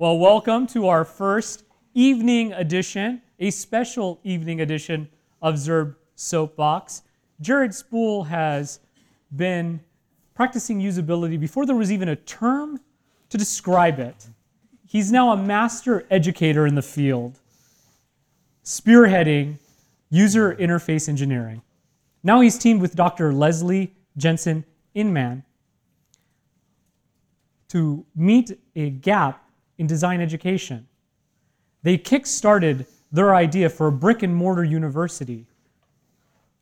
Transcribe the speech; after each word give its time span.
Well, 0.00 0.16
welcome 0.16 0.66
to 0.68 0.88
our 0.88 1.04
first 1.04 1.64
evening 1.92 2.54
edition, 2.54 3.20
a 3.38 3.50
special 3.50 4.18
evening 4.24 4.62
edition 4.62 5.10
of 5.42 5.56
Zurb 5.56 5.94
Soapbox. 6.14 7.02
Jared 7.42 7.74
Spool 7.74 8.24
has 8.24 8.80
been 9.36 9.78
practicing 10.34 10.80
usability 10.80 11.38
before 11.38 11.66
there 11.66 11.76
was 11.76 11.92
even 11.92 12.08
a 12.08 12.16
term 12.16 12.80
to 13.28 13.36
describe 13.36 13.98
it. 13.98 14.26
He's 14.86 15.12
now 15.12 15.32
a 15.32 15.36
master 15.36 16.06
educator 16.10 16.66
in 16.66 16.76
the 16.76 16.80
field, 16.80 17.38
spearheading 18.64 19.58
user 20.08 20.54
interface 20.54 21.10
engineering. 21.10 21.60
Now 22.22 22.40
he's 22.40 22.56
teamed 22.56 22.80
with 22.80 22.96
Dr. 22.96 23.34
Leslie 23.34 23.92
Jensen 24.16 24.64
Inman 24.94 25.44
to 27.68 28.06
meet 28.16 28.58
a 28.74 28.88
gap 28.88 29.44
in 29.80 29.86
design 29.86 30.20
education. 30.20 30.86
They 31.82 31.96
kick-started 31.96 32.86
their 33.10 33.34
idea 33.34 33.70
for 33.70 33.86
a 33.86 33.92
brick 33.92 34.22
and 34.22 34.36
mortar 34.36 34.62
university 34.62 35.46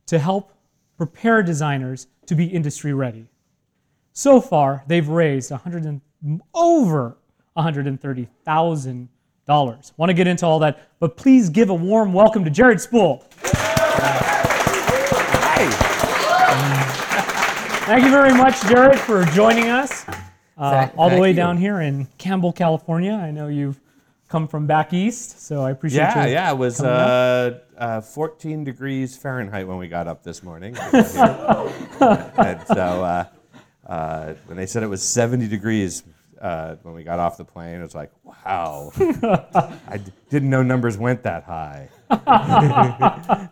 to 0.06 0.20
help 0.20 0.52
prepare 0.96 1.42
designers 1.42 2.06
to 2.26 2.36
be 2.36 2.46
industry 2.46 2.94
ready. 2.94 3.26
So 4.12 4.40
far, 4.40 4.84
they've 4.86 5.08
raised 5.08 5.50
100 5.50 5.84
and, 5.84 6.00
over 6.54 7.16
$130,000. 7.56 9.08
Want 9.96 10.10
to 10.10 10.14
get 10.14 10.28
into 10.28 10.46
all 10.46 10.60
that, 10.60 10.88
but 11.00 11.16
please 11.16 11.50
give 11.50 11.70
a 11.70 11.74
warm 11.74 12.12
welcome 12.12 12.44
to 12.44 12.50
Jared 12.50 12.80
Spool. 12.80 13.24
Thank 17.84 18.04
you 18.04 18.10
very 18.10 18.32
much, 18.32 18.62
Jared, 18.62 19.00
for 19.00 19.24
joining 19.24 19.70
us 19.70 20.04
uh, 20.58 20.88
all 20.96 21.08
the 21.10 21.18
way 21.18 21.30
you. 21.30 21.36
down 21.36 21.56
here 21.56 21.80
in 21.80 22.06
Campbell, 22.18 22.52
California. 22.52 23.12
I 23.12 23.30
know 23.30 23.48
you've 23.48 23.80
come 24.28 24.46
from 24.48 24.66
back 24.66 24.92
east, 24.92 25.40
so 25.46 25.62
I 25.62 25.70
appreciate 25.70 26.00
Yeah, 26.00 26.26
you. 26.26 26.32
yeah, 26.32 26.50
it 26.52 26.58
was 26.58 26.82
uh, 26.82 27.60
uh, 27.78 28.00
14 28.02 28.64
degrees 28.64 29.16
Fahrenheit 29.16 29.66
when 29.66 29.78
we 29.78 29.88
got 29.88 30.06
up 30.06 30.22
this 30.22 30.42
morning. 30.42 30.76
and 30.92 32.60
so 32.66 33.04
uh, 33.04 33.24
uh, 33.86 34.34
when 34.46 34.56
they 34.56 34.66
said 34.66 34.82
it 34.82 34.86
was 34.88 35.02
70 35.02 35.48
degrees 35.48 36.02
uh, 36.42 36.76
when 36.82 36.94
we 36.94 37.02
got 37.04 37.18
off 37.18 37.36
the 37.38 37.44
plane, 37.44 37.80
it 37.80 37.82
was 37.82 37.94
like, 37.94 38.10
wow. 38.24 38.92
I 39.88 39.96
d- 39.96 40.12
didn't 40.30 40.50
know 40.50 40.62
numbers 40.62 40.98
went 40.98 41.22
that 41.22 41.44
high. 41.44 41.88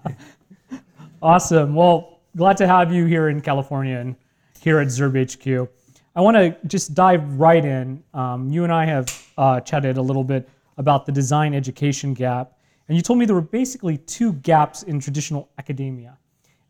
Awesome. 1.23 1.75
Well, 1.75 2.21
glad 2.37 2.59
to 2.59 2.67
have 2.67 2.93
you 2.93 3.07
here 3.07 3.29
in 3.31 3.41
California 3.41 3.97
and 3.97 4.17
here 4.61 4.79
at 4.79 4.89
Zurb 4.89 5.17
HQ. 5.17 5.69
I 6.17 6.23
want 6.23 6.35
to 6.39 6.57
just 6.67 6.95
dive 6.95 7.39
right 7.39 7.63
in. 7.63 8.03
Um, 8.15 8.49
you 8.49 8.65
and 8.65 8.73
I 8.73 8.87
have 8.87 9.27
uh, 9.37 9.61
chatted 9.61 9.99
a 9.99 10.03
little 10.03 10.25
bit 10.25 10.49
about 10.79 11.05
the 11.05 11.13
design 11.13 11.53
education 11.53 12.15
gap, 12.15 12.59
and 12.89 12.97
you 12.97 13.03
told 13.03 13.19
me 13.19 13.27
there 13.27 13.35
were 13.35 13.43
basically 13.43 13.99
two 13.99 14.33
gaps 14.33 14.83
in 14.83 14.99
traditional 14.99 15.51
academia. 15.59 16.17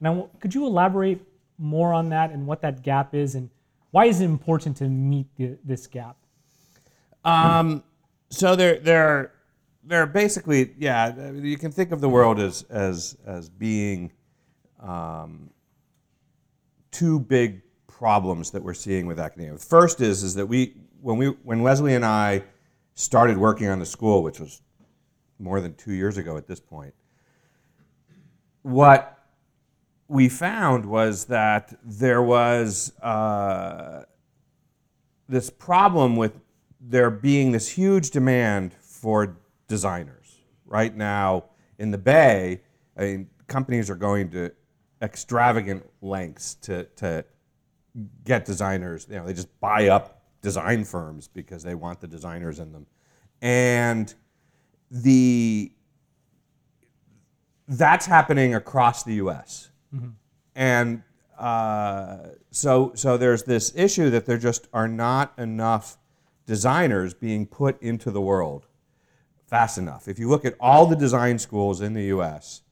Now, 0.00 0.30
could 0.40 0.52
you 0.52 0.66
elaborate 0.66 1.22
more 1.58 1.92
on 1.92 2.08
that 2.08 2.32
and 2.32 2.44
what 2.44 2.60
that 2.62 2.82
gap 2.82 3.14
is, 3.14 3.36
and 3.36 3.48
why 3.92 4.06
is 4.06 4.20
it 4.20 4.24
important 4.24 4.76
to 4.78 4.88
meet 4.88 5.28
the, 5.36 5.56
this 5.62 5.86
gap? 5.86 6.16
Um, 7.24 7.84
so 8.30 8.56
they're 8.56 8.80
they're 8.80 9.32
they're 9.84 10.06
basically 10.06 10.74
yeah. 10.76 11.30
You 11.32 11.56
can 11.56 11.70
think 11.70 11.92
of 11.92 12.00
the 12.00 12.08
world 12.08 12.40
as 12.40 12.64
as 12.64 13.16
as 13.24 13.48
being 13.48 14.10
um, 14.80 15.50
two 16.90 17.20
big 17.20 17.62
problems 17.98 18.50
that 18.50 18.62
we're 18.62 18.74
seeing 18.74 19.06
with 19.06 19.18
academia. 19.18 19.54
The 19.54 19.58
first 19.58 20.02
is 20.02 20.22
is 20.22 20.34
that 20.34 20.46
we 20.46 20.74
when 21.00 21.16
we 21.16 21.28
when 21.44 21.62
Leslie 21.62 21.94
and 21.94 22.04
I 22.04 22.42
started 22.94 23.38
working 23.38 23.68
on 23.68 23.78
the 23.78 23.86
school, 23.86 24.22
which 24.22 24.38
was 24.38 24.60
more 25.38 25.62
than 25.62 25.74
two 25.74 25.92
years 25.92 26.18
ago 26.18 26.36
at 26.36 26.46
this 26.46 26.60
point, 26.60 26.92
what 28.60 29.18
we 30.08 30.28
found 30.28 30.84
was 30.84 31.24
that 31.26 31.74
there 31.82 32.22
was 32.22 32.92
uh, 33.00 34.04
this 35.26 35.48
problem 35.48 36.16
with 36.16 36.38
there 36.78 37.10
being 37.10 37.52
this 37.52 37.68
huge 37.68 38.10
demand 38.10 38.74
for 38.74 39.38
designers. 39.68 40.36
Right 40.66 40.94
now 40.94 41.44
in 41.78 41.92
the 41.92 41.98
Bay, 41.98 42.60
I 42.96 43.00
mean, 43.00 43.30
companies 43.46 43.88
are 43.88 43.94
going 43.96 44.30
to 44.32 44.52
extravagant 45.00 45.88
lengths 46.02 46.54
to, 46.54 46.84
to 46.96 47.24
get 48.24 48.44
designers. 48.44 49.06
You 49.10 49.16
know, 49.16 49.26
they 49.26 49.34
just 49.34 49.60
buy 49.60 49.88
up 49.88 50.22
design 50.42 50.84
firms 50.84 51.28
because 51.28 51.62
they 51.62 51.74
want 51.74 52.00
the 52.00 52.06
designers 52.06 52.58
in 52.58 52.72
them. 52.72 52.86
And 53.42 54.12
the 54.90 55.72
that's 57.68 58.06
happening 58.06 58.54
across 58.54 59.02
the 59.02 59.14
U.S. 59.14 59.70
And 60.54 61.02
uh, 61.38 62.18
so, 62.50 62.92
so 62.94 63.16
there's 63.16 63.42
this 63.42 63.72
issue 63.76 64.10
that 64.10 64.26
there 64.26 64.38
just 64.38 64.68
are 64.72 64.88
not 64.88 65.32
enough 65.38 65.98
designers 66.46 67.12
being 67.12 67.46
put 67.46 67.80
into 67.82 68.10
the 68.10 68.20
world 68.20 68.66
fast 69.46 69.78
enough. 69.78 70.08
If 70.08 70.18
you 70.18 70.28
look 70.28 70.44
at 70.44 70.54
all 70.60 70.86
the 70.86 70.96
design 70.96 71.38
schools 71.38 71.80
in 71.80 71.92
the 71.92 72.04
U.S., 72.04 72.62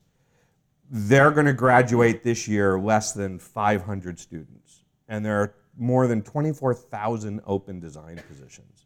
they're 0.89 1.31
going 1.31 1.45
to 1.45 1.53
graduate 1.53 2.23
this 2.23 2.47
year 2.47 2.79
less 2.79 3.11
than 3.11 3.39
500 3.39 4.19
students, 4.19 4.64
and 5.07 5.25
there 5.25 5.41
are 5.41 5.53
more 5.77 6.07
than 6.07 6.21
24,000 6.21 7.41
open 7.45 7.79
design 7.79 8.21
positions. 8.27 8.85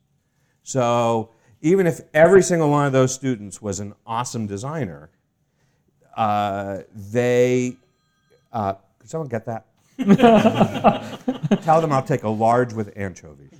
So 0.64 1.32
even 1.62 1.88
if 1.88 2.02
every 2.14 2.42
single 2.42 2.70
one 2.70 2.86
of 2.86 2.94
those 2.94 3.14
students 3.14 3.62
was 3.62 3.80
an 3.80 3.94
awesome 4.06 4.48
designer, 4.48 5.10
uh, 6.16 6.80
they 6.94 7.78
uh, 8.52 8.74
could 9.00 9.10
someone 9.10 9.30
get 9.30 9.46
that? 9.46 9.66
Tell 11.64 11.82
them 11.82 11.92
I'll 11.92 12.04
take 12.04 12.24
a 12.24 12.30
large 12.30 12.74
with 12.74 12.94
anchovies. 12.96 13.54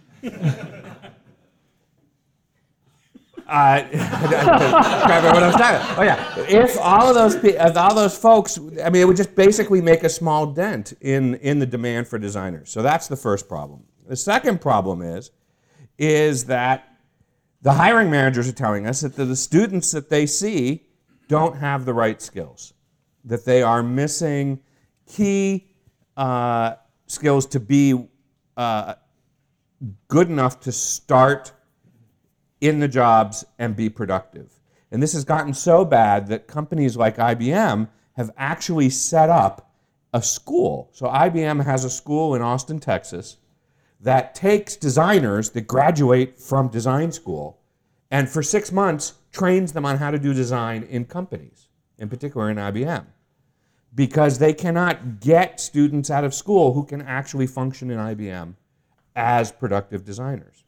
Uh, 3.50 3.82
what 3.82 5.44
I 5.44 5.48
was 5.48 5.56
talking. 5.56 5.98
Oh 5.98 6.04
yeah, 6.04 6.40
if 6.48 6.78
all 6.80 7.10
of 7.10 7.16
those, 7.16 7.36
if 7.44 7.78
all 7.78 7.96
those 7.96 8.16
folks, 8.16 8.60
I 8.84 8.90
mean, 8.92 9.02
it 9.02 9.08
would 9.08 9.18
just 9.18 9.36
basically 9.36 9.82
make 9.82 10.04
a 10.04 10.10
small 10.10 10.46
dent 10.46 10.94
in 11.02 11.36
in 11.36 11.58
the 11.58 11.66
demand 11.66 12.08
for 12.08 12.20
designers. 12.20 12.70
So 12.70 12.84
that's 12.84 13.08
the 13.08 13.16
first 13.16 13.48
problem. 13.48 13.84
The 14.08 14.16
second 14.16 14.62
problem 14.62 15.02
is, 15.02 15.32
is 15.98 16.46
that 16.46 16.96
the 17.62 17.74
hiring 17.74 18.10
managers 18.12 18.48
are 18.48 18.54
telling 18.54 18.88
us 18.88 19.02
that 19.02 19.16
the, 19.16 19.26
the 19.26 19.36
students 19.36 19.92
that 19.92 20.10
they 20.10 20.26
see 20.26 20.88
don't 21.28 21.58
have 21.58 21.86
the 21.86 21.94
right 21.94 22.22
skills, 22.22 22.74
that 23.26 23.46
they 23.46 23.62
are 23.64 23.84
missing 23.84 24.60
key 25.08 25.74
uh, 26.18 26.76
skills 27.08 27.46
to 27.48 27.60
be 27.60 28.08
uh, 28.58 28.94
good 30.08 30.30
enough 30.30 30.60
to 30.62 30.72
start 30.72 31.52
in 32.62 32.80
the 32.80 32.88
jobs 32.88 33.46
and 33.58 33.76
be 33.76 33.90
productive. 33.90 34.52
And 34.92 35.02
this 35.02 35.14
has 35.14 35.24
gotten 35.24 35.54
so 35.54 35.86
bad 35.86 36.28
that 36.28 36.48
companies 36.48 36.98
like 36.98 37.18
IBM 37.18 37.88
have 38.14 38.32
actually 38.38 38.90
set 38.90 39.30
up 39.30 39.72
a 40.14 40.22
school. 40.22 40.90
So 40.92 41.08
IBM 41.08 41.64
has 41.64 41.86
a 41.86 41.90
school 41.90 42.36
in 42.36 42.42
Austin, 42.42 42.80
Texas 42.80 43.38
that 44.00 44.34
takes 44.34 44.76
designers 44.76 45.52
that 45.52 45.68
graduate 45.68 46.40
from 46.40 46.70
design 46.70 47.12
school 47.12 47.60
and 48.10 48.30
for 48.30 48.42
six 48.42 48.72
months 48.72 49.14
trains 49.32 49.74
them 49.74 49.86
on 49.86 49.98
how 49.98 50.10
to 50.10 50.18
do 50.18 50.34
design 50.34 50.84
in 50.84 51.06
companies, 51.06 51.68
in 51.98 52.10
particular 52.10 52.50
in 52.50 52.58
IBM, 52.58 53.06
because 53.94 54.40
they 54.40 54.54
cannot 54.54 55.20
get 55.20 55.60
students 55.60 56.10
out 56.10 56.24
of 56.24 56.34
school 56.34 56.74
who 56.74 56.84
can 56.84 57.02
actually 57.02 57.46
function 57.46 57.92
in 57.92 58.00
IBM 58.00 58.56
as 59.16 59.52
productive 59.52 60.04
designers. 60.04 60.64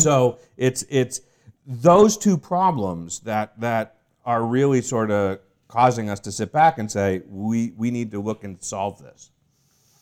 So 0.00 0.38
it's 0.56 0.84
it's 0.88 1.20
those 1.66 2.16
two 2.16 2.36
problems 2.36 3.20
that 3.20 3.58
that 3.60 3.96
are 4.24 4.44
really 4.44 4.80
sort 4.80 5.10
of 5.10 5.38
causing 5.68 6.08
us 6.08 6.20
to 6.20 6.32
sit 6.32 6.52
back 6.52 6.78
and 6.78 6.90
say 6.90 7.22
we 7.28 7.72
we 7.76 7.90
need 7.90 8.10
to 8.10 8.20
look 8.20 8.44
and 8.44 8.62
solve 8.62 8.98
this. 9.00 9.30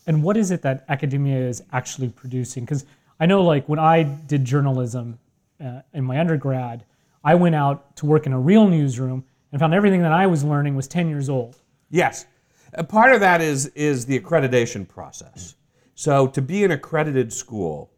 And 0.07 0.23
what 0.23 0.37
is 0.37 0.51
it 0.51 0.63
that 0.63 0.85
academia 0.89 1.39
is 1.39 1.63
actually 1.73 2.09
producing? 2.09 2.65
Because 2.65 2.85
I 3.21 3.27
know, 3.27 3.43
like, 3.43 3.69
when 3.69 3.79
I 3.79 4.03
did 4.03 4.45
journalism 4.45 5.19
uh, 5.65 5.83
in 5.93 6.03
my 6.03 6.19
undergrad, 6.19 6.85
I 7.23 7.37
went 7.37 7.55
out 7.55 7.95
to 7.99 8.07
work 8.07 8.27
in 8.27 8.33
a 8.33 8.41
real 8.41 8.67
newsroom 8.67 9.25
and 9.53 9.61
found 9.61 9.75
everything 9.75 10.03
that 10.03 10.13
I 10.13 10.27
was 10.27 10.43
learning 10.43 10.75
was 10.75 10.89
10 10.89 11.09
years 11.09 11.29
old. 11.29 11.57
Yes. 11.89 12.27
A 12.73 12.83
part 12.83 13.13
of 13.13 13.21
that 13.21 13.41
is, 13.41 13.67
is 13.69 14.07
the 14.07 14.19
accreditation 14.19 14.89
process. 14.89 15.55
So 15.95 16.27
to 16.27 16.43
be 16.43 16.65
an 16.65 16.73
accredited 16.73 17.33
school 17.33 17.92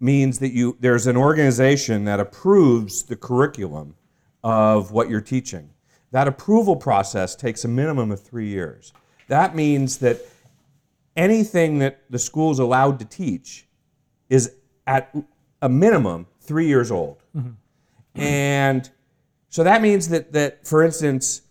means 0.00 0.38
that 0.38 0.52
you, 0.52 0.76
there's 0.80 1.06
an 1.06 1.16
organization 1.16 2.04
that 2.04 2.18
approves 2.18 3.02
the 3.02 3.16
curriculum 3.16 3.94
of 4.42 4.90
what 4.90 5.10
you're 5.10 5.20
teaching. 5.20 5.70
That 6.10 6.26
approval 6.26 6.74
process 6.74 7.36
takes 7.36 7.64
a 7.64 7.68
minimum 7.68 8.10
of 8.10 8.20
three 8.20 8.48
years. 8.48 8.92
That 9.28 9.54
means 9.54 9.98
that 9.98 10.20
anything 11.16 11.78
that 11.80 12.00
the 12.08 12.18
school 12.18 12.50
is 12.50 12.58
allowed 12.58 12.98
to 13.00 13.04
teach 13.04 13.66
is 14.28 14.54
at 14.86 15.14
a 15.62 15.68
minimum 15.68 16.26
three 16.40 16.66
years 16.66 16.90
old. 16.90 17.22
Mm-hmm. 17.36 18.20
And 18.20 18.90
so 19.50 19.62
that 19.62 19.82
means 19.82 20.08
that, 20.08 20.32
that, 20.32 20.66
for 20.66 20.82
instance, 20.82 21.42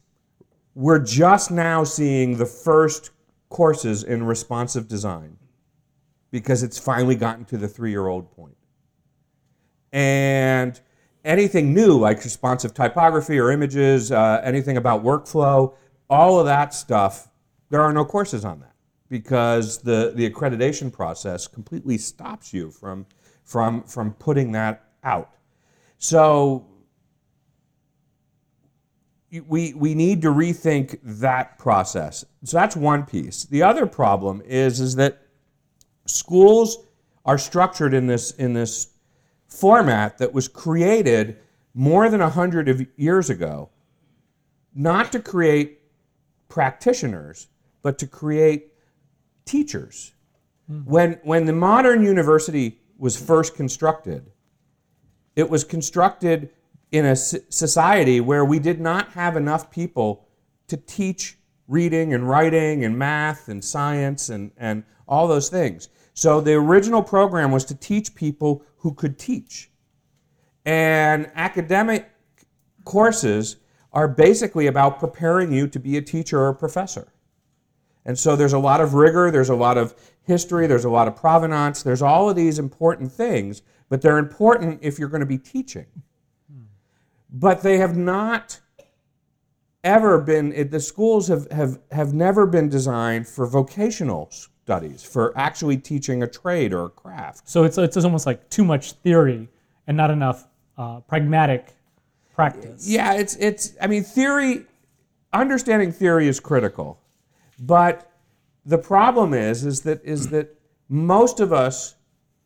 we're 0.73 0.99
just 0.99 1.51
now 1.51 1.83
seeing 1.83 2.37
the 2.37 2.45
first 2.45 3.11
courses 3.49 4.03
in 4.03 4.23
responsive 4.23 4.87
design 4.87 5.38
because 6.31 6.63
it's 6.63 6.77
finally 6.77 7.15
gotten 7.15 7.45
to 7.45 7.57
the 7.57 7.67
three 7.67 7.91
year 7.91 8.07
old 8.07 8.31
point. 8.31 8.55
And 9.91 10.79
anything 11.25 11.73
new 11.73 11.97
like 11.97 12.23
responsive 12.23 12.73
typography 12.73 13.39
or 13.39 13.51
images, 13.51 14.11
uh, 14.11 14.41
anything 14.43 14.77
about 14.77 15.03
workflow, 15.03 15.75
all 16.09 16.39
of 16.39 16.45
that 16.45 16.73
stuff, 16.73 17.29
there 17.69 17.81
are 17.81 17.93
no 17.93 18.05
courses 18.05 18.45
on 18.45 18.59
that 18.59 18.73
because 19.09 19.79
the, 19.79 20.13
the 20.15 20.29
accreditation 20.29 20.91
process 20.91 21.47
completely 21.47 21.97
stops 21.97 22.53
you 22.53 22.69
from, 22.69 23.05
from, 23.43 23.83
from 23.83 24.13
putting 24.13 24.51
that 24.51 24.85
out. 25.03 25.31
So 25.97 26.67
we, 29.47 29.73
we 29.73 29.93
need 29.93 30.21
to 30.21 30.29
rethink 30.29 30.99
that 31.03 31.57
process. 31.57 32.25
So 32.43 32.57
that's 32.57 32.75
one 32.75 33.05
piece. 33.05 33.45
The 33.45 33.63
other 33.63 33.85
problem 33.85 34.41
is, 34.45 34.79
is 34.79 34.95
that 34.95 35.21
schools 36.09 36.79
are 37.25 37.37
structured 37.37 37.93
in 37.93 38.07
this, 38.07 38.31
in 38.31 38.53
this 38.53 38.89
format 39.47 40.17
that 40.17 40.33
was 40.33 40.47
created 40.47 41.37
more 41.73 42.09
than 42.09 42.21
100 42.21 42.87
years 42.97 43.29
ago, 43.29 43.69
not 44.73 45.11
to 45.11 45.19
create 45.19 45.81
practitioners, 46.47 47.47
but 47.81 47.97
to 47.99 48.07
create 48.07 48.73
teachers. 49.45 50.13
Mm-hmm. 50.69 50.89
When, 50.89 51.19
when 51.23 51.45
the 51.45 51.53
modern 51.53 52.03
university 52.03 52.79
was 52.97 53.15
first 53.15 53.55
constructed, 53.55 54.31
it 55.35 55.49
was 55.49 55.63
constructed 55.63 56.49
in 56.91 57.05
a 57.05 57.15
society 57.15 58.19
where 58.19 58.43
we 58.43 58.59
did 58.59 58.81
not 58.81 59.11
have 59.11 59.37
enough 59.37 59.69
people 59.69 60.27
to 60.67 60.77
teach 60.77 61.37
reading 61.67 62.13
and 62.13 62.27
writing 62.27 62.83
and 62.83 62.97
math 62.97 63.47
and 63.47 63.63
science 63.63 64.29
and, 64.29 64.51
and 64.57 64.83
all 65.07 65.27
those 65.27 65.49
things. 65.49 65.87
So 66.19 66.41
the 66.41 66.55
original 66.55 67.01
program 67.01 67.49
was 67.49 67.63
to 67.63 67.75
teach 67.75 68.13
people 68.13 68.65
who 68.79 68.93
could 68.93 69.17
teach. 69.17 69.71
And 70.65 71.31
academic 71.33 72.11
courses 72.83 73.55
are 73.93 74.09
basically 74.09 74.67
about 74.67 74.99
preparing 74.99 75.53
you 75.53 75.65
to 75.69 75.79
be 75.79 75.95
a 75.95 76.01
teacher 76.01 76.37
or 76.37 76.49
a 76.49 76.53
professor. 76.53 77.13
And 78.03 78.19
so 78.19 78.35
there's 78.35 78.51
a 78.51 78.59
lot 78.59 78.81
of 78.81 78.95
rigor, 78.95 79.31
there's 79.31 79.47
a 79.47 79.55
lot 79.55 79.77
of 79.77 79.95
history, 80.23 80.67
there's 80.67 80.83
a 80.83 80.89
lot 80.89 81.07
of 81.07 81.15
provenance, 81.15 81.83
there's 81.83 82.01
all 82.01 82.29
of 82.29 82.35
these 82.35 82.59
important 82.59 83.13
things, 83.13 83.61
but 83.87 84.01
they're 84.01 84.17
important 84.17 84.79
if 84.81 84.99
you're 84.99 85.07
going 85.07 85.21
to 85.21 85.25
be 85.25 85.37
teaching. 85.37 85.85
But 87.31 87.63
they 87.63 87.77
have 87.77 87.95
not 87.95 88.59
ever 89.85 90.19
been, 90.19 90.69
the 90.69 90.81
schools 90.81 91.29
have, 91.29 91.49
have, 91.49 91.79
have 91.93 92.13
never 92.13 92.45
been 92.45 92.67
designed 92.67 93.25
for 93.25 93.47
vocational 93.47 94.29
studies, 94.69 95.03
for 95.03 95.35
actually 95.35 95.77
teaching 95.77 96.21
a 96.21 96.27
trade 96.27 96.73
or 96.73 96.85
a 96.85 96.89
craft. 96.89 97.49
So 97.49 97.63
it's, 97.63 97.75
it's 97.79 97.97
almost 97.97 98.27
like 98.27 98.51
too 98.51 98.63
much 98.63 98.91
theory 98.91 99.49
and 99.87 99.97
not 99.97 100.11
enough 100.11 100.47
uh, 100.77 100.99
pragmatic 100.99 101.73
practice. 102.35 102.87
Yeah, 102.87 103.13
it's, 103.13 103.35
it's, 103.37 103.73
I 103.81 103.87
mean, 103.87 104.03
theory, 104.03 104.65
understanding 105.33 105.91
theory 105.91 106.27
is 106.27 106.39
critical. 106.39 106.99
But 107.59 108.11
the 108.63 108.77
problem 108.77 109.33
is, 109.33 109.65
is 109.65 109.81
that, 109.81 110.05
is 110.05 110.29
that 110.29 110.55
most 110.87 111.39
of 111.39 111.51
us 111.51 111.95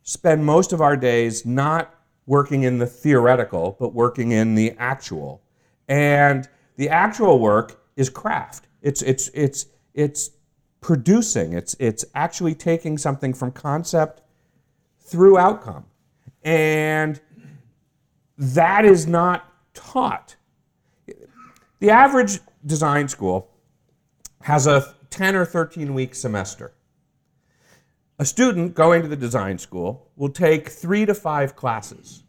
spend 0.02 0.46
most 0.46 0.72
of 0.72 0.80
our 0.80 0.96
days 0.96 1.44
not 1.44 1.94
working 2.24 2.62
in 2.62 2.78
the 2.78 2.86
theoretical, 2.86 3.76
but 3.78 3.92
working 3.92 4.32
in 4.32 4.54
the 4.54 4.74
actual. 4.78 5.42
And 5.88 6.48
the 6.76 6.88
actual 6.88 7.38
work 7.38 7.84
is 7.96 8.08
craft. 8.08 8.66
It's, 8.80 9.02
it's, 9.02 9.28
it's, 9.34 9.66
it's 9.92 10.30
producing, 10.84 11.54
it's, 11.54 11.74
it's 11.78 12.04
actually 12.14 12.54
taking 12.54 12.98
something 12.98 13.32
from 13.32 13.50
concept 13.50 14.20
through 15.00 15.38
outcome. 15.38 15.86
And 16.42 17.18
that 18.36 18.84
is 18.84 19.06
not 19.06 19.50
taught. 19.72 20.36
The 21.78 21.88
average 21.88 22.38
design 22.66 23.08
school 23.08 23.50
has 24.42 24.66
a 24.66 24.94
10 25.08 25.34
or 25.36 25.46
13 25.46 25.94
week 25.94 26.14
semester. 26.14 26.74
A 28.18 28.26
student 28.26 28.74
going 28.74 29.00
to 29.00 29.08
the 29.08 29.16
design 29.16 29.56
school 29.56 30.10
will 30.16 30.28
take 30.28 30.68
three 30.68 31.06
to 31.06 31.14
five 31.14 31.56
classes. 31.56 32.24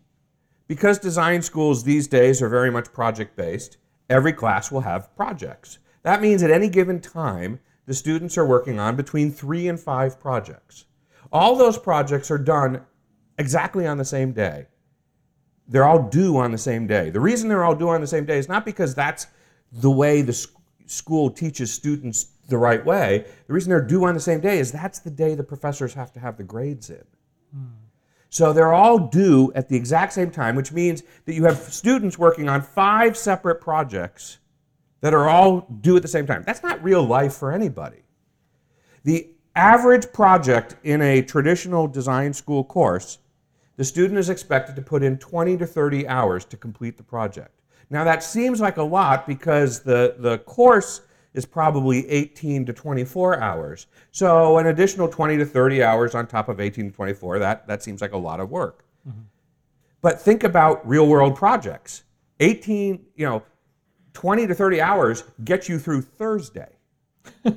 Because 0.70 0.98
design 0.98 1.42
schools 1.42 1.84
these 1.84 2.08
days 2.08 2.42
are 2.42 2.48
very 2.48 2.72
much 2.72 2.94
project 2.94 3.36
based, 3.36 3.76
every 4.10 4.32
class 4.32 4.72
will 4.72 4.82
have 4.82 5.14
projects. 5.18 5.80
That 6.04 6.22
means 6.22 6.42
at 6.42 6.52
any 6.52 6.70
given 6.70 7.02
time, 7.02 7.60
the 7.86 7.94
students 7.94 8.38
are 8.38 8.46
working 8.46 8.80
on 8.80 8.96
between 8.96 9.32
three 9.32 9.68
and 9.68 9.80
five 9.80 10.20
projects. 10.20 10.86
All 11.32 11.56
those 11.56 11.78
projects 11.78 12.32
are 12.32 12.38
done 12.38 12.82
exactly 13.38 13.86
on 13.86 13.98
the 13.98 14.06
same 14.06 14.32
day. 14.32 14.68
They're 15.68 15.86
all 15.86 16.08
due 16.10 16.38
on 16.38 16.52
the 16.52 16.58
same 16.58 16.88
day. 16.88 17.10
The 17.10 17.20
reason 17.20 17.50
they're 17.50 17.64
all 17.64 17.76
due 17.76 17.90
on 17.90 18.02
the 18.02 18.08
same 18.08 18.26
day 18.26 18.38
is 18.38 18.48
not 18.48 18.66
because 18.66 18.94
that's 18.94 19.28
the 19.72 19.92
way 19.92 20.22
the 20.22 20.48
school 20.86 21.30
teaches 21.30 21.74
students 21.74 22.26
the 22.48 22.58
right 22.58 22.84
way. 22.86 23.26
The 23.48 23.54
reason 23.54 23.70
they're 23.70 23.82
due 23.82 24.06
on 24.06 24.14
the 24.14 24.20
same 24.20 24.40
day 24.40 24.60
is 24.60 24.72
that's 24.72 25.00
the 25.00 25.10
day 25.10 25.34
the 25.34 25.44
professors 25.44 25.94
have 25.96 26.14
to 26.14 26.20
have 26.20 26.38
the 26.38 26.44
grades 26.44 26.90
in. 26.90 27.04
Hmm. 27.52 27.66
So 28.30 28.54
they're 28.54 28.74
all 28.74 29.00
due 29.00 29.52
at 29.56 29.70
the 29.70 29.76
exact 29.76 30.14
same 30.14 30.30
time, 30.30 30.56
which 30.56 30.72
means 30.72 31.04
that 31.26 31.34
you 31.34 31.46
have 31.46 31.58
students 31.58 32.20
working 32.20 32.50
on 32.50 32.62
five 32.62 33.18
separate 33.18 33.62
projects 33.62 34.40
that 35.02 35.14
are 35.14 35.30
all 35.30 35.68
due 35.82 35.96
at 35.96 36.02
the 36.02 36.08
same 36.08 36.26
time. 36.26 36.44
That's 36.46 36.64
not 36.64 36.84
real 36.84 37.04
life 37.04 37.34
for 37.34 37.52
anybody. 37.52 38.04
The 39.04 39.30
average 39.56 40.12
project 40.12 40.76
in 40.84 41.02
a 41.02 41.22
traditional 41.22 41.88
design 41.88 42.34
school 42.34 42.64
course, 42.64 43.20
the 43.78 43.84
student 43.84 44.20
is 44.20 44.30
expected 44.30 44.76
to 44.76 44.82
put 44.82 45.04
in 45.04 45.18
20 45.18 45.58
to 45.58 45.66
30 45.66 46.08
hours 46.08 46.46
to 46.46 46.58
complete 46.58 46.98
the 46.98 47.04
project. 47.04 47.62
Now 47.90 48.04
that 48.04 48.24
seems 48.24 48.60
like 48.60 48.78
a 48.78 48.84
lot 48.84 49.28
because 49.28 49.82
the, 49.82 50.16
the 50.18 50.40
course 50.40 51.02
is 51.34 51.46
probably 51.46 52.10
18 52.10 52.66
to 52.66 52.74
24 52.74 53.40
hours. 53.42 53.88
So 54.12 54.58
an 54.58 54.68
additional 54.68 55.08
20 55.08 55.38
to 55.38 55.46
30 55.46 55.84
hours 55.84 56.16
on 56.16 56.28
top 56.28 56.50
of 56.50 56.60
18 56.60 56.92
to 56.92 56.96
24, 56.96 57.40
that, 57.40 57.68
that 57.68 57.84
seems 57.84 58.02
like 58.02 58.14
a 58.14 58.18
lot 58.18 58.40
of 58.40 58.50
work. 58.50 58.86
Mm-hmm. 59.08 59.22
But 60.02 60.22
think 60.22 60.44
about 60.44 60.88
real 60.88 61.08
world 61.08 61.36
projects. 61.36 62.04
18, 62.40 63.06
you 63.16 63.26
know, 63.26 63.44
20 64.16 64.48
to 64.48 64.56
30 64.56 64.82
hours 64.82 65.24
gets 65.44 65.70
you 65.70 65.78
through 65.78 66.02
Thursday. 66.02 66.70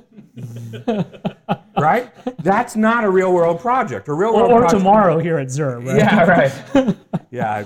right? 1.79 2.11
That's 2.43 2.77
not 2.77 3.05
a 3.05 3.11
real 3.11 3.33
world 3.33 3.61
project. 3.61 4.09
A 4.09 4.13
real 4.13 4.35
world 4.35 4.51
or, 4.51 4.65
or 4.65 4.69
tomorrow 4.69 5.19
here 5.19 5.39
at 5.39 5.47
Zurb, 5.49 5.87
right? 5.87 5.99
Yeah, 5.99 6.25
right. 6.25 6.97
yeah. 7.31 7.65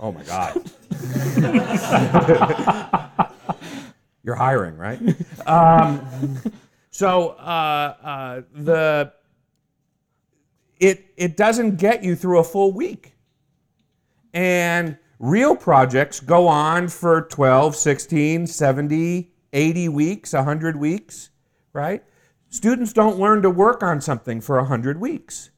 Oh 0.00 0.12
my 0.12 0.22
God. 0.22 0.70
You're 4.22 4.34
hiring, 4.34 4.76
right? 4.76 5.00
um, 5.46 6.06
so 6.90 7.30
uh, 7.30 7.94
uh, 8.02 8.42
the 8.54 9.12
it 10.78 11.06
it 11.16 11.36
doesn't 11.36 11.76
get 11.76 12.04
you 12.04 12.14
through 12.14 12.38
a 12.38 12.44
full 12.44 12.72
week, 12.72 13.14
and 14.34 14.98
real 15.18 15.56
projects 15.56 16.20
go 16.20 16.48
on 16.48 16.88
for 16.88 17.22
12, 17.22 17.74
16, 17.76 18.46
70, 18.46 19.32
80 19.52 19.88
weeks, 19.88 20.32
100 20.32 20.76
weeks, 20.76 21.30
right? 21.72 22.02
Students 22.48 22.92
don't 22.92 23.18
learn 23.18 23.42
to 23.42 23.50
work 23.50 23.82
on 23.82 24.00
something 24.00 24.40
for 24.40 24.56
100 24.56 25.00
weeks. 25.00 25.50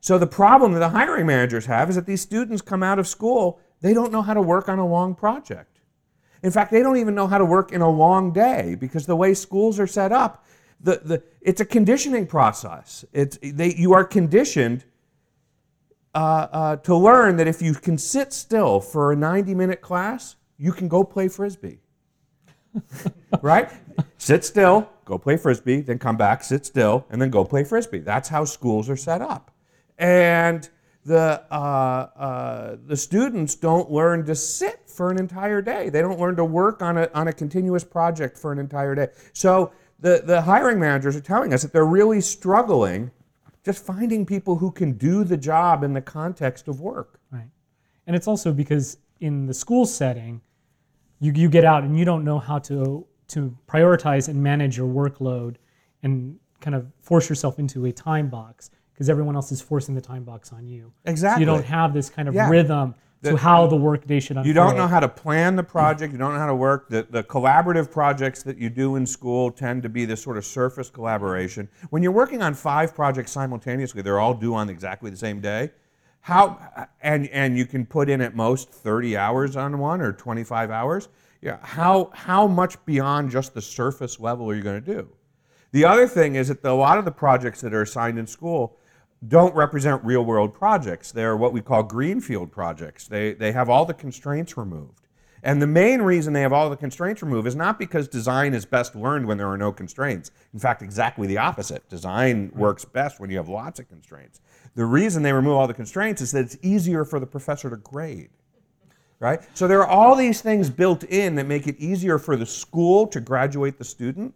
So 0.00 0.18
the 0.18 0.26
problem 0.26 0.72
that 0.72 0.80
the 0.80 0.90
hiring 0.90 1.26
managers 1.26 1.66
have 1.66 1.88
is 1.88 1.96
that 1.96 2.06
these 2.06 2.20
students 2.20 2.62
come 2.62 2.82
out 2.82 2.98
of 2.98 3.08
school, 3.08 3.60
they 3.80 3.94
don't 3.94 4.12
know 4.12 4.22
how 4.22 4.34
to 4.34 4.42
work 4.42 4.68
on 4.68 4.78
a 4.78 4.86
long 4.86 5.14
project. 5.14 5.80
In 6.42 6.50
fact, 6.50 6.72
they 6.72 6.82
don't 6.82 6.98
even 6.98 7.14
know 7.14 7.26
how 7.26 7.38
to 7.38 7.44
work 7.44 7.72
in 7.72 7.80
a 7.80 7.88
long 7.88 8.32
day 8.32 8.76
because 8.78 9.06
the 9.06 9.16
way 9.16 9.32
schools 9.32 9.80
are 9.80 9.86
set 9.86 10.12
up, 10.12 10.44
the, 10.78 11.00
the, 11.02 11.22
it's 11.40 11.62
a 11.62 11.64
conditioning 11.64 12.26
process. 12.26 13.04
It's, 13.14 13.38
they, 13.42 13.74
you 13.74 13.94
are 13.94 14.04
conditioned 14.04 14.84
uh, 16.14 16.48
uh, 16.52 16.76
to 16.76 16.96
learn 16.96 17.36
that 17.36 17.48
if 17.48 17.60
you 17.60 17.74
can 17.74 17.98
sit 17.98 18.32
still 18.32 18.80
for 18.80 19.12
a 19.12 19.16
90 19.16 19.54
minute 19.54 19.80
class, 19.80 20.36
you 20.56 20.72
can 20.72 20.88
go 20.88 21.04
play 21.04 21.28
frisbee. 21.28 21.80
right? 23.42 23.70
Sit 24.18 24.44
still, 24.44 24.88
go 25.04 25.18
play 25.18 25.36
frisbee, 25.36 25.80
then 25.80 25.98
come 25.98 26.16
back, 26.16 26.42
sit 26.42 26.66
still, 26.66 27.06
and 27.10 27.20
then 27.20 27.30
go 27.30 27.44
play 27.44 27.64
frisbee. 27.64 27.98
That's 27.98 28.28
how 28.28 28.44
schools 28.44 28.88
are 28.88 28.96
set 28.96 29.22
up. 29.22 29.50
And 29.98 30.68
the, 31.04 31.44
uh, 31.50 31.54
uh, 31.54 32.76
the 32.86 32.96
students 32.96 33.54
don't 33.54 33.90
learn 33.90 34.24
to 34.26 34.34
sit 34.34 34.88
for 34.88 35.10
an 35.10 35.18
entire 35.18 35.60
day. 35.60 35.88
They 35.88 36.00
don't 36.00 36.18
learn 36.18 36.36
to 36.36 36.44
work 36.44 36.80
on 36.82 36.96
a, 36.96 37.10
on 37.14 37.28
a 37.28 37.32
continuous 37.32 37.84
project 37.84 38.38
for 38.38 38.52
an 38.52 38.58
entire 38.58 38.94
day. 38.94 39.08
So 39.32 39.72
the, 40.00 40.22
the 40.24 40.40
hiring 40.40 40.80
managers 40.80 41.16
are 41.16 41.20
telling 41.20 41.52
us 41.52 41.62
that 41.62 41.72
they're 41.72 41.84
really 41.84 42.20
struggling 42.20 43.10
just 43.64 43.84
finding 43.84 44.26
people 44.26 44.56
who 44.56 44.70
can 44.70 44.92
do 44.92 45.24
the 45.24 45.36
job 45.36 45.82
in 45.82 45.92
the 45.92 46.00
context 46.00 46.68
of 46.68 46.80
work. 46.80 47.18
Right. 47.30 47.48
And 48.06 48.14
it's 48.14 48.28
also 48.28 48.52
because 48.52 48.98
in 49.20 49.46
the 49.46 49.54
school 49.54 49.86
setting, 49.86 50.40
you, 51.20 51.32
you 51.34 51.48
get 51.48 51.64
out 51.64 51.82
and 51.84 51.98
you 51.98 52.04
don't 52.04 52.24
know 52.24 52.38
how 52.38 52.58
to 52.60 53.06
to 53.26 53.56
prioritize 53.66 54.28
and 54.28 54.40
manage 54.42 54.76
your 54.76 54.86
workload 54.86 55.56
and 56.02 56.38
kind 56.60 56.74
of 56.74 56.86
force 57.00 57.28
yourself 57.30 57.58
into 57.58 57.86
a 57.86 57.92
time 57.92 58.28
box 58.28 58.70
because 58.92 59.08
everyone 59.08 59.34
else 59.34 59.50
is 59.50 59.62
forcing 59.62 59.94
the 59.94 60.00
time 60.00 60.24
box 60.24 60.52
on 60.52 60.68
you. 60.68 60.92
So 61.06 61.10
Exactly. 61.10 61.40
you 61.40 61.46
don't 61.46 61.64
have 61.64 61.94
this 61.94 62.10
kind 62.10 62.28
of 62.28 62.34
Yeah. 62.34 62.50
rhythm 62.50 62.94
to 63.24 63.36
how 63.36 63.66
the 63.66 63.76
work 63.76 63.94
workday 63.94 64.20
should 64.20 64.36
unfold. 64.36 64.46
You 64.46 64.54
don't 64.54 64.76
know 64.76 64.86
how 64.86 65.00
to 65.00 65.08
plan 65.08 65.56
the 65.56 65.62
project. 65.62 66.12
You 66.12 66.18
don't 66.18 66.32
know 66.32 66.38
how 66.38 66.46
to 66.46 66.54
work. 66.54 66.88
The, 66.88 67.06
the 67.08 67.22
collaborative 67.24 67.90
projects 67.90 68.42
that 68.42 68.58
you 68.58 68.70
do 68.70 68.96
in 68.96 69.06
school 69.06 69.50
tend 69.50 69.82
to 69.82 69.88
be 69.88 70.04
this 70.04 70.22
sort 70.22 70.36
of 70.36 70.44
surface 70.44 70.90
collaboration. 70.90 71.68
When 71.90 72.02
you're 72.02 72.12
working 72.12 72.42
on 72.42 72.54
five 72.54 72.94
projects 72.94 73.32
simultaneously, 73.32 74.02
they're 74.02 74.20
all 74.20 74.34
due 74.34 74.54
on 74.54 74.68
exactly 74.68 75.10
the 75.10 75.16
same 75.16 75.40
day. 75.40 75.70
How 76.20 76.88
and 77.02 77.28
and 77.28 77.58
you 77.58 77.66
can 77.66 77.84
put 77.84 78.08
in 78.08 78.22
at 78.22 78.34
most 78.34 78.70
30 78.70 79.16
hours 79.16 79.56
on 79.56 79.78
one 79.78 80.00
or 80.00 80.12
25 80.12 80.70
hours. 80.70 81.08
Yeah, 81.42 81.58
how 81.60 82.10
how 82.14 82.46
much 82.46 82.82
beyond 82.86 83.30
just 83.30 83.52
the 83.52 83.60
surface 83.60 84.18
level 84.18 84.50
are 84.50 84.54
you 84.54 84.62
going 84.62 84.82
to 84.82 84.94
do? 84.94 85.08
The 85.72 85.84
other 85.84 86.08
thing 86.08 86.36
is 86.36 86.48
that 86.48 86.62
the, 86.62 86.70
a 86.70 86.72
lot 86.72 86.98
of 86.98 87.04
the 87.04 87.10
projects 87.10 87.60
that 87.60 87.74
are 87.74 87.82
assigned 87.82 88.18
in 88.18 88.26
school 88.26 88.78
don't 89.28 89.54
represent 89.54 90.04
real 90.04 90.24
world 90.24 90.54
projects. 90.54 91.12
They're 91.12 91.36
what 91.36 91.52
we 91.52 91.60
call 91.60 91.82
greenfield 91.82 92.52
projects. 92.52 93.06
They, 93.06 93.32
they 93.32 93.52
have 93.52 93.68
all 93.68 93.84
the 93.84 93.94
constraints 93.94 94.56
removed. 94.56 95.00
And 95.42 95.60
the 95.60 95.66
main 95.66 96.00
reason 96.00 96.32
they 96.32 96.40
have 96.40 96.54
all 96.54 96.70
the 96.70 96.76
constraints 96.76 97.22
removed 97.22 97.46
is 97.46 97.54
not 97.54 97.78
because 97.78 98.08
design 98.08 98.54
is 98.54 98.64
best 98.64 98.96
learned 98.96 99.26
when 99.26 99.36
there 99.36 99.48
are 99.48 99.58
no 99.58 99.72
constraints. 99.72 100.30
In 100.54 100.58
fact, 100.58 100.80
exactly 100.80 101.26
the 101.26 101.36
opposite. 101.36 101.86
Design 101.90 102.48
hmm. 102.48 102.58
works 102.58 102.84
best 102.84 103.20
when 103.20 103.30
you 103.30 103.36
have 103.36 103.48
lots 103.48 103.78
of 103.78 103.88
constraints. 103.88 104.40
The 104.74 104.86
reason 104.86 105.22
they 105.22 105.32
remove 105.32 105.54
all 105.54 105.66
the 105.66 105.74
constraints 105.74 106.22
is 106.22 106.32
that 106.32 106.46
it's 106.46 106.56
easier 106.62 107.04
for 107.04 107.20
the 107.20 107.26
professor 107.26 107.70
to 107.70 107.76
grade 107.76 108.30
right? 109.20 109.40
So 109.54 109.66
there 109.66 109.80
are 109.80 109.86
all 109.86 110.16
these 110.16 110.42
things 110.42 110.68
built 110.68 111.02
in 111.04 111.34
that 111.36 111.46
make 111.46 111.66
it 111.66 111.78
easier 111.78 112.18
for 112.18 112.36
the 112.36 112.44
school 112.44 113.06
to 113.06 113.20
graduate 113.20 113.78
the 113.78 113.84
student, 113.84 114.34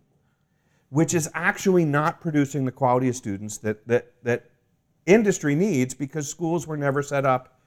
which 0.89 1.13
is 1.13 1.29
actually 1.35 1.85
not 1.85 2.23
producing 2.23 2.65
the 2.65 2.73
quality 2.73 3.09
of 3.11 3.17
students 3.17 3.59
that, 3.59 3.87
that, 3.87 4.13
that 4.23 4.47
industry 5.09 5.55
needs 5.55 5.95
because 5.95 6.29
schools 6.29 6.67
were 6.67 6.77
never 6.77 7.03
set 7.03 7.25
up 7.25 7.59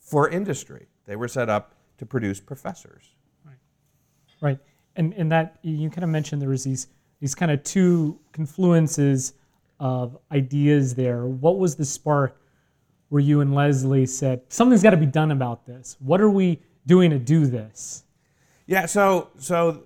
for 0.00 0.28
industry. 0.28 0.86
They 1.06 1.16
were 1.16 1.28
set 1.28 1.48
up 1.48 1.74
to 1.98 2.06
produce 2.06 2.40
professors. 2.40 3.14
Right. 3.44 3.56
Right. 4.40 4.58
And 4.96 5.12
and 5.14 5.30
that 5.30 5.58
you 5.62 5.88
kind 5.90 6.04
of 6.04 6.10
mentioned 6.10 6.42
there 6.42 6.48
was 6.48 6.64
these 6.64 6.88
these 7.20 7.34
kind 7.34 7.52
of 7.52 7.62
two 7.62 8.18
confluences 8.32 9.34
of 9.78 10.18
ideas 10.32 10.94
there. 10.94 11.26
What 11.26 11.58
was 11.58 11.76
the 11.76 11.84
spark 11.84 12.40
where 13.10 13.20
you 13.20 13.40
and 13.40 13.54
Leslie 13.54 14.06
said 14.06 14.42
something's 14.48 14.82
got 14.82 14.90
to 14.90 14.96
be 14.96 15.06
done 15.06 15.30
about 15.30 15.66
this? 15.66 15.96
What 16.00 16.20
are 16.20 16.30
we 16.30 16.60
doing 16.86 17.10
to 17.10 17.18
do 17.18 17.46
this? 17.46 18.04
Yeah, 18.66 18.86
so 18.86 19.30
so 19.38 19.84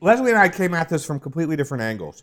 Leslie 0.00 0.30
and 0.30 0.38
I 0.38 0.48
came 0.48 0.74
at 0.74 0.88
this 0.88 1.04
from 1.04 1.18
completely 1.18 1.56
different 1.56 1.82
angles. 1.82 2.22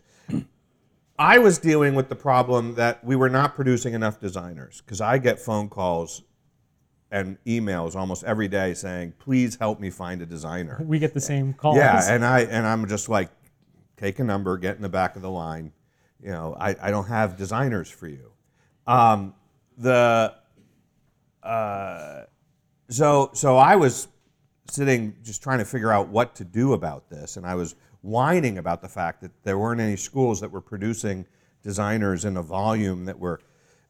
I 1.18 1.38
was 1.38 1.58
dealing 1.58 1.94
with 1.94 2.08
the 2.08 2.16
problem 2.16 2.74
that 2.74 3.04
we 3.04 3.14
were 3.14 3.28
not 3.28 3.54
producing 3.54 3.94
enough 3.94 4.20
designers 4.20 4.82
because 4.84 5.00
I 5.00 5.18
get 5.18 5.38
phone 5.38 5.68
calls 5.68 6.22
and 7.10 7.38
emails 7.46 7.94
almost 7.94 8.24
every 8.24 8.48
day 8.48 8.74
saying, 8.74 9.14
"Please 9.18 9.56
help 9.56 9.78
me 9.78 9.90
find 9.90 10.20
a 10.22 10.26
designer." 10.26 10.82
We 10.84 10.98
get 10.98 11.14
the 11.14 11.20
same 11.20 11.54
calls. 11.54 11.76
Yeah, 11.76 12.02
and 12.12 12.24
I 12.24 12.40
and 12.40 12.66
I'm 12.66 12.88
just 12.88 13.08
like, 13.08 13.30
take 13.96 14.18
a 14.18 14.24
number, 14.24 14.58
get 14.58 14.76
in 14.76 14.82
the 14.82 14.88
back 14.88 15.14
of 15.14 15.22
the 15.22 15.30
line. 15.30 15.72
You 16.20 16.30
know, 16.30 16.56
I, 16.58 16.74
I 16.80 16.90
don't 16.90 17.06
have 17.06 17.36
designers 17.36 17.88
for 17.88 18.08
you. 18.08 18.32
Um, 18.86 19.34
the 19.78 20.34
uh, 21.42 22.22
so 22.88 23.30
so 23.34 23.56
I 23.56 23.76
was 23.76 24.08
sitting 24.68 25.14
just 25.22 25.42
trying 25.42 25.58
to 25.58 25.64
figure 25.64 25.92
out 25.92 26.08
what 26.08 26.34
to 26.36 26.44
do 26.44 26.72
about 26.72 27.08
this, 27.08 27.36
and 27.36 27.46
I 27.46 27.54
was 27.54 27.76
whining 28.04 28.58
about 28.58 28.82
the 28.82 28.88
fact 28.88 29.22
that 29.22 29.30
there 29.44 29.58
weren't 29.58 29.80
any 29.80 29.96
schools 29.96 30.40
that 30.40 30.50
were 30.50 30.60
producing 30.60 31.26
designers 31.62 32.26
in 32.26 32.36
a 32.36 32.42
volume 32.42 33.06
that 33.06 33.18
were 33.18 33.40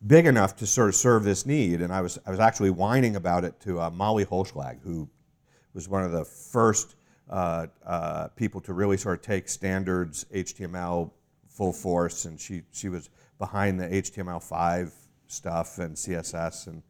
big 0.07 0.25
enough 0.25 0.55
to 0.55 0.67
sort 0.67 0.89
of 0.89 0.95
serve 0.95 1.25
this 1.25 1.45
need. 1.45 1.81
And 1.81 1.93
I 1.93 2.01
was 2.01 2.19
I 2.25 2.31
was 2.31 2.39
actually 2.41 2.71
whining 2.71 3.17
about 3.17 3.45
it 3.45 3.59
to 3.61 3.81
uh, 3.81 3.91
Molly 3.91 4.25
Holzschlag, 4.25 4.81
who 4.83 5.09
was 5.75 5.89
one 5.89 6.05
of 6.05 6.13
the 6.13 6.25
first 6.25 6.95
uh, 7.29 7.67
uh, 7.85 8.29
people 8.29 8.61
to 8.63 8.73
really 8.73 8.97
sort 8.97 9.19
of 9.19 9.25
take 9.25 9.49
standards 9.49 10.25
HTML 10.33 11.11
full 11.49 11.73
force, 11.73 12.25
and 12.25 12.39
she 12.39 12.63
she 12.73 12.89
was 12.89 13.11
behind 13.39 13.81
the 13.81 13.89
HTML5 13.89 14.93
stuff 15.27 15.79
and 15.79 15.97
CSS, 15.97 16.69
and 16.69 16.83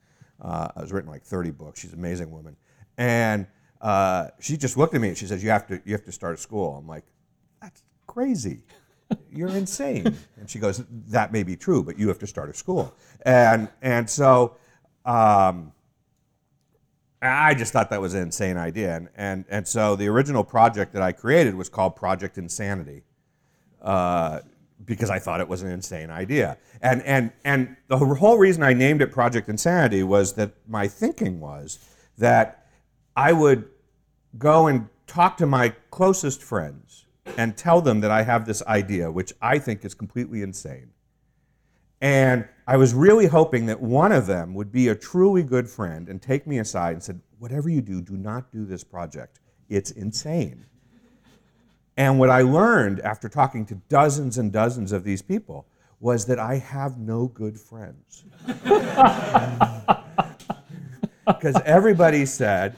uh, 0.42 0.68
was 0.76 0.92
written 0.92 1.10
like 1.10 1.22
30 1.22 1.52
books. 1.52 1.80
She's 1.80 1.92
an 1.92 1.98
amazing 1.98 2.30
woman, 2.30 2.56
and 2.98 3.46
uh, 3.80 4.28
she 4.40 4.56
just 4.56 4.76
looked 4.76 4.94
at 4.94 5.00
me 5.00 5.08
and 5.08 5.16
she 5.16 5.26
says, 5.26 5.42
"You 5.42 5.50
have 5.50 5.66
to 5.68 5.80
you 5.84 5.92
have 5.92 6.04
to 6.04 6.12
start 6.12 6.34
a 6.34 6.38
school." 6.38 6.76
I'm 6.76 6.88
like, 6.88 7.04
"That's 7.04 7.13
crazy." 8.14 8.62
You're 9.30 9.48
insane. 9.48 10.16
And 10.38 10.48
she 10.48 10.58
goes, 10.58 10.84
That 11.08 11.32
may 11.32 11.42
be 11.42 11.56
true, 11.56 11.82
but 11.82 11.98
you 11.98 12.08
have 12.08 12.18
to 12.20 12.26
start 12.26 12.50
a 12.50 12.54
school. 12.54 12.94
And, 13.22 13.68
and 13.82 14.08
so 14.08 14.56
um, 15.04 15.72
I 17.22 17.54
just 17.54 17.72
thought 17.72 17.90
that 17.90 18.00
was 18.00 18.14
an 18.14 18.22
insane 18.22 18.56
idea. 18.56 18.96
And, 18.96 19.08
and, 19.16 19.44
and 19.48 19.68
so 19.68 19.96
the 19.96 20.08
original 20.08 20.44
project 20.44 20.92
that 20.92 21.02
I 21.02 21.12
created 21.12 21.54
was 21.54 21.68
called 21.68 21.96
Project 21.96 22.38
Insanity 22.38 23.02
uh, 23.82 24.40
because 24.84 25.10
I 25.10 25.18
thought 25.18 25.40
it 25.40 25.48
was 25.48 25.62
an 25.62 25.70
insane 25.70 26.10
idea. 26.10 26.58
And, 26.82 27.02
and, 27.02 27.32
and 27.44 27.76
the 27.88 27.98
whole 27.98 28.38
reason 28.38 28.62
I 28.62 28.72
named 28.72 29.02
it 29.02 29.10
Project 29.10 29.48
Insanity 29.48 30.02
was 30.02 30.34
that 30.34 30.52
my 30.68 30.88
thinking 30.88 31.40
was 31.40 31.78
that 32.18 32.66
I 33.16 33.32
would 33.32 33.68
go 34.36 34.66
and 34.66 34.88
talk 35.06 35.36
to 35.38 35.46
my 35.46 35.70
closest 35.90 36.42
friends 36.42 37.03
and 37.36 37.56
tell 37.56 37.80
them 37.80 38.00
that 38.00 38.10
I 38.10 38.22
have 38.22 38.46
this 38.46 38.62
idea, 38.66 39.10
which 39.10 39.32
I 39.40 39.58
think 39.58 39.84
is 39.84 39.94
completely 39.94 40.42
insane. 40.42 40.90
And 42.00 42.46
I 42.66 42.76
was 42.76 42.92
really 42.92 43.26
hoping 43.26 43.66
that 43.66 43.80
one 43.80 44.12
of 44.12 44.26
them 44.26 44.54
would 44.54 44.70
be 44.70 44.88
a 44.88 44.94
truly 44.94 45.42
good 45.42 45.68
friend 45.68 46.08
and 46.08 46.20
take 46.20 46.46
me 46.46 46.58
aside 46.58 46.92
and 46.92 47.02
said, 47.02 47.20
Whatever 47.38 47.68
you 47.68 47.82
do, 47.82 48.00
do 48.00 48.16
not 48.16 48.50
do 48.52 48.64
this 48.64 48.82
project. 48.82 49.40
It's 49.68 49.90
insane. 49.90 50.64
And 51.96 52.18
what 52.18 52.30
I 52.30 52.42
learned 52.42 53.00
after 53.00 53.28
talking 53.28 53.66
to 53.66 53.74
dozens 53.88 54.38
and 54.38 54.50
dozens 54.50 54.92
of 54.92 55.04
these 55.04 55.22
people 55.22 55.66
was 56.00 56.26
that 56.26 56.38
I 56.38 56.56
have 56.56 56.98
no 56.98 57.28
good 57.28 57.58
friends. 57.58 58.24
Because 61.26 61.60
everybody 61.64 62.26
said, 62.26 62.76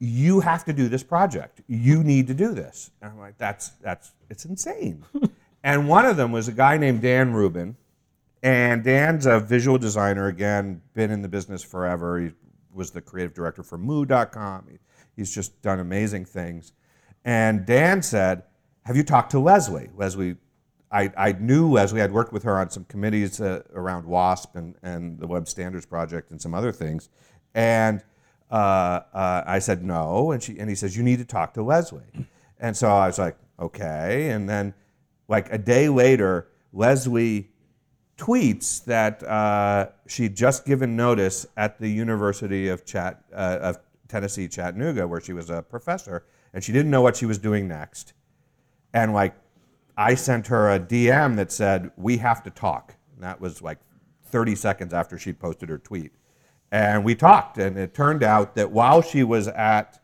you 0.00 0.40
have 0.40 0.64
to 0.64 0.72
do 0.72 0.88
this 0.88 1.02
project. 1.02 1.60
You 1.68 2.02
need 2.02 2.26
to 2.28 2.34
do 2.34 2.52
this. 2.52 2.90
And 3.00 3.12
I'm 3.12 3.18
like, 3.18 3.36
that's 3.38 3.68
that's 3.82 4.12
it's 4.30 4.46
insane. 4.46 5.04
and 5.62 5.88
one 5.88 6.06
of 6.06 6.16
them 6.16 6.32
was 6.32 6.48
a 6.48 6.52
guy 6.52 6.78
named 6.78 7.02
Dan 7.02 7.32
Rubin. 7.32 7.76
And 8.42 8.82
Dan's 8.82 9.26
a 9.26 9.38
visual 9.38 9.76
designer, 9.76 10.28
again, 10.28 10.80
been 10.94 11.10
in 11.10 11.20
the 11.20 11.28
business 11.28 11.62
forever. 11.62 12.18
He 12.18 12.30
was 12.72 12.90
the 12.90 13.02
creative 13.02 13.34
director 13.34 13.62
for 13.62 13.76
Moo.com. 13.76 14.66
He, 14.70 14.78
he's 15.14 15.34
just 15.34 15.60
done 15.60 15.78
amazing 15.78 16.24
things. 16.24 16.72
And 17.26 17.66
Dan 17.66 18.00
said, 18.02 18.44
Have 18.86 18.96
you 18.96 19.02
talked 19.02 19.32
to 19.32 19.38
Leslie? 19.38 19.90
Leslie, 19.94 20.36
I, 20.90 21.12
I 21.18 21.32
knew 21.32 21.70
Leslie. 21.70 22.00
I'd 22.00 22.12
worked 22.12 22.32
with 22.32 22.42
her 22.44 22.58
on 22.58 22.70
some 22.70 22.84
committees 22.84 23.40
uh, 23.42 23.62
around 23.74 24.06
WASP 24.06 24.56
and, 24.56 24.74
and 24.82 25.18
the 25.18 25.26
Web 25.26 25.46
Standards 25.46 25.84
Project 25.84 26.30
and 26.30 26.40
some 26.40 26.54
other 26.54 26.72
things. 26.72 27.10
And 27.54 28.02
uh, 28.50 29.00
uh, 29.14 29.44
I 29.46 29.58
said 29.60 29.84
no, 29.84 30.32
and 30.32 30.42
she 30.42 30.58
and 30.58 30.68
he 30.68 30.74
says 30.74 30.96
you 30.96 31.02
need 31.02 31.18
to 31.18 31.24
talk 31.24 31.54
to 31.54 31.62
Leslie, 31.62 32.26
and 32.58 32.76
so 32.76 32.88
I 32.88 33.06
was 33.06 33.18
like 33.18 33.36
okay, 33.58 34.30
and 34.30 34.48
then 34.48 34.74
like 35.28 35.52
a 35.52 35.58
day 35.58 35.88
later, 35.88 36.48
Leslie 36.72 37.50
tweets 38.16 38.84
that 38.84 39.22
uh, 39.22 39.88
she'd 40.06 40.36
just 40.36 40.66
given 40.66 40.96
notice 40.96 41.46
at 41.56 41.78
the 41.78 41.88
University 41.88 42.68
of 42.68 42.84
Chat 42.84 43.22
uh, 43.32 43.58
of 43.60 43.78
Tennessee 44.08 44.48
Chattanooga, 44.48 45.06
where 45.06 45.20
she 45.20 45.32
was 45.32 45.48
a 45.50 45.62
professor, 45.62 46.24
and 46.52 46.64
she 46.64 46.72
didn't 46.72 46.90
know 46.90 47.02
what 47.02 47.16
she 47.16 47.26
was 47.26 47.38
doing 47.38 47.68
next, 47.68 48.14
and 48.92 49.14
like 49.14 49.34
I 49.96 50.14
sent 50.16 50.48
her 50.48 50.70
a 50.70 50.80
DM 50.80 51.36
that 51.36 51.52
said 51.52 51.92
we 51.96 52.16
have 52.18 52.42
to 52.42 52.50
talk, 52.50 52.96
and 53.14 53.22
that 53.22 53.40
was 53.40 53.62
like 53.62 53.78
30 54.24 54.54
seconds 54.56 54.92
after 54.92 55.18
she'd 55.18 55.38
posted 55.38 55.68
her 55.68 55.78
tweet. 55.78 56.12
And 56.72 57.04
we 57.04 57.14
talked, 57.14 57.58
and 57.58 57.76
it 57.76 57.94
turned 57.94 58.22
out 58.22 58.54
that 58.54 58.70
while 58.70 59.02
she 59.02 59.24
was 59.24 59.48
at 59.48 60.00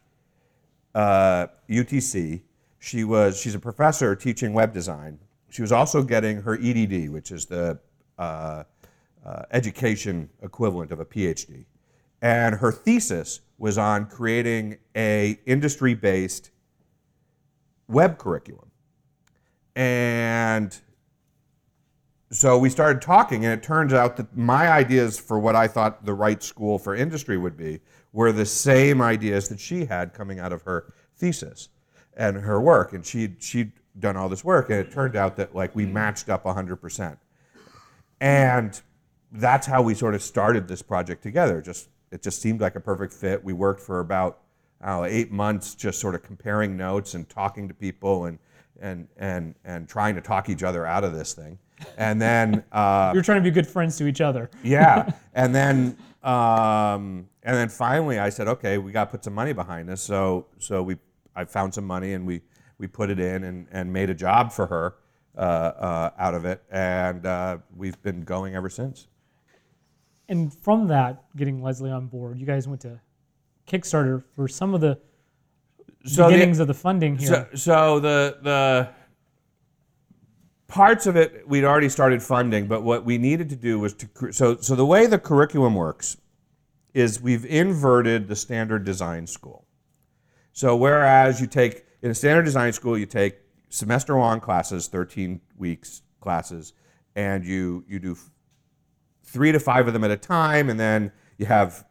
uh, 0.94 1.46
UTC, 1.70 2.42
she 2.78 3.04
was 3.04 3.40
she's 3.40 3.54
a 3.54 3.58
professor 3.58 4.16
teaching 4.16 4.52
web 4.52 4.72
design. 4.72 5.18
She 5.50 5.62
was 5.62 5.72
also 5.72 6.02
getting 6.02 6.42
her 6.42 6.54
EDD, 6.54 7.10
which 7.10 7.30
is 7.30 7.46
the 7.46 7.78
uh, 8.18 8.64
uh, 9.24 9.42
education 9.52 10.28
equivalent 10.42 10.90
of 10.90 11.00
a 11.00 11.04
PhD, 11.04 11.66
and 12.20 12.56
her 12.56 12.72
thesis 12.72 13.40
was 13.58 13.78
on 13.78 14.06
creating 14.06 14.78
a 14.96 15.38
industry-based 15.46 16.50
web 17.88 18.18
curriculum. 18.18 18.70
And 19.74 20.76
so 22.30 22.58
we 22.58 22.70
started 22.70 23.00
talking, 23.00 23.44
and 23.44 23.54
it 23.54 23.62
turns 23.62 23.92
out 23.92 24.16
that 24.16 24.36
my 24.36 24.68
ideas 24.68 25.18
for 25.18 25.38
what 25.38 25.54
I 25.54 25.68
thought 25.68 26.04
the 26.04 26.14
right 26.14 26.42
school 26.42 26.78
for 26.78 26.94
industry 26.94 27.38
would 27.38 27.56
be 27.56 27.80
were 28.12 28.32
the 28.32 28.46
same 28.46 29.00
ideas 29.00 29.48
that 29.48 29.60
she 29.60 29.84
had 29.84 30.12
coming 30.12 30.40
out 30.40 30.52
of 30.52 30.62
her 30.62 30.92
thesis 31.16 31.68
and 32.16 32.38
her 32.38 32.60
work. 32.60 32.92
And 32.92 33.04
she'd, 33.04 33.42
she'd 33.42 33.72
done 33.98 34.16
all 34.16 34.28
this 34.28 34.44
work, 34.44 34.70
and 34.70 34.78
it 34.78 34.90
turned 34.90 35.16
out 35.16 35.36
that 35.36 35.54
like 35.54 35.74
we 35.76 35.84
mm-hmm. 35.84 35.94
matched 35.94 36.28
up 36.28 36.44
100%. 36.44 37.16
And 38.20 38.80
that's 39.32 39.66
how 39.66 39.82
we 39.82 39.94
sort 39.94 40.14
of 40.14 40.22
started 40.22 40.66
this 40.66 40.82
project 40.82 41.22
together. 41.22 41.60
Just 41.60 41.88
it 42.10 42.22
just 42.22 42.40
seemed 42.40 42.60
like 42.60 42.76
a 42.76 42.80
perfect 42.80 43.12
fit. 43.12 43.44
We 43.44 43.52
worked 43.52 43.80
for 43.80 44.00
about 44.00 44.38
know, 44.84 45.04
eight 45.04 45.30
months, 45.30 45.74
just 45.74 46.00
sort 46.00 46.14
of 46.14 46.22
comparing 46.22 46.76
notes 46.76 47.14
and 47.14 47.28
talking 47.28 47.68
to 47.68 47.74
people 47.74 48.26
and 48.26 48.38
and 48.80 49.08
and 49.16 49.54
and 49.64 49.88
trying 49.88 50.14
to 50.14 50.20
talk 50.20 50.48
each 50.48 50.62
other 50.62 50.86
out 50.86 51.04
of 51.04 51.12
this 51.12 51.32
thing. 51.32 51.58
And 51.96 52.20
then 52.20 52.64
uh, 52.72 53.10
you 53.12 53.18
were 53.18 53.24
trying 53.24 53.42
to 53.42 53.48
be 53.48 53.50
good 53.50 53.66
friends 53.66 53.96
to 53.98 54.06
each 54.06 54.20
other. 54.20 54.50
yeah, 54.62 55.12
and 55.34 55.54
then 55.54 55.96
um, 56.22 57.28
and 57.42 57.56
then 57.56 57.68
finally, 57.68 58.18
I 58.18 58.30
said, 58.30 58.48
okay, 58.48 58.78
we 58.78 58.92
got 58.92 59.06
to 59.06 59.10
put 59.10 59.24
some 59.24 59.34
money 59.34 59.52
behind 59.52 59.88
this. 59.88 60.02
So 60.02 60.46
so 60.58 60.82
we 60.82 60.96
I 61.34 61.44
found 61.44 61.74
some 61.74 61.86
money 61.86 62.14
and 62.14 62.26
we 62.26 62.42
we 62.78 62.86
put 62.86 63.10
it 63.10 63.20
in 63.20 63.44
and, 63.44 63.66
and 63.70 63.92
made 63.92 64.10
a 64.10 64.14
job 64.14 64.52
for 64.52 64.66
her 64.66 64.96
uh, 65.36 65.40
uh, 65.40 66.10
out 66.18 66.34
of 66.34 66.44
it, 66.44 66.62
and 66.70 67.26
uh, 67.26 67.58
we've 67.76 68.00
been 68.02 68.22
going 68.22 68.54
ever 68.54 68.68
since. 68.68 69.08
And 70.28 70.52
from 70.52 70.88
that, 70.88 71.24
getting 71.36 71.62
Leslie 71.62 71.90
on 71.90 72.06
board, 72.06 72.38
you 72.38 72.46
guys 72.46 72.66
went 72.66 72.80
to 72.82 73.00
Kickstarter 73.68 74.24
for 74.34 74.48
some 74.48 74.74
of 74.74 74.80
the 74.80 74.98
so 76.06 76.28
beginnings 76.28 76.58
the, 76.58 76.62
of 76.62 76.68
the 76.68 76.74
funding 76.74 77.16
here. 77.16 77.28
So, 77.28 77.46
so 77.54 78.00
the 78.00 78.38
the 78.42 78.88
parts 80.68 81.06
of 81.06 81.16
it 81.16 81.48
we'd 81.48 81.64
already 81.64 81.88
started 81.88 82.22
funding, 82.22 82.66
but 82.66 82.82
what 82.82 83.04
we 83.04 83.18
needed 83.18 83.48
to 83.50 83.56
do 83.56 83.78
was 83.78 83.94
to 83.94 84.32
so 84.32 84.56
so 84.56 84.74
the 84.74 84.86
way 84.86 85.06
the 85.06 85.18
curriculum 85.18 85.74
works 85.74 86.16
is 86.94 87.20
we've 87.20 87.44
inverted 87.44 88.28
the 88.28 88.36
standard 88.36 88.84
design 88.84 89.26
school. 89.26 89.66
So 90.52 90.76
whereas 90.76 91.40
you 91.40 91.46
take 91.46 91.84
in 92.02 92.10
a 92.10 92.14
standard 92.14 92.44
design 92.44 92.72
school 92.72 92.96
you 92.96 93.06
take 93.06 93.36
semester 93.68 94.16
long 94.18 94.40
classes, 94.40 94.88
13 94.88 95.40
weeks 95.56 96.02
classes, 96.20 96.72
and 97.14 97.44
you 97.44 97.84
you 97.88 97.98
do 97.98 98.16
three 99.22 99.52
to 99.52 99.60
five 99.60 99.86
of 99.86 99.92
them 99.92 100.04
at 100.04 100.10
a 100.10 100.16
time, 100.16 100.68
and 100.70 100.78
then 100.78 101.12
you 101.38 101.46
have 101.46 101.85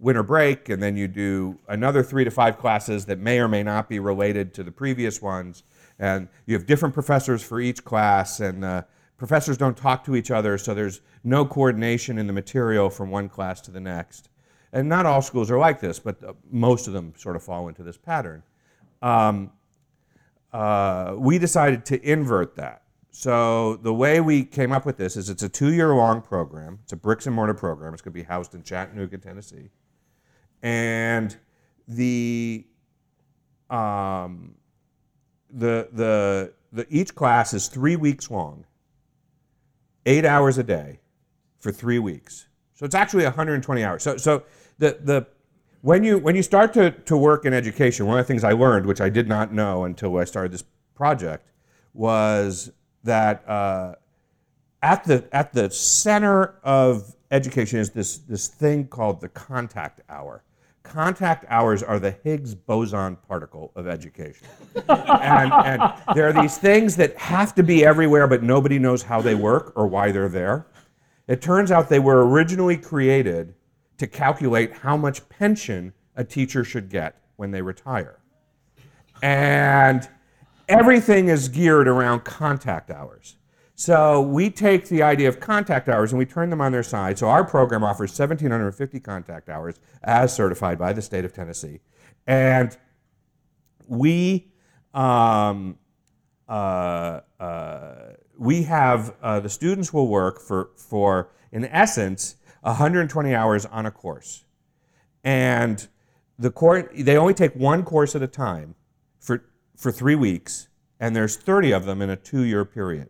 winter 0.00 0.22
break, 0.22 0.68
and 0.68 0.82
then 0.82 0.96
you 0.96 1.06
do 1.06 1.58
another 1.68 2.02
three 2.02 2.24
to 2.24 2.30
five 2.30 2.58
classes 2.58 3.04
that 3.06 3.18
may 3.18 3.38
or 3.38 3.48
may 3.48 3.62
not 3.62 3.88
be 3.88 3.98
related 3.98 4.54
to 4.54 4.62
the 4.62 4.72
previous 4.72 5.20
ones. 5.20 5.62
And 5.98 6.28
you 6.46 6.54
have 6.54 6.66
different 6.66 6.94
professors 6.94 7.42
for 7.42 7.60
each 7.60 7.84
class, 7.84 8.40
and 8.40 8.64
uh, 8.64 8.82
professors 9.18 9.58
don't 9.58 9.76
talk 9.76 10.02
to 10.04 10.16
each 10.16 10.30
other, 10.30 10.56
so 10.56 10.72
there's 10.72 11.02
no 11.22 11.44
coordination 11.44 12.18
in 12.18 12.26
the 12.26 12.32
material 12.32 12.88
from 12.88 13.10
one 13.10 13.28
class 13.28 13.60
to 13.62 13.70
the 13.70 13.80
next. 13.80 14.30
And 14.72 14.88
not 14.88 15.04
all 15.04 15.20
schools 15.20 15.50
are 15.50 15.58
like 15.58 15.80
this, 15.80 15.98
but 15.98 16.22
uh, 16.24 16.32
most 16.50 16.86
of 16.86 16.94
them 16.94 17.12
sort 17.16 17.36
of 17.36 17.42
fall 17.42 17.68
into 17.68 17.82
this 17.82 17.98
pattern. 17.98 18.42
Um, 19.02 19.52
uh, 20.52 21.14
we 21.16 21.38
decided 21.38 21.84
to 21.86 22.02
invert 22.02 22.56
that. 22.56 22.82
So 23.10 23.76
the 23.76 23.92
way 23.92 24.20
we 24.20 24.44
came 24.44 24.72
up 24.72 24.86
with 24.86 24.96
this 24.96 25.16
is 25.16 25.28
it's 25.28 25.42
a 25.42 25.48
two-year 25.48 25.94
long 25.94 26.22
program. 26.22 26.78
It's 26.84 26.92
a 26.92 26.96
bricks 26.96 27.26
and 27.26 27.34
mortar 27.34 27.54
program. 27.54 27.92
It's 27.92 28.02
going 28.02 28.12
to 28.12 28.18
be 28.18 28.22
housed 28.22 28.54
in 28.54 28.62
Chattanooga, 28.62 29.18
Tennessee, 29.18 29.70
and 30.62 31.36
the 31.88 32.64
um, 33.68 34.54
the 35.50 35.88
the 35.92 36.52
the 36.72 36.86
each 36.88 37.14
class 37.14 37.52
is 37.54 37.68
three 37.68 37.96
weeks 37.96 38.30
long, 38.30 38.64
eight 40.06 40.24
hours 40.24 40.58
a 40.58 40.62
day, 40.62 41.00
for 41.58 41.72
three 41.72 41.98
weeks. 41.98 42.46
So 42.74 42.86
it's 42.86 42.94
actually 42.94 43.24
120 43.24 43.84
hours. 43.84 44.02
So 44.02 44.16
so 44.16 44.44
the 44.78 44.98
the 45.02 45.26
when 45.82 46.04
you 46.04 46.18
when 46.18 46.34
you 46.34 46.42
start 46.42 46.72
to, 46.74 46.90
to 46.90 47.16
work 47.16 47.44
in 47.44 47.54
education, 47.54 48.06
one 48.06 48.18
of 48.18 48.26
the 48.26 48.28
things 48.28 48.44
I 48.44 48.52
learned, 48.52 48.86
which 48.86 49.00
I 49.00 49.08
did 49.08 49.28
not 49.28 49.52
know 49.52 49.84
until 49.84 50.16
I 50.18 50.24
started 50.24 50.52
this 50.52 50.64
project, 50.94 51.46
was 51.94 52.72
that 53.04 53.48
uh, 53.48 53.94
at 54.82 55.04
the 55.04 55.24
at 55.32 55.52
the 55.52 55.70
center 55.70 56.58
of 56.62 57.14
education 57.30 57.78
is 57.78 57.90
this 57.90 58.18
this 58.18 58.48
thing 58.48 58.86
called 58.86 59.20
the 59.20 59.28
contact 59.28 60.00
hour. 60.08 60.42
Contact 60.90 61.44
hours 61.48 61.84
are 61.84 62.00
the 62.00 62.10
Higgs 62.24 62.52
boson 62.52 63.14
particle 63.28 63.70
of 63.76 63.86
education. 63.86 64.48
and, 64.88 65.52
and 65.52 65.92
there 66.16 66.26
are 66.26 66.32
these 66.32 66.58
things 66.58 66.96
that 66.96 67.16
have 67.16 67.54
to 67.54 67.62
be 67.62 67.84
everywhere, 67.84 68.26
but 68.26 68.42
nobody 68.42 68.76
knows 68.76 69.00
how 69.00 69.20
they 69.20 69.36
work 69.36 69.72
or 69.76 69.86
why 69.86 70.10
they're 70.10 70.28
there. 70.28 70.66
It 71.28 71.40
turns 71.40 71.70
out 71.70 71.88
they 71.88 72.00
were 72.00 72.26
originally 72.28 72.76
created 72.76 73.54
to 73.98 74.08
calculate 74.08 74.72
how 74.72 74.96
much 74.96 75.28
pension 75.28 75.92
a 76.16 76.24
teacher 76.24 76.64
should 76.64 76.88
get 76.88 77.22
when 77.36 77.52
they 77.52 77.62
retire. 77.62 78.18
And 79.22 80.08
everything 80.68 81.28
is 81.28 81.48
geared 81.48 81.86
around 81.86 82.24
contact 82.24 82.90
hours. 82.90 83.36
So 83.80 84.20
we 84.20 84.50
take 84.50 84.88
the 84.88 85.02
idea 85.02 85.26
of 85.26 85.40
contact 85.40 85.88
hours 85.88 86.12
and 86.12 86.18
we 86.18 86.26
turn 86.26 86.50
them 86.50 86.60
on 86.60 86.70
their 86.70 86.82
side. 86.82 87.18
So 87.18 87.28
our 87.28 87.42
program 87.42 87.82
offers 87.82 88.10
1,750 88.10 89.00
contact 89.00 89.48
hours 89.48 89.80
as 90.02 90.34
certified 90.34 90.78
by 90.78 90.92
the 90.92 91.00
state 91.00 91.24
of 91.24 91.32
Tennessee. 91.32 91.80
And 92.26 92.76
we, 93.88 94.52
um, 94.92 95.78
uh, 96.46 97.20
uh, 97.40 97.94
we 98.36 98.64
have, 98.64 99.14
uh, 99.22 99.40
the 99.40 99.48
students 99.48 99.94
will 99.94 100.08
work 100.08 100.42
for, 100.42 100.72
for, 100.76 101.30
in 101.50 101.64
essence, 101.64 102.36
120 102.60 103.34
hours 103.34 103.64
on 103.64 103.86
a 103.86 103.90
course. 103.90 104.44
And 105.24 105.88
the 106.38 106.50
course, 106.50 106.84
they 106.98 107.16
only 107.16 107.32
take 107.32 107.56
one 107.56 107.82
course 107.84 108.14
at 108.14 108.20
a 108.20 108.28
time 108.28 108.74
for 109.18 109.42
for 109.74 109.90
three 109.90 110.16
weeks, 110.16 110.68
and 110.98 111.16
there's 111.16 111.38
30 111.38 111.72
of 111.72 111.86
them 111.86 112.02
in 112.02 112.10
a 112.10 112.16
two 112.16 112.42
year 112.42 112.66
period. 112.66 113.08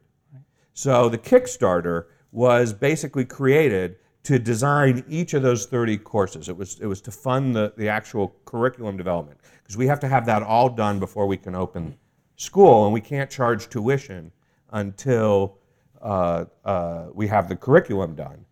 So 0.72 1.08
the 1.08 1.18
Kickstarter 1.18 2.06
was 2.32 2.72
basically 2.72 3.24
created 3.24 3.96
to 4.22 4.38
design 4.38 5.04
each 5.08 5.34
of 5.34 5.42
those 5.42 5.66
30 5.66 5.98
courses. 5.98 6.48
It 6.48 6.56
was, 6.56 6.78
it 6.80 6.86
was 6.86 7.00
to 7.02 7.10
fund 7.10 7.54
the, 7.54 7.72
the 7.76 7.88
actual 7.88 8.34
curriculum 8.44 8.96
development 8.96 9.40
because 9.62 9.76
we 9.76 9.86
have 9.86 10.00
to 10.00 10.08
have 10.08 10.26
that 10.26 10.42
all 10.42 10.68
done 10.68 10.98
before 10.98 11.26
we 11.26 11.36
can 11.36 11.54
open 11.54 11.96
school, 12.36 12.84
and 12.84 12.92
we 12.92 13.00
can't 13.00 13.30
charge 13.30 13.68
tuition 13.68 14.32
until 14.72 15.58
uh, 16.00 16.44
uh, 16.64 17.06
we 17.12 17.26
have 17.26 17.48
the 17.48 17.56
curriculum 17.56 18.14
done. 18.14 18.44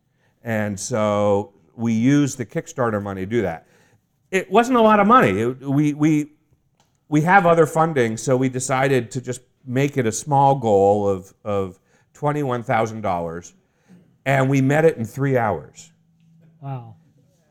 And 0.43 0.79
so 0.79 1.53
we 1.75 1.93
used 1.93 2.39
the 2.39 2.47
Kickstarter 2.47 3.03
money 3.03 3.23
to 3.23 3.27
do 3.27 3.43
that. 3.43 3.67
It 4.31 4.51
wasn't 4.51 4.79
a 4.79 4.83
lot 4.83 5.01
of 5.01 5.07
money. 5.07 5.41
It, 5.41 5.61
we, 5.61 5.95
we, 5.95 6.33
we 7.09 7.23
have 7.23 7.47
other 7.47 7.67
funding, 7.67 8.17
so 8.17 8.37
we 8.37 8.49
decided 8.49 9.11
to 9.13 9.21
just 9.21 9.41
make 9.65 9.97
it 9.97 10.07
a 10.07 10.13
small 10.13 10.55
goal 10.55 11.09
of, 11.09 11.35
of 11.45 11.79
$21,000, 12.19 13.53
and 14.27 14.51
we 14.51 14.61
met 14.61 14.85
it 14.85 14.97
in 14.97 15.05
three 15.05 15.37
hours. 15.37 15.93
Wow. 16.61 16.97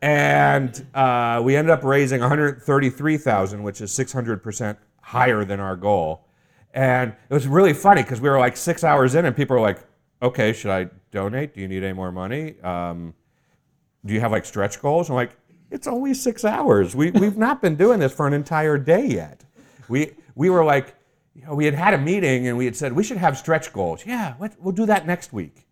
And 0.01 0.85
uh, 0.93 1.41
we 1.43 1.55
ended 1.55 1.71
up 1.71 1.83
raising 1.83 2.19
133,000, 2.19 3.63
which 3.63 3.81
is 3.81 3.91
600% 3.91 4.77
higher 5.01 5.45
than 5.45 5.59
our 5.59 5.75
goal. 5.75 6.25
And 6.73 7.15
it 7.29 7.33
was 7.33 7.47
really 7.47 7.73
funny 7.73 8.03
because 8.03 8.21
we 8.21 8.29
were 8.29 8.39
like 8.39 8.57
six 8.57 8.83
hours 8.83 9.15
in, 9.15 9.25
and 9.25 9.35
people 9.35 9.55
were 9.55 9.61
like, 9.61 9.79
"Okay, 10.21 10.53
should 10.53 10.69
I 10.69 10.89
donate? 11.11 11.55
Do 11.55 11.61
you 11.61 11.67
need 11.67 11.83
any 11.83 11.93
more 11.93 12.11
money? 12.11 12.59
Um, 12.61 13.15
do 14.05 14.13
you 14.13 14.19
have 14.19 14.31
like 14.31 14.45
stretch 14.45 14.79
goals?" 14.79 15.09
I'm 15.09 15.15
like, 15.15 15.35
"It's 15.71 15.87
only 15.87 16.13
six 16.13 16.45
hours. 16.45 16.95
We 16.95 17.09
we've 17.11 17.37
not 17.37 17.63
been 17.63 17.77
doing 17.77 17.99
this 17.99 18.13
for 18.13 18.27
an 18.27 18.33
entire 18.33 18.77
day 18.77 19.07
yet." 19.07 19.43
We, 19.87 20.11
we 20.35 20.49
were 20.49 20.63
like, 20.63 20.95
you 21.37 21.45
know, 21.45 21.53
we 21.53 21.65
had 21.65 21.75
had 21.75 21.93
a 21.93 21.99
meeting 21.99 22.47
and 22.47 22.57
we 22.57 22.65
had 22.65 22.75
said, 22.75 22.93
we 22.93 23.03
should 23.03 23.17
have 23.17 23.37
stretch 23.37 23.71
goals. 23.71 24.03
Yeah, 24.05 24.33
we'll 24.59 24.73
do 24.73 24.87
that 24.87 25.05
next 25.05 25.31
week. 25.31 25.67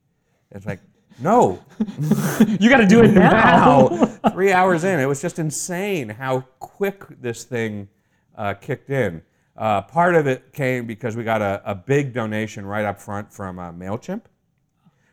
It's 0.52 0.66
like, 0.66 0.80
no. 1.20 1.60
you 2.60 2.70
got 2.70 2.78
to 2.78 2.86
do 2.86 3.04
it 3.04 3.14
now. 3.14 3.88
now. 3.90 4.06
Three 4.32 4.52
hours 4.52 4.84
in. 4.84 5.00
It 5.00 5.08
was 5.08 5.22
just 5.22 5.40
insane 5.40 6.10
how 6.10 6.42
quick 6.60 7.04
this 7.20 7.46
thing 7.46 7.90
uh, 8.38 8.54
kicked 8.54 8.92
in. 8.92 9.24
Uh, 9.58 9.82
part 9.82 10.14
of 10.14 10.28
it 10.28 10.54
came 10.54 10.86
because 10.86 11.16
we 11.16 11.24
got 11.24 11.42
a, 11.42 11.62
a 11.66 11.74
big 11.74 12.14
donation 12.14 12.64
right 12.64 12.86
up 12.86 13.02
front 13.02 13.34
from 13.34 13.58
uh, 13.58 13.72
MailChimp, 13.72 14.22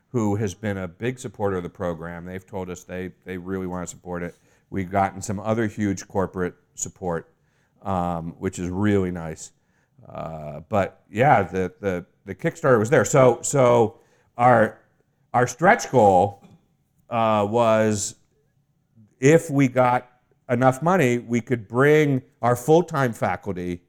who 0.09 0.37
has 0.37 0.53
been 0.53 0.77
a 0.77 0.88
big 0.88 1.19
supporter 1.19 1.57
of 1.57 1.62
the 1.62 1.71
program. 1.71 2.27
They've 2.27 2.47
told 2.47 2.69
us 2.69 2.85
they, 2.85 3.12
they 3.25 3.38
really 3.38 3.67
want 3.67 3.88
to 3.88 3.91
support 3.91 4.23
it. 4.23 4.35
We've 4.69 4.91
gotten 4.91 5.23
some 5.23 5.41
other 5.41 5.67
huge 5.67 6.07
corporate 6.09 6.57
support 6.75 7.33
um, 7.85 8.35
which 8.38 8.59
is 8.59 8.69
really 8.69 9.11
nice. 9.11 9.53
Uh, 10.09 10.61
but 10.69 11.03
yeah, 11.11 11.43
the, 11.43 11.73
the, 11.81 12.05
the 12.25 12.35
Kickstarter 12.35 12.79
was 12.79 12.91
there. 12.91 13.05
So, 13.05 13.41
so 13.43 13.99
our, 14.37 14.81
our 15.33 15.47
stretch 15.47 15.91
goal 15.91 16.43
uh, 17.11 17.47
was 17.49 18.17
if 19.21 19.51
we 19.51 19.69
got 19.69 20.11
enough 20.49 20.83
money, 20.83 21.19
we 21.19 21.41
could 21.41 21.69
bring 21.69 22.23
our 22.41 22.57
full 22.57 22.83
time 22.83 23.12
faculty 23.12 23.83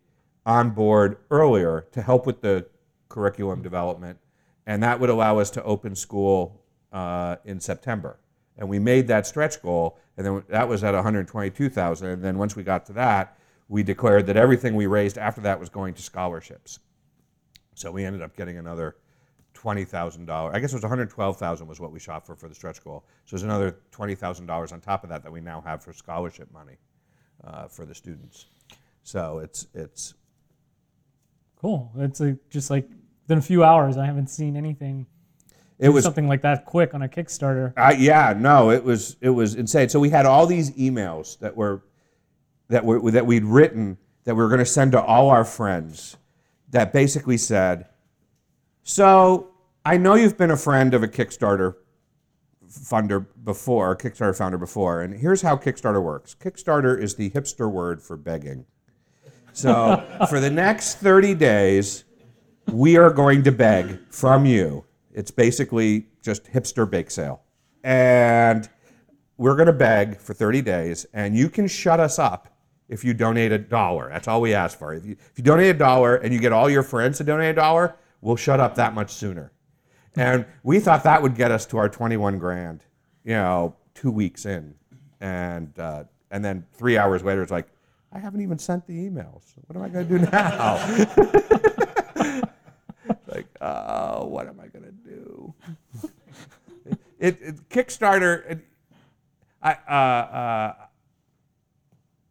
on 0.46 0.70
board 0.72 1.18
earlier 1.32 1.88
to 1.92 2.02
help 2.02 2.26
with 2.26 2.42
the 2.42 2.66
curriculum 3.10 3.62
development 3.62 4.20
and 4.66 4.82
that 4.84 5.00
would 5.00 5.10
allow 5.10 5.40
us 5.40 5.50
to 5.52 5.64
open 5.64 5.96
school 5.96 6.62
uh, 6.92 7.38
in 7.46 7.60
September. 7.60 8.20
And 8.58 8.70
we 8.70 8.80
made 8.80 9.08
that 9.08 9.26
stretch 9.28 9.62
goal, 9.62 9.98
and 10.16 10.26
then 10.26 10.44
that 10.50 10.68
was 10.68 10.84
at 10.84 10.94
122,000. 10.94 12.08
And 12.08 12.24
then 12.24 12.38
once 12.38 12.56
we 12.56 12.64
got 12.64 12.86
to 12.88 12.94
that, 12.94 13.38
we 13.70 13.84
declared 13.84 14.26
that 14.28 14.38
everything 14.38 14.76
we 14.76 14.86
raised 14.88 15.18
after 15.18 15.42
that 15.42 15.60
was 15.60 15.70
going 15.70 15.94
to 15.96 16.02
scholarships. 16.02 16.80
So 17.76 17.92
we 17.92 18.06
ended 18.06 18.22
up 18.22 18.36
getting 18.36 18.58
another 18.58 18.98
twenty 19.54 19.86
thousand 19.86 20.26
dollars. 20.26 20.54
I 20.56 20.60
guess 20.60 20.72
it 20.74 20.76
was 20.76 20.84
one 20.84 20.90
hundred 20.90 21.10
twelve 21.10 21.38
thousand 21.38 21.68
was 21.68 21.80
what 21.80 21.92
we 21.92 22.00
shot 22.00 22.26
for 22.26 22.36
for 22.36 22.50
the 22.50 22.56
stretch 22.56 22.84
goal. 22.84 23.04
So 23.26 23.36
there's 23.36 23.44
another 23.44 23.78
twenty 23.92 24.16
thousand 24.16 24.46
dollars 24.46 24.72
on 24.72 24.82
top 24.82 25.04
of 25.04 25.10
that 25.10 25.24
that 25.24 25.32
we 25.32 25.42
now 25.42 25.62
have 25.62 25.84
for 25.84 25.94
scholarship 25.94 26.52
money 26.54 26.78
uh, 27.44 27.68
for 27.68 27.86
the 27.86 27.96
students. 27.96 28.46
So 29.04 29.40
it's 29.40 29.68
it's 29.74 30.14
Cool. 31.58 31.92
It's 31.98 32.20
like 32.20 32.50
just 32.50 32.70
like 32.70 32.90
within 33.24 33.38
a 33.38 33.42
few 33.42 33.64
hours. 33.64 33.98
I 33.98 34.06
haven't 34.06 34.28
seen 34.28 34.58
anything. 34.58 35.08
it 35.80 35.90
was 35.90 36.04
something 36.04 36.28
like 36.28 36.42
that 36.42 36.66
quick 36.66 36.94
on 36.94 37.02
a 37.04 37.08
Kickstarter. 37.08 37.74
I, 37.78 37.94
yeah, 37.94 38.34
no, 38.38 38.70
it 38.70 38.84
was 38.84 39.16
it 39.22 39.30
was 39.30 39.56
insane. 39.56 39.88
So 39.90 40.00
we 40.00 40.10
had 40.10 40.26
all 40.26 40.46
these 40.46 40.72
emails 40.72 41.40
that 41.40 41.56
were 41.56 41.84
that 42.70 42.86
were 42.86 43.12
that 43.12 43.26
we'd 43.26 43.46
written 43.46 43.98
that 44.24 44.36
we 44.36 44.42
were 44.42 44.50
going 44.50 44.60
to 44.60 44.66
send 44.66 44.92
to 44.94 45.02
all 45.02 45.30
our 45.30 45.44
friends 45.44 46.18
that 46.70 46.94
basically 46.94 47.38
said, 47.38 47.88
"So 48.84 49.50
I 49.86 49.98
know 49.98 50.16
you've 50.16 50.38
been 50.38 50.52
a 50.52 50.58
friend 50.58 50.94
of 50.94 51.04
a 51.04 51.08
Kickstarter 51.08 51.76
funder 52.74 53.26
before, 53.44 53.96
Kickstarter 53.96 54.36
founder 54.36 54.58
before, 54.58 55.02
and 55.02 55.14
here's 55.14 55.42
how 55.42 55.56
Kickstarter 55.56 56.02
works. 56.02 56.36
Kickstarter 56.36 57.00
is 57.00 57.16
the 57.16 57.30
hipster 57.32 57.70
word 57.70 58.02
for 58.02 58.18
begging. 58.18 58.66
So 59.54 60.04
for 60.30 60.40
the 60.40 60.50
next 60.50 60.96
30 60.96 61.36
days, 61.36 62.06
we 62.72 62.98
are 62.98 63.12
going 63.12 63.44
to 63.44 63.52
beg 63.52 64.00
from 64.10 64.46
you. 64.46 64.86
It's 65.14 65.32
basically 65.32 66.08
just 66.22 66.46
hipster 66.46 66.90
bake 66.90 67.12
sale. 67.12 67.42
And 67.84 68.70
we're 69.38 69.56
going 69.56 69.68
to 69.68 69.74
beg 69.74 70.18
for 70.18 70.34
30 70.34 70.62
days, 70.62 71.06
and 71.14 71.36
you 71.36 71.50
can 71.50 71.68
shut 71.68 72.00
us 72.00 72.18
up 72.18 72.53
if 72.90 73.04
you 73.04 73.14
donate 73.14 73.52
a 73.52 73.58
dollar. 73.58 74.10
That's 74.10 74.28
all 74.28 74.42
we 74.42 74.54
ask 74.54 74.78
for. 74.78 74.94
If 74.94 75.06
you, 75.06 75.14
if 75.14 75.34
you 75.38 75.44
donate 75.44 75.76
a 75.76 75.78
dollar 75.78 76.16
and 76.18 76.34
you 76.34 76.40
get 76.40 76.52
all 76.52 76.70
your 76.70 76.84
friends 76.84 77.18
to 77.20 77.24
donate 77.24 77.52
a 77.52 77.54
dollar, 77.54 77.96
we'll 78.22 78.36
shut 78.36 78.60
up 78.60 78.76
that 78.76 78.94
much 78.94 79.12
sooner. 79.12 79.52
And 80.16 80.46
we 80.64 80.80
thought 80.80 81.04
that 81.04 81.22
would 81.22 81.36
get 81.36 81.52
us 81.52 81.66
to 81.68 81.78
our 81.78 81.90
21 81.90 82.38
grand, 82.38 82.84
you 83.24 83.34
know, 83.34 83.76
two 83.96 84.12
weeks 84.12 84.46
in. 84.46 84.76
And, 85.22 85.78
uh, 85.80 86.04
and 86.30 86.44
then 86.44 86.66
three 86.74 86.98
hours 86.98 87.24
later, 87.24 87.42
it's 87.42 87.52
like, 87.52 87.68
I 88.12 88.20
haven't 88.20 88.42
even 88.42 88.60
sent 88.60 88.86
the 88.86 88.94
emails. 88.94 89.54
What 89.66 89.76
am 89.76 89.82
I 89.82 89.90
going 89.90 90.08
to 90.08 90.20
do 90.20 90.26
now? 90.32 90.76
like, 93.28 93.48
oh, 93.60 94.28
what 94.28 94.48
am 94.48 94.60
I 94.60 94.68
going 94.68 94.86
to 94.86 94.92
do? 94.92 95.54
it, 97.20 97.42
it, 97.42 97.70
Kickstarter, 97.70 98.52
it, 98.52 98.60
I, 99.64 99.72
uh, 99.88 99.94
uh, 99.94 100.74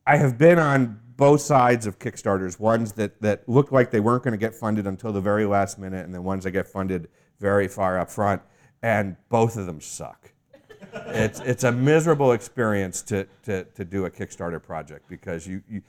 I 0.07 0.17
have 0.17 0.37
been 0.37 0.59
on 0.59 1.01
both 1.17 1.41
sides 1.41 1.87
of 1.87 1.99
Kickstarters. 1.99 2.59
Ones 2.59 2.93
that, 2.93 3.21
that 3.23 3.49
looked 3.49 3.73
like 3.73 3.91
they 3.91 4.01
weren't 4.01 4.25
going 4.25 4.33
to 4.33 4.39
get 4.39 4.55
funded 4.55 4.87
until 4.87 5.13
the 5.13 5.21
very 5.21 5.47
last 5.47 5.79
minute, 5.79 6.05
and 6.05 6.13
then 6.13 6.25
ones 6.25 6.45
that 6.45 6.51
get 6.51 6.67
funded 6.67 7.09
very 7.39 7.69
far 7.69 7.99
up 7.99 8.11
front, 8.11 8.43
and 8.83 9.17
both 9.29 9.57
of 9.57 9.67
them 9.67 9.81
suck. 9.81 10.33
it's, 10.93 11.41
it's 11.41 11.65
a 11.65 11.73
miserable 11.73 12.33
experience 12.33 13.03
to, 13.03 13.27
to, 13.45 13.65
to 13.65 13.85
do 13.85 14.07
a 14.07 14.11
Kickstarter 14.11 14.63
project 14.63 15.09
because 15.09 15.47
you, 15.47 15.63
you, 15.69 15.83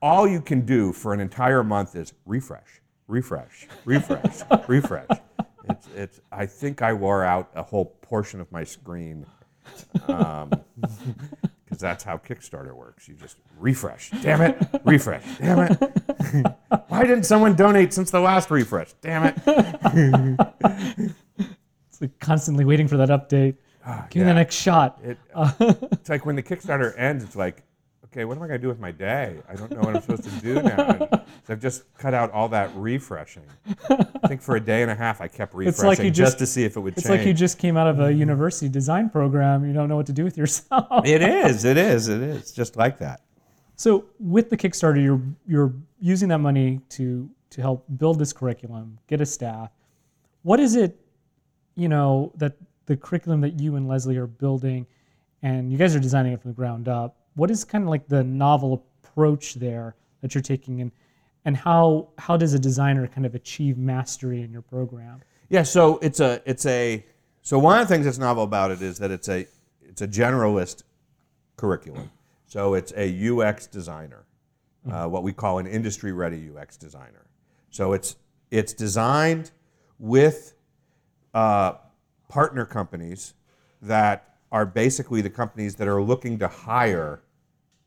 all 0.00 0.28
you 0.28 0.40
can 0.40 0.64
do 0.64 0.92
for 0.92 1.12
an 1.12 1.20
entire 1.20 1.64
month 1.64 1.96
is 1.96 2.12
refresh, 2.24 2.80
refresh, 3.08 3.66
refresh, 3.84 4.40
refresh. 4.68 5.08
It's, 5.68 5.88
it's, 5.96 6.20
I 6.30 6.46
think 6.46 6.82
I 6.82 6.92
wore 6.92 7.24
out 7.24 7.50
a 7.54 7.62
whole 7.62 7.86
portion 7.86 8.40
of 8.40 8.50
my 8.52 8.62
screen 8.62 9.26
um, 10.06 10.52
because 11.66 11.80
that's 11.80 12.04
how 12.04 12.16
Kickstarter 12.16 12.72
works. 12.74 13.08
You 13.08 13.14
just 13.14 13.36
refresh. 13.58 14.10
Damn 14.22 14.40
it, 14.40 14.56
refresh. 14.84 15.24
Damn 15.38 15.58
it. 15.70 16.54
Why 16.88 17.02
didn't 17.02 17.24
someone 17.24 17.56
donate 17.56 17.92
since 17.92 18.10
the 18.12 18.20
last 18.20 18.50
refresh? 18.50 18.92
Damn 19.02 19.32
it. 19.34 21.10
It's 21.88 22.02
like 22.02 22.18
constantly 22.18 22.66
waiting 22.66 22.88
for 22.88 22.98
that 22.98 23.08
update. 23.08 23.56
Ah, 23.86 24.06
Give 24.10 24.20
me 24.20 24.26
the 24.26 24.34
next 24.34 24.54
shot. 24.56 25.00
It, 25.02 25.16
it's 25.92 26.10
like 26.10 26.26
when 26.26 26.36
the 26.36 26.42
Kickstarter 26.42 26.92
ends, 26.98 27.24
it's 27.24 27.34
like, 27.36 27.62
okay, 28.16 28.24
what 28.24 28.38
am 28.38 28.42
I 28.42 28.46
going 28.46 28.58
to 28.58 28.62
do 28.62 28.68
with 28.68 28.80
my 28.80 28.92
day? 28.92 29.36
I 29.46 29.54
don't 29.54 29.70
know 29.70 29.80
what 29.80 29.94
I'm 29.94 30.00
supposed 30.00 30.24
to 30.24 30.30
do 30.40 30.62
now. 30.62 31.08
So 31.46 31.52
I've 31.52 31.60
just 31.60 31.82
cut 31.98 32.14
out 32.14 32.32
all 32.32 32.48
that 32.48 32.70
refreshing. 32.74 33.44
I 33.88 34.26
think 34.26 34.40
for 34.40 34.56
a 34.56 34.60
day 34.60 34.82
and 34.82 34.90
a 34.90 34.94
half, 34.94 35.20
I 35.20 35.28
kept 35.28 35.54
refreshing 35.54 35.86
like 35.86 35.98
you 35.98 36.10
just, 36.10 36.32
just- 36.32 36.38
to 36.38 36.46
see 36.46 36.64
if 36.64 36.76
it 36.76 36.80
would 36.80 36.94
It's 36.94 37.06
change. 37.06 37.18
like 37.18 37.26
you 37.26 37.34
just 37.34 37.58
came 37.58 37.76
out 37.76 37.86
of 37.86 38.00
a 38.00 38.04
mm-hmm. 38.04 38.18
university 38.18 38.68
design 38.68 39.10
program. 39.10 39.64
You 39.64 39.72
don't 39.72 39.88
know 39.88 39.96
what 39.96 40.06
to 40.06 40.12
do 40.12 40.24
with 40.24 40.36
yourself. 40.36 41.06
it 41.06 41.22
is, 41.22 41.64
it 41.64 41.76
is, 41.76 42.08
it 42.08 42.22
is, 42.22 42.52
just 42.52 42.76
like 42.76 42.98
that. 42.98 43.20
So 43.76 44.06
with 44.18 44.48
the 44.50 44.56
Kickstarter, 44.56 45.02
you're 45.02 45.20
you're 45.46 45.74
using 46.00 46.30
that 46.30 46.38
money 46.38 46.80
to 46.90 47.28
to 47.50 47.60
help 47.60 47.84
build 47.98 48.18
this 48.18 48.32
curriculum, 48.32 48.98
get 49.06 49.20
a 49.20 49.26
staff. 49.26 49.70
What 50.42 50.58
is 50.58 50.74
it, 50.74 50.98
you 51.74 51.88
know, 51.88 52.32
that 52.36 52.54
the 52.86 52.96
curriculum 52.96 53.42
that 53.42 53.60
you 53.60 53.76
and 53.76 53.86
Leslie 53.86 54.16
are 54.16 54.26
building, 54.26 54.86
and 55.42 55.70
you 55.70 55.76
guys 55.76 55.94
are 55.94 56.00
designing 56.00 56.32
it 56.32 56.40
from 56.40 56.52
the 56.52 56.56
ground 56.56 56.88
up. 56.88 57.16
What 57.36 57.50
is 57.50 57.64
kind 57.64 57.84
of 57.84 57.90
like 57.90 58.08
the 58.08 58.24
novel 58.24 58.84
approach 59.04 59.54
there 59.54 59.94
that 60.20 60.34
you're 60.34 60.42
taking, 60.42 60.80
and 60.80 60.90
and 61.44 61.56
how 61.56 62.08
how 62.18 62.36
does 62.36 62.52
a 62.54 62.58
designer 62.58 63.06
kind 63.06 63.24
of 63.24 63.34
achieve 63.34 63.78
mastery 63.78 64.42
in 64.42 64.52
your 64.52 64.62
program? 64.62 65.22
Yeah, 65.48 65.62
so 65.62 65.98
it's 65.98 66.20
a 66.20 66.42
it's 66.44 66.66
a 66.66 67.04
so 67.42 67.58
one 67.58 67.78
of 67.78 67.86
the 67.86 67.94
things 67.94 68.04
that's 68.04 68.18
novel 68.18 68.42
about 68.42 68.72
it 68.72 68.82
is 68.82 68.98
that 68.98 69.10
it's 69.12 69.28
a 69.28 69.46
it's 69.82 70.02
a 70.02 70.08
generalist 70.08 70.82
curriculum. 71.56 72.10
So 72.46 72.74
it's 72.74 72.92
a 72.96 73.30
UX 73.30 73.66
designer, 73.66 74.24
uh, 74.90 75.06
what 75.06 75.22
we 75.22 75.32
call 75.32 75.58
an 75.58 75.66
industry 75.66 76.12
ready 76.12 76.50
UX 76.50 76.76
designer. 76.76 77.26
So 77.70 77.92
it's 77.92 78.16
it's 78.50 78.72
designed 78.72 79.50
with 79.98 80.54
uh, 81.34 81.74
partner 82.28 82.64
companies 82.64 83.34
that 83.82 84.36
are 84.50 84.66
basically 84.66 85.20
the 85.20 85.30
companies 85.30 85.74
that 85.76 85.88
are 85.88 86.02
looking 86.02 86.38
to 86.38 86.48
hire 86.48 87.20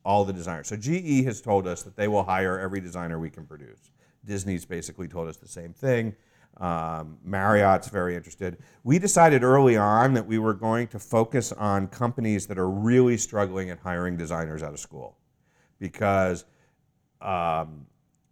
all 0.06 0.26
the 0.26 0.34
designers. 0.34 0.68
So 0.68 0.76
GE 0.76 1.24
has 1.26 1.42
told 1.42 1.68
us 1.68 1.84
that 1.84 1.96
they 1.96 2.08
will 2.08 2.24
hire 2.24 2.60
every 2.60 2.82
designer 2.82 3.20
we 3.20 3.30
can 3.30 3.46
produce. 3.46 3.92
Disney's 4.26 4.66
basically 4.66 5.08
told 5.08 5.28
us 5.28 5.38
the 5.38 5.48
same 5.48 5.74
thing. 5.74 6.16
Um, 6.58 7.18
Marriott's 7.24 7.88
very 7.88 8.16
interested. 8.16 8.58
We 8.84 9.00
decided 9.00 9.44
early 9.44 9.78
on 9.78 10.14
that 10.16 10.26
we 10.26 10.40
were 10.40 10.54
going 10.54 10.88
to 10.90 11.00
focus 11.00 11.52
on 11.54 11.88
companies 11.88 12.48
that 12.48 12.58
are 12.58 12.70
really 12.70 13.18
struggling 13.18 13.70
at 13.70 13.80
hiring 13.80 14.18
designers 14.18 14.62
out 14.62 14.74
of 14.74 14.80
school 14.80 15.18
because 15.80 16.44
um, 17.22 17.86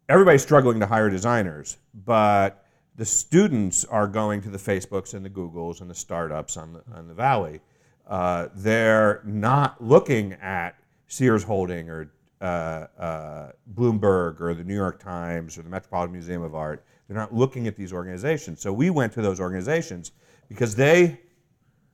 everybody's 0.09 0.43
struggling 0.43 0.79
to 0.81 0.85
hire 0.85 1.09
designers, 1.09 1.77
but 2.05 2.65
the 2.95 3.05
students 3.05 3.85
are 3.85 4.07
going 4.07 4.41
to 4.41 4.49
the 4.49 4.57
Facebooks 4.57 5.13
and 5.13 5.23
the 5.23 5.29
Googles 5.29 5.79
and 5.81 5.89
the 5.89 5.95
startups 5.95 6.57
on 6.57 6.73
the, 6.73 6.83
on 6.93 7.07
the 7.07 7.13
Valley. 7.13 7.61
Uh, 8.05 8.47
they're 8.55 9.21
not 9.25 9.81
looking 9.83 10.33
at 10.33 10.75
Sears 11.07 11.43
Holding 11.43 11.89
or 11.89 12.11
uh, 12.41 12.87
uh, 12.99 13.51
Bloomberg 13.73 14.41
or 14.41 14.53
the 14.53 14.63
New 14.63 14.75
York 14.75 14.99
Times 14.99 15.57
or 15.57 15.63
the 15.63 15.69
Metropolitan 15.69 16.13
Museum 16.13 16.43
of 16.43 16.55
Art. 16.55 16.85
They're 17.07 17.17
not 17.17 17.33
looking 17.33 17.67
at 17.67 17.75
these 17.75 17.93
organizations. 17.93 18.61
So 18.61 18.71
we 18.71 18.89
went 18.89 19.13
to 19.13 19.21
those 19.21 19.39
organizations 19.39 20.11
because 20.49 20.75
they 20.75 21.19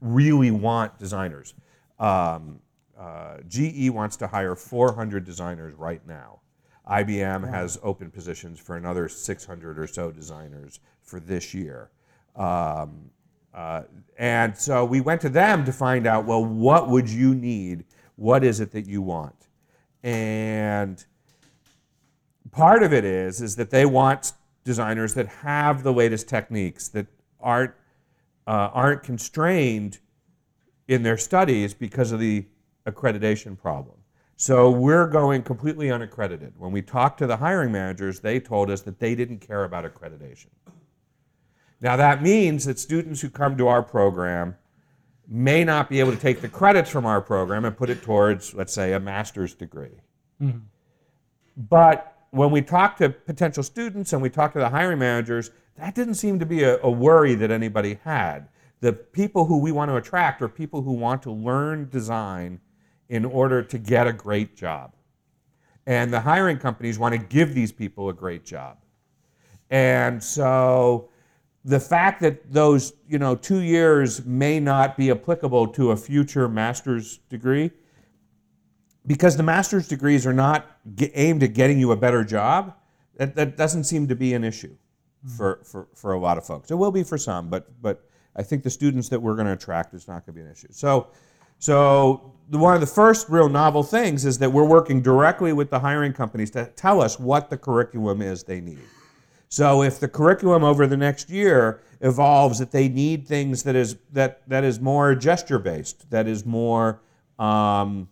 really 0.02 0.52
want 0.52 0.98
designers. 1.00 1.54
Um, 2.00 2.60
uh, 2.98 3.38
GE 3.48 3.90
wants 3.90 4.18
to 4.18 4.28
hire 4.28 4.56
400 4.56 5.24
designers 5.24 5.74
right 5.76 6.06
now. 6.08 6.40
IBM 6.90 7.50
has 7.50 7.80
open 7.82 8.12
positions 8.12 8.60
for 8.60 8.76
another 8.76 9.08
600 9.08 9.80
or 9.80 9.88
so 9.88 10.12
designers 10.12 10.80
for 11.02 11.20
this 11.20 11.54
year. 11.54 11.90
Um, 12.36 13.10
uh, 13.54 13.84
and 14.18 14.58
so 14.58 14.84
we 14.84 15.00
went 15.00 15.22
to 15.22 15.30
them 15.30 15.64
to 15.66 15.72
find 15.72 16.08
out 16.08 16.26
well, 16.26 16.44
what 16.44 16.90
would 16.90 17.10
you 17.10 17.36
need? 17.36 17.86
What 18.16 18.44
is 18.44 18.60
it 18.60 18.72
that 18.72 18.88
you 18.88 19.02
want? 19.02 19.48
And 20.04 21.04
part 22.52 22.84
of 22.84 22.94
it 22.94 23.06
is 23.06 23.42
is 23.42 23.56
that 23.56 23.70
they 23.70 23.86
want 23.86 24.34
designers 24.64 25.14
that 25.16 25.28
have 25.28 25.84
the 25.84 25.94
latest 25.94 26.28
techniques 26.28 26.88
that 26.90 27.08
aren't 27.40 27.74
uh, 28.46 28.70
aren't 28.74 29.04
constrained 29.04 30.00
in 30.88 31.04
their 31.04 31.18
studies 31.18 31.74
because 31.74 32.12
of 32.12 32.20
the 32.20 32.46
accreditation 32.86 33.58
problem. 33.58 33.96
So 34.36 34.70
we're 34.70 35.08
going 35.08 35.44
completely 35.44 35.92
unaccredited. 35.92 36.54
When 36.58 36.72
we 36.72 36.82
talked 36.82 37.20
to 37.20 37.28
the 37.28 37.38
hiring 37.38 37.72
managers, 37.72 38.20
they 38.20 38.40
told 38.40 38.70
us 38.70 38.82
that 38.82 39.00
they 39.00 39.16
didn't 39.16 39.40
care 39.40 39.64
about 39.64 39.86
accreditation. 39.86 40.48
Now 41.80 41.96
that 41.96 42.22
means 42.22 42.66
that 42.66 42.80
students 42.80 43.22
who 43.22 43.30
come 43.30 43.58
to 43.58 43.68
our 43.68 43.82
program 43.84 44.58
may 45.28 45.64
not 45.64 45.90
be 45.90 46.00
able 46.00 46.12
to 46.12 46.18
take 46.18 46.42
the 46.42 46.50
credits 46.50 46.90
from 46.90 47.06
our 47.06 47.22
program 47.22 47.66
and 47.66 47.76
put 47.76 47.90
it 47.90 48.02
towards, 48.02 48.54
let's 48.54 48.74
say, 48.74 48.94
a 48.94 49.00
master's 49.00 49.54
degree. 49.54 50.02
Mm-hmm. 50.42 50.60
But 51.56 52.16
when 52.32 52.52
we 52.52 52.62
talked 52.62 52.98
to 52.98 53.10
potential 53.10 53.64
students 53.64 54.14
and 54.14 54.22
we 54.22 54.30
talked 54.30 54.54
to 54.54 54.60
the 54.60 54.70
hiring 54.70 55.00
managers, 55.00 55.52
that 55.78 55.96
didn't 55.96 56.16
seem 56.16 56.40
to 56.40 56.46
be 56.46 56.64
a, 56.64 56.80
a 56.82 56.90
worry 56.90 57.36
that 57.36 57.52
anybody 57.52 58.00
had. 58.04 58.48
The 58.82 58.94
people 58.94 59.46
who 59.46 59.60
we 59.60 59.72
want 59.72 59.90
to 59.90 59.96
attract 59.96 60.42
are 60.42 60.50
people 60.50 60.82
who 60.82 60.94
want 60.94 61.24
to 61.24 61.32
learn 61.32 61.90
design 61.90 62.60
in 63.10 63.24
order 63.24 63.62
to 63.62 63.78
get 63.78 64.08
a 64.08 64.14
great 64.14 64.56
job. 64.56 64.94
And 65.86 66.12
the 66.12 66.20
hiring 66.20 66.58
companies 66.58 66.98
want 66.98 67.14
to 67.14 67.20
give 67.20 67.54
these 67.54 67.72
people 67.72 68.10
a 68.10 68.14
great 68.14 68.46
job. 68.46 68.78
And 69.70 70.24
so 70.24 71.10
the 71.66 71.80
fact 71.80 72.22
that 72.22 72.52
those 72.52 72.94
you 73.08 73.18
know 73.18 73.36
two 73.36 73.62
years 73.62 74.26
may 74.26 74.60
not 74.60 74.98
be 74.98 75.12
applicable 75.12 75.68
to 75.68 75.92
a 75.92 75.98
future 75.98 76.48
master's 76.48 77.20
degree 77.30 77.72
because 79.06 79.38
the 79.38 79.44
master's 79.44 79.88
degrees 79.88 80.26
are 80.26 80.34
not 80.34 80.66
aimed 81.14 81.44
at 81.44 81.54
getting 81.54 81.80
you 81.80 81.92
a 81.92 81.96
better 81.96 82.24
job 82.24 82.74
that, 83.18 83.36
that 83.36 83.58
doesn't 83.58 83.84
seem 83.84 84.08
to 84.08 84.16
be 84.16 84.34
an 84.34 84.44
issue 84.44 84.76
hmm. 85.24 85.30
for, 85.30 85.62
for, 85.64 85.88
for 85.94 86.14
a 86.14 86.20
lot 86.20 86.38
of 86.38 86.46
folks. 86.46 86.72
It 86.72 86.76
will 86.76 86.92
be 86.92 87.04
for 87.04 87.18
some 87.18 87.50
but 87.50 87.82
but 87.82 88.06
i 88.36 88.44
think 88.44 88.64
the 88.64 88.70
students 88.70 89.10
that 89.10 89.20
we're 89.20 89.36
going 89.36 89.48
to 89.48 89.54
attract 89.54 89.94
is 89.94 90.08
not 90.08 90.26
going 90.26 90.36
to 90.36 90.42
be 90.42 90.42
an 90.42 90.52
issue. 90.52 90.68
So 90.72 91.08
so 91.60 92.34
the, 92.50 92.58
one 92.58 92.74
of 92.74 92.82
the 92.82 92.88
first 92.88 93.30
real 93.30 93.48
novel 93.48 93.84
things 93.84 94.26
is 94.26 94.38
that 94.40 94.52
we're 94.52 94.66
working 94.66 95.02
directly 95.02 95.54
with 95.54 95.70
the 95.70 95.80
hiring 95.80 96.12
companies 96.12 96.52
to 96.52 96.66
tell 96.76 97.02
us 97.02 97.18
what 97.18 97.50
the 97.50 97.58
curriculum 97.58 98.22
is 98.22 98.44
they 98.44 98.60
need 98.60 98.82
so 99.54 99.84
if 99.84 100.00
the 100.00 100.08
curriculum 100.08 100.64
over 100.64 100.88
the 100.88 100.98
next 100.98 101.30
year 101.30 101.84
evolves 102.02 102.58
that 102.58 102.72
they 102.72 102.90
need 102.90 103.28
things 103.28 103.62
that 103.62 103.76
is 103.76 103.98
that 104.12 104.42
that 104.50 104.64
is 104.64 104.80
more 104.80 105.14
gesture 105.14 105.60
based, 105.60 106.10
that 106.10 106.28
is 106.28 106.44
more 106.44 107.02
um, 107.38 108.10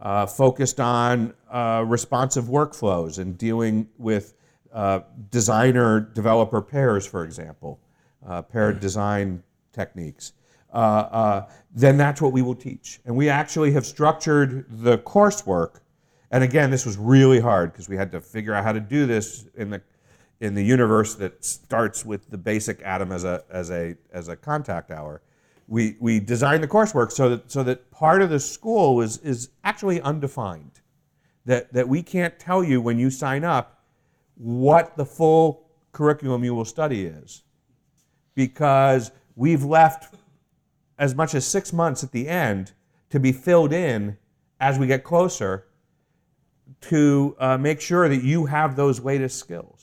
uh, 0.00 0.26
focused 0.26 0.80
on 0.80 1.32
uh, 1.48 1.84
responsive 1.86 2.46
workflows 2.46 3.20
and 3.20 3.38
dealing 3.38 3.88
with 3.98 4.34
uh, 4.72 4.98
designer 5.30 6.00
developer 6.00 6.60
pairs, 6.60 7.06
for 7.06 7.22
example, 7.22 7.78
uh, 8.26 8.42
paired 8.42 8.80
design 8.80 9.44
techniques. 9.72 10.32
Uh, 10.72 10.76
uh, 10.76 11.48
then 11.72 11.96
that's 11.96 12.20
what 12.20 12.32
we 12.32 12.42
will 12.42 12.56
teach. 12.56 12.98
And 13.04 13.14
we 13.14 13.28
actually 13.28 13.70
have 13.74 13.86
structured 13.86 14.66
the 14.68 14.98
coursework. 14.98 15.76
And 16.32 16.42
again, 16.42 16.72
this 16.72 16.84
was 16.84 16.96
really 16.96 17.38
hard 17.38 17.70
because 17.70 17.88
we 17.88 17.96
had 17.96 18.10
to 18.10 18.20
figure 18.20 18.54
out 18.54 18.64
how 18.64 18.72
to 18.72 18.80
do 18.80 19.06
this 19.06 19.46
in 19.54 19.70
the 19.70 19.80
in 20.40 20.54
the 20.54 20.62
universe 20.62 21.14
that 21.14 21.44
starts 21.44 22.04
with 22.04 22.30
the 22.30 22.38
basic 22.38 22.82
atom 22.82 23.12
as 23.12 23.24
a, 23.24 23.44
as 23.50 23.70
a, 23.70 23.96
as 24.12 24.28
a 24.28 24.36
contact 24.36 24.90
hour. 24.90 25.22
We, 25.66 25.96
we 26.00 26.20
designed 26.20 26.62
the 26.62 26.68
coursework 26.68 27.10
so 27.10 27.30
that, 27.30 27.50
so 27.50 27.62
that 27.62 27.90
part 27.90 28.20
of 28.20 28.30
the 28.30 28.40
school 28.40 29.00
is, 29.00 29.18
is 29.18 29.50
actually 29.62 30.00
undefined. 30.00 30.80
That, 31.46 31.72
that 31.74 31.88
we 31.88 32.02
can't 32.02 32.38
tell 32.38 32.64
you 32.64 32.80
when 32.80 32.98
you 32.98 33.10
sign 33.10 33.44
up 33.44 33.84
what 34.36 34.96
the 34.96 35.04
full 35.04 35.68
curriculum 35.92 36.42
you 36.42 36.54
will 36.54 36.64
study 36.64 37.04
is. 37.04 37.42
Because 38.34 39.12
we've 39.36 39.64
left 39.64 40.14
as 40.98 41.14
much 41.14 41.34
as 41.34 41.46
six 41.46 41.72
months 41.72 42.02
at 42.02 42.12
the 42.12 42.28
end 42.28 42.72
to 43.10 43.20
be 43.20 43.32
filled 43.32 43.72
in 43.72 44.16
as 44.60 44.78
we 44.78 44.86
get 44.86 45.04
closer 45.04 45.66
to 46.80 47.36
uh, 47.38 47.58
make 47.58 47.80
sure 47.80 48.08
that 48.08 48.22
you 48.22 48.46
have 48.46 48.76
those 48.76 49.00
latest 49.00 49.38
skills. 49.38 49.73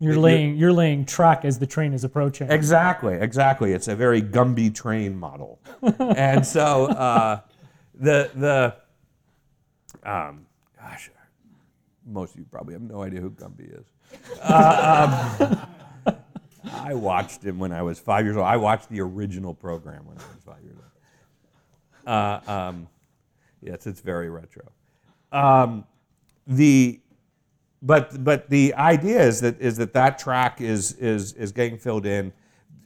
You're 0.00 0.16
laying 0.16 0.56
you're 0.56 0.72
laying 0.72 1.04
track 1.04 1.44
as 1.44 1.58
the 1.58 1.66
train 1.66 1.92
is 1.92 2.04
approaching. 2.04 2.50
Exactly, 2.50 3.14
exactly. 3.14 3.72
It's 3.72 3.88
a 3.88 3.96
very 3.96 4.22
Gumby 4.22 4.72
train 4.72 5.18
model, 5.18 5.60
and 5.98 6.46
so 6.46 6.86
uh, 6.86 7.40
the 7.94 8.30
the 8.34 8.76
um, 10.08 10.46
gosh, 10.80 11.10
most 12.06 12.34
of 12.34 12.38
you 12.38 12.46
probably 12.48 12.74
have 12.74 12.82
no 12.82 13.02
idea 13.02 13.20
who 13.20 13.30
Gumby 13.30 13.76
is. 13.76 13.86
Uh, 14.40 15.66
um, 16.06 16.16
I 16.72 16.94
watched 16.94 17.42
him 17.42 17.58
when 17.58 17.72
I 17.72 17.82
was 17.82 17.98
five 17.98 18.24
years 18.24 18.36
old. 18.36 18.46
I 18.46 18.56
watched 18.56 18.88
the 18.88 19.00
original 19.00 19.54
program 19.54 20.06
when 20.06 20.16
I 20.18 20.22
was 20.34 20.44
five 20.44 20.62
years 20.62 20.76
old. 20.76 20.88
Uh, 22.06 22.50
um, 22.50 22.88
yes, 23.60 23.86
it's 23.86 24.00
very 24.00 24.30
retro. 24.30 24.70
Um, 25.32 25.84
the 26.46 27.00
but 27.82 28.24
but 28.24 28.48
the 28.50 28.74
idea 28.74 29.20
is 29.20 29.40
that 29.40 29.60
is 29.60 29.76
that 29.76 29.92
that 29.92 30.18
track 30.18 30.60
is 30.60 30.92
is 30.94 31.32
is 31.34 31.52
getting 31.52 31.78
filled 31.78 32.06
in. 32.06 32.32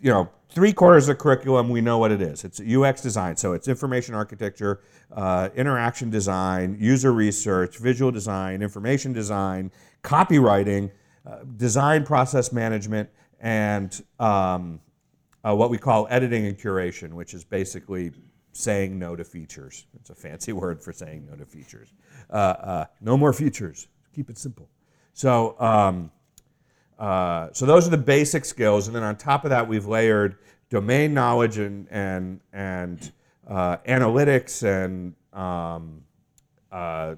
You 0.01 0.11
know, 0.11 0.29
three 0.51 0.73
quarters 0.73 1.09
of 1.09 1.17
the 1.17 1.23
curriculum 1.23 1.69
we 1.69 1.81
know 1.81 1.99
what 1.99 2.11
it 2.11 2.21
is. 2.21 2.45
It's 2.45 2.61
UX 2.61 3.01
design, 3.01 3.37
so 3.37 3.53
it's 3.53 3.69
information 3.69 4.15
architecture, 4.15 4.81
uh, 5.13 5.49
interaction 5.55 6.11
design, 6.11 6.77
user 6.79 7.13
research, 7.13 7.79
visual 7.79 8.11
design, 8.11 8.63
information 8.63 9.13
design, 9.13 9.71
copywriting, 10.03 10.91
uh, 11.25 11.39
design 11.57 12.05
process 12.05 12.53
management, 12.53 13.09
and 13.41 14.03
um, 14.19 14.81
uh, 15.45 15.55
what 15.55 15.71
we 15.71 15.79
call 15.79 16.07
editing 16.11 16.47
and 16.47 16.59
curation, 16.59 17.13
which 17.13 17.33
is 17.33 17.45
basically 17.45 18.13
saying 18.53 18.99
no 18.99 19.17
to 19.17 19.25
features. 19.25 19.87
It's 19.95 20.11
a 20.11 20.15
fancy 20.15 20.53
word 20.63 20.83
for 20.83 20.93
saying 20.93 21.27
no 21.31 21.37
to 21.37 21.47
features. 21.47 21.93
Uh, 22.31 22.35
uh, 22.35 22.85
no 23.01 23.17
more 23.17 23.33
features. 23.33 23.89
Keep 24.15 24.31
it 24.31 24.39
simple. 24.39 24.69
So, 25.13 25.59
um, 25.61 26.11
uh, 26.99 27.49
so 27.53 27.67
those 27.67 27.87
are 27.87 27.91
the 27.91 27.99
basic 27.99 28.45
skills, 28.45 28.87
and 28.87 28.97
then 28.97 29.03
on 29.03 29.17
top 29.17 29.45
of 29.45 29.51
that, 29.51 29.67
we've 29.67 29.87
layered 29.87 30.37
domain 30.71 31.13
knowledge 31.13 31.59
and 31.59 31.87
and 31.91 32.41
and 32.53 33.13
uh, 33.47 33.77
analytics 33.89 34.63
and 34.63 35.15
um, 35.33 36.03
uh, 36.71 37.17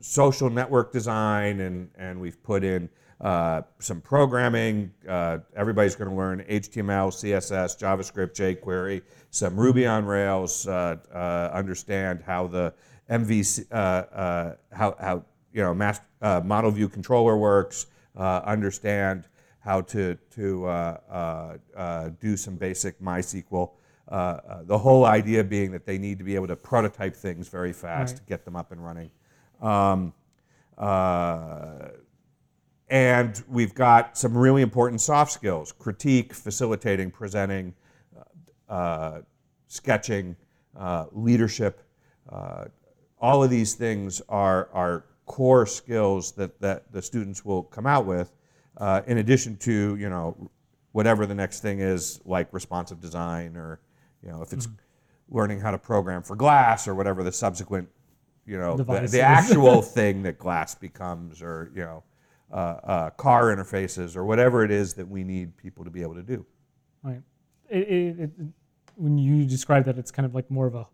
social 0.00 0.48
network 0.48 0.92
design, 0.92 1.60
and 1.60 1.90
and 1.98 2.20
we've 2.20 2.42
put 2.42 2.64
in 2.64 2.88
uh, 3.20 3.62
some 3.80 4.00
programming. 4.00 4.92
Uh, 5.08 5.38
everybody's 5.56 5.96
going 5.96 6.08
to 6.08 6.16
learn 6.16 6.44
HTML, 6.48 7.10
CSS, 7.10 7.78
JavaScript, 7.78 8.34
jQuery, 8.34 9.02
some 9.30 9.58
Ruby 9.58 9.86
on 9.86 10.04
Rails. 10.06 10.66
Uh, 10.66 11.50
understand 11.52 12.22
how 12.24 12.46
the 12.46 12.72
MVC, 13.10 13.66
how 13.70 14.56
how 15.00 15.24
you 15.52 15.62
know, 15.62 15.74
mass, 15.74 16.00
uh, 16.20 16.40
model 16.44 16.70
view 16.70 16.88
controller 16.88 17.36
works, 17.36 17.86
uh, 18.16 18.40
understand 18.44 19.24
how 19.60 19.80
to, 19.82 20.16
to 20.30 20.66
uh, 20.66 20.98
uh, 21.10 21.56
uh 21.76 22.10
do 22.20 22.36
some 22.36 22.56
basic 22.56 23.00
MySQL. 23.00 23.70
Uh, 24.08 24.62
the 24.64 24.78
whole 24.78 25.04
idea 25.04 25.44
being 25.44 25.70
that 25.70 25.84
they 25.84 25.98
need 25.98 26.18
to 26.18 26.24
be 26.24 26.34
able 26.34 26.46
to 26.46 26.56
prototype 26.56 27.14
things 27.14 27.48
very 27.48 27.72
fast 27.72 28.14
right. 28.14 28.20
to 28.20 28.26
get 28.26 28.44
them 28.44 28.56
up 28.56 28.72
and 28.72 28.82
running. 28.82 29.10
Um, 29.60 30.14
and 32.90 33.42
we've 33.48 33.74
got 33.74 34.16
some 34.16 34.36
really 34.36 34.62
important 34.62 35.02
soft 35.02 35.30
skills 35.32 35.72
critique, 35.72 36.32
facilitating, 36.32 37.10
presenting, 37.10 37.74
sketching, 39.66 40.36
leadership. 41.12 41.82
all 43.20 43.44
of 43.44 43.50
these 43.50 43.74
things 43.74 44.22
are, 44.30 44.70
are 44.72 45.04
core 45.28 45.66
skills 45.66 46.32
that, 46.32 46.60
that 46.60 46.90
the 46.90 47.00
students 47.00 47.44
will 47.44 47.62
come 47.62 47.86
out 47.86 48.06
with, 48.06 48.34
uh, 48.78 49.02
in 49.06 49.18
addition 49.18 49.56
to, 49.58 49.94
you 49.96 50.08
know, 50.08 50.50
whatever 50.92 51.26
the 51.26 51.34
next 51.34 51.60
thing 51.60 51.80
is, 51.80 52.20
like 52.24 52.52
responsive 52.52 53.00
design 53.00 53.56
or, 53.56 53.80
you 54.22 54.30
know, 54.30 54.42
if 54.42 54.52
it's 54.52 54.66
mm-hmm. 54.66 55.36
learning 55.36 55.60
how 55.60 55.70
to 55.70 55.78
program 55.78 56.22
for 56.22 56.34
glass 56.34 56.88
or 56.88 56.94
whatever 56.94 57.22
the 57.22 57.30
subsequent, 57.30 57.88
you 58.46 58.58
know, 58.58 58.76
the, 58.76 59.06
the, 59.06 59.20
actual 59.20 59.82
thing 59.98 60.22
that 60.22 60.38
glass 60.38 60.74
becomes 60.74 61.42
or, 61.42 61.70
you 61.74 61.82
know, 61.82 62.02
uh, 62.50 62.80
uh, 62.82 63.10
car 63.10 63.54
interfaces 63.54 64.16
or 64.16 64.24
whatever 64.24 64.64
it 64.64 64.70
is 64.70 64.94
that 64.94 65.06
we 65.06 65.22
need 65.22 65.54
people 65.56 65.84
to 65.84 65.90
be 65.90 66.00
able 66.02 66.14
to 66.14 66.22
do. 66.22 66.44
Right. 67.02 67.20
It, 67.68 67.88
it, 67.88 68.20
it, 68.20 68.30
when 68.94 69.18
you 69.18 69.44
describe 69.44 69.84
that, 69.84 69.98
it's 69.98 70.10
kind 70.10 70.24
of 70.24 70.34
like 70.34 70.50
more 70.50 70.66
of 70.66 70.74
a 70.74 70.86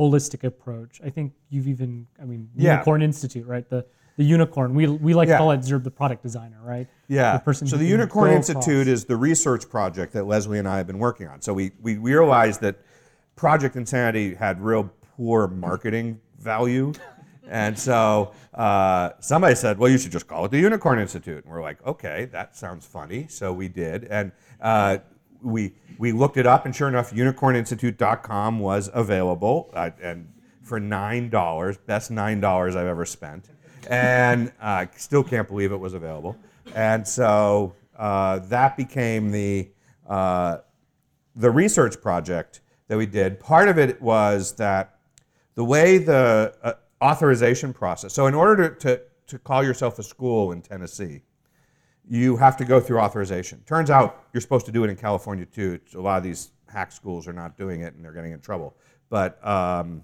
holistic 0.00 0.44
approach. 0.44 1.00
I 1.04 1.10
think 1.10 1.34
you've 1.50 1.68
even, 1.68 2.06
I 2.20 2.24
mean, 2.24 2.48
yeah. 2.56 2.72
Unicorn 2.72 3.02
Institute, 3.02 3.46
right? 3.46 3.68
The 3.68 3.84
the 4.16 4.24
unicorn. 4.26 4.74
We, 4.74 4.86
we 4.86 5.14
like 5.14 5.28
yeah. 5.28 5.34
to 5.34 5.38
call 5.38 5.50
it 5.52 5.60
Zurb 5.60 5.82
the 5.82 5.90
product 5.90 6.22
designer, 6.22 6.58
right? 6.62 6.86
Yeah. 7.08 7.34
The 7.34 7.38
person 7.38 7.66
so 7.66 7.78
the 7.78 7.86
Unicorn 7.86 8.32
Institute 8.32 8.82
across. 8.82 8.86
is 8.86 9.04
the 9.06 9.16
research 9.16 9.70
project 9.70 10.12
that 10.12 10.24
Leslie 10.24 10.58
and 10.58 10.68
I 10.68 10.76
have 10.76 10.86
been 10.86 10.98
working 10.98 11.26
on. 11.26 11.40
So 11.40 11.54
we, 11.54 11.72
we 11.80 11.96
realized 11.96 12.60
that 12.60 12.76
Project 13.34 13.76
Insanity 13.76 14.34
had 14.34 14.60
real 14.60 14.90
poor 15.16 15.48
marketing 15.48 16.20
value. 16.38 16.92
And 17.48 17.78
so 17.78 18.32
uh, 18.52 19.10
somebody 19.20 19.54
said, 19.54 19.78
well, 19.78 19.90
you 19.90 19.96
should 19.96 20.12
just 20.12 20.26
call 20.26 20.44
it 20.44 20.50
the 20.50 20.58
Unicorn 20.58 20.98
Institute. 20.98 21.42
And 21.44 21.52
we're 21.52 21.62
like, 21.62 21.84
okay, 21.86 22.26
that 22.26 22.56
sounds 22.56 22.84
funny. 22.84 23.26
So 23.28 23.54
we 23.54 23.68
did. 23.68 24.04
And 24.04 24.32
uh, 24.60 24.98
we 25.42 25.72
we 25.98 26.12
looked 26.12 26.36
it 26.36 26.46
up, 26.46 26.64
and 26.64 26.74
sure 26.74 26.88
enough, 26.88 27.12
unicorninstitute.com 27.12 28.58
was 28.58 28.90
available, 28.92 29.70
uh, 29.74 29.90
and 30.02 30.32
for 30.62 30.80
nine 30.80 31.28
dollars, 31.28 31.76
best 31.76 32.10
nine 32.10 32.40
dollars 32.40 32.76
I've 32.76 32.86
ever 32.86 33.04
spent, 33.04 33.48
and 33.88 34.52
I 34.60 34.84
uh, 34.84 34.86
still 34.96 35.22
can't 35.22 35.46
believe 35.46 35.72
it 35.72 35.80
was 35.80 35.94
available. 35.94 36.36
And 36.74 37.06
so 37.06 37.74
uh, 37.96 38.38
that 38.40 38.76
became 38.76 39.30
the 39.30 39.70
uh, 40.08 40.58
the 41.36 41.50
research 41.50 42.00
project 42.00 42.60
that 42.88 42.96
we 42.96 43.06
did. 43.06 43.38
Part 43.40 43.68
of 43.68 43.78
it 43.78 44.00
was 44.00 44.54
that 44.56 44.98
the 45.54 45.64
way 45.64 45.98
the 45.98 46.54
uh, 46.62 46.72
authorization 47.02 47.72
process. 47.72 48.12
So 48.12 48.26
in 48.26 48.34
order 48.34 48.70
to, 48.70 48.74
to 48.80 49.02
to 49.28 49.38
call 49.38 49.62
yourself 49.62 49.98
a 49.98 50.02
school 50.02 50.52
in 50.52 50.60
Tennessee, 50.60 51.22
you 52.10 52.36
have 52.36 52.56
to 52.56 52.64
go 52.64 52.80
through 52.80 52.98
authorization. 52.98 53.62
Turns 53.66 53.88
out 53.88 54.24
you're 54.32 54.40
supposed 54.40 54.66
to 54.66 54.72
do 54.72 54.82
it 54.82 54.90
in 54.90 54.96
California 54.96 55.46
too. 55.46 55.78
A 55.94 56.00
lot 56.00 56.18
of 56.18 56.24
these 56.24 56.50
hack 56.66 56.90
schools 56.90 57.28
are 57.28 57.32
not 57.32 57.56
doing 57.56 57.82
it 57.82 57.94
and 57.94 58.04
they're 58.04 58.12
getting 58.12 58.32
in 58.32 58.40
trouble. 58.40 58.76
But 59.08 59.44
um, 59.46 60.02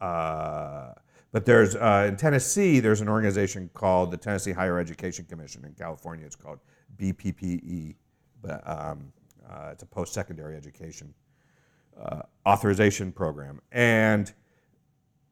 uh, 0.00 0.92
but 1.32 1.44
there's 1.44 1.74
uh, 1.74 2.06
in 2.08 2.16
Tennessee 2.16 2.78
there's 2.78 3.00
an 3.00 3.08
organization 3.08 3.68
called 3.74 4.12
the 4.12 4.16
Tennessee 4.16 4.52
Higher 4.52 4.78
Education 4.78 5.24
Commission. 5.24 5.64
In 5.64 5.72
California, 5.72 6.24
it's 6.24 6.36
called 6.36 6.60
BPPE, 6.98 7.96
but 8.40 8.62
um, 8.64 9.12
uh, 9.50 9.70
it's 9.72 9.82
a 9.82 9.86
post-secondary 9.86 10.56
education 10.56 11.12
uh, 12.00 12.22
authorization 12.46 13.10
program. 13.10 13.60
And 13.72 14.32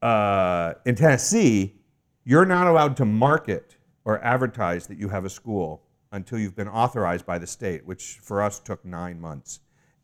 uh, 0.03 0.75
in 0.85 0.97
Tennessee, 0.97 1.77
you're 2.25 2.45
not 2.45 2.67
allowed 2.67 2.97
to 2.97 3.05
market 3.05 3.77
or 4.05 4.19
advertise 4.25 4.89
that 4.89 4.99
you 4.99 5.09
have 5.09 5.25
a 5.25 5.31
school 5.31 5.85
until 6.13 6.39
you've 6.39 6.55
been 6.55 6.69
authorized 6.69 7.27
by 7.27 7.39
the 7.39 7.47
state, 7.47 7.85
which 7.87 8.19
for 8.23 8.43
us 8.43 8.61
took 8.61 8.85
nine 8.85 9.21
months. 9.21 9.61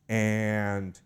And 0.09 0.99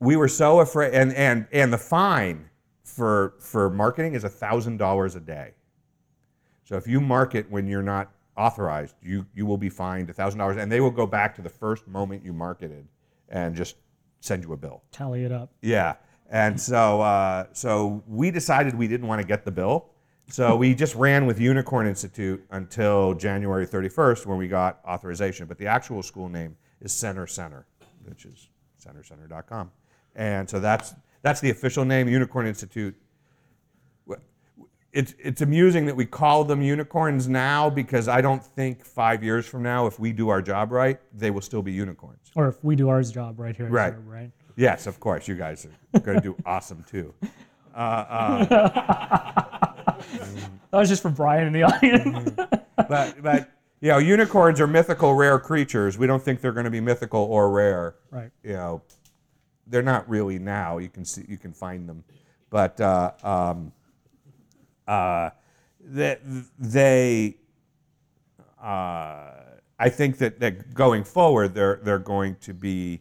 we 0.00 0.16
were 0.16 0.28
so 0.28 0.60
afraid, 0.60 0.94
and, 0.94 1.12
and, 1.14 1.46
and 1.52 1.72
the 1.72 1.78
fine 1.78 2.48
for, 2.84 3.34
for 3.40 3.68
marketing 3.68 4.14
is 4.14 4.22
$1,000 4.24 5.16
a 5.16 5.20
day. 5.20 5.54
So 6.64 6.76
if 6.76 6.86
you 6.86 7.00
market 7.00 7.50
when 7.50 7.66
you're 7.66 7.82
not 7.82 8.12
authorized, 8.36 8.94
you, 9.02 9.26
you 9.34 9.44
will 9.46 9.58
be 9.58 9.68
fined 9.68 10.14
$1,000, 10.14 10.58
and 10.58 10.70
they 10.70 10.80
will 10.80 10.92
go 10.92 11.06
back 11.06 11.34
to 11.36 11.42
the 11.42 11.48
first 11.48 11.88
moment 11.88 12.24
you 12.24 12.32
marketed 12.32 12.86
and 13.28 13.54
just 13.54 13.76
send 14.20 14.44
you 14.44 14.52
a 14.52 14.56
bill. 14.56 14.82
Tally 14.92 15.24
it 15.24 15.32
up. 15.32 15.50
Yeah. 15.60 15.96
And 16.30 16.60
so, 16.60 17.00
uh, 17.00 17.46
so 17.52 18.02
we 18.06 18.30
decided 18.30 18.74
we 18.74 18.86
didn't 18.86 19.08
want 19.08 19.20
to 19.20 19.26
get 19.26 19.44
the 19.44 19.50
bill. 19.50 19.86
So 20.30 20.56
we 20.56 20.74
just 20.74 20.94
ran 20.94 21.26
with 21.26 21.40
Unicorn 21.40 21.86
Institute 21.86 22.44
until 22.50 23.14
January 23.14 23.66
31st 23.66 24.26
when 24.26 24.36
we 24.38 24.46
got 24.46 24.80
authorization. 24.86 25.46
But 25.46 25.56
the 25.58 25.66
actual 25.66 26.02
school 26.02 26.28
name 26.28 26.56
is 26.80 26.92
Center 26.92 27.26
Center, 27.26 27.66
which 28.04 28.26
is 28.26 28.48
centercenter.com. 28.84 29.70
And 30.14 30.48
so 30.48 30.60
that's, 30.60 30.94
that's 31.22 31.40
the 31.40 31.50
official 31.50 31.84
name, 31.84 32.08
Unicorn 32.08 32.46
Institute. 32.46 32.94
It's, 34.90 35.14
it's 35.18 35.42
amusing 35.42 35.84
that 35.86 35.94
we 35.94 36.06
call 36.06 36.44
them 36.44 36.62
unicorns 36.62 37.28
now 37.28 37.68
because 37.68 38.08
I 38.08 38.22
don't 38.22 38.42
think 38.42 38.82
five 38.84 39.22
years 39.22 39.46
from 39.46 39.62
now, 39.62 39.86
if 39.86 39.98
we 40.00 40.12
do 40.12 40.30
our 40.30 40.40
job 40.40 40.72
right, 40.72 40.98
they 41.12 41.30
will 41.30 41.42
still 41.42 41.60
be 41.62 41.72
unicorns. 41.72 42.30
Or 42.34 42.48
if 42.48 42.64
we 42.64 42.74
do 42.74 42.88
ours 42.88 43.12
job 43.12 43.38
right 43.38 43.54
here, 43.54 43.68
Right. 43.68 43.92
Zurb, 43.92 44.08
right? 44.08 44.30
Yes, 44.56 44.86
of 44.86 44.98
course, 44.98 45.28
you 45.28 45.34
guys 45.34 45.66
are 45.94 46.00
going 46.00 46.16
to 46.16 46.22
do 46.22 46.36
awesome 46.46 46.84
too. 46.90 47.12
Uh, 47.74 47.78
uh, 47.78 49.58
That 50.70 50.78
was 50.78 50.88
just 50.88 51.02
for 51.02 51.10
Brian 51.10 51.46
in 51.46 51.52
the 51.52 51.62
audience. 51.62 52.30
but, 52.76 53.22
but 53.22 53.50
you 53.80 53.88
know, 53.88 53.98
unicorns 53.98 54.60
are 54.60 54.66
mythical, 54.66 55.14
rare 55.14 55.38
creatures. 55.38 55.96
We 55.96 56.06
don't 56.06 56.22
think 56.22 56.40
they're 56.40 56.52
going 56.52 56.64
to 56.64 56.70
be 56.70 56.80
mythical 56.80 57.20
or 57.20 57.50
rare. 57.50 57.96
right. 58.10 58.30
You 58.42 58.52
know, 58.54 58.82
they're 59.66 59.82
not 59.82 60.08
really 60.08 60.38
now. 60.38 60.78
You 60.78 60.88
can 60.88 61.04
see, 61.04 61.24
you 61.28 61.38
can 61.38 61.52
find 61.52 61.88
them, 61.88 62.04
but 62.50 62.80
uh, 62.80 63.12
um, 63.22 63.72
uh, 64.86 65.30
they, 65.80 66.18
they 66.58 67.36
uh, 68.62 69.30
I 69.78 69.88
think 69.88 70.18
that, 70.18 70.40
that 70.40 70.74
going 70.74 71.04
forward, 71.04 71.54
they're 71.54 71.80
they're 71.82 71.98
going 71.98 72.36
to 72.36 72.54
be. 72.54 73.00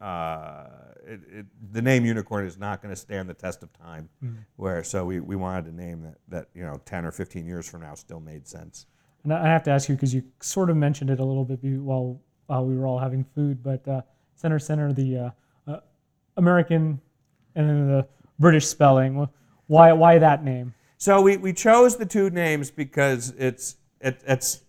Uh, 0.00 0.64
it, 1.06 1.20
it, 1.30 1.46
the 1.72 1.82
name 1.82 2.04
unicorn 2.04 2.46
is 2.46 2.58
not 2.58 2.82
going 2.82 2.94
to 2.94 3.00
stand 3.00 3.28
the 3.28 3.34
test 3.34 3.62
of 3.62 3.72
time. 3.72 4.08
Where 4.56 4.84
so 4.84 5.04
we, 5.04 5.20
we 5.20 5.36
wanted 5.36 5.72
a 5.72 5.76
name 5.76 6.02
that, 6.02 6.18
that 6.28 6.48
you 6.54 6.62
know 6.62 6.80
ten 6.84 7.04
or 7.04 7.12
fifteen 7.12 7.46
years 7.46 7.68
from 7.68 7.82
now 7.82 7.94
still 7.94 8.20
made 8.20 8.46
sense. 8.46 8.86
And 9.24 9.32
I 9.32 9.46
have 9.46 9.62
to 9.64 9.70
ask 9.70 9.88
you 9.88 9.94
because 9.94 10.12
you 10.14 10.24
sort 10.40 10.70
of 10.70 10.76
mentioned 10.76 11.10
it 11.10 11.20
a 11.20 11.24
little 11.24 11.44
bit 11.44 11.60
while 11.80 12.20
while 12.46 12.64
we 12.64 12.76
were 12.76 12.86
all 12.86 12.98
having 12.98 13.24
food, 13.24 13.62
but 13.62 13.86
uh, 13.86 14.02
center 14.34 14.58
center 14.58 14.92
the 14.92 15.18
uh, 15.18 15.30
uh, 15.66 15.80
American 16.36 17.00
and 17.54 17.68
then 17.68 17.88
the 17.88 18.06
British 18.38 18.66
spelling. 18.66 19.28
Why 19.66 19.92
why 19.92 20.18
that 20.18 20.44
name? 20.44 20.74
So 20.98 21.20
we, 21.20 21.36
we 21.36 21.52
chose 21.52 21.96
the 21.96 22.06
two 22.06 22.30
names 22.30 22.70
because 22.70 23.30
it's 23.36 23.76
it, 24.00 24.22
it's 24.26 24.62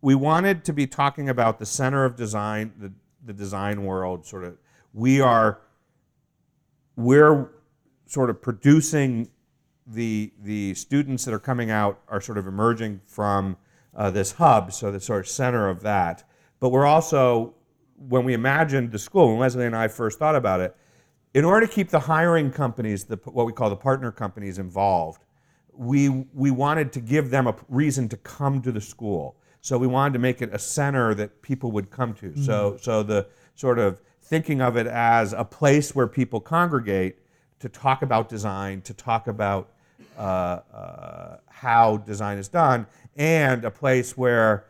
we 0.00 0.14
wanted 0.14 0.64
to 0.64 0.72
be 0.72 0.86
talking 0.86 1.28
about 1.28 1.58
the 1.58 1.66
center 1.66 2.04
of 2.04 2.16
design, 2.16 2.72
the, 2.78 2.92
the 3.24 3.32
design 3.32 3.84
world. 3.84 4.26
Sort 4.26 4.44
of, 4.44 4.56
we 4.92 5.20
are 5.20 5.60
we're 6.96 7.50
sort 8.06 8.30
of 8.30 8.40
producing 8.42 9.28
the 9.86 10.32
the 10.42 10.74
students 10.74 11.24
that 11.24 11.34
are 11.34 11.38
coming 11.38 11.70
out 11.70 12.00
are 12.08 12.20
sort 12.20 12.38
of 12.38 12.46
emerging 12.46 13.00
from 13.06 13.56
uh, 13.94 14.10
this 14.10 14.32
hub, 14.32 14.72
so 14.72 14.90
the 14.90 15.00
sort 15.00 15.20
of 15.20 15.28
center 15.28 15.68
of 15.68 15.82
that. 15.82 16.24
But 16.60 16.70
we're 16.70 16.86
also 16.86 17.54
when 18.08 18.24
we 18.24 18.34
imagined 18.34 18.90
the 18.90 18.98
school, 18.98 19.28
when 19.28 19.38
Leslie 19.38 19.66
and 19.66 19.76
I 19.76 19.88
first 19.88 20.18
thought 20.18 20.34
about 20.34 20.60
it, 20.60 20.76
in 21.34 21.44
order 21.44 21.66
to 21.66 21.72
keep 21.72 21.88
the 21.88 22.00
hiring 22.00 22.50
companies, 22.50 23.04
the, 23.04 23.16
what 23.24 23.46
we 23.46 23.52
call 23.52 23.70
the 23.70 23.76
partner 23.76 24.10
companies, 24.10 24.58
involved, 24.58 25.24
we, 25.72 26.08
we 26.08 26.50
wanted 26.50 26.92
to 26.92 27.00
give 27.00 27.30
them 27.30 27.46
a 27.46 27.54
reason 27.68 28.08
to 28.10 28.16
come 28.18 28.60
to 28.62 28.72
the 28.72 28.80
school. 28.80 29.36
So 29.60 29.78
we 29.78 29.86
wanted 29.86 30.14
to 30.14 30.18
make 30.18 30.42
it 30.42 30.50
a 30.52 30.58
center 30.58 31.14
that 31.14 31.40
people 31.40 31.70
would 31.72 31.90
come 31.90 32.14
to. 32.14 32.36
So, 32.36 32.76
so 32.80 33.02
the 33.02 33.28
sort 33.54 33.78
of 33.78 34.00
thinking 34.32 34.62
of 34.62 34.78
it 34.78 34.86
as 34.86 35.34
a 35.34 35.44
place 35.44 35.94
where 35.94 36.06
people 36.06 36.40
congregate 36.40 37.18
to 37.58 37.68
talk 37.68 38.00
about 38.00 38.30
design, 38.30 38.80
to 38.80 38.94
talk 38.94 39.26
about 39.26 39.68
uh, 40.16 40.60
uh, 40.72 41.36
how 41.50 41.98
design 41.98 42.38
is 42.38 42.48
done, 42.48 42.86
and 43.14 43.62
a 43.62 43.70
place 43.70 44.16
where 44.16 44.64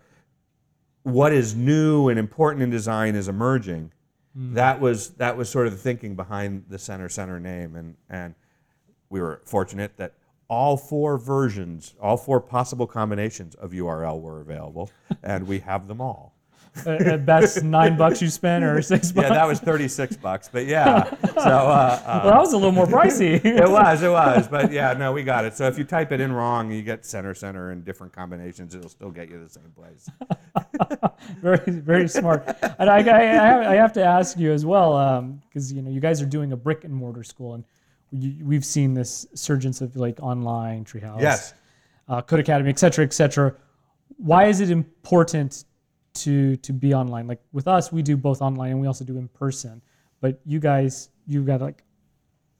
what 1.04 1.32
is 1.32 1.54
new 1.54 2.08
and 2.08 2.18
important 2.18 2.60
in 2.60 2.70
design 2.70 3.14
is 3.14 3.28
emerging. 3.28 3.92
That 4.34 4.80
was 4.80 5.10
that 5.10 5.36
was 5.36 5.48
sort 5.48 5.68
of 5.68 5.74
the 5.74 5.78
thinking 5.78 6.16
behind 6.16 6.64
the 6.68 6.78
center 6.78 7.08
center 7.08 7.38
name, 7.38 7.76
and 7.76 7.94
and 8.10 8.34
we 9.10 9.20
were 9.20 9.42
fortunate 9.44 9.96
that 9.96 10.14
all 10.48 10.76
four 10.76 11.18
versions, 11.18 11.94
all 12.00 12.16
four 12.16 12.40
possible 12.40 12.88
combinations 12.88 13.54
of 13.54 13.70
URL 13.70 14.20
were 14.20 14.40
available, 14.40 14.90
and 15.22 15.46
we 15.46 15.60
have 15.60 15.86
them 15.86 16.00
all. 16.00 16.34
Uh, 16.86 16.90
At 16.90 17.26
best, 17.26 17.62
nine 17.62 17.98
bucks 17.98 18.22
you 18.22 18.28
spent 18.28 18.64
or 18.64 18.80
six 18.80 19.12
bucks. 19.12 19.28
Yeah, 19.28 19.34
that 19.34 19.46
was 19.46 19.60
thirty 19.60 19.88
six 19.88 20.16
bucks, 20.16 20.48
but 20.50 20.66
yeah. 20.66 21.04
So 21.04 21.40
uh, 21.40 22.00
uh, 22.06 22.20
well, 22.24 22.32
that 22.32 22.40
was 22.40 22.54
a 22.54 22.56
little 22.56 22.72
more 22.72 22.86
pricey. 22.86 23.44
it 23.44 23.68
was, 23.68 24.02
it 24.02 24.10
was, 24.10 24.48
but 24.48 24.72
yeah, 24.72 24.94
no, 24.94 25.12
we 25.12 25.22
got 25.22 25.44
it. 25.44 25.54
So 25.54 25.66
if 25.66 25.76
you 25.76 25.84
type 25.84 26.12
it 26.12 26.20
in 26.20 26.32
wrong, 26.32 26.72
you 26.72 26.82
get 26.82 27.04
center 27.04 27.34
center 27.34 27.72
in 27.72 27.82
different 27.82 28.14
combinations. 28.14 28.74
It'll 28.74 28.88
still 28.88 29.10
get 29.10 29.28
you 29.28 29.38
the 29.38 29.50
same 29.50 29.70
place. 29.76 30.08
very 31.42 31.58
very 31.72 32.08
smart. 32.08 32.44
And 32.78 32.88
I, 32.88 33.00
I, 33.00 33.72
I, 33.72 33.74
have, 33.74 33.92
to 33.92 34.02
ask 34.02 34.38
you 34.38 34.52
as 34.52 34.64
well 34.64 35.20
because 35.48 35.70
you 35.70 35.82
know 35.82 35.90
you 35.90 36.00
guys 36.00 36.22
are 36.22 36.26
doing 36.26 36.52
a 36.52 36.56
brick 36.56 36.84
and 36.84 36.94
mortar 36.94 37.22
school, 37.22 37.54
and 37.54 37.64
we've 38.42 38.64
seen 38.64 38.94
this 38.94 39.26
surgence 39.34 39.82
of 39.82 39.94
like 39.96 40.18
online 40.20 40.86
Treehouse, 40.86 41.20
Yes. 41.20 41.52
uh, 42.08 42.22
Codecademy, 42.22 42.70
et 42.70 42.78
cetera, 42.78 43.04
et 43.04 43.12
cetera. 43.12 43.54
Why 44.16 44.46
is 44.46 44.60
it 44.60 44.70
important 44.70 45.64
to 46.14 46.56
to 46.56 46.72
be 46.72 46.94
online? 46.94 47.26
Like 47.26 47.40
with 47.52 47.68
us, 47.68 47.92
we 47.92 48.02
do 48.02 48.16
both 48.16 48.42
online 48.42 48.72
and 48.72 48.80
we 48.80 48.86
also 48.86 49.04
do 49.04 49.18
in 49.18 49.28
person. 49.28 49.82
But 50.20 50.40
you 50.46 50.60
guys, 50.60 51.10
you've 51.26 51.46
got 51.46 51.60
like 51.60 51.82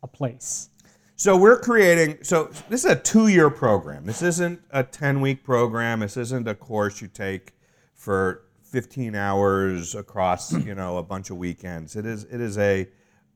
a 0.02 0.08
place. 0.08 0.68
So 1.16 1.36
we're 1.36 1.60
creating. 1.60 2.18
So 2.22 2.50
this 2.68 2.84
is 2.84 2.90
a 2.90 2.96
two-year 2.96 3.50
program. 3.50 4.04
This 4.04 4.22
isn't 4.22 4.60
a 4.70 4.82
ten-week 4.82 5.44
program. 5.44 6.00
This 6.00 6.16
isn't 6.16 6.48
a 6.48 6.54
course 6.54 7.00
you 7.00 7.08
take 7.08 7.52
for 7.94 8.42
15 8.64 9.14
hours 9.14 9.94
across, 9.94 10.52
you 10.66 10.74
know, 10.74 10.96
a 10.96 11.02
bunch 11.02 11.30
of 11.30 11.36
weekends. 11.36 11.94
It 11.94 12.06
is. 12.06 12.24
It 12.24 12.40
is 12.40 12.58
a 12.58 12.88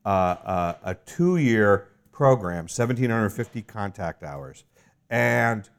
uh, 0.05 0.09
uh, 0.09 0.73
a 0.83 0.95
two-year 0.95 1.89
program, 2.11 2.63
1,750 2.63 3.61
contact 3.61 4.23
hours, 4.23 4.63
and 5.09 5.69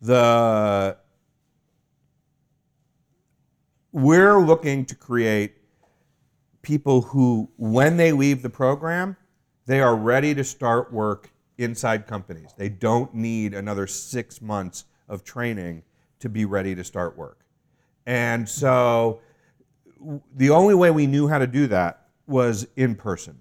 the 0.00 0.96
we're 3.92 4.40
looking 4.40 4.84
to 4.86 4.94
create 4.94 5.54
people 6.62 7.02
who, 7.02 7.50
when 7.56 7.96
they 7.96 8.12
leave 8.12 8.42
the 8.42 8.50
program, 8.50 9.16
they 9.66 9.80
are 9.80 9.94
ready 9.94 10.34
to 10.34 10.42
start 10.42 10.92
work 10.92 11.30
inside 11.58 12.06
companies. 12.06 12.54
They 12.56 12.68
don't 12.68 13.14
need 13.14 13.54
another 13.54 13.86
six 13.86 14.40
months 14.40 14.84
of 15.08 15.24
training 15.24 15.82
to 16.20 16.28
be 16.28 16.44
ready 16.44 16.74
to 16.74 16.84
start 16.84 17.16
work. 17.16 17.44
And 18.06 18.48
so 18.48 19.20
the 20.34 20.50
only 20.50 20.74
way 20.74 20.90
we 20.90 21.06
knew 21.06 21.28
how 21.28 21.38
to 21.38 21.46
do 21.46 21.66
that 21.68 22.06
was 22.26 22.66
in 22.76 22.94
person. 22.94 23.38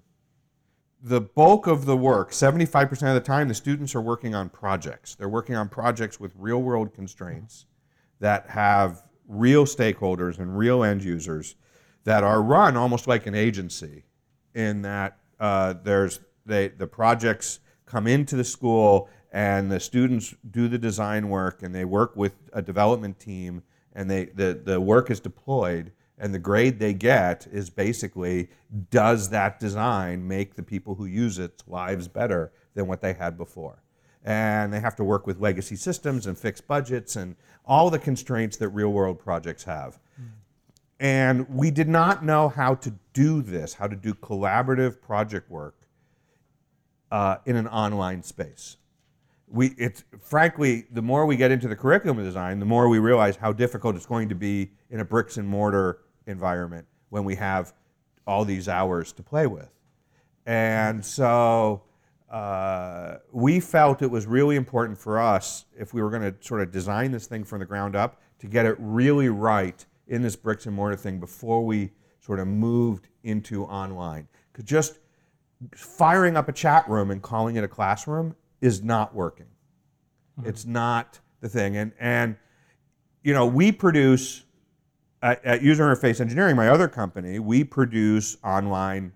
The 1.02 1.22
bulk 1.22 1.66
of 1.66 1.86
the 1.86 1.98
work, 1.98 2.32
75% 2.32 2.92
of 2.92 3.16
the 3.16 3.22
time, 3.22 3.48
the 3.48 3.56
students 3.56 3.96
are 3.96 4.02
working 4.02 4.36
on 4.36 4.50
projects. 4.50 5.16
They're 5.16 5.30
working 5.30 5.56
on 5.56 5.70
projects 5.70 6.20
with 6.20 6.34
real 6.38 6.62
world 6.62 6.94
constraints 6.94 7.66
that 8.20 8.50
have 8.50 9.04
real 9.32 9.66
stakeholders 9.66 10.40
and 10.40 10.58
real 10.58 10.84
end 10.84 11.04
users 11.04 11.56
that 12.04 12.24
are 12.24 12.42
run 12.42 12.76
almost 12.76 13.08
like 13.08 13.26
an 13.26 13.36
agency 13.36 14.04
in 14.54 14.82
that 14.82 15.18
uh, 15.40 15.74
there's 15.84 16.20
they, 16.46 16.68
the 16.68 16.88
projects 16.88 17.60
come 17.86 18.08
into 18.08 18.36
the 18.36 18.44
school 18.44 19.10
and 19.32 19.72
the 19.72 19.80
students 19.80 20.36
do 20.50 20.68
the 20.68 20.78
design 20.78 21.30
work 21.30 21.64
and 21.64 21.74
they 21.74 21.86
work 21.86 22.16
with 22.16 22.34
a 22.52 22.62
development 22.62 23.20
team 23.20 23.64
and 23.94 24.10
they 24.10 24.26
the, 24.26 24.60
the 24.64 24.82
work 24.82 25.10
is 25.10 25.20
deployed 25.20 25.92
and 26.18 26.34
the 26.34 26.40
grade 26.40 26.80
they 26.80 26.94
get 26.94 27.48
is 27.52 27.70
basically 27.70 28.50
does 28.90 29.30
that 29.30 29.60
design 29.60 30.28
make 30.28 30.56
the 30.56 30.64
people 30.64 30.96
who 30.96 31.06
use 31.06 31.40
its 31.40 31.64
lives 31.68 32.08
better 32.10 32.52
than 32.74 32.86
what 32.86 33.02
they 33.02 33.14
had 33.14 33.38
before 33.38 33.82
and 34.24 34.72
they 34.72 34.80
have 34.80 34.96
to 34.96 35.04
work 35.04 35.26
with 35.26 35.40
legacy 35.40 35.76
systems 35.76 36.28
and 36.28 36.38
fixed 36.38 36.68
budgets 36.68 37.16
and 37.16 37.36
all 37.66 37.90
the 37.90 38.00
constraints 38.00 38.58
that 38.58 38.70
real 38.70 38.90
world 38.90 39.20
projects 39.20 39.64
have. 39.64 40.00
And 41.00 41.50
we 41.50 41.72
did 41.72 41.88
not 41.88 42.24
know 42.24 42.50
how 42.50 42.76
to 42.76 42.94
do 43.14 43.42
this 43.42 43.74
how 43.74 43.88
to 43.88 43.96
do 43.96 44.14
collaborative 44.14 45.02
project 45.02 45.50
work 45.50 45.76
uh, 47.12 47.38
in 47.46 47.56
an 47.56 47.68
online 47.68 48.24
space. 48.24 48.78
We 49.48 49.70
it's 49.78 50.04
frankly 50.22 50.86
the 50.92 51.02
more 51.02 51.26
we 51.26 51.36
get 51.36 51.52
into 51.52 51.68
the 51.68 51.76
curriculum 51.76 52.24
design 52.24 52.60
the 52.60 52.66
more 52.66 52.88
we 52.88 53.00
realize 53.00 53.36
how 53.36 53.52
difficult 53.52 53.96
it's 53.96 54.06
going 54.06 54.30
to 54.30 54.36
be 54.36 54.72
in 54.90 55.00
a 55.00 55.06
bricks 55.06 55.38
and 55.38 55.48
mortar 55.48 56.00
environment 56.28 56.86
when 57.10 57.26
we 57.26 57.36
have 57.36 57.74
all 58.26 58.46
these 58.46 58.70
hours 58.70 59.12
to 59.14 59.24
play 59.24 59.48
with. 59.48 59.70
And 60.46 61.04
so 61.04 61.84
uh, 62.32 63.18
we 63.34 63.60
felt 63.60 64.02
it 64.02 64.10
was 64.10 64.26
really 64.26 64.56
important 64.56 64.98
for 64.98 65.20
us 65.20 65.66
if 65.78 65.94
we 65.94 66.02
were 66.02 66.10
going 66.10 66.22
to 66.22 66.34
sort 66.40 66.62
of 66.62 66.72
design 66.72 67.12
this 67.12 67.28
thing 67.28 67.44
from 67.44 67.60
the 67.60 67.66
ground 67.66 67.94
up 67.96 68.22
to 68.40 68.48
get 68.48 68.66
it 68.66 68.76
really 68.80 69.28
right 69.28 69.86
in 70.08 70.22
this 70.22 70.36
bricks 70.36 70.66
and 70.66 70.74
mortar 70.74 70.96
thing 70.96 71.20
before 71.20 71.66
we 71.66 71.92
sort 72.22 72.40
of 72.40 72.48
moved 72.48 73.10
into 73.24 73.66
online 73.66 74.28
because 74.52 74.64
just 74.64 75.00
firing 75.76 76.38
up 76.38 76.48
a 76.48 76.54
chat 76.54 76.88
room 76.90 77.12
and 77.12 77.22
calling 77.22 77.58
it 77.58 77.64
a 77.66 77.68
classroom 77.68 78.36
is 78.62 78.82
not 78.82 79.14
working. 79.14 79.48
Mm-hmm. 80.40 80.50
It's 80.50 80.66
not 80.66 81.20
the 81.42 81.50
thing. 81.50 81.76
And, 81.76 81.92
and, 82.00 82.38
you 83.24 83.34
know, 83.34 83.46
we 83.46 83.72
produce, 83.72 84.44
at, 85.22 85.44
at, 85.44 85.62
User 85.62 85.84
Interface 85.84 86.22
Engineering, 86.22 86.56
my 86.56 86.70
other 86.70 86.88
company, 86.88 87.40
we 87.40 87.64
produce 87.64 88.38
online 88.44 89.12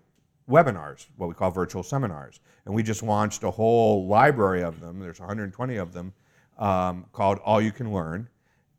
webinars, 0.49 1.07
what 1.17 1.27
we 1.27 1.35
call 1.35 1.51
virtual 1.51 1.83
seminars. 1.83 2.39
And 2.65 2.73
we 2.73 2.83
just 2.83 3.03
launched 3.03 3.43
a 3.43 3.51
whole 3.51 4.07
library 4.07 4.63
of 4.63 4.79
them. 4.79 4.99
There's 4.99 5.19
120 5.19 5.75
of 5.77 5.93
them 5.93 6.13
um, 6.57 7.05
called 7.11 7.39
All 7.43 7.61
You 7.61 7.71
Can 7.71 7.91
Learn. 7.91 8.29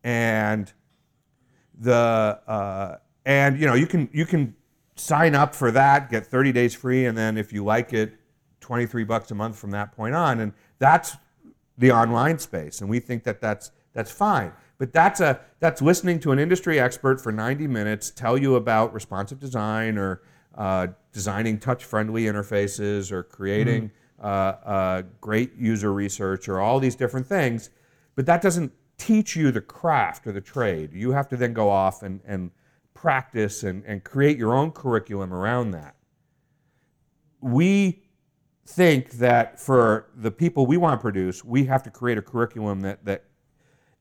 And 0.04 0.72
the, 1.78 2.40
uh, 2.46 2.96
and 3.24 3.58
you 3.58 3.66
know, 3.66 3.74
you 3.74 3.86
can, 3.86 4.08
you 4.12 4.26
can 4.26 4.54
sign 4.94 5.34
up 5.34 5.54
for 5.54 5.70
that, 5.72 6.10
get 6.10 6.26
30 6.26 6.52
days 6.52 6.74
free, 6.74 7.06
and 7.06 7.16
then 7.16 7.36
if 7.36 7.52
you 7.52 7.64
like 7.64 7.92
it, 7.92 8.14
23 8.60 9.04
bucks 9.04 9.30
a 9.30 9.34
month 9.34 9.58
from 9.58 9.70
that 9.72 9.92
point 9.92 10.14
on. 10.14 10.40
And 10.40 10.52
that's 10.78 11.16
the 11.78 11.92
online 11.92 12.38
space. 12.38 12.80
And 12.80 12.88
we 12.88 13.00
think 13.00 13.24
that 13.24 13.40
that's, 13.40 13.70
that's 13.92 14.10
fine. 14.10 14.52
But 14.78 14.92
that's, 14.92 15.20
a, 15.20 15.40
that's 15.60 15.80
listening 15.80 16.20
to 16.20 16.32
an 16.32 16.38
industry 16.38 16.78
expert 16.78 17.20
for 17.20 17.32
90 17.32 17.66
minutes 17.66 18.10
tell 18.10 18.36
you 18.36 18.56
about 18.56 18.92
responsive 18.92 19.38
design 19.38 19.98
or 19.98 20.22
uh, 20.56 20.88
designing 21.12 21.58
touch 21.58 21.84
friendly 21.84 22.24
interfaces 22.24 23.12
or 23.12 23.22
creating 23.22 23.90
mm-hmm. 24.20 24.26
uh, 24.26 24.70
uh, 24.70 25.02
great 25.20 25.54
user 25.56 25.92
research 25.92 26.48
or 26.48 26.60
all 26.60 26.80
these 26.80 26.96
different 26.96 27.26
things. 27.26 27.70
But 28.14 28.26
that 28.26 28.42
doesn't 28.42 28.72
teach 28.98 29.36
you 29.36 29.50
the 29.50 29.60
craft 29.60 30.26
or 30.26 30.32
the 30.32 30.40
trade. 30.40 30.92
You 30.92 31.12
have 31.12 31.28
to 31.28 31.36
then 31.36 31.52
go 31.52 31.68
off 31.68 32.02
and, 32.02 32.20
and 32.26 32.50
practice 32.94 33.62
and, 33.62 33.84
and 33.84 34.02
create 34.02 34.38
your 34.38 34.54
own 34.54 34.72
curriculum 34.72 35.32
around 35.32 35.72
that. 35.72 35.96
We 37.40 38.02
think 38.66 39.12
that 39.12 39.60
for 39.60 40.08
the 40.16 40.30
people 40.30 40.66
we 40.66 40.76
want 40.76 40.98
to 40.98 41.02
produce, 41.02 41.44
we 41.44 41.64
have 41.66 41.82
to 41.84 41.90
create 41.90 42.18
a 42.18 42.22
curriculum 42.22 42.80
that, 42.80 43.04
that 43.04 43.24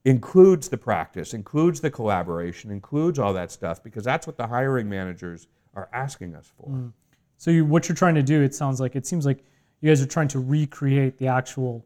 includes 0.06 0.70
the 0.70 0.78
practice, 0.78 1.34
includes 1.34 1.82
the 1.82 1.91
collaboration, 1.91 2.72
includes 2.72 3.20
all 3.20 3.34
that 3.34 3.51
stuff, 3.51 3.84
because 3.84 4.03
that's 4.03 4.26
what 4.26 4.38
the 4.38 4.47
hiring 4.47 4.88
managers 4.88 5.47
are 5.76 5.89
asking 5.93 6.36
us 6.36 6.51
for. 6.57 6.69
Mm. 6.69 6.93
So 7.38 7.51
you, 7.51 7.65
what 7.65 7.88
you're 7.89 7.95
trying 7.95 8.15
to 8.15 8.23
do, 8.23 8.41
it 8.41 8.55
sounds 8.55 8.80
like, 8.80 8.95
it 8.95 9.05
seems 9.05 9.26
like 9.26 9.43
you 9.82 9.89
guys 9.89 10.01
are 10.01 10.07
trying 10.07 10.30
to 10.30 10.39
recreate 10.39 11.17
the 11.17 11.28
actual 11.28 11.86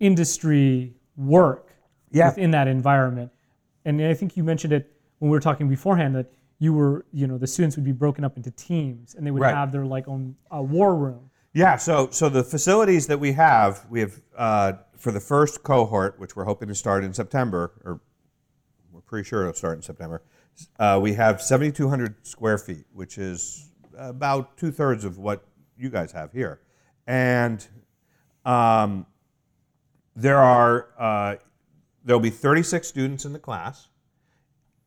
industry 0.00 0.94
work 1.16 1.72
yeah. 2.10 2.28
within 2.28 2.50
that 2.50 2.68
environment. 2.68 3.30
And 3.84 4.02
I 4.02 4.14
think 4.14 4.36
you 4.36 4.44
mentioned 4.44 4.72
it 4.72 4.92
when 5.18 5.30
we 5.30 5.36
were 5.36 5.40
talking 5.40 5.68
beforehand 5.68 6.14
that 6.16 6.30
you 6.58 6.72
were, 6.72 7.06
you 7.12 7.26
know, 7.26 7.38
the 7.38 7.46
students 7.46 7.76
would 7.76 7.84
be 7.84 7.92
broken 7.92 8.24
up 8.24 8.36
into 8.36 8.50
teams 8.50 9.14
and 9.14 9.26
they 9.26 9.30
would 9.30 9.42
right. 9.42 9.54
have 9.54 9.70
their 9.72 9.86
like 9.86 10.08
own 10.08 10.34
uh, 10.54 10.60
war 10.60 10.96
room. 10.96 11.30
Yeah, 11.54 11.76
so 11.76 12.08
so 12.10 12.28
the 12.28 12.44
facilities 12.44 13.06
that 13.06 13.18
we 13.18 13.32
have, 13.32 13.86
we 13.88 14.00
have 14.00 14.20
uh, 14.36 14.72
for 14.96 15.12
the 15.12 15.20
first 15.20 15.62
cohort, 15.62 16.18
which 16.18 16.36
we're 16.36 16.44
hoping 16.44 16.68
to 16.68 16.74
start 16.74 17.04
in 17.04 17.14
September, 17.14 17.72
or 17.84 18.00
we're 18.92 19.00
pretty 19.00 19.26
sure 19.26 19.42
it'll 19.42 19.54
start 19.54 19.76
in 19.76 19.82
September. 19.82 20.22
Uh, 20.78 20.98
we 21.00 21.14
have 21.14 21.40
7,200 21.42 22.26
square 22.26 22.58
feet, 22.58 22.84
which 22.92 23.18
is 23.18 23.70
about 23.96 24.56
two 24.56 24.70
thirds 24.70 25.04
of 25.04 25.18
what 25.18 25.44
you 25.76 25.90
guys 25.90 26.12
have 26.12 26.32
here, 26.32 26.60
and 27.06 27.66
um, 28.44 29.06
there 30.14 30.38
are 30.38 30.88
uh, 30.98 31.36
there'll 32.04 32.20
be 32.20 32.30
36 32.30 32.86
students 32.86 33.24
in 33.24 33.32
the 33.32 33.38
class, 33.38 33.88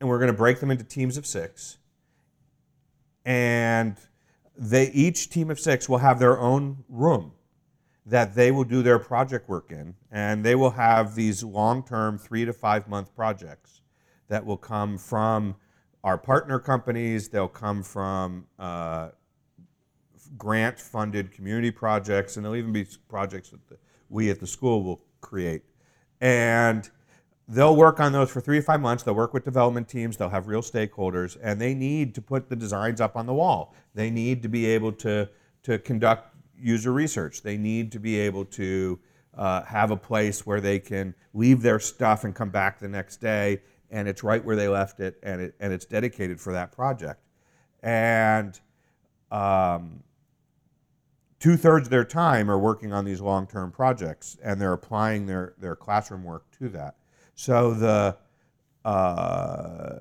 and 0.00 0.08
we're 0.08 0.18
going 0.18 0.30
to 0.30 0.36
break 0.36 0.60
them 0.60 0.70
into 0.70 0.84
teams 0.84 1.16
of 1.16 1.26
six, 1.26 1.78
and 3.24 3.96
they 4.56 4.90
each 4.90 5.30
team 5.30 5.50
of 5.50 5.60
six 5.60 5.88
will 5.88 5.98
have 5.98 6.18
their 6.18 6.38
own 6.38 6.84
room 6.88 7.32
that 8.04 8.34
they 8.34 8.50
will 8.50 8.64
do 8.64 8.82
their 8.82 8.98
project 8.98 9.48
work 9.48 9.70
in, 9.70 9.94
and 10.10 10.44
they 10.44 10.54
will 10.54 10.70
have 10.70 11.14
these 11.14 11.44
long-term 11.44 12.18
three 12.18 12.44
to 12.44 12.52
five 12.52 12.88
month 12.88 13.14
projects 13.14 13.81
that 14.28 14.44
will 14.44 14.56
come 14.56 14.98
from 14.98 15.56
our 16.04 16.18
partner 16.18 16.58
companies. 16.58 17.28
They'll 17.28 17.48
come 17.48 17.82
from 17.82 18.46
uh, 18.58 19.10
grant-funded 20.36 21.32
community 21.32 21.70
projects, 21.70 22.36
and 22.36 22.44
there'll 22.44 22.56
even 22.56 22.72
be 22.72 22.86
projects 23.08 23.50
that 23.50 23.66
the, 23.68 23.76
we 24.08 24.30
at 24.30 24.40
the 24.40 24.46
school 24.46 24.82
will 24.82 25.00
create. 25.20 25.62
And 26.20 26.88
they'll 27.48 27.76
work 27.76 28.00
on 28.00 28.12
those 28.12 28.30
for 28.30 28.40
three 28.40 28.58
to 28.58 28.62
five 28.62 28.80
months. 28.80 29.02
They'll 29.02 29.14
work 29.14 29.34
with 29.34 29.44
development 29.44 29.88
teams. 29.88 30.16
They'll 30.16 30.30
have 30.30 30.48
real 30.48 30.62
stakeholders, 30.62 31.36
and 31.42 31.60
they 31.60 31.74
need 31.74 32.14
to 32.14 32.22
put 32.22 32.48
the 32.48 32.56
designs 32.56 33.00
up 33.00 33.16
on 33.16 33.26
the 33.26 33.34
wall. 33.34 33.74
They 33.94 34.10
need 34.10 34.42
to 34.42 34.48
be 34.48 34.66
able 34.66 34.92
to 34.92 35.28
to 35.64 35.78
conduct 35.78 36.34
user 36.58 36.92
research. 36.92 37.42
They 37.42 37.56
need 37.56 37.92
to 37.92 38.00
be 38.00 38.18
able 38.18 38.44
to 38.46 38.98
uh, 39.34 39.62
have 39.62 39.90
a 39.90 39.96
place 39.96 40.44
where 40.44 40.60
they 40.60 40.78
can 40.78 41.14
leave 41.34 41.62
their 41.62 41.78
stuff 41.78 42.24
and 42.24 42.34
come 42.34 42.50
back 42.50 42.78
the 42.78 42.88
next 42.88 43.18
day, 43.18 43.62
and 43.92 44.08
it's 44.08 44.24
right 44.24 44.44
where 44.44 44.56
they 44.56 44.66
left 44.66 44.98
it, 44.98 45.18
and 45.22 45.40
it 45.40 45.54
and 45.60 45.72
it's 45.72 45.84
dedicated 45.84 46.40
for 46.40 46.52
that 46.54 46.72
project. 46.72 47.20
And 47.82 48.58
um, 49.30 50.02
two 51.38 51.56
thirds 51.56 51.86
of 51.86 51.90
their 51.90 52.04
time 52.04 52.50
are 52.50 52.58
working 52.58 52.92
on 52.92 53.04
these 53.04 53.20
long 53.20 53.46
term 53.46 53.70
projects, 53.70 54.36
and 54.42 54.60
they're 54.60 54.72
applying 54.72 55.26
their 55.26 55.54
their 55.58 55.76
classroom 55.76 56.24
work 56.24 56.50
to 56.58 56.68
that. 56.70 56.96
So 57.34 57.74
the 57.74 58.16
uh, 58.84 59.98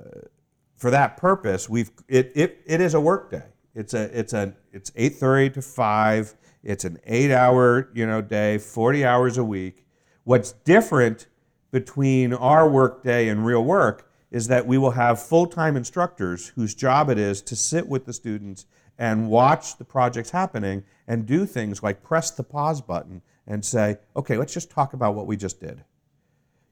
for 0.78 0.90
that 0.90 1.18
purpose, 1.18 1.70
we've 1.70 1.92
it, 2.08 2.32
it, 2.34 2.62
it 2.66 2.82
is 2.82 2.94
a 2.94 3.02
work 3.02 3.30
day. 3.30 3.46
It's 3.76 3.94
a 3.94 4.18
it's 4.18 4.34
a 4.34 4.56
it's 4.72 4.92
eight 4.96 5.16
thirty 5.16 5.50
to 5.52 5.62
five. 5.62 6.34
It's 6.64 6.86
an 6.86 7.00
eight 7.06 7.32
hour 7.32 7.90
you 7.94 8.08
know 8.08 8.22
day, 8.22 8.58
forty 8.58 9.04
hours 9.06 9.38
a 9.38 9.44
week. 9.44 9.86
What's 10.24 10.52
different 10.52 11.28
between 11.72 12.34
our 12.34 12.70
work 12.70 13.04
day 13.04 13.30
and 13.30 13.46
real 13.46 13.64
work 13.64 14.10
is 14.30 14.48
that 14.48 14.68
we 14.68 14.78
will 14.78 14.92
have 14.92 15.22
full 15.22 15.48
time 15.48 15.76
instructors 15.76 16.48
whose 16.50 16.76
job 16.76 17.10
it 17.10 17.18
is 17.18 17.42
to 17.42 17.56
sit 17.56 17.88
with 17.88 18.06
the 18.06 18.14
students 18.14 18.66
and 18.98 19.30
watch 19.30 19.78
the 19.78 19.86
projects 19.86 20.32
happening 20.32 20.84
and 21.08 21.26
do 21.26 21.46
things 21.46 21.82
like 21.82 22.04
press 22.04 22.32
the 22.32 22.44
pause 22.44 22.82
button 22.82 23.22
and 23.48 23.66
say, 23.66 23.98
okay, 24.16 24.38
let's 24.38 24.54
just 24.54 24.70
talk 24.70 24.94
about 24.94 25.16
what 25.16 25.28
we 25.28 25.36
just 25.36 25.60
did 25.60 25.84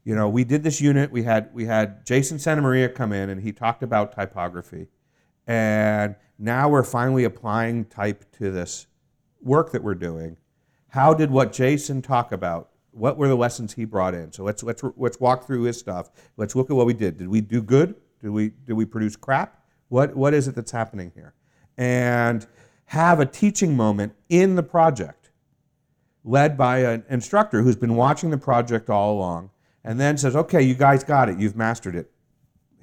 you 0.09 0.15
know, 0.15 0.29
we 0.29 0.43
did 0.43 0.63
this 0.63 0.81
unit. 0.81 1.11
We 1.11 1.21
had 1.21 1.53
we 1.53 1.65
had 1.65 2.03
Jason 2.05 2.39
Santa 2.39 2.61
Maria 2.61 2.89
come 2.89 3.13
in, 3.13 3.29
and 3.29 3.41
he 3.41 3.51
talked 3.51 3.83
about 3.83 4.11
typography, 4.11 4.87
and 5.45 6.15
now 6.37 6.69
we're 6.69 6.83
finally 6.83 7.25
applying 7.25 7.85
type 7.85 8.25
to 8.37 8.49
this 8.49 8.87
work 9.41 9.71
that 9.71 9.83
we're 9.83 9.93
doing. 9.93 10.37
How 10.87 11.13
did 11.13 11.29
what 11.29 11.53
Jason 11.53 12.01
talk 12.01 12.31
about? 12.31 12.69
What 12.99 13.17
were 13.17 13.27
the 13.27 13.35
lessons 13.35 13.73
he 13.73 13.85
brought 13.85 14.13
in? 14.13 14.31
So 14.31 14.43
let's 14.43 14.61
let's 14.61 14.83
let's 14.97 15.19
walk 15.19 15.47
through 15.47 15.63
his 15.63 15.77
stuff. 15.77 16.11
Let's 16.37 16.55
look 16.55 16.69
at 16.69 16.75
what 16.75 16.85
we 16.85 16.93
did. 16.93 17.17
Did 17.17 17.29
we 17.29 17.41
do 17.41 17.61
good? 17.61 17.95
Did 18.21 18.31
we 18.31 18.49
did 18.65 18.73
we 18.73 18.85
produce 18.85 19.15
crap? 19.15 19.63
What 19.87 20.15
what 20.15 20.33
is 20.33 20.47
it 20.47 20.55
that's 20.55 20.71
happening 20.71 21.11
here? 21.15 21.33
And 21.77 22.45
have 22.85 23.19
a 23.19 23.25
teaching 23.25 23.77
moment 23.77 24.13
in 24.29 24.55
the 24.55 24.63
project, 24.63 25.29
led 26.23 26.57
by 26.57 26.79
an 26.79 27.03
instructor 27.09 27.61
who's 27.61 27.75
been 27.75 27.95
watching 27.95 28.31
the 28.31 28.37
project 28.37 28.89
all 28.89 29.13
along 29.13 29.51
and 29.83 29.99
then 29.99 30.17
says, 30.17 30.35
okay, 30.35 30.61
you 30.61 30.75
guys 30.75 31.03
got 31.03 31.29
it, 31.29 31.39
you've 31.39 31.55
mastered 31.55 31.95
it. 31.95 32.11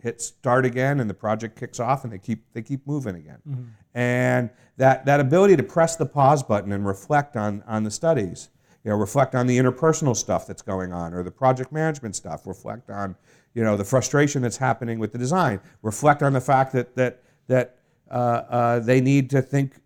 Hit 0.03 0.21
start 0.21 0.65
again, 0.65 1.01
and 1.01 1.11
the 1.11 1.15
project 1.15 1.59
kicks 1.59 1.81
off, 1.81 2.05
and 2.05 2.13
they 2.13 2.19
keep 2.19 2.45
they 2.53 2.63
keep 2.63 2.87
moving 2.87 3.17
again. 3.17 3.39
Mm-hmm. 3.49 3.63
And 3.95 4.51
that 4.77 5.05
that 5.07 5.21
ability 5.21 5.57
to 5.57 5.63
press 5.63 5.97
the 5.97 6.07
pause 6.07 6.43
button 6.43 6.71
and 6.71 6.87
reflect 6.87 7.37
on 7.37 7.65
on 7.67 7.83
the 7.83 7.91
studies. 7.91 8.51
You 8.87 8.93
know, 8.93 8.99
reflect 8.99 9.35
on 9.35 9.49
the 9.49 9.59
interpersonal 9.59 10.17
stuff 10.17 10.47
that's 10.47 10.63
going 10.63 10.93
on, 10.93 11.13
or 11.13 11.25
the 11.25 11.31
project 11.33 11.73
management 11.73 12.15
stuff. 12.15 12.47
Reflect 12.47 12.89
on, 12.89 13.17
you 13.53 13.65
know, 13.65 13.77
the 13.77 13.85
frustration 13.85 14.43
that's 14.43 14.59
happening 14.59 15.01
with 15.01 15.11
the 15.11 15.19
design. 15.19 15.59
Reflect 15.83 16.23
on 16.23 16.33
the 16.33 16.41
fact 16.41 16.73
that 16.75 16.95
that 16.95 17.25
that 17.49 17.79
uh, 18.09 18.15
uh, 18.15 18.79
they 18.79 19.01
need 19.01 19.29
to 19.31 19.43
think, 19.43 19.81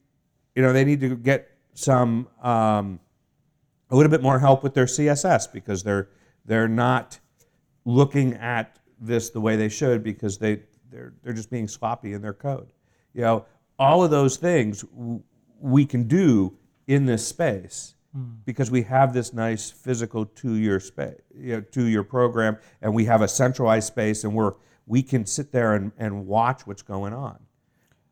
you 0.55 0.61
know, 0.61 0.75
they 0.75 0.85
need 0.85 1.01
to 1.01 1.17
get 1.17 1.51
some 1.73 2.29
um, 2.43 3.01
a 3.89 3.97
little 3.97 4.11
bit 4.11 4.21
more 4.21 4.39
help 4.39 4.63
with 4.63 4.75
their 4.75 4.85
CSS 4.85 5.51
because 5.51 5.83
they're 5.83 6.11
they're 6.45 6.69
not 6.69 7.19
looking 7.87 8.35
at 8.35 8.81
this 9.01 9.31
the 9.31 9.41
way 9.41 9.57
they 9.57 9.71
should 9.71 10.03
because 10.03 10.37
they 10.37 10.61
they're 10.91 11.15
they're 11.23 11.33
just 11.33 11.51
being 11.51 11.69
sloppy 11.69 12.13
in 12.13 12.21
their 12.21 12.35
code. 12.35 12.71
You 13.15 13.23
know, 13.23 13.47
all 13.79 14.05
of 14.05 14.11
those 14.11 14.37
things 14.37 14.83
w- 14.83 15.23
we 15.59 15.87
can 15.87 16.07
do 16.07 16.59
in 16.87 17.07
this 17.07 17.27
space 17.27 17.95
Mm. 18.17 18.39
because 18.45 18.73
we 18.73 18.83
have 18.83 19.15
this 19.15 19.33
nice 19.33 19.71
physical 19.71 20.27
two-year 20.27 20.81
space, 20.81 21.15
you 21.33 21.53
know, 21.53 21.61
two-year 21.61 22.03
program, 22.03 22.57
and 22.83 22.93
we 22.93 23.05
have 23.05 23.23
a 23.23 23.29
centralized 23.29 23.87
space, 23.87 24.25
and 24.25 24.35
we're 24.35 24.55
we 24.89 25.01
can 25.01 25.25
sit 25.25 25.53
there 25.53 25.75
and, 25.75 25.93
and 25.97 26.27
watch 26.27 26.67
what's 26.67 26.83
going 26.83 27.13
on. 27.13 27.39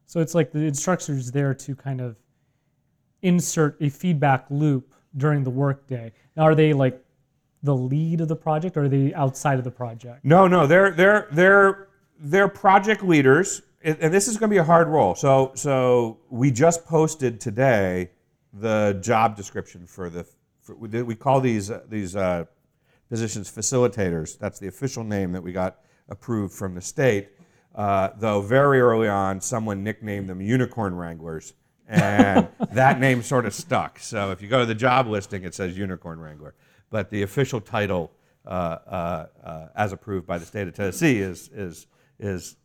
So 0.06 0.20
it's 0.20 0.36
like 0.36 0.52
the 0.52 0.60
instructor's 0.60 1.32
there 1.32 1.52
to 1.52 1.74
kind 1.74 2.00
of 2.00 2.14
insert 3.22 3.76
a 3.80 3.88
feedback 3.88 4.46
loop 4.50 4.94
during 5.16 5.42
the 5.42 5.50
workday. 5.50 6.12
Now, 6.36 6.44
are 6.44 6.54
they 6.54 6.72
like 6.72 7.04
the 7.64 7.74
lead 7.74 8.20
of 8.20 8.28
the 8.28 8.36
project, 8.36 8.76
or 8.76 8.84
are 8.84 8.88
they 8.88 9.12
outside 9.14 9.58
of 9.58 9.64
the 9.64 9.72
project? 9.72 10.24
No, 10.24 10.46
no, 10.46 10.68
they're 10.68 10.92
they're 10.92 11.26
they're 11.32 11.88
they're 12.20 12.46
project 12.46 13.02
leaders, 13.02 13.62
and 13.82 13.98
and 14.00 14.14
this 14.14 14.28
is 14.28 14.36
going 14.36 14.48
to 14.48 14.54
be 14.54 14.58
a 14.58 14.64
hard 14.64 14.86
role. 14.86 15.16
So 15.16 15.50
so 15.56 16.18
we 16.30 16.52
just 16.52 16.86
posted 16.86 17.40
today 17.40 18.10
the 18.60 18.98
job 19.00 19.36
description 19.36 19.86
for 19.86 20.10
the 20.10 20.26
for, 20.60 20.74
we 20.74 21.14
call 21.14 21.40
these 21.40 21.70
uh, 21.70 21.82
these 21.88 22.16
uh, 22.16 22.44
positions 23.08 23.50
facilitators. 23.50 24.38
That's 24.38 24.58
the 24.58 24.68
official 24.68 25.04
name 25.04 25.32
that 25.32 25.42
we 25.42 25.52
got 25.52 25.78
approved 26.08 26.54
from 26.54 26.74
the 26.74 26.80
state. 26.80 27.30
Uh, 27.74 28.10
though 28.18 28.40
very 28.40 28.80
early 28.80 29.08
on, 29.08 29.40
someone 29.40 29.84
nicknamed 29.84 30.28
them 30.28 30.40
unicorn 30.40 30.94
wranglers, 30.94 31.54
and 31.86 32.48
that 32.72 32.98
name 32.98 33.22
sort 33.22 33.46
of 33.46 33.54
stuck. 33.54 33.98
So 33.98 34.30
if 34.30 34.42
you 34.42 34.48
go 34.48 34.60
to 34.60 34.66
the 34.66 34.74
job 34.74 35.06
listing, 35.06 35.44
it 35.44 35.54
says 35.54 35.78
unicorn 35.78 36.18
wrangler, 36.18 36.54
but 36.90 37.10
the 37.10 37.22
official 37.22 37.60
title, 37.60 38.10
uh, 38.46 38.48
uh, 38.48 39.26
uh, 39.44 39.66
as 39.76 39.92
approved 39.92 40.26
by 40.26 40.38
the 40.38 40.46
state 40.46 40.66
of 40.68 40.74
Tennessee, 40.74 41.20
is 41.20 41.48
is 41.54 41.86
is 42.18 42.56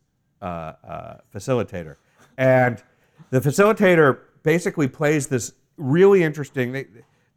uh, 0.42 0.44
uh, 0.44 1.16
facilitator, 1.32 1.96
and 2.36 2.82
the 3.30 3.40
facilitator 3.40 4.18
basically 4.42 4.88
plays 4.88 5.26
this 5.26 5.52
really 5.76 6.22
interesting. 6.22 6.72
They, 6.72 6.86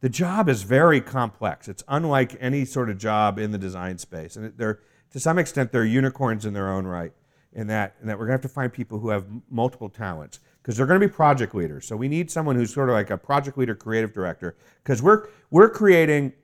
the 0.00 0.08
job 0.08 0.48
is 0.48 0.62
very 0.62 1.00
complex. 1.00 1.68
It's 1.68 1.82
unlike 1.88 2.36
any 2.40 2.64
sort 2.64 2.90
of 2.90 2.98
job 2.98 3.38
in 3.38 3.50
the 3.50 3.58
design 3.58 3.98
space, 3.98 4.36
and 4.36 4.52
they're 4.56 4.80
to 5.10 5.20
some 5.20 5.38
extent 5.38 5.72
they're 5.72 5.84
unicorns 5.84 6.44
in 6.44 6.52
their 6.52 6.70
own 6.70 6.86
right. 6.86 7.12
In 7.54 7.66
that, 7.68 7.96
in 8.02 8.06
that 8.06 8.18
we're 8.18 8.26
going 8.26 8.38
to 8.38 8.42
have 8.42 8.50
to 8.50 8.54
find 8.54 8.70
people 8.70 8.98
who 8.98 9.08
have 9.08 9.24
multiple 9.50 9.88
talents 9.88 10.38
because 10.62 10.76
they're 10.76 10.86
going 10.86 11.00
to 11.00 11.08
be 11.08 11.12
project 11.12 11.54
leaders. 11.54 11.86
So 11.86 11.96
we 11.96 12.06
need 12.06 12.30
someone 12.30 12.56
who's 12.56 12.72
sort 12.72 12.90
of 12.90 12.92
like 12.92 13.08
a 13.08 13.16
project 13.16 13.56
leader, 13.56 13.74
creative 13.74 14.12
director, 14.12 14.54
because 14.84 15.02
we're 15.02 15.28
we're 15.50 15.70
creating, 15.70 16.34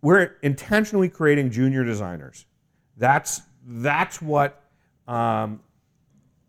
we're 0.00 0.36
intentionally 0.42 1.10
creating 1.10 1.50
junior 1.50 1.84
designers. 1.84 2.46
That's 2.96 3.42
that's 3.66 4.22
what 4.22 4.64
um, 5.06 5.60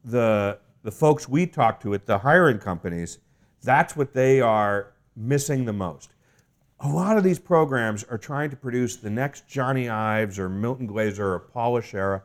the 0.05 0.59
the 0.83 0.91
folks 0.91 1.27
we 1.27 1.45
talk 1.45 1.81
to 1.81 1.93
at 1.93 2.05
the 2.05 2.17
hiring 2.19 2.57
companies, 2.57 3.19
that's 3.63 3.97
what 3.97 4.13
they 4.13 4.39
are 4.39 4.93
missing 5.15 5.65
the 5.65 5.73
most. 5.73 6.11
A 6.81 6.89
lot 6.89 7.17
of 7.17 7.23
these 7.23 7.39
programs 7.39 8.03
are 8.03 8.17
trying 8.17 8.49
to 8.49 8.55
produce 8.55 8.97
the 8.97 9.09
next 9.09 9.47
Jony 9.47 9.89
Ives 9.89 10.37
or 10.37 10.49
Milton 10.49 10.85
Glaser 10.85 11.33
or 11.33 11.39
Paula 11.39 11.81
Scher. 11.81 12.23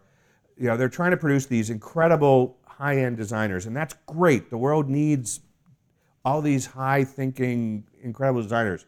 You 0.59 0.67
know, 0.67 0.77
they're 0.77 0.89
trying 0.89 1.13
to 1.13 1.17
produce 1.17 1.47
these 1.47 1.71
incredible 1.71 2.59
high-end 2.67 3.17
designers, 3.17 3.67
and 3.67 3.77
that's 3.77 3.95
great. 4.07 4.51
The 4.51 4.59
world 4.59 4.89
needs 4.89 5.41
all 6.25 6.43
these 6.43 6.67
high-thinking, 6.67 7.85
incredible 8.03 8.43
designers. 8.43 8.87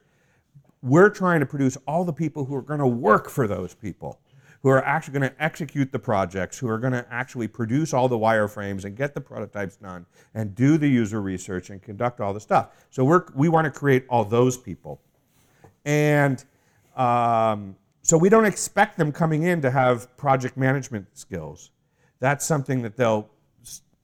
We're 0.82 1.10
trying 1.10 1.40
to 1.40 1.46
produce 1.46 1.78
all 1.86 2.04
the 2.04 2.12
people 2.12 2.44
who 2.44 2.54
are 2.56 2.62
going 2.62 2.80
to 2.80 2.86
work 2.86 3.30
for 3.30 3.46
those 3.46 3.72
people, 3.72 4.18
who 4.62 4.68
are 4.68 4.84
actually 4.84 5.18
going 5.18 5.28
to 5.28 5.42
execute 5.42 5.90
the 5.90 5.98
projects, 5.98 6.56
who 6.56 6.68
are 6.68 6.78
going 6.78 6.92
to 6.92 7.04
actually 7.10 7.48
produce 7.48 7.92
all 7.92 8.08
the 8.08 8.18
wireframes 8.18 8.84
and 8.84 8.96
get 8.96 9.12
the 9.12 9.20
prototypes 9.20 9.76
done 9.76 10.06
and 10.34 10.54
do 10.54 10.78
the 10.78 10.88
user 10.88 11.20
research 11.20 11.70
and 11.70 11.82
conduct 11.82 12.20
all 12.20 12.32
the 12.32 12.40
stuff. 12.40 12.70
So 12.90 13.04
we're, 13.04 13.24
we 13.34 13.48
want 13.48 13.64
to 13.64 13.70
create 13.70 14.04
all 14.08 14.24
those 14.24 14.56
people. 14.56 15.00
And 15.84 16.44
um, 16.96 17.74
so 18.02 18.16
we 18.16 18.28
don't 18.28 18.44
expect 18.44 18.98
them 18.98 19.10
coming 19.10 19.42
in 19.42 19.60
to 19.62 19.70
have 19.70 20.16
project 20.16 20.56
management 20.56 21.06
skills. 21.18 21.70
That's 22.20 22.44
something 22.44 22.82
that 22.82 22.96
they'll 22.96 23.28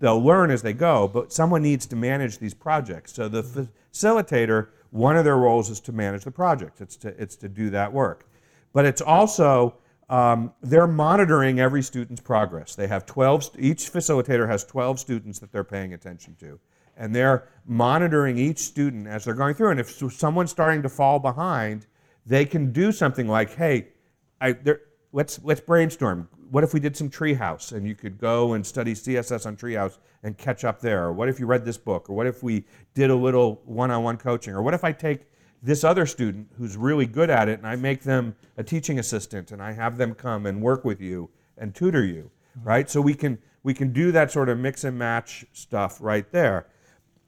they'll 0.01 0.23
learn 0.23 0.53
as 0.53 0.63
they 0.63 0.73
go, 0.73 1.09
but 1.09 1.33
someone 1.33 1.61
needs 1.61 1.85
to 1.87 1.97
manage 1.97 2.39
these 2.39 2.55
projects. 2.55 3.13
So 3.13 3.29
the 3.29 3.69
facilitator, 3.93 4.69
one 4.91 5.17
of 5.17 5.25
their 5.25 5.37
roles 5.37 5.71
is 5.71 5.81
to 5.81 5.93
manage 5.93 6.23
the 6.23 6.31
project. 6.31 6.81
It's 6.81 6.97
to 6.99 7.09
it's 7.21 7.37
to 7.37 7.49
do 7.49 7.71
that 7.71 7.93
work, 7.93 8.29
but 8.73 8.85
it's 8.85 9.01
also 9.01 9.75
um, 10.09 10.53
they're 10.63 10.87
monitoring 10.87 11.61
every 11.61 11.83
student's 11.83 12.21
progress. 12.21 12.75
They 12.75 12.87
have 12.87 13.05
12. 13.07 13.51
Each 13.59 13.93
facilitator 13.93 14.49
has 14.49 14.65
12 14.65 14.99
students 14.99 15.39
that 15.41 15.53
they're 15.53 15.65
paying 15.65 15.93
attention 15.93 16.35
to, 16.41 16.59
and 16.97 17.15
they're 17.15 17.49
monitoring 17.67 18.39
each 18.39 18.59
student 18.59 19.07
as 19.07 19.25
they're 19.25 19.35
going 19.35 19.55
through. 19.55 19.71
And 19.71 19.81
if 19.81 19.91
someone's 20.13 20.51
starting 20.51 20.83
to 20.83 20.89
fall 20.89 21.19
behind, 21.19 21.87
they 22.25 22.45
can 22.45 22.73
do 22.73 22.91
something 22.91 23.29
like, 23.29 23.55
"Hey, 23.55 23.89
I, 24.41 24.57
let's 25.13 25.41
let's 25.43 25.61
brainstorm. 25.61 26.29
What 26.51 26.65
if 26.65 26.73
we 26.73 26.81
did 26.81 26.97
some 26.97 27.11
Treehouse, 27.11 27.73
and 27.73 27.87
you 27.87 27.95
could 27.95 28.19
go 28.19 28.55
and 28.55 28.67
study 28.67 28.95
CSS 28.95 29.45
on 29.47 29.57
Treehouse 29.57 29.99
and 30.23 30.37
catch 30.39 30.65
up 30.65 30.81
there? 30.81 31.05
Or 31.05 31.13
what 31.13 31.29
if 31.29 31.39
you 31.39 31.47
read 31.47 31.65
this 31.65 31.77
book? 31.77 32.09
Or 32.09 32.17
what 32.17 32.27
if 32.27 32.43
we 32.43 32.65
did 32.95 33.11
a 33.11 33.15
little 33.15 33.61
one-on-one 33.67 34.17
coaching? 34.17 34.55
Or 34.55 34.63
what 34.63 34.73
if 34.73 34.85
I 34.85 34.93
take 34.93 35.27
this 35.63 35.85
other 35.85 36.07
student 36.07 36.49
who's 36.57 36.77
really 36.77 37.07
good 37.07 37.31
at 37.31 37.49
it 37.49 37.59
and 37.59 37.67
I 37.67 37.77
make 37.77 38.03
them 38.03 38.37
a 38.57 38.63
teaching 38.63 38.99
assistant 38.99 39.51
and 39.51 39.63
I 39.63 39.73
have 39.73 39.97
them 39.97 40.15
come 40.15 40.47
and 40.47 40.63
work 40.63 40.85
with 40.85 41.01
you 41.01 41.31
and 41.57 41.75
tutor 41.75 42.05
you, 42.05 42.31
mm-hmm. 42.59 42.69
right? 42.69 42.91
So 42.91 43.01
we 43.01 43.15
can 43.15 43.39
we 43.63 43.75
can 43.75 43.93
do 43.93 44.13
that 44.13 44.31
sort 44.31 44.49
of 44.49 44.59
mix 44.59 44.85
and 44.85 44.97
match 44.97 45.45
stuff 45.53 45.99
right 46.01 46.31
there. 46.31 46.67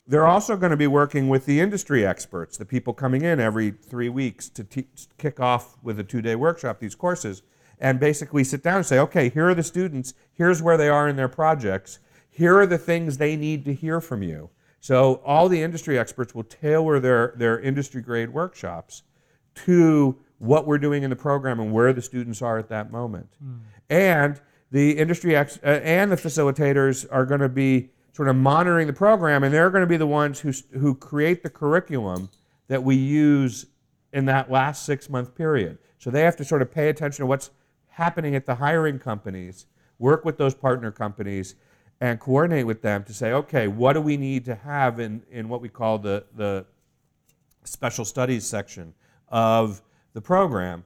They're 0.07 0.27
also 0.27 0.57
going 0.57 0.71
to 0.71 0.77
be 0.77 0.87
working 0.87 1.29
with 1.29 1.45
the 1.45 1.61
industry 1.61 2.07
experts, 2.07 2.57
the 2.57 2.65
people 2.65 2.95
coming 2.95 3.23
in 3.23 3.39
every 3.41 3.71
three 3.71 4.09
weeks 4.09 4.49
to 4.51 4.65
te- 4.65 4.89
kick 5.19 5.39
off 5.39 5.77
with 5.83 6.01
a 6.01 6.05
two 6.05 6.23
day 6.23 6.37
workshop, 6.37 6.81
these 6.81 6.95
courses, 6.95 7.43
and 7.79 7.99
basically 7.99 8.45
sit 8.45 8.63
down 8.63 8.79
and 8.79 8.87
say, 8.87 8.99
okay, 8.99 9.29
here 9.29 9.49
are 9.49 9.55
the 9.55 9.63
students, 9.63 10.15
here's 10.33 10.63
where 10.63 10.77
they 10.77 10.89
are 10.89 11.09
in 11.09 11.17
their 11.17 11.29
projects, 11.29 11.99
here 12.29 12.59
are 12.59 12.67
the 12.67 12.79
things 12.79 13.17
they 13.17 13.37
need 13.37 13.65
to 13.65 13.75
hear 13.75 14.01
from 14.01 14.23
you. 14.23 14.51
So 14.81 15.21
all 15.25 15.49
the 15.49 15.63
industry 15.63 15.99
experts 15.99 16.35
will 16.35 16.45
tailor 16.45 16.99
their, 17.01 17.35
their 17.37 17.61
industry 17.61 18.01
grade 18.01 18.31
workshops 18.31 19.03
to 19.67 20.19
what 20.39 20.67
we're 20.67 20.79
doing 20.79 21.03
in 21.03 21.11
the 21.11 21.17
program 21.17 21.61
and 21.61 21.71
where 21.71 21.93
the 21.93 22.01
students 22.01 22.41
are 22.41 22.59
at 22.59 22.69
that 22.71 22.91
moment. 22.91 23.29
And 23.91 24.41
the 24.71 24.93
industry 24.93 25.37
ex- 25.37 25.59
uh, 25.63 25.81
and 25.83 26.11
the 26.11 26.17
facilitators 26.17 27.07
are 27.11 27.27
going 27.27 27.41
to 27.41 27.49
be 27.49 27.91
sort 28.13 28.29
of 28.29 28.37
monitoring 28.37 28.87
the 28.87 28.93
program, 28.93 29.45
and 29.45 29.53
they're 29.53 29.71
going 29.71 29.83
to 29.83 29.87
be 29.87 29.97
the 29.97 30.07
ones 30.07 30.41
who, 30.41 30.53
who 30.79 30.95
create 30.95 31.43
the 31.43 31.51
curriculum 31.51 32.31
that 32.69 32.83
we 32.83 32.97
use 32.97 33.67
in 34.13 34.25
that 34.27 34.51
last 34.51 34.85
six 34.85 35.11
month 35.11 35.35
period. 35.35 35.79
So 35.99 36.11
they 36.11 36.23
have 36.23 36.37
to 36.37 36.45
sort 36.45 36.63
of 36.63 36.73
pay 36.73 36.89
attention 36.89 37.23
to 37.23 37.27
what's 37.27 37.51
happening 37.89 38.35
at 38.35 38.47
the 38.47 38.55
hiring 38.55 38.99
companies, 38.99 39.67
work 39.99 40.25
with 40.25 40.39
those 40.39 40.55
partner 40.55 40.91
companies, 40.91 41.55
and 42.01 42.19
coordinate 42.19 42.67
with 42.67 42.81
them 42.81 43.05
to 43.05 43.13
say, 43.13 43.33
okay, 43.33 43.69
what 43.69 43.93
do 43.93 44.01
we 44.01 44.17
need 44.17 44.45
to 44.47 44.55
have 44.55 45.01
in, 45.01 45.23
in 45.31 45.49
what 45.49 45.61
we 45.61 45.69
call 45.69 45.99
the, 45.99 46.25
the 46.35 46.65
special 47.65 48.05
studies 48.05 48.47
section 48.47 48.95
of 49.29 49.83
the 50.15 50.21
program? 50.21 50.85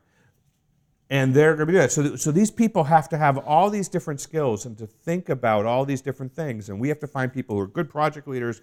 And 1.11 1.33
they're 1.33 1.55
going 1.55 1.69
to 1.69 1.73
be 1.73 1.79
that. 1.79 1.93
So, 1.93 2.17
so 2.17 2.33
these 2.33 2.51
people 2.51 2.83
have 2.85 3.09
to 3.11 3.19
have 3.19 3.39
all 3.39 3.71
these 3.71 3.89
different 3.89 4.21
skills 4.21 4.67
and 4.67 4.77
to 4.79 4.87
think 4.87 5.29
about 5.29 5.67
all 5.67 5.85
these 5.85 6.01
different 6.01 6.33
things. 6.33 6.69
And 6.69 6.81
we 6.81 6.89
have 6.89 6.99
to 7.01 7.07
find 7.07 7.33
people 7.33 7.55
who 7.55 7.62
are 7.62 7.67
good 7.67 7.89
project 7.89 8.27
leaders. 8.27 8.62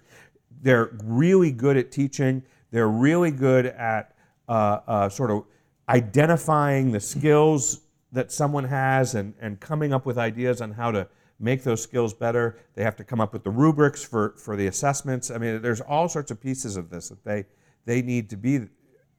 They're 0.60 0.90
really 1.04 1.52
good 1.52 1.76
at 1.76 1.90
teaching. 1.90 2.42
They're 2.70 2.88
really 2.88 3.30
good 3.30 3.66
at 3.66 4.14
uh, 4.48 4.80
uh, 4.86 5.08
sort 5.08 5.30
of 5.30 5.44
identifying 5.88 6.92
the 6.92 7.00
skills 7.00 7.80
that 8.10 8.30
someone 8.30 8.64
has 8.64 9.14
and, 9.14 9.32
and 9.40 9.58
coming 9.58 9.94
up 9.94 10.04
with 10.04 10.18
ideas 10.18 10.60
on 10.60 10.72
how 10.72 10.90
to 10.90 11.08
make 11.42 11.62
those 11.62 11.82
skills 11.82 12.14
better. 12.14 12.58
They 12.74 12.82
have 12.84 12.96
to 12.96 13.04
come 13.04 13.20
up 13.20 13.32
with 13.32 13.44
the 13.44 13.50
rubrics 13.50 14.02
for, 14.02 14.34
for 14.38 14.56
the 14.56 14.68
assessments. 14.68 15.30
I 15.30 15.38
mean, 15.38 15.60
there's 15.60 15.80
all 15.80 16.08
sorts 16.08 16.30
of 16.30 16.40
pieces 16.40 16.76
of 16.76 16.88
this 16.88 17.08
that 17.08 17.24
they, 17.24 17.44
they 17.84 18.00
need 18.00 18.30
to 18.30 18.36
be 18.36 18.68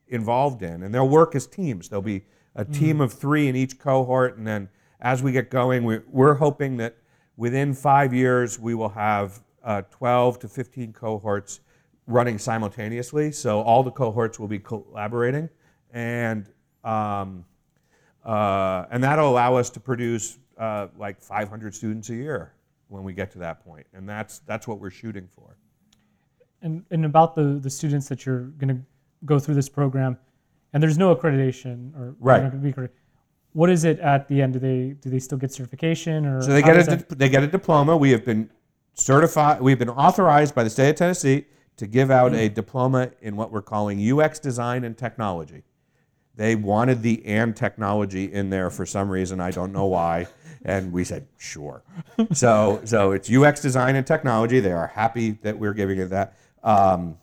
involved 0.08 0.64
in. 0.64 0.84
And 0.84 0.94
they'll 0.94 1.10
work 1.10 1.36
as 1.36 1.46
teams. 1.46 1.90
There'll 1.90 2.02
be 2.02 2.24
a 2.56 2.64
team 2.64 3.02
of 3.02 3.12
three 3.12 3.48
in 3.48 3.56
each 3.56 3.78
cohort. 3.78 4.38
And 4.38 4.48
then 4.48 4.70
as 5.02 5.22
we 5.22 5.32
get 5.32 5.50
going, 5.50 5.84
we, 5.84 6.00
we're 6.08 6.36
hoping 6.36 6.78
that 6.78 6.98
within 7.36 7.74
five 7.74 8.14
years, 8.14 8.60
we 8.60 8.74
will 8.74 8.90
have 8.90 9.42
uh, 9.64 9.82
12 9.92 10.40
to 10.40 10.48
15 10.48 10.94
cohorts 10.94 11.60
running 12.08 12.38
simultaneously. 12.38 13.32
So 13.32 13.62
all 13.62 13.84
the 13.84 13.92
cohorts 13.92 14.40
will 14.40 14.48
be 14.48 14.60
collaborating 14.60 15.50
and 15.92 16.50
um, 16.84 17.46
uh, 18.26 18.86
and 18.90 19.04
that'll 19.04 19.30
allow 19.30 19.56
us 19.56 19.70
to 19.72 19.80
produce 19.80 20.38
uh, 20.64 20.88
like 20.98 21.22
500 21.22 21.76
students 21.76 22.10
a 22.10 22.16
year 22.16 22.54
when 22.88 23.04
we 23.04 23.12
get 23.14 23.32
to 23.32 23.40
that 23.40 23.64
point, 23.66 23.86
and 23.94 24.08
that's 24.08 24.40
that's 24.40 24.66
what 24.68 24.80
we're 24.80 24.90
shooting 24.92 25.28
for. 25.28 25.58
And, 26.62 26.86
and 26.92 27.06
about 27.06 27.36
the, 27.36 27.60
the 27.62 27.70
students 27.70 28.08
that 28.08 28.26
you're 28.26 28.44
going 28.62 28.70
to 28.70 28.82
go 29.26 29.38
through 29.40 29.56
this 29.56 29.68
program, 29.68 30.18
and 30.72 30.82
there's 30.82 30.98
no 30.98 31.14
accreditation 31.14 31.94
or 32.00 32.16
Right. 32.20 32.36
they're 32.38 32.44
not 32.44 32.52
gonna 32.52 32.64
be 32.64 32.70
accredited. 32.70 32.96
What 33.52 33.70
is 33.70 33.84
it 33.84 34.00
at 34.00 34.28
the 34.30 34.42
end? 34.42 34.54
Do 34.54 34.60
they 34.60 34.96
do 35.02 35.10
they 35.10 35.20
still 35.20 35.38
get 35.38 35.52
certification 35.52 36.26
or 36.26 36.42
So 36.42 36.52
they 36.54 36.62
get 36.62 36.78
a 36.78 36.84
that- 36.84 37.10
they 37.20 37.30
get 37.30 37.44
a 37.44 37.48
diploma. 37.48 37.98
We 37.98 38.12
have 38.12 38.24
been 38.26 38.50
certified. 38.94 39.62
We've 39.62 39.78
been 39.78 39.90
authorized 39.90 40.56
by 40.56 40.64
the 40.64 40.70
state 40.70 40.90
of 40.92 40.96
Tennessee 40.96 41.46
to 41.78 41.88
give 41.88 42.10
out 42.10 42.34
a 42.34 42.48
diploma 42.50 43.12
in 43.22 43.36
what 43.36 43.52
we're 43.52 43.62
calling 43.62 44.00
UX 44.00 44.40
design 44.40 44.84
and 44.86 44.98
technology. 44.98 45.64
They 46.36 46.56
wanted 46.56 47.04
the 47.04 47.24
and 47.26 47.56
technology 47.56 48.32
in 48.32 48.50
there 48.50 48.70
for 48.72 48.86
some 48.86 49.10
reason. 49.10 49.40
I 49.40 49.52
don't 49.52 49.72
know 49.72 49.86
why. 49.86 50.28
And 50.64 50.92
we 50.92 51.04
said, 51.04 51.28
sure. 51.38 51.84
so, 52.34 52.82
so 52.86 53.12
it's 53.12 53.32
UX 53.32 53.62
design 53.62 53.96
and 53.96 54.08
technology. 54.08 54.60
They 54.60 54.72
are 54.72 54.88
happy 54.88 55.32
that 55.42 55.58
we're 55.58 55.74
giving 55.74 56.00
it 56.00 56.10
that. 56.10 56.38
Um, 56.64 57.18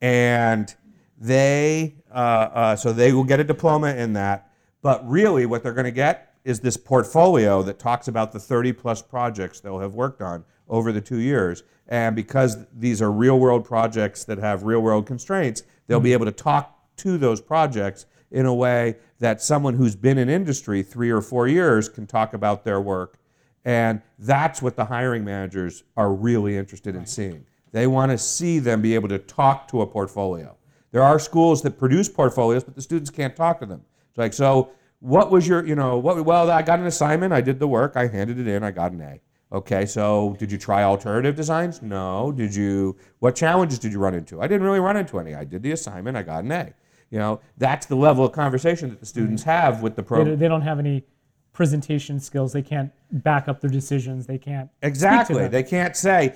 and 0.00 0.74
they, 1.18 1.94
uh, 2.12 2.14
uh, 2.14 2.76
so 2.76 2.92
they 2.92 3.12
will 3.12 3.24
get 3.24 3.40
a 3.40 3.44
diploma 3.44 3.94
in 3.94 4.12
that. 4.14 4.50
But 4.82 5.08
really, 5.08 5.46
what 5.46 5.62
they're 5.62 5.72
going 5.72 5.86
to 5.86 5.90
get 5.90 6.34
is 6.44 6.60
this 6.60 6.76
portfolio 6.76 7.62
that 7.62 7.78
talks 7.78 8.06
about 8.06 8.32
the 8.32 8.38
30 8.38 8.74
plus 8.74 9.00
projects 9.00 9.60
they'll 9.60 9.78
have 9.78 9.94
worked 9.94 10.20
on 10.20 10.44
over 10.68 10.92
the 10.92 11.00
two 11.00 11.18
years. 11.18 11.62
And 11.88 12.14
because 12.14 12.66
these 12.72 13.00
are 13.00 13.10
real 13.10 13.38
world 13.38 13.64
projects 13.64 14.24
that 14.24 14.38
have 14.38 14.64
real 14.64 14.80
world 14.80 15.06
constraints, 15.06 15.62
they'll 15.86 16.00
be 16.00 16.12
able 16.12 16.26
to 16.26 16.32
talk 16.32 16.78
to 16.98 17.16
those 17.16 17.40
projects 17.40 18.06
in 18.34 18.46
a 18.46 18.52
way 18.52 18.96
that 19.20 19.40
someone 19.40 19.74
who's 19.74 19.94
been 19.94 20.18
in 20.18 20.28
industry 20.28 20.82
three 20.82 21.08
or 21.08 21.22
four 21.22 21.46
years 21.46 21.88
can 21.88 22.04
talk 22.04 22.34
about 22.34 22.64
their 22.64 22.80
work. 22.80 23.16
And 23.64 24.02
that's 24.18 24.60
what 24.60 24.74
the 24.74 24.84
hiring 24.84 25.24
managers 25.24 25.84
are 25.96 26.12
really 26.12 26.56
interested 26.56 26.96
in 26.96 27.06
seeing. 27.06 27.46
They 27.70 27.86
want 27.86 28.10
to 28.10 28.18
see 28.18 28.58
them 28.58 28.82
be 28.82 28.94
able 28.94 29.08
to 29.08 29.18
talk 29.18 29.68
to 29.68 29.82
a 29.82 29.86
portfolio. 29.86 30.56
There 30.90 31.02
are 31.02 31.18
schools 31.18 31.62
that 31.62 31.78
produce 31.78 32.08
portfolios, 32.08 32.64
but 32.64 32.74
the 32.74 32.82
students 32.82 33.08
can't 33.08 33.34
talk 33.34 33.60
to 33.60 33.66
them. 33.66 33.82
It's 34.10 34.18
like, 34.18 34.32
so 34.32 34.70
what 34.98 35.30
was 35.30 35.46
your, 35.46 35.64
you 35.64 35.76
know, 35.76 35.96
what, 35.98 36.24
well, 36.24 36.50
I 36.50 36.62
got 36.62 36.80
an 36.80 36.86
assignment, 36.86 37.32
I 37.32 37.40
did 37.40 37.60
the 37.60 37.68
work, 37.68 37.92
I 37.96 38.08
handed 38.08 38.38
it 38.40 38.48
in, 38.48 38.64
I 38.64 38.72
got 38.72 38.92
an 38.92 39.00
A. 39.00 39.20
Okay, 39.52 39.86
so 39.86 40.34
did 40.40 40.50
you 40.50 40.58
try 40.58 40.82
alternative 40.82 41.36
designs? 41.36 41.82
No. 41.82 42.32
Did 42.32 42.52
you, 42.52 42.96
what 43.20 43.36
challenges 43.36 43.78
did 43.78 43.92
you 43.92 44.00
run 44.00 44.14
into? 44.14 44.40
I 44.40 44.48
didn't 44.48 44.64
really 44.64 44.80
run 44.80 44.96
into 44.96 45.20
any. 45.20 45.36
I 45.36 45.44
did 45.44 45.62
the 45.62 45.70
assignment, 45.70 46.16
I 46.16 46.22
got 46.22 46.42
an 46.42 46.50
A. 46.50 46.74
You 47.10 47.18
know, 47.18 47.40
that's 47.58 47.86
the 47.86 47.96
level 47.96 48.24
of 48.24 48.32
conversation 48.32 48.88
that 48.90 49.00
the 49.00 49.06
students 49.06 49.42
have 49.44 49.82
with 49.82 49.94
the 49.96 50.02
program. 50.02 50.38
they 50.38 50.48
don't 50.48 50.62
have 50.62 50.78
any 50.78 51.04
presentation 51.52 52.18
skills. 52.18 52.52
They 52.52 52.62
can't 52.62 52.90
back 53.10 53.46
up 53.48 53.60
their 53.60 53.70
decisions. 53.70 54.26
They 54.26 54.38
can't 54.38 54.68
Exactly. 54.82 55.46
They 55.48 55.62
can't 55.62 55.96
say, 55.96 56.34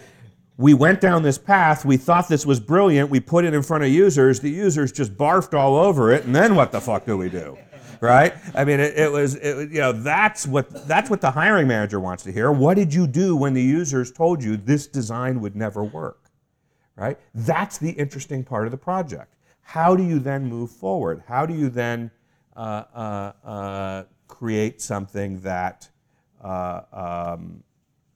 we 0.57 0.75
went 0.75 1.01
down 1.01 1.23
this 1.23 1.39
path, 1.39 1.85
we 1.85 1.97
thought 1.97 2.29
this 2.29 2.45
was 2.45 2.59
brilliant, 2.61 3.11
we 3.11 3.21
put 3.21 3.45
it 3.45 3.55
in 3.55 3.62
front 3.62 3.85
of 3.85 3.91
users, 3.91 4.41
the 4.41 4.51
users 4.51 4.91
just 4.91 5.16
barfed 5.16 5.55
all 5.57 5.77
over 5.77 6.12
it, 6.12 6.25
and 6.25 6.35
then 6.35 6.57
what 6.57 6.73
the 6.73 6.81
fuck 6.81 7.07
do 7.07 7.16
we 7.16 7.29
do? 7.29 7.57
Right? 8.01 8.35
I 8.55 8.64
mean, 8.64 8.81
it, 8.81 8.97
it 8.97 9.11
was, 9.11 9.35
it, 9.37 9.57
was- 9.57 9.71
you 9.71 9.79
know, 9.81 9.93
that's 9.93 10.47
what, 10.47 10.87
that's 10.89 11.11
what 11.11 11.21
the 11.21 11.31
hiring 11.31 11.66
manager 11.69 11.99
wants 12.01 12.23
to 12.25 12.33
hear. 12.33 12.51
What 12.53 12.75
did 12.75 12.93
you 12.95 13.07
do 13.07 13.37
when 13.37 13.55
the 13.55 13.62
users 13.62 14.11
told 14.12 14.43
you 14.43 14.57
this 14.57 14.87
design 14.89 15.41
would 15.41 15.57
never 15.57 15.83
work? 15.85 16.25
Right? 16.97 17.19
That's 17.35 17.79
the 17.79 17.91
interesting 17.91 18.43
part 18.43 18.66
of 18.66 18.73
the 18.73 18.77
project. 18.79 19.35
How 19.69 19.95
do 19.95 20.03
you 20.03 20.19
then 20.19 20.47
move 20.47 20.71
forward? 20.71 21.23
How 21.27 21.45
do 21.45 21.53
you 21.53 21.69
then 21.69 22.11
uh, 22.57 22.85
uh, 22.95 23.33
uh, 23.45 24.05
create 24.27 24.81
something 24.81 25.41
that 25.41 25.91
uh, 26.43 26.81
um, 26.91 27.62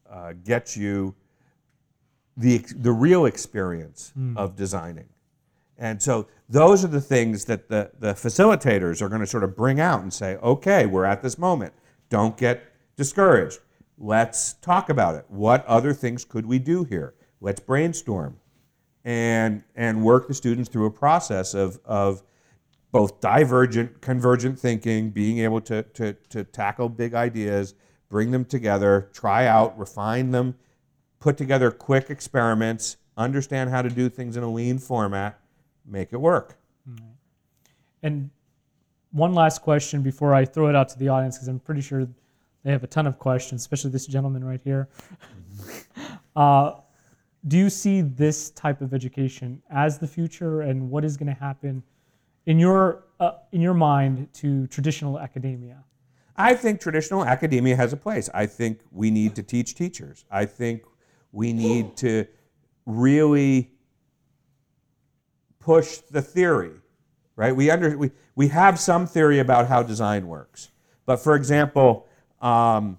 uh, 0.08 0.32
gets 0.44 0.78
you 0.78 1.14
the, 2.38 2.64
the 2.76 2.90
real 2.90 3.26
experience 3.26 4.14
of 4.34 4.56
designing. 4.56 5.10
And 5.76 6.00
so 6.00 6.26
those 6.48 6.86
are 6.86 6.88
the 6.88 7.02
things 7.02 7.44
that 7.44 7.68
the, 7.68 7.90
the 7.98 8.14
facilitators 8.14 9.02
are 9.02 9.10
going 9.10 9.20
to 9.20 9.26
sort 9.26 9.44
of 9.44 9.54
bring 9.54 9.78
out 9.78 10.00
and 10.00 10.10
say, 10.10 10.36
okay, 10.36 10.86
we're 10.86 11.04
at 11.04 11.20
this 11.20 11.36
moment. 11.36 11.74
Don't 12.08 12.38
get 12.38 12.62
discouraged. 12.96 13.58
Let's 13.98 14.54
talk 14.54 14.88
about 14.88 15.16
it. 15.16 15.26
What 15.28 15.66
other 15.66 15.92
things 15.92 16.24
could 16.24 16.46
we 16.46 16.58
do 16.58 16.84
here? 16.84 17.12
Let's 17.42 17.60
brainstorm 17.60 18.38
and, 19.04 19.62
and 19.74 20.04
work 20.04 20.28
the 20.28 20.34
students 20.34 20.68
through 20.68 20.86
a 20.86 20.90
process 20.90 21.54
of, 21.54 21.80
of 21.84 22.22
both 22.92 23.20
divergent, 23.20 24.00
convergent 24.00 24.58
thinking, 24.58 25.10
being 25.10 25.38
able 25.38 25.60
to, 25.62 25.82
to, 25.82 26.12
to 26.28 26.44
tackle 26.44 26.88
big 26.88 27.14
ideas, 27.14 27.74
bring 28.08 28.30
them 28.30 28.44
together, 28.44 29.08
try 29.12 29.46
out, 29.46 29.76
refine 29.78 30.30
them, 30.30 30.54
put 31.18 31.36
together 31.36 31.70
quick 31.70 32.10
experiments, 32.10 32.98
understand 33.16 33.70
how 33.70 33.82
to 33.82 33.88
do 33.88 34.08
things 34.08 34.36
in 34.36 34.42
a 34.42 34.50
lean 34.50 34.78
format, 34.78 35.40
make 35.86 36.12
it 36.12 36.18
work. 36.18 36.58
And 38.02 38.30
one 39.12 39.34
last 39.34 39.62
question 39.62 40.02
before 40.02 40.34
I 40.34 40.44
throw 40.44 40.68
it 40.68 40.74
out 40.74 40.88
to 40.90 40.98
the 40.98 41.08
audience, 41.08 41.36
because 41.36 41.48
I'm 41.48 41.60
pretty 41.60 41.80
sure 41.80 42.06
they 42.64 42.72
have 42.72 42.84
a 42.84 42.88
ton 42.88 43.06
of 43.06 43.18
questions, 43.18 43.60
especially 43.62 43.90
this 43.90 44.06
gentleman 44.06 44.44
right 44.44 44.60
here. 44.62 44.88
uh, 46.36 46.72
do 47.46 47.58
you 47.58 47.70
see 47.70 48.00
this 48.02 48.50
type 48.50 48.80
of 48.80 48.94
education 48.94 49.62
as 49.70 49.98
the 49.98 50.06
future, 50.06 50.62
and 50.62 50.90
what 50.90 51.04
is 51.04 51.16
going 51.16 51.26
to 51.26 51.40
happen 51.40 51.82
in 52.46 52.58
your 52.58 53.04
uh, 53.20 53.32
in 53.52 53.60
your 53.60 53.74
mind 53.74 54.28
to 54.34 54.66
traditional 54.68 55.18
academia? 55.18 55.82
I 56.36 56.54
think 56.54 56.80
traditional 56.80 57.24
academia 57.24 57.76
has 57.76 57.92
a 57.92 57.96
place. 57.96 58.30
I 58.32 58.46
think 58.46 58.80
we 58.90 59.10
need 59.10 59.34
to 59.36 59.42
teach 59.42 59.74
teachers. 59.74 60.24
I 60.30 60.46
think 60.46 60.82
we 61.30 61.52
need 61.52 61.96
to 61.98 62.26
really 62.86 63.70
push 65.58 65.98
the 65.98 66.22
theory, 66.22 66.72
right? 67.36 67.54
We, 67.54 67.70
under, 67.70 67.96
we, 67.96 68.10
we 68.34 68.48
have 68.48 68.80
some 68.80 69.06
theory 69.06 69.38
about 69.38 69.68
how 69.68 69.82
design 69.82 70.26
works. 70.26 70.70
But 71.04 71.18
for 71.18 71.36
example, 71.36 72.06
um, 72.40 72.98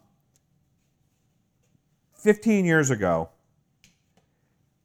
15 2.16 2.66
years 2.66 2.90
ago, 2.92 3.30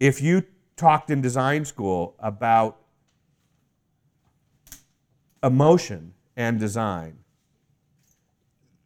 if 0.01 0.21
you 0.21 0.45
talked 0.77 1.11
in 1.11 1.21
design 1.21 1.65
school 1.65 2.15
about 2.21 2.79
emotion 5.43 6.15
and 6.37 6.59
design, 6.59 7.19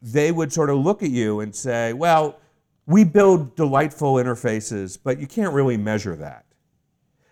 they 0.01 0.31
would 0.31 0.51
sort 0.51 0.69
of 0.69 0.77
look 0.77 1.01
at 1.01 1.09
you 1.09 1.39
and 1.39 1.55
say, 1.55 1.93
well, 1.93 2.39
we 2.85 3.03
build 3.03 3.55
delightful 3.55 4.15
interfaces, 4.15 4.97
but 5.01 5.19
you 5.19 5.27
can't 5.27 5.53
really 5.53 5.77
measure 5.77 6.15
that. 6.15 6.45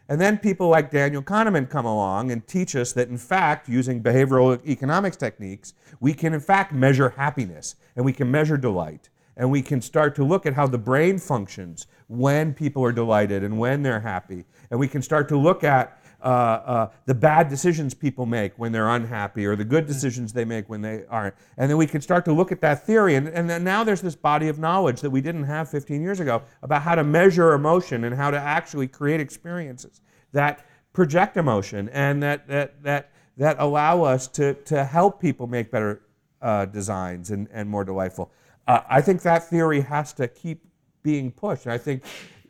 And 0.08 0.20
then 0.20 0.38
people 0.38 0.68
like 0.68 0.92
Daniel 0.92 1.22
Kahneman 1.22 1.70
come 1.70 1.86
along 1.86 2.32
and 2.32 2.46
teach 2.46 2.76
us 2.76 2.92
that, 2.94 3.08
in 3.08 3.18
fact, 3.18 3.70
using 3.70 4.04
behavioral 4.04 4.66
economics 4.68 5.16
techniques, 5.16 5.74
we 6.00 6.14
can, 6.14 6.34
in 6.34 6.40
fact, 6.40 6.74
measure 6.74 7.10
happiness 7.10 7.76
and 7.96 8.04
we 8.04 8.14
can 8.14 8.30
measure 8.30 8.58
delight. 8.58 9.10
And 9.38 9.50
we 9.50 9.62
can 9.62 9.82
start 9.82 10.16
to 10.16 10.24
look 10.24 10.46
at 10.46 10.54
how 10.54 10.68
the 10.68 10.78
brain 10.78 11.18
functions 11.18 11.88
when 12.08 12.54
people 12.54 12.84
are 12.84 12.92
delighted 12.92 13.44
and 13.44 13.58
when 13.58 13.82
they're 13.82 14.02
happy. 14.02 14.46
And 14.70 14.80
we 14.80 14.88
can 14.88 15.02
start 15.02 15.30
to 15.30 15.38
look 15.38 15.64
at 15.64 16.02
uh, 16.22 16.28
uh, 16.28 16.90
the 17.06 17.16
bad 17.16 17.50
decisions 17.50 17.94
people 17.94 18.26
make 18.26 18.54
when 18.60 18.72
they're 18.72 18.90
unhappy 18.90 19.46
or 19.46 19.56
the 19.56 19.66
good 19.66 19.88
decisions 19.88 20.32
they 20.32 20.46
make 20.46 20.70
when 20.70 20.82
they 20.82 21.04
aren't. 21.10 21.34
And 21.58 21.70
then 21.70 21.78
we 21.78 21.88
can 21.88 22.02
start 22.02 22.26
to 22.26 22.34
look 22.34 22.52
at 22.52 22.62
that 22.62 22.86
theory. 22.86 23.16
And, 23.16 23.28
and 23.30 23.50
then 23.50 23.64
now 23.64 23.84
there's 23.84 24.02
this 24.02 24.16
body 24.16 24.48
of 24.48 24.60
knowledge 24.60 25.02
that 25.02 25.10
we 25.10 25.22
didn't 25.22 25.46
have 25.46 25.70
15 25.70 26.02
years 26.02 26.20
ago 26.20 26.44
about 26.62 26.84
how 26.84 26.96
to 26.96 27.04
measure 27.04 27.54
emotion 27.54 28.04
and 28.04 28.16
how 28.16 28.30
to 28.30 28.38
actually 28.38 28.88
create 28.88 29.20
experiences 29.20 30.02
that 30.34 30.66
project 30.94 31.38
emotion 31.38 31.90
and 31.90 32.22
that, 32.22 32.48
that, 32.48 32.84
that, 32.84 33.12
that 33.38 33.56
allow 33.60 34.04
us 34.04 34.28
to, 34.28 34.54
to 34.66 34.84
help 34.84 35.20
people 35.20 35.48
make 35.48 35.72
better 35.72 36.02
uh, 36.42 36.66
designs 36.66 37.32
and, 37.32 37.48
and 37.52 37.70
more 37.70 37.84
delightful. 37.84 38.32
Uh, 38.72 38.82
I 38.88 39.02
think 39.02 39.22
that 39.24 39.50
theory 39.50 39.82
has 39.82 40.14
to 40.14 40.30
keep 40.30 40.66
being 41.04 41.30
pushed. 41.30 41.66
And 41.66 41.74
I 41.74 41.78
think 41.78 42.06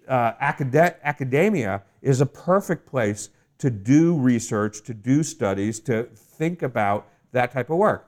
uh, 0.08 0.34
acad- 0.40 0.98
academia 1.04 1.82
is 2.04 2.22
a 2.22 2.28
perfect 2.28 2.86
place 2.86 3.30
to 3.58 3.72
do 3.72 4.16
research, 4.16 4.84
to 4.84 4.94
do 4.94 5.24
studies, 5.24 5.80
to 5.80 6.04
think 6.14 6.62
about 6.62 7.08
that 7.32 7.52
type 7.52 7.72
of 7.72 7.78
work. 7.78 8.08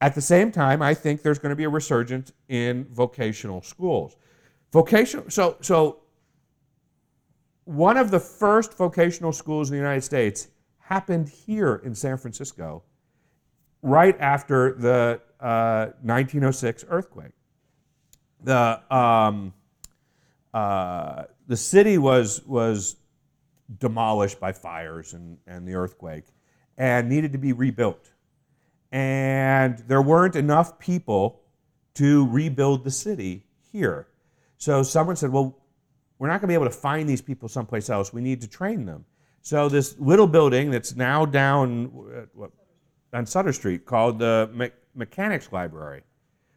At 0.00 0.14
the 0.14 0.20
same 0.20 0.52
time, 0.52 0.80
I 0.80 0.94
think 0.94 1.22
there's 1.22 1.40
going 1.40 1.50
to 1.50 1.56
be 1.56 1.64
a 1.64 1.68
resurgence 1.68 2.32
in 2.48 2.84
vocational 2.92 3.60
schools. 3.62 4.14
Vocational, 4.72 5.28
so, 5.28 5.56
so 5.60 6.02
one 7.64 7.96
of 7.96 8.12
the 8.12 8.20
first 8.20 8.74
vocational 8.74 9.32
schools 9.32 9.70
in 9.70 9.72
the 9.72 9.82
United 9.82 10.02
States 10.02 10.46
happened 10.78 11.28
here 11.28 11.82
in 11.84 11.96
San 11.96 12.16
Francisco 12.16 12.84
right 13.82 14.16
after 14.20 14.74
the 14.74 15.20
uh, 15.40 15.86
1906 16.02 16.84
earthquake. 16.88 17.32
The, 18.42 18.80
um, 18.94 19.52
uh, 20.54 21.24
the 21.46 21.56
city 21.56 21.98
was, 21.98 22.44
was 22.46 22.96
demolished 23.78 24.40
by 24.40 24.52
fires 24.52 25.12
and, 25.14 25.38
and 25.46 25.66
the 25.66 25.74
earthquake. 25.74 26.24
and 26.78 27.08
needed 27.08 27.32
to 27.32 27.38
be 27.38 27.52
rebuilt. 27.52 28.12
And 28.92 29.78
there 29.88 30.02
weren't 30.02 30.36
enough 30.36 30.78
people 30.78 31.40
to 31.94 32.26
rebuild 32.28 32.84
the 32.84 32.90
city 32.90 33.44
here. 33.72 34.08
So 34.58 34.82
someone 34.82 35.16
said, 35.16 35.30
well, 35.30 35.58
we're 36.18 36.28
not 36.28 36.40
going 36.40 36.48
to 36.48 36.48
be 36.48 36.54
able 36.54 36.66
to 36.66 36.70
find 36.70 37.08
these 37.08 37.20
people 37.20 37.48
someplace 37.48 37.90
else. 37.90 38.12
We 38.12 38.20
need 38.20 38.40
to 38.42 38.48
train 38.48 38.86
them. 38.86 39.04
So 39.42 39.68
this 39.68 39.96
little 39.98 40.26
building 40.26 40.70
that's 40.70 40.96
now 40.96 41.24
down 41.24 41.84
what, 42.34 42.50
on 43.12 43.26
Sutter 43.26 43.52
Street 43.52 43.86
called 43.86 44.18
the 44.18 44.50
Mechanics 44.96 45.52
Library 45.52 46.02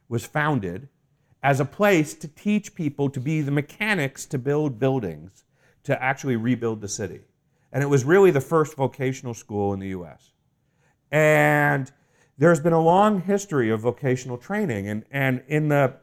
was 0.08 0.26
founded 0.26 0.90
as 1.44 1.60
a 1.60 1.66
place 1.66 2.14
to 2.16 2.28
teach 2.28 2.76
people 2.76 3.10
to 3.10 3.20
be 3.20 3.42
the 3.42 3.52
mechanics 3.52 4.26
to 4.26 4.38
build 4.38 4.80
buildings 4.80 5.46
to 5.84 6.02
actually 6.04 6.36
rebuild 6.36 6.82
the 6.82 6.88
city. 6.88 7.22
And 7.72 7.84
it 7.84 7.88
was 7.88 8.04
really 8.04 8.32
the 8.32 8.42
first 8.42 8.76
vocational 8.76 9.34
school 9.34 9.74
in 9.74 9.80
the 9.80 9.90
US. 9.90 10.32
And 11.12 11.92
there's 12.38 12.60
been 12.60 12.74
a 12.74 12.82
long 12.82 13.22
history 13.22 13.70
of 13.70 13.82
vocational 13.82 14.38
training. 14.38 14.88
And, 14.88 15.06
and 15.12 15.44
in 15.48 15.70
the 15.70 15.96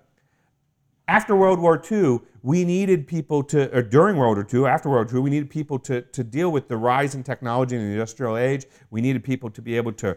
after 1.09 1.37
World 1.37 1.61
War 1.61 1.80
II, 1.91 2.20
we 2.43 2.64
needed 2.64 3.07
people 3.07 3.43
to, 3.45 3.76
or 3.76 3.82
during 3.82 4.16
World 4.16 4.37
War 4.37 4.47
II, 4.53 4.66
after 4.66 4.89
World 4.89 5.12
War 5.12 5.20
II, 5.20 5.24
we 5.24 5.30
needed 5.30 5.51
people 5.51 5.78
to, 5.80 6.03
to 6.03 6.24
deal 6.24 6.51
with 6.51 6.68
the 6.68 6.76
rise 6.76 7.14
in 7.14 7.22
technology 7.22 7.76
in 7.76 7.82
the 7.82 7.93
industrial 7.93 8.37
age. 8.37 8.66
We 8.91 9.01
needed 9.01 9.22
people 9.22 9.51
to 9.51 9.62
be 9.62 9.76
able 9.76 9.93
to 9.95 10.16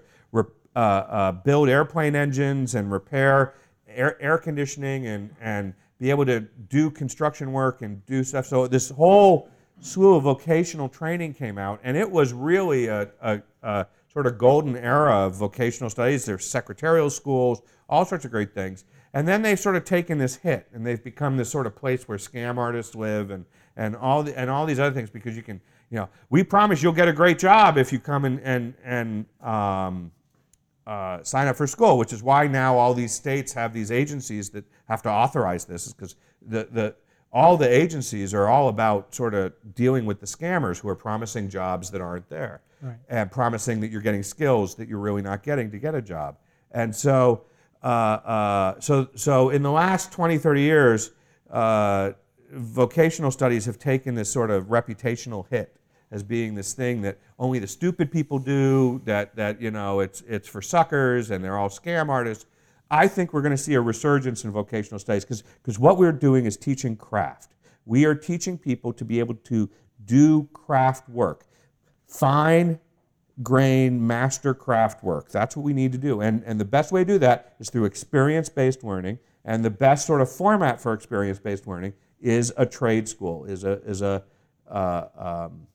uh, 0.76 0.80
uh, 0.80 1.32
build 1.32 1.70
airplane 1.70 2.16
engines 2.16 2.76
and 2.76 2.92
repair 2.92 3.54
air, 3.88 4.22
air 4.22 4.38
conditioning 4.38 5.08
and, 5.08 5.30
and 5.42 5.74
be 6.00 6.10
able 6.10 6.26
to 6.26 6.42
do 6.70 6.90
construction 6.90 7.52
work 7.52 7.82
and 7.82 8.06
do 8.06 8.24
stuff. 8.24 8.46
So 8.46 8.68
this 8.68 8.90
whole 8.90 9.50
slew 9.82 10.16
of 10.16 10.24
vocational 10.24 10.90
training 10.90 11.34
came 11.34 11.58
out, 11.58 11.80
and 11.84 11.98
it 11.98 12.10
was 12.10 12.34
really 12.34 12.88
a, 12.88 13.10
a, 13.22 13.42
a 13.64 13.88
sort 14.12 14.28
of 14.28 14.38
golden 14.38 14.76
era 14.78 15.26
of 15.26 15.36
vocational 15.36 15.90
studies. 15.90 16.26
There's 16.26 16.50
secretarial 16.50 17.10
schools, 17.10 17.62
all 17.88 18.06
sorts 18.06 18.26
of 18.26 18.32
great 18.32 18.54
things. 18.54 18.86
And 19.14 19.28
then 19.28 19.42
they've 19.42 19.60
sort 19.60 19.76
of 19.76 19.86
taken 19.86 20.20
this 20.20 20.36
hit, 20.36 20.68
and 20.72 20.86
they've 20.86 21.04
become 21.04 21.36
this 21.36 21.50
sort 21.50 21.66
of 21.66 21.76
place 21.76 22.08
where 22.08 22.18
scam 22.18 22.58
artists 22.58 22.94
live, 22.96 23.32
and, 23.32 23.46
and 23.76 23.96
all 23.96 24.24
the, 24.24 24.38
and 24.38 24.50
all 24.50 24.66
these 24.66 24.80
other 24.80 24.94
things 24.94 25.10
because 25.10 25.36
you 25.36 25.42
can, 25.42 25.60
you 25.90 25.98
know, 25.98 26.10
we 26.30 26.44
promise 26.44 26.84
you'll 26.84 26.94
get 26.94 27.08
a 27.08 27.14
great 27.14 27.40
job 27.40 27.78
if 27.78 27.92
you 27.92 28.00
come 28.00 28.26
and 28.26 28.40
and 28.42 28.76
and 28.84 29.26
um, 29.42 30.12
uh, 30.90 31.24
sign 31.24 31.48
up 31.48 31.56
for 31.56 31.68
school, 31.68 32.00
which 32.00 32.12
is 32.12 32.24
why 32.24 32.48
now 32.48 32.76
all 32.76 32.96
these 32.96 33.14
states 33.14 33.54
have 33.54 33.74
these 33.74 33.92
agencies 33.92 34.50
that 34.50 34.66
have 34.88 35.04
to 35.04 35.10
authorize 35.10 35.66
this, 35.66 35.94
because 35.94 36.16
the 36.42 36.68
the 36.72 36.96
all 37.32 37.58
the 37.58 37.70
agencies 37.70 38.34
are 38.34 38.48
all 38.48 38.70
about 38.70 39.14
sort 39.14 39.36
of 39.36 39.54
dealing 39.76 40.08
with 40.08 40.20
the 40.20 40.26
scammers 40.26 40.80
who 40.80 40.90
are 40.90 40.96
promising 40.96 41.48
jobs 41.48 41.92
that 41.92 42.02
aren't 42.02 42.28
there 42.28 42.62
right. 42.82 42.96
and 43.08 43.32
promising 43.32 43.80
that 43.82 43.92
you're 43.92 44.02
getting 44.02 44.24
skills 44.24 44.74
that 44.74 44.88
you're 44.88 44.98
really 44.98 45.22
not 45.22 45.44
getting 45.44 45.70
to 45.70 45.78
get 45.78 45.94
a 45.94 46.02
job. 46.02 46.38
And 46.72 46.96
so, 46.96 47.44
uh, 47.84 47.86
uh, 47.86 48.80
so, 48.80 49.10
so 49.14 49.50
in 49.52 49.62
the 49.62 49.70
last 49.70 50.12
20, 50.12 50.40
30 50.40 50.62
years, 50.62 51.12
uh, 51.52 52.14
vocational 52.52 53.30
studies 53.30 53.66
have 53.66 53.78
taken 53.78 54.16
this 54.16 54.32
sort 54.32 54.50
of 54.50 54.66
reputational 54.66 55.46
hit 55.52 55.76
as 56.12 56.24
being 56.24 56.56
this 56.56 56.74
thing 56.74 57.02
that 57.02 57.18
only 57.38 57.60
the 57.60 57.68
stupid 57.68 58.12
people 58.12 58.40
do, 58.40 59.02
that, 59.06 59.36
that 59.36 59.62
you 59.62 59.72
know, 59.72 60.00
it's, 60.00 60.22
it's 60.28 60.48
for 60.48 60.62
suckers 60.62 61.32
and 61.32 61.44
they're 61.44 61.58
all 61.58 61.70
scam 61.70 62.10
artists. 62.10 62.46
I 62.92 63.08
think 63.08 63.34
we're 63.34 63.44
going 63.44 63.56
to 63.56 63.58
see 63.58 63.76
a 63.76 63.82
resurgence 63.82 64.44
in 64.44 64.52
vocational 64.52 65.00
studies 65.00 65.26
because 65.26 65.78
what 65.78 65.98
we're 65.98 66.12
doing 66.12 66.46
is 66.46 66.58
teaching 66.58 66.96
craft. 66.96 67.54
We 67.86 68.06
are 68.06 68.16
teaching 68.16 68.58
people 68.58 68.94
to 68.94 69.06
be 69.06 69.20
able 69.20 69.36
to 69.36 69.70
do 70.06 70.50
craft 70.54 71.08
work, 71.10 71.46
fine 72.08 72.80
grain 73.44 74.06
master 74.06 74.54
craft 74.54 75.04
work. 75.04 75.32
That's 75.32 75.56
what 75.56 75.64
we 75.64 75.74
need 75.74 75.92
to 75.92 75.98
do. 75.98 76.22
And, 76.22 76.44
and 76.46 76.60
the 76.60 76.66
best 76.66 76.92
way 76.92 77.04
to 77.04 77.14
do 77.14 77.20
that 77.20 77.56
is 77.60 77.70
through 77.70 77.86
experience 77.86 78.50
based 78.50 78.84
learning. 78.84 79.20
And 79.46 79.64
the 79.64 79.70
best 79.70 80.06
sort 80.06 80.22
of 80.22 80.30
format 80.30 80.82
for 80.82 80.94
experience 80.94 81.40
based 81.40 81.68
learning 81.68 81.94
is 82.20 82.54
a 82.58 82.66
trade 82.66 83.08
school, 83.08 83.46
is 83.46 83.64
a, 83.64 83.82
is 83.84 84.02
a 84.02 84.24
uh, 84.70 85.06
um, 85.18 85.68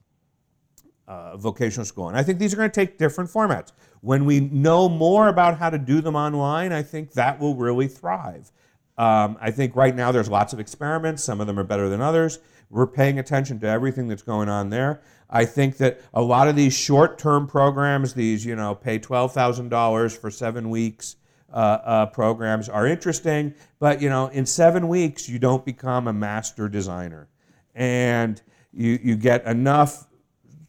uh, 1.07 1.37
vocational 1.37 1.85
school. 1.85 2.09
And 2.09 2.17
I 2.17 2.23
think 2.23 2.39
these 2.39 2.53
are 2.53 2.57
going 2.57 2.71
to 2.71 2.75
take 2.75 2.99
different 2.99 3.31
formats. 3.31 3.73
When 4.01 4.25
we 4.25 4.41
know 4.41 4.89
more 4.89 5.29
about 5.29 5.59
how 5.59 5.71
to 5.71 5.79
do 5.79 6.01
them 6.01 6.17
online, 6.17 6.73
I 6.73 6.83
think 6.83 7.13
that 7.13 7.41
will 7.41 7.55
really 7.55 7.89
thrive. 7.89 8.51
Um, 8.97 9.37
I 9.41 9.51
think 9.51 9.75
right 9.75 9.95
now 9.95 10.13
there's 10.13 10.29
lots 10.29 10.53
of 10.53 10.61
experiments. 10.61 11.25
Some 11.25 11.41
of 11.41 11.47
them 11.47 11.59
are 11.59 11.65
better 11.65 11.89
than 11.89 12.01
others. 12.01 12.39
We're 12.71 12.87
paying 12.87 13.19
attention 13.19 13.61
to 13.61 13.67
everything 13.67 14.09
that's 14.09 14.23
going 14.23 14.49
on 14.49 14.71
there. 14.71 15.01
I 15.31 15.45
think 15.45 15.79
that 15.79 16.01
a 16.13 16.23
lot 16.23 16.49
of 16.49 16.57
these 16.57 16.75
short-term 16.75 17.47
programs, 17.47 18.15
these 18.15 18.45
you 18.45 18.57
know, 18.57 18.75
pay 18.75 18.99
twelve 18.99 19.33
thousand 19.33 19.69
dollars 19.69 20.17
for 20.17 20.31
seven 20.31 20.71
weeks 20.71 21.17
uh, 21.53 21.57
uh, 21.85 22.07
programs, 22.07 22.69
are 22.69 22.87
interesting. 22.87 23.55
But 23.79 24.01
you 24.01 24.09
know, 24.09 24.29
in 24.29 24.47
seven 24.47 24.89
weeks, 24.89 25.29
you 25.29 25.39
don't 25.39 25.65
become 25.65 26.09
a 26.09 26.13
master 26.13 26.69
designer, 26.69 27.29
and 27.75 28.41
you 28.73 28.99
you 29.03 29.17
get 29.17 29.45
enough 29.45 30.07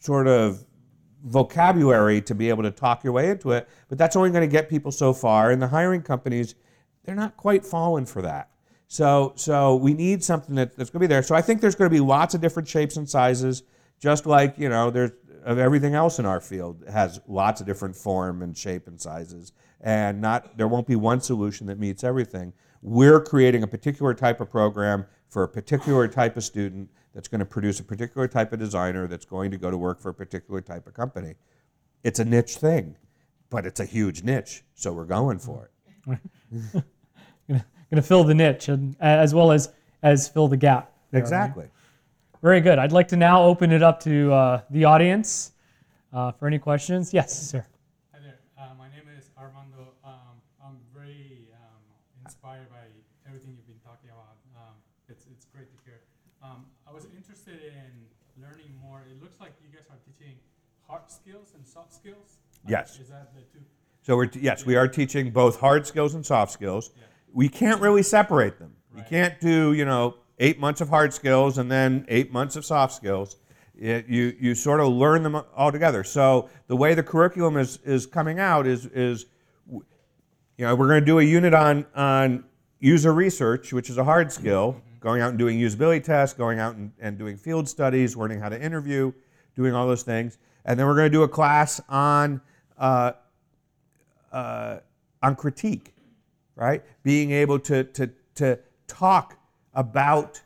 sort 0.05 0.27
of 0.27 0.65
vocabulary 1.23 2.21
to 2.21 2.35
be 2.35 2.49
able 2.49 2.63
to 2.63 2.71
talk 2.71 3.03
your 3.03 3.11
way 3.13 3.29
into 3.29 3.51
it, 3.51 3.67
but 3.89 3.97
that's 3.97 4.15
only 4.15 4.29
going 4.29 4.47
to 4.47 4.51
get 4.51 4.69
people 4.69 4.91
so 4.91 5.13
far. 5.13 5.51
And 5.51 5.61
the 5.61 5.67
hiring 5.67 6.03
companies, 6.03 6.55
they're 7.03 7.15
not 7.15 7.35
quite 7.35 7.65
falling 7.65 8.05
for 8.05 8.21
that. 8.21 8.49
So, 8.87 9.33
so 9.35 9.75
we 9.75 9.93
need 9.93 10.23
something 10.23 10.55
that, 10.55 10.77
that's 10.77 10.91
going 10.91 11.01
to 11.01 11.07
be 11.07 11.07
there. 11.07 11.23
So 11.23 11.33
I 11.33 11.41
think 11.41 11.59
there's 11.59 11.75
going 11.75 11.89
to 11.89 11.93
be 11.93 11.99
lots 11.99 12.35
of 12.35 12.41
different 12.41 12.67
shapes 12.67 12.97
and 12.97 13.09
sizes, 13.09 13.63
just 13.99 14.25
like 14.25 14.57
you 14.59 14.69
know, 14.69 14.91
there's 14.91 15.11
of 15.43 15.59
everything 15.59 15.93
else 15.93 16.17
in 16.17 16.25
our 16.25 16.41
field 16.41 16.83
has 16.91 17.21
lots 17.27 17.61
of 17.61 17.67
different 17.67 17.95
form 17.95 18.41
and 18.41 18.57
shape 18.57 18.87
and 18.87 18.99
sizes, 18.99 19.53
and 19.81 20.19
not 20.19 20.57
there 20.57 20.67
won't 20.67 20.87
be 20.87 20.95
one 20.95 21.21
solution 21.21 21.67
that 21.67 21.79
meets 21.79 22.03
everything. 22.03 22.51
We're 22.81 23.21
creating 23.21 23.63
a 23.63 23.67
particular 23.67 24.13
type 24.13 24.41
of 24.41 24.49
program 24.49 25.05
for 25.29 25.43
a 25.43 25.47
particular 25.47 26.07
type 26.07 26.35
of 26.35 26.43
student 26.43 26.89
that's 27.15 27.29
going 27.29 27.39
to 27.39 27.45
produce 27.45 27.79
a 27.79 27.83
particular 27.83 28.27
type 28.27 28.51
of 28.51 28.59
designer 28.59 29.07
that's 29.07 29.25
going 29.25 29.49
to 29.49 29.57
go 29.57 29.71
to 29.71 29.77
work 29.77 30.01
for 30.01 30.09
a 30.09 30.13
particular 30.13 30.59
type 30.59 30.85
of 30.85 30.93
company. 30.93 31.35
It's 32.03 32.19
a 32.19 32.25
niche 32.25 32.57
thing, 32.57 32.97
but 33.49 33.65
it's 33.65 33.79
a 33.79 33.85
huge 33.85 34.21
niche, 34.21 34.63
so 34.75 34.91
we're 34.91 35.05
going 35.05 35.39
for 35.39 35.69
it. 36.07 36.19
going 37.47 37.63
to 37.91 38.01
fill 38.01 38.25
the 38.25 38.33
niche 38.33 38.67
and, 38.67 38.95
as 38.99 39.33
well 39.33 39.51
as 39.51 39.69
as 40.03 40.27
fill 40.27 40.47
the 40.47 40.57
gap. 40.57 40.91
There, 41.09 41.21
exactly. 41.21 41.63
Right? 41.63 41.71
Very 42.41 42.61
good. 42.61 42.77
I'd 42.77 42.91
like 42.91 43.07
to 43.07 43.15
now 43.15 43.43
open 43.43 43.71
it 43.71 43.81
up 43.81 44.01
to 44.01 44.31
uh, 44.31 44.61
the 44.69 44.83
audience 44.83 45.53
uh, 46.13 46.31
for 46.33 46.47
any 46.47 46.59
questions. 46.59 47.13
Yes, 47.13 47.49
sir. 47.49 47.65
Hi 48.13 48.19
there. 48.21 48.39
Uh, 48.59 48.75
my 48.77 48.89
name 48.89 49.07
is 49.17 49.29
Armando. 49.37 49.93
Um, 50.03 50.35
I'm 50.63 50.77
very 50.93 51.47
um, 51.55 51.81
inspired 52.23 52.69
by 52.69 52.85
everything 53.25 53.55
you've 53.55 53.65
been 53.65 53.79
talking 53.83 54.09
about. 54.11 54.35
Um, 54.55 54.75
it's, 55.07 55.25
it's 55.31 55.45
great 55.45 55.71
to 55.71 55.77
hear. 55.85 56.01
Um, 56.45 56.65
I 56.87 56.93
was 56.93 57.07
interested 57.15 57.59
in 57.63 58.41
learning 58.41 58.71
more. 58.81 59.03
It 59.09 59.21
looks 59.21 59.39
like 59.39 59.51
you 59.61 59.75
guys 59.75 59.85
are 59.89 59.97
teaching 60.05 60.35
hard 60.87 61.09
skills 61.09 61.53
and 61.55 61.65
soft 61.65 61.93
skills. 61.93 62.37
Yes. 62.67 62.99
Is 62.99 63.09
that 63.09 63.33
the 63.33 63.41
two? 63.41 63.63
So 64.01 64.15
we're 64.15 64.27
t- 64.27 64.39
yes, 64.41 64.65
we 64.65 64.75
are 64.75 64.87
teaching 64.87 65.31
both 65.31 65.59
hard 65.59 65.87
skills 65.87 66.13
and 66.13 66.25
soft 66.25 66.51
skills. 66.51 66.91
Yeah. 66.95 67.03
We 67.33 67.49
can't 67.49 67.81
really 67.81 68.03
separate 68.03 68.59
them. 68.59 68.73
Right. 68.91 68.99
You 68.99 69.09
can't 69.09 69.39
do 69.39 69.73
you 69.73 69.85
know 69.85 70.15
eight 70.39 70.59
months 70.59 70.81
of 70.81 70.89
hard 70.89 71.13
skills 71.13 71.57
and 71.57 71.71
then 71.71 72.05
eight 72.07 72.31
months 72.31 72.55
of 72.55 72.65
soft 72.65 72.93
skills. 72.93 73.37
It, 73.77 74.07
you 74.07 74.35
you 74.39 74.55
sort 74.55 74.79
of 74.79 74.89
learn 74.89 75.23
them 75.23 75.41
all 75.55 75.71
together. 75.71 76.03
So 76.03 76.49
the 76.67 76.75
way 76.75 76.93
the 76.93 77.03
curriculum 77.03 77.57
is 77.57 77.79
is 77.83 78.05
coming 78.05 78.39
out 78.39 78.67
is 78.67 78.85
is 78.87 79.25
you 79.69 79.83
know 80.59 80.75
we're 80.75 80.87
going 80.87 81.01
to 81.01 81.05
do 81.05 81.19
a 81.19 81.23
unit 81.23 81.53
on 81.53 81.85
on 81.95 82.43
user 82.79 83.13
research, 83.13 83.73
which 83.73 83.89
is 83.89 83.97
a 83.97 84.03
hard 84.03 84.31
skill 84.31 84.81
going 85.05 85.21
out 85.21 85.29
and 85.29 85.37
doing 85.37 85.59
usability 85.59 86.03
tests, 86.03 86.35
going 86.35 86.57
out 86.57 86.73
and, 86.73 86.91
and 86.99 87.15
doing 87.19 87.37
field 87.37 87.69
studies, 87.69 88.17
learning 88.17 88.39
how 88.39 88.49
to 88.49 88.59
interview, 88.59 89.13
doing 89.55 89.71
all 89.71 89.85
those 89.85 90.01
things. 90.01 90.39
And 90.65 90.79
then 90.79 90.87
we're 90.87 90.95
going 90.95 91.11
to 91.11 91.15
do 91.15 91.21
a 91.21 91.27
class 91.27 91.79
on, 91.87 92.41
uh, 92.79 93.11
uh, 94.31 94.79
on 95.21 95.35
critique, 95.35 95.93
right? 96.55 96.83
Being 97.03 97.29
able 97.29 97.59
to, 97.59 97.83
to, 97.83 98.09
to 98.33 98.57
talk 98.87 99.37
about 99.75 100.41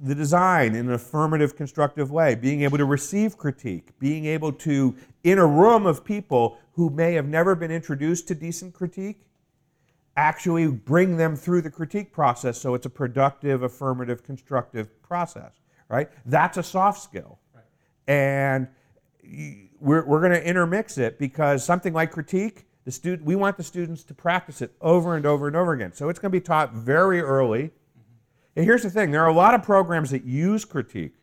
the 0.00 0.14
design 0.14 0.76
in 0.76 0.86
an 0.86 0.92
affirmative, 0.92 1.56
constructive 1.56 2.12
way, 2.12 2.36
being 2.36 2.62
able 2.62 2.78
to 2.78 2.84
receive 2.84 3.36
critique, 3.36 3.88
being 3.98 4.24
able 4.24 4.52
to, 4.52 4.94
in 5.24 5.38
a 5.38 5.46
room 5.46 5.84
of 5.84 6.04
people 6.04 6.58
who 6.74 6.90
may 6.90 7.14
have 7.14 7.26
never 7.26 7.56
been 7.56 7.72
introduced 7.72 8.28
to 8.28 8.36
decent 8.36 8.72
critique, 8.72 9.20
actually 10.16 10.66
bring 10.66 11.16
them 11.16 11.36
through 11.36 11.62
the 11.62 11.70
critique 11.70 12.12
process 12.12 12.60
so 12.60 12.74
it's 12.74 12.86
a 12.86 12.90
productive, 12.90 13.62
affirmative, 13.62 14.22
constructive 14.22 15.02
process, 15.02 15.60
right? 15.88 16.10
That's 16.26 16.58
a 16.58 16.62
soft 16.62 17.02
skill. 17.02 17.38
Right. 17.54 17.64
And 18.06 18.68
we're, 19.80 20.04
we're 20.04 20.20
going 20.20 20.32
to 20.32 20.46
intermix 20.46 20.98
it 20.98 21.18
because 21.18 21.64
something 21.64 21.92
like 21.92 22.12
critique, 22.12 22.66
the 22.84 22.92
student, 22.92 23.24
we 23.24 23.36
want 23.36 23.56
the 23.56 23.62
students 23.62 24.02
to 24.04 24.14
practice 24.14 24.60
it 24.60 24.72
over 24.80 25.16
and 25.16 25.24
over 25.24 25.46
and 25.46 25.56
over 25.56 25.72
again. 25.72 25.92
So 25.92 26.08
it's 26.08 26.18
going 26.18 26.30
to 26.30 26.38
be 26.38 26.44
taught 26.44 26.74
very 26.74 27.20
early. 27.20 27.64
Mm-hmm. 27.64 28.56
And 28.56 28.64
here's 28.64 28.82
the 28.82 28.90
thing 28.90 29.12
there 29.12 29.22
are 29.22 29.30
a 29.30 29.34
lot 29.34 29.54
of 29.54 29.62
programs 29.62 30.10
that 30.10 30.24
use 30.24 30.64
critique. 30.64 31.14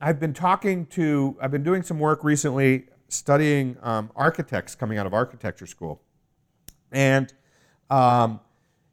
I've 0.00 0.20
been 0.20 0.34
talking 0.34 0.86
to, 0.86 1.36
I've 1.40 1.50
been 1.50 1.62
doing 1.62 1.82
some 1.82 1.98
work 1.98 2.24
recently 2.24 2.86
studying 3.08 3.76
um, 3.82 4.10
architects 4.16 4.74
coming 4.74 4.98
out 4.98 5.06
of 5.06 5.14
architecture 5.14 5.66
school, 5.66 6.02
and 6.90 7.32
um, 7.90 8.40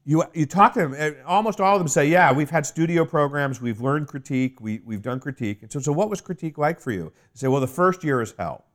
you 0.06 0.24
you 0.34 0.46
talk 0.46 0.74
to 0.74 0.80
them. 0.80 0.94
And 0.94 1.16
almost 1.26 1.62
all 1.62 1.76
of 1.76 1.80
them 1.80 1.88
say, 1.88 2.08
"Yeah, 2.08 2.32
we've 2.32 2.50
had 2.50 2.66
studio 2.66 3.06
programs. 3.06 3.62
We've 3.62 3.82
learned 3.82 4.08
critique. 4.08 4.60
We 4.60 4.82
we've 4.86 5.02
done 5.02 5.20
critique." 5.20 5.62
And 5.62 5.72
so, 5.72 5.80
so 5.80 5.92
what 5.92 6.10
was 6.10 6.22
critique 6.22 6.58
like 6.58 6.80
for 6.80 6.92
you? 6.92 7.12
They 7.34 7.40
say, 7.40 7.48
"Well, 7.48 7.62
the 7.62 7.68
first 7.68 8.04
year 8.04 8.22
is 8.22 8.34
hell." 8.38 8.66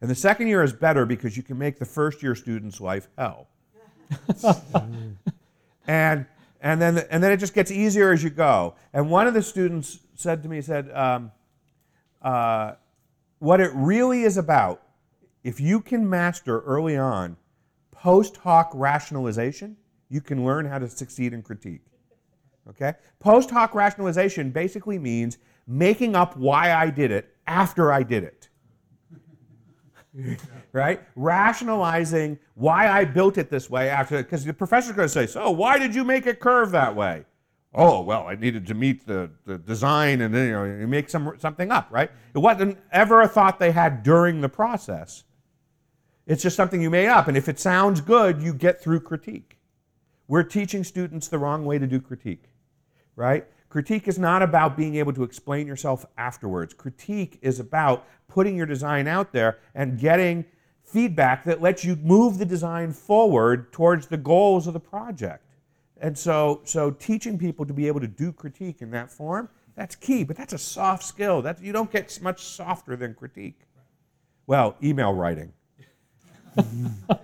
And 0.00 0.10
the 0.10 0.14
second 0.14 0.48
year 0.48 0.62
is 0.62 0.72
better 0.72 1.06
because 1.06 1.36
you 1.36 1.42
can 1.42 1.58
make 1.58 1.78
the 1.78 1.86
first 1.86 2.22
year 2.22 2.34
student's 2.34 2.80
life 2.80 3.08
hell. 3.16 3.48
and 5.88 6.26
and 6.60 6.80
then 6.80 6.98
and 7.10 7.22
then 7.22 7.32
it 7.32 7.38
just 7.38 7.54
gets 7.54 7.70
easier 7.70 8.12
as 8.12 8.22
you 8.22 8.30
go. 8.30 8.74
And 8.92 9.10
one 9.10 9.26
of 9.26 9.34
the 9.34 9.42
students 9.42 9.98
said 10.14 10.42
to 10.42 10.48
me, 10.48 10.56
he 10.56 10.62
said, 10.62 10.90
um, 10.92 11.32
uh, 12.22 12.72
"What 13.40 13.60
it 13.60 13.72
really 13.74 14.22
is 14.22 14.36
about, 14.36 14.82
if 15.42 15.60
you 15.60 15.80
can 15.80 16.08
master 16.08 16.60
early 16.60 16.96
on 16.96 17.36
post 18.06 18.36
hoc 18.36 18.70
rationalization, 18.74 19.76
you 20.08 20.20
can 20.20 20.44
learn 20.44 20.64
how 20.64 20.78
to 20.78 20.88
succeed 20.88 21.32
in 21.32 21.42
critique." 21.42 21.84
Okay, 22.68 22.94
post 23.20 23.50
hoc 23.50 23.74
rationalization 23.74 24.50
basically 24.50 24.98
means 24.98 25.38
making 25.66 26.14
up 26.14 26.36
why 26.36 26.72
I 26.72 26.90
did 26.90 27.10
it 27.10 27.34
after 27.46 27.92
I 27.92 28.02
did 28.02 28.24
it 28.24 28.48
right? 30.72 31.00
Rationalizing 31.14 32.38
why 32.54 32.88
I 32.88 33.04
built 33.04 33.38
it 33.38 33.50
this 33.50 33.68
way 33.68 33.88
after, 33.88 34.18
because 34.18 34.44
the 34.44 34.52
professor's 34.52 34.96
going 34.96 35.06
to 35.06 35.12
say, 35.12 35.26
so 35.26 35.50
why 35.50 35.78
did 35.78 35.94
you 35.94 36.04
make 36.04 36.26
it 36.26 36.40
curve 36.40 36.70
that 36.72 36.94
way? 36.94 37.24
Oh, 37.74 38.00
well, 38.00 38.26
I 38.26 38.36
needed 38.36 38.66
to 38.68 38.74
meet 38.74 39.06
the, 39.06 39.30
the 39.44 39.58
design 39.58 40.22
and 40.22 40.34
then 40.34 40.46
you, 40.46 40.52
know, 40.52 40.64
you 40.64 40.86
make 40.86 41.10
some, 41.10 41.34
something 41.38 41.70
up, 41.70 41.88
right? 41.90 42.10
It 42.34 42.38
wasn't 42.38 42.78
ever 42.90 43.22
a 43.22 43.28
thought 43.28 43.58
they 43.58 43.70
had 43.70 44.02
during 44.02 44.40
the 44.40 44.48
process. 44.48 45.24
It's 46.26 46.42
just 46.42 46.56
something 46.56 46.82
you 46.82 46.90
made 46.90 47.08
up. 47.08 47.28
And 47.28 47.36
if 47.36 47.48
it 47.48 47.60
sounds 47.60 48.00
good, 48.00 48.42
you 48.42 48.52
get 48.52 48.80
through 48.80 49.00
critique. 49.00 49.58
We're 50.28 50.42
teaching 50.42 50.82
students 50.82 51.28
the 51.28 51.38
wrong 51.38 51.64
way 51.64 51.78
to 51.78 51.86
do 51.86 52.00
critique, 52.00 52.44
right? 53.14 53.46
Critique 53.68 54.08
is 54.08 54.18
not 54.18 54.42
about 54.42 54.76
being 54.76 54.96
able 54.96 55.12
to 55.12 55.22
explain 55.22 55.66
yourself 55.66 56.04
afterwards. 56.18 56.74
Critique 56.74 57.38
is 57.42 57.60
about 57.60 58.06
putting 58.26 58.56
your 58.56 58.66
design 58.66 59.06
out 59.06 59.32
there 59.32 59.58
and 59.74 59.98
getting 59.98 60.44
feedback 60.82 61.44
that 61.44 61.60
lets 61.60 61.84
you 61.84 61.96
move 61.96 62.38
the 62.38 62.44
design 62.44 62.92
forward 62.92 63.72
towards 63.72 64.06
the 64.06 64.16
goals 64.16 64.66
of 64.66 64.72
the 64.72 64.80
project. 64.80 65.44
And 66.00 66.16
so, 66.16 66.60
so 66.64 66.90
teaching 66.90 67.38
people 67.38 67.66
to 67.66 67.72
be 67.72 67.86
able 67.86 68.00
to 68.00 68.08
do 68.08 68.32
critique 68.32 68.82
in 68.82 68.90
that 68.90 69.10
form, 69.10 69.48
that's 69.74 69.94
key, 69.94 70.24
but 70.24 70.36
that's 70.36 70.52
a 70.52 70.58
soft 70.58 71.04
skill. 71.04 71.42
That, 71.42 71.62
you 71.62 71.72
don't 71.72 71.90
get 71.90 72.20
much 72.20 72.44
softer 72.44 72.96
than 72.96 73.14
critique. 73.14 73.60
Well, 74.46 74.76
email 74.82 75.12
writing. 75.12 75.52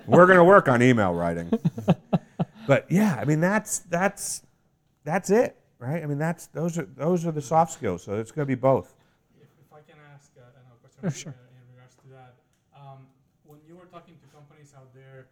We're 0.07 0.27
going 0.27 0.39
to 0.39 0.45
work 0.45 0.69
on 0.69 0.83
email 0.83 1.13
writing. 1.15 1.51
but 2.67 2.87
yeah, 2.91 3.17
I 3.21 3.25
mean 3.25 3.41
that's 3.41 3.81
that's 3.81 4.43
that's 5.05 5.31
it 5.31 5.57
right? 5.83 6.03
I 6.03 6.07
mean, 6.07 6.19
that's 6.19 6.47
those 6.55 6.79
are 6.79 6.87
those 6.97 7.27
are 7.27 7.33
the 7.35 7.43
soft 7.43 7.75
skills. 7.75 8.07
So 8.07 8.15
it's 8.15 8.31
going 8.31 8.47
to 8.47 8.51
be 8.51 8.59
both. 8.59 8.95
If, 9.35 9.51
if 9.59 9.71
I 9.75 9.83
can 9.83 9.99
ask 10.15 10.31
uh, 10.39 10.47
another 10.55 10.79
question 10.79 11.11
sure. 11.11 11.35
uh, 11.35 11.59
in 11.59 11.67
regards 11.75 11.99
to 12.07 12.09
that, 12.15 12.33
um, 12.71 13.11
when 13.43 13.59
you 13.67 13.75
were 13.75 13.91
talking 13.91 14.15
to 14.15 14.27
companies 14.31 14.73
out 14.79 14.95
there, 14.95 15.27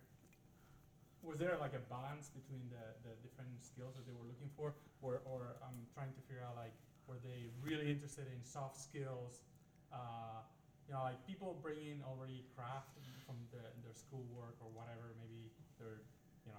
was 1.22 1.38
there 1.38 1.54
like 1.62 1.78
a 1.78 1.84
balance 1.86 2.34
between 2.34 2.66
the, 2.74 2.82
the 3.06 3.14
different 3.22 3.54
skills 3.62 3.94
that 3.94 4.04
they 4.04 4.12
were 4.12 4.26
looking 4.26 4.50
for, 4.58 4.74
or 5.00 5.22
or 5.24 5.54
I'm 5.62 5.78
trying 5.94 6.10
to 6.10 6.20
figure 6.26 6.42
out 6.42 6.58
like 6.58 6.74
were 7.06 7.22
they 7.22 7.46
really 7.62 7.88
interested 7.88 8.26
in 8.26 8.42
soft 8.42 8.76
skills? 8.76 9.46
Uh, 9.94 10.42
you 10.90 10.98
know, 10.98 11.06
like 11.06 11.22
people 11.22 11.54
bring 11.62 11.78
in 11.86 12.02
already 12.02 12.42
craft 12.58 12.98
from 13.22 13.38
the, 13.54 13.62
their 13.86 13.94
schoolwork 13.94 14.58
or 14.58 14.66
whatever. 14.74 15.14
Maybe 15.22 15.46
they're, 15.78 16.02
you 16.42 16.50
know, 16.50 16.58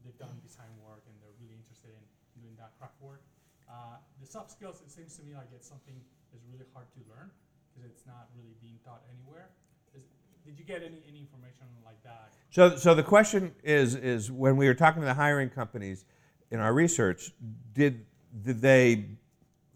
they've 0.00 0.16
done 0.16 0.32
design 0.40 0.72
work 0.80 1.04
and 1.04 1.12
they're 1.20 1.36
really 1.36 1.60
interested 1.60 1.92
in 1.92 2.00
doing 2.40 2.56
that 2.56 2.72
craft 2.80 2.96
work. 2.96 3.20
Uh, 3.68 4.00
the 4.24 4.24
soft 4.24 4.48
skills, 4.48 4.80
it 4.80 4.88
seems 4.88 5.20
to 5.20 5.22
me 5.28 5.36
like 5.36 5.52
it's 5.52 5.68
something 5.68 6.00
that's 6.32 6.48
really 6.48 6.64
hard 6.72 6.88
to 6.96 7.04
learn 7.12 7.28
because 7.76 7.84
it's 7.84 8.08
not 8.08 8.32
really 8.40 8.56
being 8.64 8.80
taught 8.80 9.04
anywhere. 9.12 9.52
Is, 9.92 10.08
did 10.40 10.56
you 10.56 10.64
get 10.64 10.80
any, 10.80 11.04
any 11.04 11.20
information 11.28 11.68
like 11.84 12.00
that? 12.08 12.32
So, 12.48 12.80
so 12.80 12.96
the 12.96 13.04
question 13.04 13.52
is, 13.60 13.96
is 13.96 14.32
when 14.32 14.56
we 14.56 14.64
were 14.64 14.78
talking 14.80 15.04
to 15.04 15.06
the 15.06 15.12
hiring 15.12 15.52
companies 15.52 16.08
in 16.48 16.56
our 16.56 16.72
research, 16.72 17.36
did, 17.74 18.06
did 18.32 18.62
they 18.62 19.12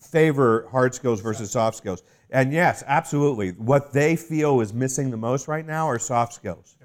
favor 0.00 0.66
hard 0.72 0.94
skills 0.94 1.20
versus 1.20 1.50
soft 1.50 1.76
skills? 1.76 2.02
And 2.30 2.52
yes, 2.52 2.84
absolutely. 2.86 3.50
What 3.50 3.92
they 3.92 4.16
feel 4.16 4.60
is 4.60 4.72
missing 4.72 5.10
the 5.10 5.16
most 5.16 5.48
right 5.48 5.66
now 5.66 5.88
are 5.88 5.98
soft 5.98 6.32
skills. 6.32 6.76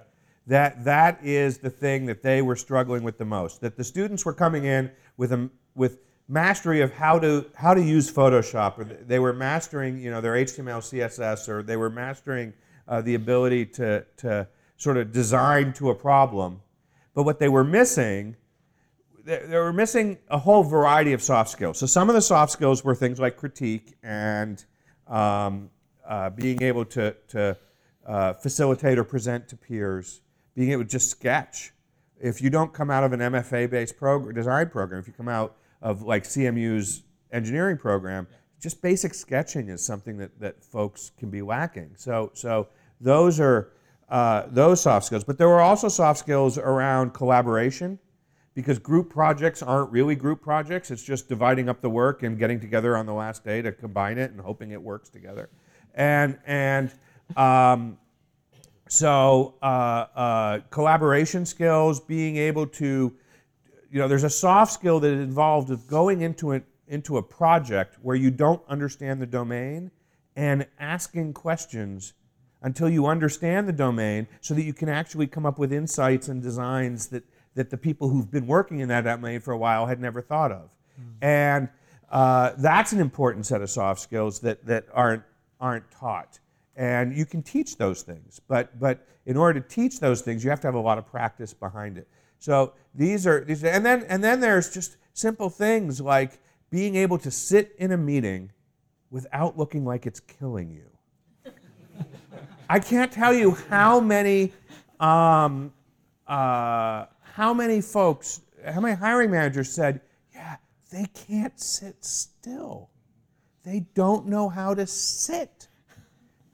That, 0.47 0.83
that 0.85 1.19
is 1.23 1.57
the 1.57 1.69
thing 1.69 2.05
that 2.05 2.21
they 2.21 2.41
were 2.41 2.55
struggling 2.55 3.03
with 3.03 3.17
the 3.17 3.25
most. 3.25 3.61
That 3.61 3.77
the 3.77 3.83
students 3.83 4.25
were 4.25 4.33
coming 4.33 4.65
in 4.65 4.91
with 5.17 5.33
a, 5.33 5.49
with 5.75 5.99
mastery 6.27 6.81
of 6.81 6.91
how 6.93 7.19
to 7.19 7.45
how 7.55 7.73
to 7.73 7.81
use 7.81 8.11
Photoshop, 8.11 8.77
or 8.77 8.83
they 8.83 9.19
were 9.19 9.33
mastering 9.33 9.99
you 9.99 10.11
know 10.11 10.21
their 10.21 10.33
HTML, 10.33 10.79
CSS, 10.79 11.49
or 11.49 11.63
they 11.63 11.77
were 11.77 11.89
mastering 11.89 12.53
uh, 12.87 13.01
the 13.01 13.15
ability 13.15 13.65
to 13.65 14.05
to 14.17 14.47
sort 14.77 14.97
of 14.97 15.11
design 15.11 15.73
to 15.73 15.89
a 15.89 15.95
problem. 15.95 16.61
But 17.13 17.23
what 17.23 17.39
they 17.39 17.49
were 17.49 17.63
missing, 17.63 18.35
they, 19.23 19.39
they 19.47 19.57
were 19.57 19.73
missing 19.73 20.17
a 20.29 20.37
whole 20.37 20.63
variety 20.63 21.13
of 21.13 21.21
soft 21.21 21.49
skills. 21.49 21.79
So 21.79 21.85
some 21.85 22.09
of 22.09 22.15
the 22.15 22.21
soft 22.21 22.51
skills 22.51 22.83
were 22.83 22.93
things 22.93 23.19
like 23.19 23.37
critique 23.37 23.95
and 24.03 24.63
um, 25.07 25.69
uh, 26.07 26.29
being 26.29 26.61
able 26.61 26.85
to 26.85 27.15
to 27.29 27.57
uh, 28.05 28.33
facilitate 28.33 28.97
or 28.97 29.03
present 29.03 29.47
to 29.49 29.57
peers, 29.57 30.21
being 30.55 30.71
able 30.71 30.83
to 30.83 30.89
just 30.89 31.09
sketch. 31.09 31.71
If 32.21 32.41
you 32.41 32.49
don't 32.49 32.73
come 32.73 32.89
out 32.89 33.03
of 33.03 33.13
an 33.13 33.19
MFA-based 33.19 33.97
program, 33.97 34.33
design 34.33 34.69
program, 34.69 34.99
if 34.99 35.07
you 35.07 35.13
come 35.13 35.27
out 35.27 35.57
of 35.81 36.01
like 36.01 36.23
CMU's 36.23 37.03
engineering 37.31 37.77
program, 37.77 38.27
just 38.61 38.81
basic 38.81 39.13
sketching 39.13 39.69
is 39.69 39.85
something 39.85 40.17
that, 40.17 40.39
that 40.39 40.63
folks 40.63 41.11
can 41.19 41.29
be 41.29 41.41
lacking. 41.41 41.91
So, 41.97 42.31
so 42.33 42.69
those 43.01 43.39
are 43.39 43.71
uh, 44.09 44.43
those 44.47 44.81
soft 44.81 45.05
skills. 45.05 45.23
But 45.23 45.37
there 45.37 45.47
were 45.47 45.61
also 45.61 45.87
soft 45.87 46.19
skills 46.19 46.57
around 46.57 47.13
collaboration 47.13 47.99
because 48.55 48.79
group 48.79 49.11
projects 49.11 49.61
aren't 49.61 49.91
really 49.91 50.15
group 50.15 50.41
projects. 50.41 50.89
It's 50.89 51.03
just 51.03 51.29
dividing 51.29 51.69
up 51.69 51.81
the 51.81 51.89
work 51.89 52.23
and 52.23 52.39
getting 52.39 52.59
together 52.59 52.97
on 52.97 53.05
the 53.05 53.13
last 53.13 53.43
day 53.43 53.61
to 53.61 53.71
combine 53.71 54.17
it 54.17 54.31
and 54.31 54.41
hoping 54.41 54.71
it 54.71 54.81
works 54.81 55.09
together. 55.09 55.49
And, 55.93 56.39
and 56.47 56.91
um, 57.35 57.97
so 58.87 59.55
uh, 59.61 59.65
uh, 60.15 60.59
collaboration 60.71 61.45
skills, 61.45 61.99
being 61.99 62.37
able 62.37 62.65
to 62.67 63.13
you 63.91 64.01
know, 64.01 64.07
there's 64.09 64.25
a 64.25 64.29
soft 64.29 64.73
skill 64.73 64.99
that 64.99 65.11
is 65.11 65.21
involved 65.21 65.69
with 65.69 65.87
going 65.87 66.21
into 66.21 66.51
it 66.51 66.65
into 66.87 67.17
a 67.17 67.23
project 67.23 67.97
where 68.01 68.15
you 68.15 68.29
don't 68.29 68.61
understand 68.67 69.21
the 69.21 69.25
domain 69.25 69.89
and 70.35 70.67
asking 70.79 71.33
questions 71.33 72.13
until 72.61 72.89
you 72.89 73.07
understand 73.07 73.67
the 73.67 73.73
domain 73.73 74.27
so 74.41 74.53
that 74.53 74.63
you 74.63 74.73
can 74.73 74.89
actually 74.89 75.27
come 75.27 75.45
up 75.45 75.57
with 75.57 75.71
insights 75.71 76.27
and 76.27 76.43
designs 76.43 77.07
that, 77.07 77.23
that 77.55 77.69
the 77.69 77.77
people 77.77 78.09
who've 78.09 78.29
been 78.29 78.47
working 78.47 78.79
in 78.79 78.89
that 78.89 79.05
domain 79.05 79.39
for 79.39 79.51
a 79.51 79.57
while 79.57 79.85
had 79.85 79.99
never 79.99 80.21
thought 80.21 80.51
of. 80.51 80.69
Mm. 80.99 81.05
And 81.21 81.69
uh, 82.11 82.51
that's 82.57 82.91
an 82.91 82.99
important 82.99 83.45
set 83.45 83.61
of 83.61 83.69
soft 83.69 83.99
skills 83.99 84.39
that, 84.41 84.65
that 84.65 84.85
aren't, 84.93 85.23
aren't 85.59 85.89
taught. 85.91 86.39
And 86.75 87.15
you 87.15 87.25
can 87.25 87.41
teach 87.41 87.77
those 87.77 88.01
things, 88.01 88.41
but, 88.47 88.77
but 88.79 89.07
in 89.25 89.37
order 89.37 89.59
to 89.59 89.67
teach 89.67 89.99
those 89.99 90.21
things, 90.21 90.43
you 90.43 90.49
have 90.49 90.59
to 90.61 90.67
have 90.67 90.75
a 90.75 90.79
lot 90.79 90.97
of 90.97 91.05
practice 91.05 91.53
behind 91.53 91.97
it. 91.97 92.07
So 92.39 92.73
these 92.93 93.25
are 93.25 93.43
these, 93.43 93.63
and 93.63 93.85
then 93.85 94.05
and 94.07 94.23
then 94.23 94.39
there's 94.39 94.73
just 94.73 94.97
simple 95.13 95.49
things 95.49 95.99
like 95.99 96.39
being 96.69 96.95
able 96.95 97.17
to 97.19 97.31
sit 97.31 97.73
in 97.79 97.91
a 97.91 97.97
meeting 97.97 98.51
without 99.09 99.57
looking 99.57 99.85
like 99.85 100.05
it's 100.05 100.19
killing 100.19 100.69
you. 100.69 101.51
I 102.69 102.79
can't 102.79 103.11
tell 103.11 103.33
you 103.33 103.51
how 103.69 103.99
many 103.99 104.53
um, 104.99 105.73
uh, 106.27 107.05
how 107.35 107.53
many 107.53 107.81
folks, 107.81 108.39
how 108.65 108.79
many 108.79 108.95
hiring 108.95 109.29
managers 109.29 109.69
said, 109.69 109.99
yeah, 110.33 110.55
they 110.89 111.05
can't 111.27 111.59
sit 111.59 112.05
still. 112.05 112.89
They 113.63 113.87
don't 113.93 114.27
know 114.27 114.47
how 114.47 114.73
to 114.73 114.87
sit. 114.87 115.67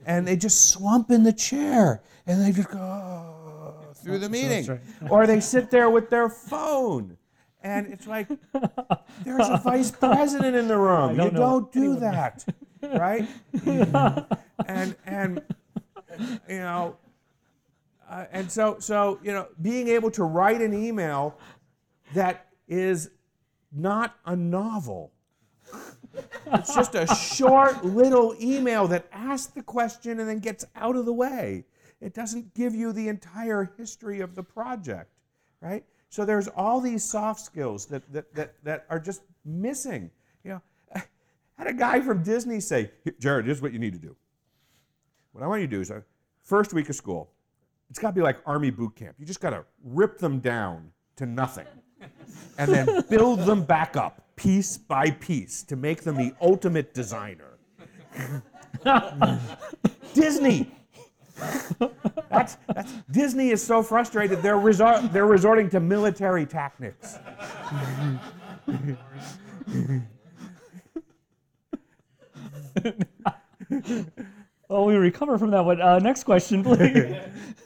And 0.07 0.27
they 0.27 0.35
just 0.35 0.71
slump 0.71 1.11
in 1.11 1.21
the 1.21 1.33
chair 1.33 2.01
and 2.25 2.43
they 2.43 2.51
just 2.51 2.71
go, 2.71 2.79
oh 2.79 3.93
through 3.93 4.17
the 4.17 4.29
meeting. 4.29 4.65
Right. 4.65 4.81
or 5.11 5.27
they 5.27 5.39
sit 5.39 5.69
there 5.69 5.91
with 5.91 6.09
their 6.09 6.29
phone. 6.29 7.15
And 7.61 7.85
it's 7.93 8.07
like, 8.07 8.27
there's 9.23 9.49
a 9.49 9.61
vice 9.63 9.91
president 9.91 10.55
in 10.55 10.67
the 10.67 10.77
room. 10.77 11.15
Don't 11.15 11.31
you 11.31 11.37
don't 11.37 11.71
do 11.71 11.95
that, 11.97 12.43
right? 12.81 13.27
and 14.65 14.95
and 15.05 15.41
you 16.49 16.57
know, 16.57 16.97
uh, 18.11 18.25
and 18.31 18.51
so 18.51 18.77
so 18.79 19.19
you 19.23 19.31
know, 19.31 19.47
being 19.61 19.87
able 19.87 20.11
to 20.11 20.23
write 20.23 20.61
an 20.61 20.73
email 20.73 21.37
that 22.13 22.47
is 22.67 23.09
not 23.71 24.17
a 24.25 24.35
novel 24.35 25.11
It's 26.47 26.75
just 26.75 26.95
a 26.95 27.07
short 27.07 27.83
little 27.85 28.35
email 28.41 28.87
that 28.87 29.07
asks 29.11 29.53
the 29.53 29.63
question 29.63 30.19
and 30.19 30.27
then 30.27 30.39
gets 30.39 30.65
out 30.75 30.95
of 30.95 31.05
the 31.05 31.13
way. 31.13 31.65
It 32.01 32.13
doesn't 32.13 32.53
give 32.53 32.73
you 32.73 32.91
the 32.91 33.07
entire 33.07 33.71
history 33.77 34.21
of 34.21 34.35
the 34.35 34.43
project, 34.43 35.09
right? 35.61 35.85
So 36.09 36.25
there's 36.25 36.47
all 36.49 36.81
these 36.81 37.03
soft 37.03 37.39
skills 37.39 37.85
that, 37.87 38.11
that, 38.11 38.33
that, 38.35 38.55
that 38.63 38.85
are 38.89 38.99
just 38.99 39.21
missing. 39.45 40.09
You 40.43 40.51
know, 40.51 40.61
had 41.57 41.67
a 41.67 41.73
guy 41.73 42.01
from 42.01 42.23
Disney 42.23 42.59
say, 42.59 42.91
Jared, 43.19 43.45
here's 43.45 43.61
what 43.61 43.71
you 43.71 43.79
need 43.79 43.93
to 43.93 43.99
do. 43.99 44.15
What 45.31 45.43
I 45.43 45.47
want 45.47 45.61
you 45.61 45.67
to 45.67 45.75
do 45.75 45.81
is, 45.81 45.91
uh, 45.91 46.01
first 46.43 46.73
week 46.73 46.89
of 46.89 46.95
school, 46.95 47.31
it's 47.91 47.99
got 47.99 48.07
to 48.11 48.15
be 48.15 48.21
like 48.21 48.37
Army 48.45 48.69
boot 48.69 48.95
camp. 48.95 49.17
You 49.19 49.25
just 49.25 49.41
got 49.41 49.49
to 49.49 49.65
rip 49.83 50.17
them 50.17 50.39
down 50.39 50.91
to 51.17 51.25
nothing 51.25 51.67
and 52.57 52.73
then 52.73 53.03
build 53.09 53.41
them 53.41 53.65
back 53.65 53.97
up 53.97 54.23
piece 54.37 54.77
by 54.77 55.11
piece 55.11 55.61
to 55.63 55.75
make 55.75 56.03
them 56.03 56.15
the 56.15 56.33
ultimate 56.39 56.93
designer. 56.93 57.57
Disney. 60.13 60.71
That's, 62.29 62.55
that's, 62.73 62.93
Disney 63.11 63.49
is 63.49 63.61
so 63.61 63.83
frustrated 63.83 64.41
they're, 64.41 64.55
resor- 64.55 65.11
they're 65.11 65.25
resorting 65.25 65.69
to 65.71 65.81
military 65.81 66.45
tactics. 66.45 67.17
well, 74.69 74.85
we 74.85 74.95
recover 74.95 75.37
from 75.37 75.51
that 75.51 75.65
one. 75.65 75.81
Uh, 75.81 75.99
next 75.99 76.23
question, 76.23 76.63
please. 76.63 77.17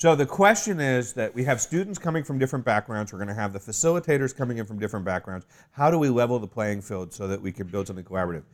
So 0.00 0.16
the 0.16 0.24
question 0.24 0.80
is 0.80 1.12
that 1.12 1.34
we 1.34 1.44
have 1.44 1.60
students 1.60 1.98
coming 1.98 2.24
from 2.24 2.38
different 2.38 2.64
backgrounds. 2.64 3.12
We're 3.12 3.18
going 3.18 3.28
to 3.28 3.34
have 3.34 3.52
the 3.52 3.58
facilitators 3.58 4.34
coming 4.34 4.56
in 4.56 4.64
from 4.64 4.78
different 4.78 5.04
backgrounds. 5.04 5.44
How 5.72 5.90
do 5.90 5.98
we 5.98 6.08
level 6.08 6.38
the 6.38 6.46
playing 6.46 6.80
field 6.80 7.12
so 7.12 7.28
that 7.28 7.38
we 7.38 7.52
can 7.52 7.66
build 7.66 7.86
something 7.86 8.06
collaborative? 8.06 8.44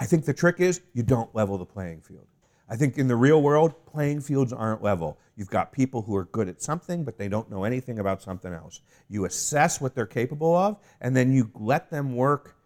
I 0.00 0.06
think 0.06 0.24
the 0.24 0.34
trick 0.34 0.58
is 0.58 0.80
you 0.94 1.04
don't 1.04 1.32
level 1.36 1.56
the 1.56 1.64
playing 1.64 2.00
field. 2.00 2.26
I 2.68 2.74
think 2.74 2.98
in 2.98 3.06
the 3.06 3.14
real 3.14 3.42
world, 3.42 3.74
playing 3.86 4.22
fields 4.22 4.52
aren't 4.52 4.82
level. 4.82 5.18
You've 5.36 5.50
got 5.50 5.70
people 5.70 6.02
who 6.02 6.16
are 6.16 6.24
good 6.24 6.48
at 6.48 6.60
something, 6.60 7.04
but 7.04 7.16
they 7.16 7.28
don't 7.28 7.48
know 7.48 7.62
anything 7.62 8.00
about 8.00 8.20
something 8.20 8.52
else. 8.52 8.80
You 9.08 9.24
assess 9.24 9.80
what 9.80 9.94
they're 9.94 10.04
capable 10.04 10.56
of, 10.56 10.78
and 11.00 11.16
then 11.16 11.32
you 11.32 11.48
let 11.54 11.90
them 11.90 12.16
work 12.16 12.56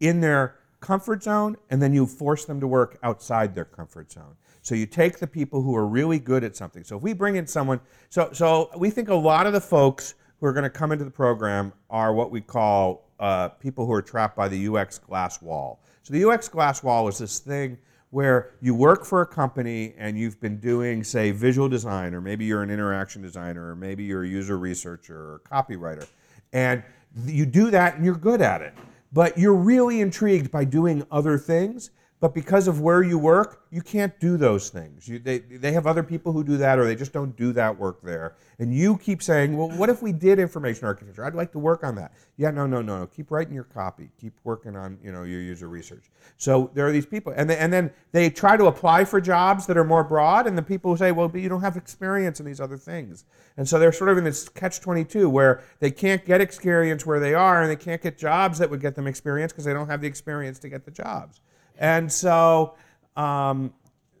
in 0.00 0.20
their 0.20 0.56
comfort 0.80 1.22
zone, 1.22 1.56
and 1.70 1.80
then 1.80 1.94
you 1.94 2.06
force 2.06 2.44
them 2.44 2.60
to 2.60 2.66
work 2.66 2.98
outside 3.02 3.54
their 3.54 3.64
comfort 3.64 4.12
zone. 4.12 4.36
So 4.68 4.74
you 4.74 4.84
take 4.84 5.18
the 5.18 5.26
people 5.26 5.62
who 5.62 5.74
are 5.74 5.86
really 5.86 6.18
good 6.18 6.44
at 6.44 6.54
something. 6.54 6.84
So 6.84 6.98
if 6.98 7.02
we 7.02 7.14
bring 7.14 7.36
in 7.36 7.46
someone, 7.46 7.80
so, 8.10 8.28
so 8.34 8.68
we 8.76 8.90
think 8.90 9.08
a 9.08 9.14
lot 9.14 9.46
of 9.46 9.54
the 9.54 9.62
folks 9.62 10.14
who 10.38 10.46
are 10.46 10.52
going 10.52 10.64
to 10.64 10.70
come 10.70 10.92
into 10.92 11.06
the 11.06 11.10
program 11.10 11.72
are 11.88 12.12
what 12.12 12.30
we 12.30 12.42
call 12.42 13.08
uh, 13.18 13.48
people 13.48 13.86
who 13.86 13.92
are 13.94 14.02
trapped 14.02 14.36
by 14.36 14.46
the 14.46 14.68
UX 14.68 14.98
glass 14.98 15.40
wall. 15.40 15.80
So 16.02 16.12
the 16.12 16.22
UX 16.22 16.50
glass 16.50 16.82
wall 16.82 17.08
is 17.08 17.16
this 17.16 17.38
thing 17.38 17.78
where 18.10 18.50
you 18.60 18.74
work 18.74 19.06
for 19.06 19.22
a 19.22 19.26
company 19.26 19.94
and 19.96 20.18
you've 20.18 20.38
been 20.38 20.58
doing, 20.60 21.02
say, 21.02 21.30
visual 21.30 21.70
design, 21.70 22.12
or 22.12 22.20
maybe 22.20 22.44
you're 22.44 22.62
an 22.62 22.70
interaction 22.70 23.22
designer, 23.22 23.70
or 23.70 23.74
maybe 23.74 24.04
you're 24.04 24.24
a 24.24 24.28
user 24.28 24.58
researcher 24.58 25.16
or 25.16 25.40
copywriter. 25.50 26.06
And 26.52 26.82
you 27.24 27.46
do 27.46 27.70
that 27.70 27.94
and 27.94 28.04
you're 28.04 28.14
good 28.14 28.42
at 28.42 28.60
it. 28.60 28.74
But 29.14 29.38
you're 29.38 29.54
really 29.54 30.02
intrigued 30.02 30.50
by 30.50 30.66
doing 30.66 31.06
other 31.10 31.38
things. 31.38 31.90
But 32.20 32.34
because 32.34 32.66
of 32.66 32.80
where 32.80 33.02
you 33.02 33.16
work, 33.16 33.62
you 33.70 33.80
can't 33.80 34.18
do 34.18 34.36
those 34.36 34.70
things. 34.70 35.06
You, 35.06 35.20
they, 35.20 35.38
they 35.38 35.70
have 35.72 35.86
other 35.86 36.02
people 36.02 36.32
who 36.32 36.42
do 36.42 36.56
that, 36.56 36.76
or 36.78 36.84
they 36.84 36.96
just 36.96 37.12
don't 37.12 37.36
do 37.36 37.52
that 37.52 37.78
work 37.78 38.02
there. 38.02 38.34
And 38.58 38.74
you 38.74 38.98
keep 38.98 39.22
saying, 39.22 39.56
well, 39.56 39.70
what 39.70 39.88
if 39.88 40.02
we 40.02 40.10
did 40.12 40.40
information 40.40 40.84
architecture? 40.86 41.24
I'd 41.24 41.36
like 41.36 41.52
to 41.52 41.60
work 41.60 41.84
on 41.84 41.94
that. 41.94 42.12
Yeah, 42.36 42.50
no, 42.50 42.66
no, 42.66 42.82
no, 42.82 42.98
no. 42.98 43.06
Keep 43.06 43.30
writing 43.30 43.54
your 43.54 43.64
copy. 43.64 44.10
Keep 44.20 44.32
working 44.42 44.74
on 44.74 44.98
you 45.02 45.12
know 45.12 45.22
your 45.22 45.40
user 45.40 45.68
research. 45.68 46.10
So 46.38 46.72
there 46.74 46.88
are 46.88 46.92
these 46.92 47.06
people, 47.06 47.32
and, 47.36 47.48
they, 47.48 47.56
and 47.56 47.72
then 47.72 47.92
they 48.10 48.30
try 48.30 48.56
to 48.56 48.66
apply 48.66 49.04
for 49.04 49.20
jobs 49.20 49.66
that 49.66 49.76
are 49.76 49.84
more 49.84 50.02
broad, 50.02 50.48
and 50.48 50.58
the 50.58 50.62
people 50.62 50.96
say, 50.96 51.12
well, 51.12 51.28
but 51.28 51.40
you 51.40 51.48
don't 51.48 51.60
have 51.60 51.76
experience 51.76 52.40
in 52.40 52.46
these 52.46 52.60
other 52.60 52.76
things. 52.76 53.24
And 53.56 53.68
so 53.68 53.78
they're 53.78 53.92
sort 53.92 54.10
of 54.10 54.18
in 54.18 54.24
this 54.24 54.48
catch-22 54.48 55.30
where 55.30 55.62
they 55.78 55.90
can't 55.90 56.24
get 56.24 56.40
experience 56.40 57.06
where 57.06 57.20
they 57.20 57.34
are, 57.34 57.62
and 57.62 57.70
they 57.70 57.76
can't 57.76 58.02
get 58.02 58.18
jobs 58.18 58.58
that 58.58 58.70
would 58.70 58.80
get 58.80 58.96
them 58.96 59.06
experience 59.06 59.52
because 59.52 59.64
they 59.64 59.72
don't 59.72 59.88
have 59.88 60.00
the 60.00 60.08
experience 60.08 60.58
to 60.60 60.68
get 60.68 60.84
the 60.84 60.90
jobs. 60.90 61.40
And 61.78 62.12
so, 62.12 62.74
um, 63.16 63.72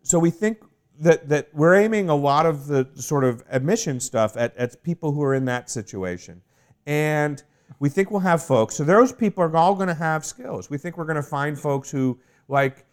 so 0.02 0.18
we 0.18 0.30
think 0.30 0.62
that, 1.00 1.28
that 1.28 1.48
we're 1.52 1.74
aiming 1.74 2.08
a 2.08 2.14
lot 2.14 2.46
of 2.46 2.66
the 2.66 2.88
sort 2.94 3.24
of 3.24 3.44
admission 3.50 4.00
stuff 4.00 4.36
at, 4.36 4.56
at 4.56 4.82
people 4.82 5.12
who 5.12 5.22
are 5.22 5.34
in 5.34 5.44
that 5.44 5.70
situation. 5.70 6.40
And 6.86 7.42
we 7.80 7.88
think 7.88 8.10
we'll 8.10 8.20
have 8.20 8.42
folks, 8.42 8.74
so 8.74 8.84
those 8.84 9.12
people 9.12 9.44
are 9.44 9.56
all 9.56 9.74
going 9.74 9.88
to 9.88 9.94
have 9.94 10.24
skills. 10.24 10.70
We 10.70 10.78
think 10.78 10.96
we're 10.96 11.04
going 11.04 11.16
to 11.16 11.22
find 11.22 11.58
folks 11.58 11.90
who, 11.90 12.18
like, 12.48 12.86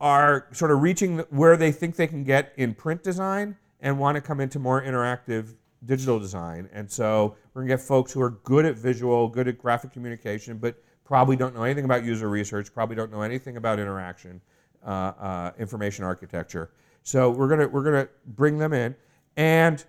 are 0.00 0.48
sort 0.52 0.70
of 0.70 0.82
reaching 0.82 1.18
where 1.30 1.56
they 1.56 1.70
think 1.70 1.96
they 1.96 2.06
can 2.06 2.24
get 2.24 2.52
in 2.56 2.74
print 2.74 3.02
design 3.02 3.56
and 3.80 3.98
want 3.98 4.16
to 4.16 4.20
come 4.20 4.40
into 4.40 4.58
more 4.58 4.82
interactive 4.82 5.54
digital 5.84 6.18
design. 6.18 6.68
And 6.72 6.90
so 6.90 7.36
we're 7.54 7.62
going 7.62 7.68
to 7.68 7.76
get 7.76 7.84
folks 7.84 8.12
who 8.12 8.20
are 8.20 8.30
good 8.30 8.64
at 8.64 8.76
visual, 8.76 9.28
good 9.28 9.48
at 9.48 9.58
graphic 9.58 9.92
communication, 9.92 10.58
but 10.58 10.82
probably 11.10 11.34
don't 11.34 11.56
know 11.56 11.64
anything 11.64 11.84
about 11.84 12.04
user 12.04 12.28
research, 12.28 12.72
probably 12.72 12.94
don't 12.94 13.10
know 13.10 13.22
anything 13.22 13.56
about 13.56 13.80
interaction, 13.80 14.40
uh, 14.86 14.90
uh, 15.18 15.50
information 15.58 16.04
architecture. 16.04 16.70
So 17.02 17.30
we're 17.30 17.48
gonna 17.48 17.66
we're 17.66 17.82
gonna 17.82 18.08
bring 18.24 18.58
them 18.58 18.72
in, 18.72 18.94
and 19.36 19.84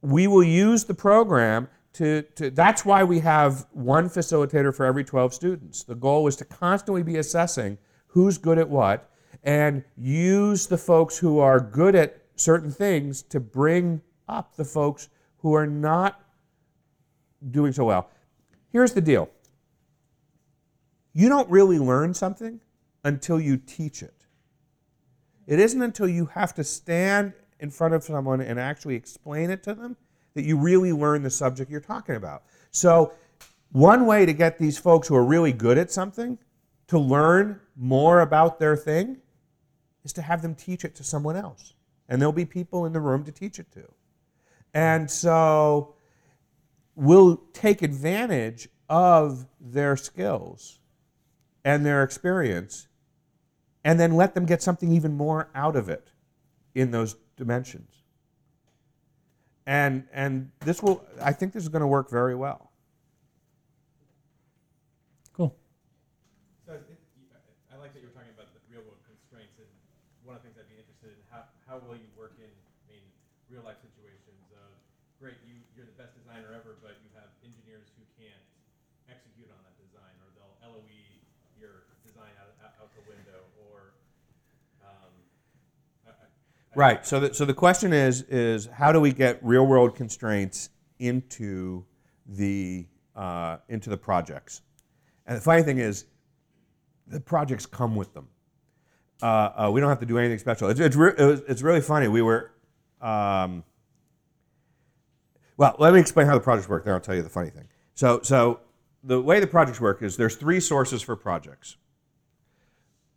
we 0.00 0.26
will 0.26 0.42
use 0.42 0.84
the 0.84 0.94
program 0.94 1.68
to, 1.92 2.22
to 2.36 2.48
that's 2.48 2.86
why 2.86 3.04
we 3.04 3.20
have 3.20 3.66
one 3.72 4.08
facilitator 4.08 4.74
for 4.74 4.86
every 4.86 5.04
12 5.04 5.34
students. 5.34 5.82
The 5.82 5.94
goal 5.94 6.26
is 6.28 6.36
to 6.36 6.46
constantly 6.46 7.02
be 7.02 7.18
assessing 7.18 7.76
who's 8.06 8.38
good 8.38 8.56
at 8.56 8.70
what 8.70 9.10
and 9.44 9.84
use 9.98 10.66
the 10.66 10.78
folks 10.78 11.18
who 11.18 11.40
are 11.40 11.60
good 11.60 11.94
at 11.94 12.22
certain 12.36 12.70
things 12.70 13.20
to 13.24 13.38
bring 13.38 14.00
up 14.28 14.56
the 14.56 14.64
folks 14.64 15.10
who 15.38 15.52
are 15.54 15.66
not 15.66 16.22
doing 17.50 17.72
so 17.72 17.84
well. 17.84 18.08
Here's 18.70 18.92
the 18.92 19.02
deal 19.02 19.28
you 21.18 21.28
don't 21.28 21.50
really 21.50 21.80
learn 21.80 22.14
something 22.14 22.60
until 23.02 23.40
you 23.40 23.56
teach 23.56 24.04
it. 24.04 24.24
It 25.48 25.58
isn't 25.58 25.82
until 25.82 26.08
you 26.08 26.26
have 26.26 26.54
to 26.54 26.62
stand 26.62 27.32
in 27.58 27.72
front 27.72 27.94
of 27.94 28.04
someone 28.04 28.40
and 28.40 28.60
actually 28.60 28.94
explain 28.94 29.50
it 29.50 29.64
to 29.64 29.74
them 29.74 29.96
that 30.34 30.44
you 30.44 30.56
really 30.56 30.92
learn 30.92 31.24
the 31.24 31.30
subject 31.30 31.72
you're 31.72 31.80
talking 31.80 32.14
about. 32.14 32.44
So, 32.70 33.14
one 33.72 34.06
way 34.06 34.26
to 34.26 34.32
get 34.32 34.58
these 34.58 34.78
folks 34.78 35.08
who 35.08 35.16
are 35.16 35.24
really 35.24 35.52
good 35.52 35.76
at 35.76 35.90
something 35.90 36.38
to 36.86 37.00
learn 37.00 37.60
more 37.74 38.20
about 38.20 38.60
their 38.60 38.76
thing 38.76 39.16
is 40.04 40.12
to 40.12 40.22
have 40.22 40.40
them 40.40 40.54
teach 40.54 40.84
it 40.84 40.94
to 40.94 41.02
someone 41.02 41.34
else. 41.34 41.74
And 42.08 42.22
there'll 42.22 42.32
be 42.32 42.44
people 42.44 42.86
in 42.86 42.92
the 42.92 43.00
room 43.00 43.24
to 43.24 43.32
teach 43.32 43.58
it 43.58 43.72
to. 43.72 43.92
And 44.72 45.10
so 45.10 45.96
we'll 46.94 47.42
take 47.52 47.82
advantage 47.82 48.68
of 48.88 49.48
their 49.60 49.96
skills 49.96 50.78
and 51.68 51.84
their 51.84 52.00
experience, 52.02 52.88
and 53.84 54.00
then 54.00 54.16
let 54.16 54.32
them 54.32 54.46
get 54.48 54.64
something 54.64 54.88
even 54.90 55.12
more 55.12 55.52
out 55.54 55.76
of 55.76 55.90
it 55.92 56.08
in 56.72 56.92
those 56.96 57.12
dimensions. 57.36 57.92
And, 59.66 60.08
and 60.16 60.48
this 60.64 60.80
will, 60.82 61.04
I 61.20 61.36
think 61.36 61.52
this 61.52 61.62
is 61.62 61.68
going 61.68 61.84
to 61.84 61.92
work 61.92 62.08
very 62.08 62.32
well. 62.32 62.72
Cool. 65.36 65.52
So 66.64 66.72
I 66.72 67.76
like 67.76 67.92
that 67.92 68.00
you're 68.00 68.16
talking 68.16 68.32
about 68.32 68.48
the 68.56 68.64
real 68.72 68.80
world 68.88 69.04
constraints, 69.04 69.60
and 69.60 69.68
one 70.24 70.40
of 70.40 70.40
the 70.40 70.48
things 70.48 70.56
I'd 70.56 70.72
be 70.72 70.80
interested 70.80 71.12
in, 71.12 71.20
how, 71.28 71.44
how 71.68 71.84
will 71.84 72.00
you 72.00 72.08
work 72.16 72.32
in, 72.40 72.48
I 72.48 72.96
mean, 72.96 73.04
real 73.52 73.60
life 73.60 73.76
situations 73.84 74.48
of, 74.56 74.72
great, 75.20 75.36
you, 75.44 75.60
you're 75.76 75.84
the 75.84 76.00
best 76.00 76.16
designer 76.16 76.48
ever, 76.56 76.80
but 76.80 76.96
you 77.04 77.12
have 77.12 77.28
engineers 77.44 77.92
who 78.00 78.08
can't 78.16 78.44
execute 79.12 79.52
on 79.52 79.60
that 79.68 79.76
design, 79.76 80.16
or 80.24 80.32
they'll 80.32 80.56
LOE 80.64 80.96
your 81.58 81.90
design 82.06 82.30
out, 82.38 82.54
out 82.62 82.90
the 82.94 83.02
window, 83.10 83.42
or 83.66 83.98
um, 84.86 85.10
I, 86.06 86.14
I, 86.14 86.67
Right. 86.78 87.04
So 87.04 87.18
the, 87.18 87.34
so 87.34 87.44
the 87.44 87.54
question 87.54 87.92
is 87.92 88.22
is 88.22 88.66
how 88.66 88.92
do 88.92 89.00
we 89.00 89.12
get 89.12 89.40
real 89.42 89.66
world 89.66 89.96
constraints 89.96 90.70
into 91.00 91.84
the 92.24 92.86
uh, 93.16 93.56
into 93.68 93.90
the 93.90 93.96
projects? 93.96 94.62
And 95.26 95.36
the 95.36 95.40
funny 95.40 95.64
thing 95.64 95.78
is, 95.78 96.04
the 97.08 97.18
projects 97.18 97.66
come 97.66 97.96
with 97.96 98.14
them. 98.14 98.28
Uh, 99.20 99.26
uh, 99.26 99.70
we 99.72 99.80
don't 99.80 99.88
have 99.88 99.98
to 99.98 100.06
do 100.06 100.18
anything 100.18 100.38
special. 100.38 100.68
It's 100.68 100.78
it's, 100.78 100.94
re- 100.94 101.14
it 101.18 101.24
was, 101.24 101.40
it's 101.48 101.62
really 101.62 101.80
funny. 101.80 102.06
We 102.06 102.22
were 102.22 102.52
um, 103.00 103.64
Well, 105.58 105.74
let 105.80 105.92
me 105.92 105.98
explain 105.98 106.28
how 106.28 106.34
the 106.34 106.40
projects 106.40 106.68
work. 106.68 106.84
Then 106.84 106.94
I'll 106.94 107.00
tell 107.00 107.16
you 107.16 107.22
the 107.22 107.28
funny 107.28 107.50
thing. 107.50 107.66
So, 107.94 108.20
so 108.22 108.60
the 109.02 109.20
way 109.20 109.40
the 109.40 109.46
projects 109.48 109.80
work 109.80 110.02
is 110.02 110.16
there's 110.16 110.36
three 110.36 110.60
sources 110.60 111.02
for 111.02 111.16
projects. 111.16 111.76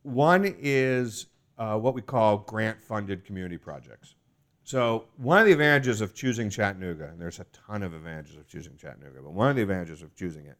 One 0.01 0.55
is 0.59 1.27
uh, 1.61 1.77
what 1.77 1.93
we 1.93 2.01
call 2.01 2.39
grant-funded 2.39 3.23
community 3.23 3.57
projects. 3.57 4.15
So 4.63 5.05
one 5.17 5.37
of 5.37 5.45
the 5.45 5.51
advantages 5.51 6.01
of 6.01 6.15
choosing 6.15 6.49
Chattanooga, 6.49 7.09
and 7.09 7.21
there's 7.21 7.39
a 7.39 7.45
ton 7.53 7.83
of 7.83 7.93
advantages 7.93 8.35
of 8.35 8.47
choosing 8.47 8.75
Chattanooga, 8.77 9.21
but 9.21 9.33
one 9.33 9.51
of 9.51 9.55
the 9.55 9.61
advantages 9.61 10.01
of 10.01 10.15
choosing 10.15 10.47
it, 10.47 10.57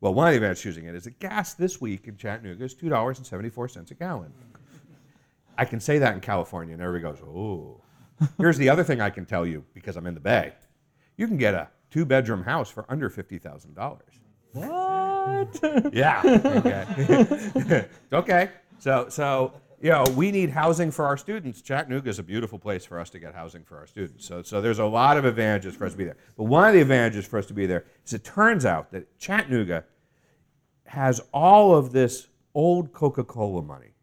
well, 0.00 0.14
one 0.14 0.28
of 0.28 0.32
the 0.32 0.36
advantages 0.38 0.60
of 0.60 0.64
choosing 0.64 0.84
it 0.86 0.94
is 0.94 1.04
that 1.04 1.18
gas 1.18 1.52
this 1.52 1.82
week 1.82 2.08
in 2.08 2.16
Chattanooga 2.16 2.64
is 2.64 2.72
two 2.72 2.88
dollars 2.88 3.18
and 3.18 3.26
seventy-four 3.26 3.68
cents 3.68 3.90
a 3.90 3.94
gallon. 3.94 4.32
I 5.58 5.66
can 5.66 5.80
say 5.80 5.98
that 5.98 6.14
in 6.14 6.20
California, 6.20 6.72
and 6.72 6.82
everybody 6.82 7.14
goes, 7.14 7.22
"Oh." 7.28 7.82
Here's 8.38 8.56
the 8.56 8.68
other 8.68 8.82
thing 8.82 9.00
I 9.00 9.10
can 9.10 9.26
tell 9.26 9.46
you 9.46 9.64
because 9.74 9.96
I'm 9.96 10.06
in 10.06 10.14
the 10.14 10.20
Bay. 10.20 10.52
You 11.16 11.26
can 11.28 11.36
get 11.36 11.54
a 11.54 11.68
two-bedroom 11.90 12.42
house 12.42 12.70
for 12.70 12.86
under 12.88 13.10
fifty 13.10 13.38
thousand 13.38 13.74
dollars. 13.74 14.20
What? 14.52 15.92
Yeah. 15.92 16.22
Okay. 16.24 17.86
okay. 18.12 18.50
So, 18.78 19.08
so 19.08 19.52
you 19.80 19.90
know, 19.90 20.04
we 20.16 20.30
need 20.32 20.50
housing 20.50 20.90
for 20.90 21.04
our 21.04 21.16
students. 21.16 21.62
Chattanooga 21.62 22.10
is 22.10 22.18
a 22.18 22.22
beautiful 22.22 22.58
place 22.58 22.84
for 22.84 22.98
us 22.98 23.10
to 23.10 23.18
get 23.18 23.34
housing 23.34 23.62
for 23.62 23.78
our 23.78 23.86
students. 23.86 24.26
So, 24.26 24.42
so 24.42 24.60
there's 24.60 24.80
a 24.80 24.84
lot 24.84 25.16
of 25.16 25.24
advantages 25.24 25.76
for 25.76 25.86
us 25.86 25.92
to 25.92 25.98
be 25.98 26.04
there. 26.04 26.16
But 26.36 26.44
one 26.44 26.66
of 26.66 26.74
the 26.74 26.80
advantages 26.80 27.26
for 27.26 27.38
us 27.38 27.46
to 27.46 27.54
be 27.54 27.66
there 27.66 27.84
is 28.04 28.12
it 28.12 28.24
turns 28.24 28.66
out 28.66 28.90
that 28.92 29.18
Chattanooga 29.18 29.84
has 30.86 31.20
all 31.32 31.76
of 31.76 31.92
this 31.92 32.28
old 32.54 32.92
Coca-Cola 32.92 33.62
money. 33.62 33.94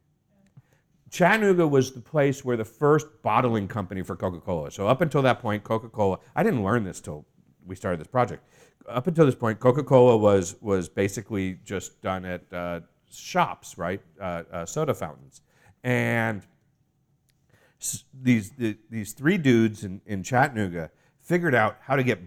Chattanooga 1.12 1.68
was 1.68 1.92
the 1.92 2.02
place 2.02 2.46
where 2.46 2.58
the 2.58 2.66
first 2.66 3.08
bottling 3.22 3.68
company 3.68 4.02
for 4.02 4.16
Coca-Cola. 4.16 4.72
So 4.72 4.88
up 4.88 5.02
until 5.02 5.22
that 5.24 5.42
point, 5.42 5.64
Coca-Cola. 5.64 6.20
I 6.36 6.44
didn't 6.44 6.64
learn 6.64 6.84
this 6.84 7.02
till 7.02 7.26
we 7.66 7.76
started 7.76 8.00
this 8.00 8.08
project. 8.08 8.44
Up 8.88 9.08
until 9.08 9.26
this 9.26 9.36
point, 9.36 9.60
Coca-Cola 9.60 10.16
was 10.18 10.56
was 10.62 10.88
basically 10.88 11.60
just 11.66 12.02
done 12.02 12.24
at 12.24 12.42
uh, 12.54 12.82
shops, 13.12 13.78
right? 13.78 14.02
Uh, 14.22 14.44
uh, 14.52 14.66
soda 14.66 14.94
fountains, 14.94 15.42
and 15.86 16.42
these 18.12 18.50
the, 18.52 18.76
these 18.90 19.14
three 19.14 19.38
dudes 19.38 19.84
in, 19.84 20.02
in 20.08 20.24
Chattanooga 20.24 20.90
figured 21.22 21.56
out 21.56 21.78
how 21.80 21.96
to 21.96 22.04
get. 22.04 22.20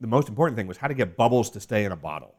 The 0.00 0.06
most 0.06 0.28
important 0.28 0.56
thing 0.56 0.66
was 0.66 0.76
how 0.76 0.88
to 0.88 0.94
get 0.94 1.16
bubbles 1.16 1.50
to 1.50 1.60
stay 1.60 1.84
in 1.84 1.92
a 1.92 1.96
bottle. 1.96 2.34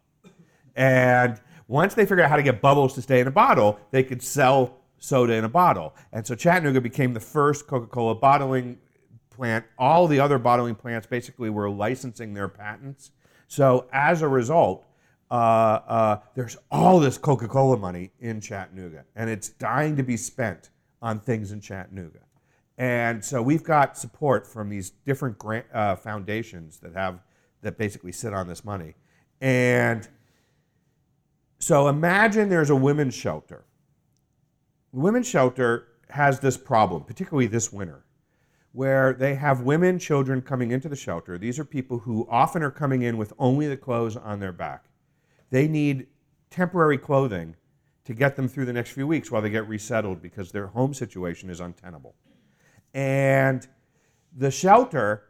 And 0.76 1.40
once 1.68 1.94
they 1.94 2.04
figured 2.04 2.22
out 2.22 2.30
how 2.30 2.36
to 2.36 2.44
get 2.44 2.62
bubbles 2.62 2.94
to 2.96 3.02
stay 3.02 3.20
in 3.20 3.28
a 3.28 3.32
bottle, 3.32 3.80
they 3.92 4.04
could 4.04 4.22
sell 4.22 4.78
soda 4.98 5.34
in 5.34 5.44
a 5.46 5.50
bottle. 5.50 5.96
And 6.12 6.26
so 6.26 6.36
Chattanooga 6.36 6.80
became 6.80 7.14
the 7.14 7.20
first 7.20 7.66
Coca 7.66 7.88
Cola 7.88 8.14
bottling 8.14 8.78
plant. 9.30 9.66
All 9.78 10.08
the 10.08 10.20
other 10.20 10.38
bottling 10.38 10.76
plants 10.76 11.08
basically 11.08 11.50
were 11.50 11.70
licensing 11.70 12.34
their 12.34 12.48
patents. 12.48 13.12
So 13.48 13.88
as 13.92 14.22
a 14.22 14.28
result, 14.28 14.86
uh, 15.32 15.34
uh, 15.34 16.20
there's 16.36 16.58
all 16.72 17.00
this 17.00 17.18
Coca 17.18 17.48
Cola 17.48 17.78
money 17.78 18.12
in 18.20 18.40
Chattanooga, 18.40 19.06
and 19.16 19.30
it's 19.30 19.50
dying 19.50 19.96
to 19.98 20.04
be 20.04 20.18
spent 20.18 20.70
on 21.02 21.20
things 21.20 21.52
in 21.52 21.62
Chattanooga. 21.62 22.20
And 22.78 23.24
so 23.24 23.42
we've 23.42 23.64
got 23.64 23.98
support 23.98 24.46
from 24.46 24.70
these 24.70 24.90
different 24.90 25.38
grant, 25.38 25.66
uh, 25.74 25.96
foundations 25.96 26.78
that 26.80 26.94
have 26.94 27.20
that 27.62 27.78
basically 27.78 28.12
sit 28.12 28.34
on 28.34 28.48
this 28.48 28.64
money. 28.64 28.96
And 29.42 30.08
so 31.60 31.88
imagine 31.88 32.50
there's 32.50 32.70
a 32.70 32.76
women's 32.76 33.16
shelter. 33.16 33.66
The 34.94 35.00
women's 35.00 35.28
shelter 35.28 35.88
has 36.10 36.40
this 36.40 36.58
problem, 36.58 37.04
particularly 37.04 37.48
this 37.48 37.74
winter, 37.74 38.06
where 38.74 39.14
they 39.14 39.36
have 39.36 39.62
women, 39.62 39.98
children 39.98 40.42
coming 40.42 40.72
into 40.72 40.90
the 40.90 40.96
shelter. 40.96 41.38
These 41.38 41.58
are 41.58 41.66
people 41.66 41.98
who 41.98 42.28
often 42.30 42.62
are 42.62 42.72
coming 42.72 43.02
in 43.02 43.18
with 43.18 43.34
only 43.40 43.68
the 43.68 43.78
clothes 43.78 44.16
on 44.16 44.40
their 44.40 44.52
back. 44.52 44.86
They 45.50 45.68
need 45.68 46.08
temporary 46.50 46.98
clothing 46.98 47.56
to 48.06 48.14
get 48.14 48.36
them 48.36 48.48
through 48.48 48.66
the 48.66 48.74
next 48.74 48.92
few 48.92 49.08
weeks 49.08 49.32
while 49.32 49.42
they 49.42 49.50
get 49.50 49.68
resettled 49.68 50.22
because 50.22 50.52
their 50.52 50.68
home 50.68 50.94
situation 50.94 51.50
is 51.50 51.60
untenable. 51.60 52.16
And 52.94 53.68
the 54.36 54.52
shelter 54.52 55.24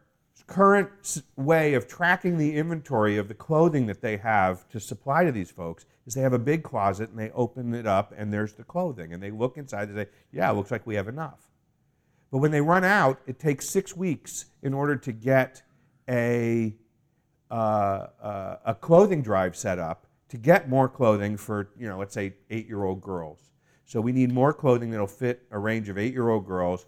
current 0.46 1.22
way 1.36 1.74
of 1.74 1.88
tracking 1.88 2.38
the 2.38 2.56
inventory 2.56 3.16
of 3.16 3.28
the 3.28 3.34
clothing 3.34 3.86
that 3.86 4.00
they 4.00 4.16
have 4.16 4.68
to 4.68 4.78
supply 4.78 5.24
to 5.24 5.32
these 5.32 5.50
folks 5.50 5.86
is 6.06 6.14
they 6.14 6.20
have 6.20 6.32
a 6.32 6.38
big 6.38 6.62
closet 6.62 7.10
and 7.10 7.18
they 7.18 7.30
open 7.32 7.74
it 7.74 7.86
up 7.86 8.12
and 8.16 8.32
there's 8.32 8.52
the 8.52 8.62
clothing 8.62 9.12
and 9.12 9.22
they 9.22 9.30
look 9.30 9.56
inside 9.56 9.88
and 9.88 9.96
say, 9.96 10.06
yeah, 10.32 10.50
it 10.50 10.54
looks 10.54 10.70
like 10.70 10.86
we 10.86 10.94
have 10.94 11.08
enough. 11.08 11.50
But 12.30 12.38
when 12.38 12.50
they 12.50 12.60
run 12.60 12.84
out, 12.84 13.20
it 13.26 13.38
takes 13.38 13.68
six 13.68 13.96
weeks 13.96 14.46
in 14.62 14.72
order 14.72 14.96
to 14.96 15.12
get 15.12 15.62
a, 16.08 16.76
uh, 17.50 17.54
uh, 18.22 18.56
a 18.66 18.74
clothing 18.74 19.22
drive 19.22 19.56
set 19.56 19.78
up 19.78 20.05
to 20.28 20.36
get 20.36 20.68
more 20.68 20.88
clothing 20.88 21.36
for, 21.36 21.70
you 21.78 21.88
know, 21.88 21.98
let's 21.98 22.14
say 22.14 22.34
eight 22.50 22.66
year 22.66 22.84
old 22.84 23.00
girls. 23.00 23.50
So 23.84 24.00
we 24.00 24.12
need 24.12 24.32
more 24.32 24.52
clothing 24.52 24.90
that'll 24.90 25.06
fit 25.06 25.46
a 25.50 25.58
range 25.58 25.88
of 25.88 25.98
eight 25.98 26.12
year 26.12 26.28
old 26.28 26.46
girls. 26.46 26.86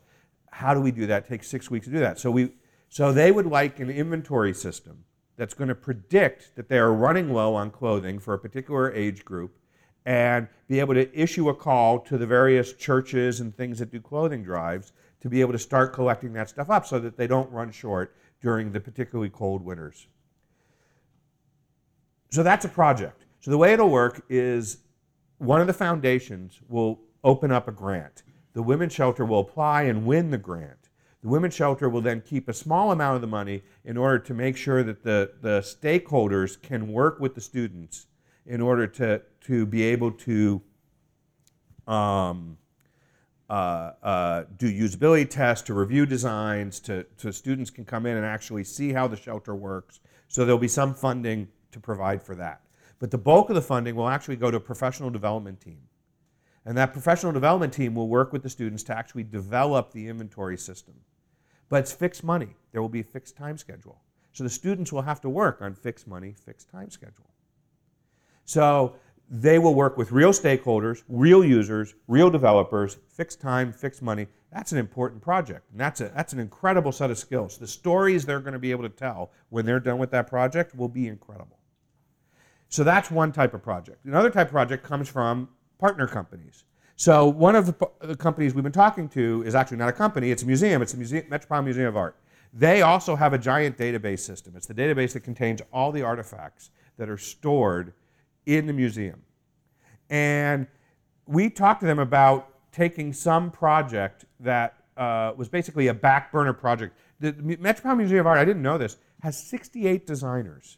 How 0.51 0.75
do 0.75 0.81
we 0.81 0.91
do 0.91 1.07
that? 1.07 1.25
It 1.25 1.29
takes 1.29 1.49
six 1.49 1.71
weeks 1.71 1.87
to 1.87 1.93
do 1.93 2.01
that. 2.01 2.19
So, 2.19 2.31
we, 2.31 2.53
so 2.89 3.13
they 3.13 3.31
would 3.31 3.47
like 3.47 3.79
an 3.79 3.91
inventory 3.91 4.53
system 4.53 5.05
that's 5.37 5.55
going 5.55 5.69
to 5.69 5.75
predict 5.75 6.57
that 6.57 6.69
they 6.69 6.79
are 6.79 6.93
running 6.93 7.33
low 7.33 7.55
on 7.55 7.71
clothing 7.71 8.19
for 8.19 8.35
a 8.35 8.39
particular 8.39 8.93
age 8.93 9.25
group 9.25 9.57
and 10.05 10.49
be 10.67 10.81
able 10.81 10.95
to 10.95 11.17
issue 11.17 11.49
a 11.49 11.55
call 11.55 12.01
to 12.01 12.19
the 12.19 12.27
various 12.27 12.73
churches 12.73 13.41
and 13.41 13.57
things 13.57 13.79
that 13.79 13.93
do 13.93 14.01
clothing 14.01 14.43
drives 14.43 14.93
to 15.21 15.29
be 15.29 15.41
able 15.41 15.53
to 15.53 15.59
start 15.59 15.93
collecting 15.93 16.33
that 16.33 16.49
stuff 16.49 16.71
up 16.71 16.87
so 16.87 16.99
that 16.99 17.17
they 17.17 17.27
don't 17.27 17.51
run 17.53 17.71
short 17.71 18.17
during 18.41 18.73
the 18.73 18.81
particularly 18.81 19.31
cold 19.31 19.65
winters. 19.65 20.07
So 22.31 22.43
that's 22.43 22.65
a 22.65 22.69
project. 22.69 23.25
So 23.41 23.51
the 23.51 23.59
way 23.59 23.73
it'll 23.73 23.91
work 23.91 24.25
is 24.29 24.79
one 25.39 25.61
of 25.61 25.67
the 25.67 25.73
foundations 25.73 26.61
will 26.69 27.01
open 27.23 27.53
up 27.53 27.69
a 27.69 27.73
grant. 27.73 28.23
The 28.53 28.63
women's 28.63 28.93
shelter 28.93 29.25
will 29.25 29.41
apply 29.41 29.83
and 29.83 30.05
win 30.05 30.31
the 30.31 30.39
grant. 30.39 30.89
The 31.23 31.29
women's 31.29 31.55
shelter 31.55 31.89
will 31.89 32.01
then 32.01 32.21
keep 32.21 32.49
a 32.49 32.53
small 32.53 32.93
amount 32.93 33.17
of 33.17 33.21
the 33.21 33.27
money 33.27 33.63
in 33.85 33.97
order 33.97 34.19
to 34.21 34.35
make 34.35 34.57
sure 34.57 34.83
that 34.83 35.03
the, 35.03 35.33
the 35.41 35.61
stakeholders 35.61 36.61
can 36.61 36.93
work 36.93 37.21
with 37.21 37.35
the 37.35 37.41
students 37.41 38.07
in 38.47 38.61
order 38.61 38.87
to, 38.87 39.23
to 39.43 39.67
be 39.67 39.83
able 39.83 40.13
to 40.13 40.63
um, 41.87 42.57
uh, 43.51 43.93
uh, 44.03 44.45
do 44.57 44.73
usability 44.73 45.29
tests, 45.29 45.67
to 45.67 45.75
review 45.75 46.07
designs, 46.07 46.81
to, 46.81 47.05
to 47.17 47.33
students 47.33 47.71
can 47.71 47.85
come 47.85 48.07
in 48.07 48.17
and 48.17 48.25
actually 48.25 48.65
see 48.65 48.93
how 48.93 49.09
the 49.09 49.17
shelter 49.17 49.55
works. 49.55 50.01
So 50.29 50.45
there'll 50.45 50.59
be 50.59 50.69
some 50.69 50.95
funding 50.95 51.49
to 51.73 51.81
provide 51.81 52.23
for 52.23 52.35
that. 52.37 52.61
But 52.99 53.11
the 53.11 53.19
bulk 53.19 53.49
of 53.49 53.55
the 53.55 53.63
funding 53.63 53.95
will 53.95 54.09
actually 54.09 54.37
go 54.37 54.51
to 54.51 54.57
a 54.57 54.61
professional 54.61 55.11
development 55.11 55.61
team. 55.61 55.83
And 56.65 56.77
that 56.77 56.93
professional 56.93 57.33
development 57.33 57.73
team 57.73 57.95
will 57.95 58.09
work 58.09 58.33
with 58.33 58.43
the 58.43 58.51
students 58.51 58.83
to 58.85 58.97
actually 58.97 59.25
develop 59.25 59.93
the 59.93 60.09
inventory 60.09 60.59
system. 60.59 60.95
But 61.69 61.81
it's 61.81 61.93
fixed 61.93 62.25
money. 62.25 62.57
There 62.73 62.83
will 62.83 62.89
be 62.89 63.01
a 63.01 63.05
fixed 63.05 63.37
time 63.37 63.59
schedule. 63.59 64.01
So 64.33 64.45
the 64.45 64.51
students 64.51 64.93
will 64.93 65.03
have 65.03 65.21
to 65.23 65.29
work 65.29 65.63
on 65.63 65.75
fixed 65.75 66.07
money, 66.07 66.35
fixed 66.45 66.69
time 66.71 66.91
schedule. 66.91 67.31
So 68.45 68.97
they 69.31 69.59
will 69.59 69.75
work 69.75 69.97
with 69.99 70.11
real 70.11 70.33
stakeholders, 70.33 71.03
real 71.09 71.45
users, 71.45 71.95
real 72.07 72.31
developers, 72.31 72.99
fixed 73.09 73.41
time, 73.41 73.73
fixed 73.73 74.01
money. 74.01 74.27
That's 74.53 74.73
an 74.73 74.79
important 74.79 75.21
project. 75.21 75.71
And 75.71 75.81
that's, 75.81 76.01
a, 76.01 76.09
that's 76.15 76.33
an 76.33 76.39
incredible 76.39 76.93
set 76.93 77.11
of 77.11 77.19
skills. 77.19 77.59
The 77.59 77.67
stories 77.67 78.25
they're 78.25 78.41
going 78.41 78.55
to 78.55 78.59
be 78.59 78.71
able 78.71 78.85
to 78.85 78.89
tell 78.89 79.31
when 79.51 79.67
they're 79.67 79.81
done 79.81 79.99
with 79.99 80.11
that 80.13 80.29
project 80.29 80.75
will 80.75 80.89
be 80.89 81.07
incredible. 81.07 81.58
So 82.69 82.85
that's 82.85 83.11
one 83.11 83.33
type 83.33 83.55
of 83.55 83.63
project. 83.63 84.05
Another 84.05 84.31
type 84.31 84.49
of 84.49 84.53
project 84.53 84.85
comes 84.85 85.09
from 85.09 85.49
partner 85.79 86.07
companies. 86.07 86.65
So 86.97 87.29
one 87.29 87.55
of 87.55 87.67
the, 87.67 87.91
the 88.01 88.17
companies 88.17 88.55
we've 88.55 88.65
been 88.65 88.73
talking 88.73 89.09
to 89.11 89.43
is 89.47 89.55
actually 89.55 89.77
not 89.77 89.89
a 89.89 89.93
company, 89.93 90.31
it's 90.31 90.43
a 90.43 90.47
museum. 90.47 90.83
It's 90.83 90.93
the 90.93 90.99
museum, 90.99 91.27
Metropolitan 91.31 91.65
Museum 91.67 91.87
of 91.87 91.97
Art. 91.97 92.17
They 92.53 92.83
also 92.83 93.15
have 93.15 93.33
a 93.33 93.39
giant 93.39 93.79
database 93.79 94.21
system. 94.21 94.55
It's 94.57 94.67
the 94.67 94.75
database 94.75 95.13
that 95.13 95.21
contains 95.21 95.63
all 95.73 95.93
the 95.93 96.03
artifacts 96.03 96.71
that 96.97 97.09
are 97.09 97.19
stored 97.19 97.93
in 98.47 98.67
the 98.67 98.73
museum. 98.73 99.23
And 100.11 100.67
we 101.27 101.51
talked 101.51 101.81
to 101.81 101.87
them 101.87 101.99
about 101.99 102.49
taking 102.73 103.13
some 103.13 103.51
project 103.51 104.25
that 104.41 104.75
uh, 104.97 105.33
was 105.37 105.49
basically 105.49 105.89
a 105.89 105.95
back 105.95 106.33
burner 106.33 106.53
project. 106.53 106.97
The 107.21 107.33
Metropolitan 107.33 107.99
Museum 107.99 108.21
of 108.21 108.27
Art, 108.27 108.39
I 108.39 108.45
didn't 108.45 108.63
know 108.63 108.79
this, 108.79 108.97
has 109.23 109.41
68 109.41 110.07
designers. 110.07 110.78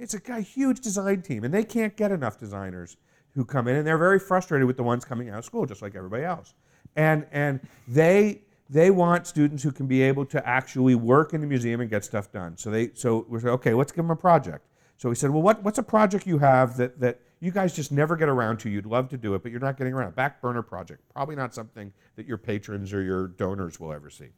It's 0.00 0.14
a, 0.14 0.20
a 0.32 0.40
huge 0.40 0.80
design 0.80 1.22
team, 1.22 1.44
and 1.44 1.52
they 1.52 1.62
can't 1.62 1.94
get 1.96 2.10
enough 2.10 2.38
designers 2.38 2.96
who 3.34 3.44
come 3.44 3.68
in, 3.68 3.76
and 3.76 3.86
they're 3.86 3.98
very 3.98 4.18
frustrated 4.18 4.66
with 4.66 4.76
the 4.76 4.82
ones 4.82 5.04
coming 5.04 5.28
out 5.28 5.38
of 5.38 5.44
school, 5.44 5.66
just 5.66 5.82
like 5.82 5.94
everybody 5.94 6.24
else. 6.24 6.54
And, 6.96 7.26
and 7.30 7.60
they, 7.86 8.42
they 8.68 8.90
want 8.90 9.26
students 9.26 9.62
who 9.62 9.70
can 9.70 9.86
be 9.86 10.02
able 10.02 10.24
to 10.26 10.48
actually 10.48 10.94
work 10.94 11.34
in 11.34 11.40
the 11.40 11.46
museum 11.46 11.80
and 11.80 11.90
get 11.90 12.04
stuff 12.04 12.32
done. 12.32 12.56
So, 12.56 12.70
they, 12.70 12.90
so 12.94 13.26
we 13.28 13.38
said, 13.38 13.50
okay, 13.50 13.74
let's 13.74 13.92
give 13.92 14.04
them 14.04 14.10
a 14.10 14.16
project. 14.16 14.66
So 14.96 15.08
we 15.08 15.14
said, 15.14 15.30
well, 15.30 15.42
what, 15.42 15.62
what's 15.62 15.78
a 15.78 15.82
project 15.82 16.26
you 16.26 16.38
have 16.38 16.76
that, 16.78 16.98
that 17.00 17.20
you 17.40 17.50
guys 17.50 17.74
just 17.74 17.92
never 17.92 18.16
get 18.16 18.28
around 18.28 18.58
to? 18.60 18.70
You'd 18.70 18.86
love 18.86 19.08
to 19.10 19.16
do 19.16 19.34
it, 19.34 19.42
but 19.42 19.52
you're 19.52 19.60
not 19.60 19.76
getting 19.76 19.92
around. 19.92 20.16
Back 20.16 20.42
burner 20.42 20.62
project. 20.62 21.02
Probably 21.14 21.36
not 21.36 21.54
something 21.54 21.92
that 22.16 22.26
your 22.26 22.38
patrons 22.38 22.92
or 22.92 23.02
your 23.02 23.28
donors 23.28 23.78
will 23.78 23.92
ever 23.92 24.10
see. 24.10 24.28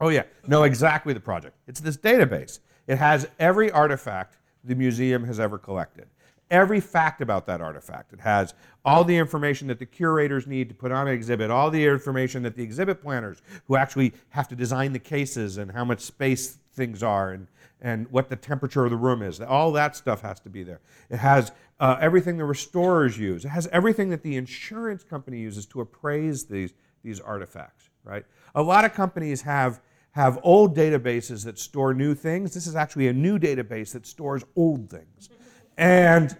Oh, 0.00 0.10
yeah. 0.10 0.24
Know 0.46 0.64
exactly 0.64 1.14
the 1.14 1.20
project. 1.20 1.56
It's 1.66 1.80
this 1.80 1.96
database. 1.96 2.58
It 2.86 2.98
has 2.98 3.28
every 3.38 3.70
artifact 3.70 4.36
the 4.64 4.74
museum 4.74 5.24
has 5.24 5.38
ever 5.38 5.58
collected. 5.58 6.06
Every 6.50 6.80
fact 6.80 7.20
about 7.20 7.46
that 7.46 7.60
artifact. 7.60 8.12
It 8.12 8.20
has 8.20 8.54
all 8.84 9.02
the 9.02 9.16
information 9.16 9.66
that 9.68 9.78
the 9.78 9.86
curators 9.86 10.46
need 10.46 10.68
to 10.68 10.74
put 10.74 10.92
on 10.92 11.08
an 11.08 11.14
exhibit, 11.14 11.50
all 11.50 11.70
the 11.70 11.84
information 11.84 12.42
that 12.42 12.54
the 12.54 12.62
exhibit 12.62 13.02
planners, 13.02 13.40
who 13.66 13.76
actually 13.76 14.12
have 14.30 14.46
to 14.48 14.54
design 14.54 14.92
the 14.92 14.98
cases 14.98 15.56
and 15.56 15.72
how 15.72 15.84
much 15.84 16.00
space 16.00 16.58
things 16.74 17.02
are 17.02 17.30
and, 17.32 17.48
and 17.80 18.06
what 18.10 18.28
the 18.28 18.36
temperature 18.36 18.84
of 18.84 18.90
the 18.90 18.96
room 18.96 19.22
is. 19.22 19.40
All 19.40 19.72
that 19.72 19.96
stuff 19.96 20.20
has 20.22 20.38
to 20.40 20.50
be 20.50 20.62
there. 20.62 20.80
It 21.08 21.16
has 21.16 21.50
uh, 21.80 21.96
everything 22.00 22.36
the 22.36 22.44
restorers 22.44 23.18
use. 23.18 23.44
It 23.44 23.48
has 23.48 23.66
everything 23.68 24.10
that 24.10 24.22
the 24.22 24.36
insurance 24.36 25.02
company 25.02 25.38
uses 25.38 25.66
to 25.66 25.80
appraise 25.80 26.44
these, 26.44 26.74
these 27.02 27.20
artifacts, 27.20 27.88
right? 28.04 28.24
A 28.54 28.62
lot 28.62 28.84
of 28.84 28.92
companies 28.92 29.42
have 29.42 29.80
have 30.14 30.38
old 30.44 30.76
databases 30.76 31.44
that 31.44 31.58
store 31.58 31.92
new 31.92 32.14
things. 32.14 32.54
This 32.54 32.68
is 32.68 32.76
actually 32.76 33.08
a 33.08 33.12
new 33.12 33.36
database 33.36 33.92
that 33.92 34.06
stores 34.06 34.44
old 34.54 34.88
things. 34.88 35.28
And 35.76 36.36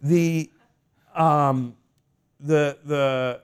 the, 0.00 0.48
um, 1.12 1.74
the, 2.38 2.78
the, 2.84 3.40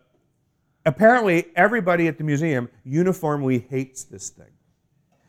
apparently 0.87 1.47
everybody 1.57 2.07
at 2.07 2.17
the 2.17 2.23
museum 2.23 2.69
uniformly 2.85 3.67
hates 3.71 4.05
this 4.05 4.29
thing. 4.29 4.53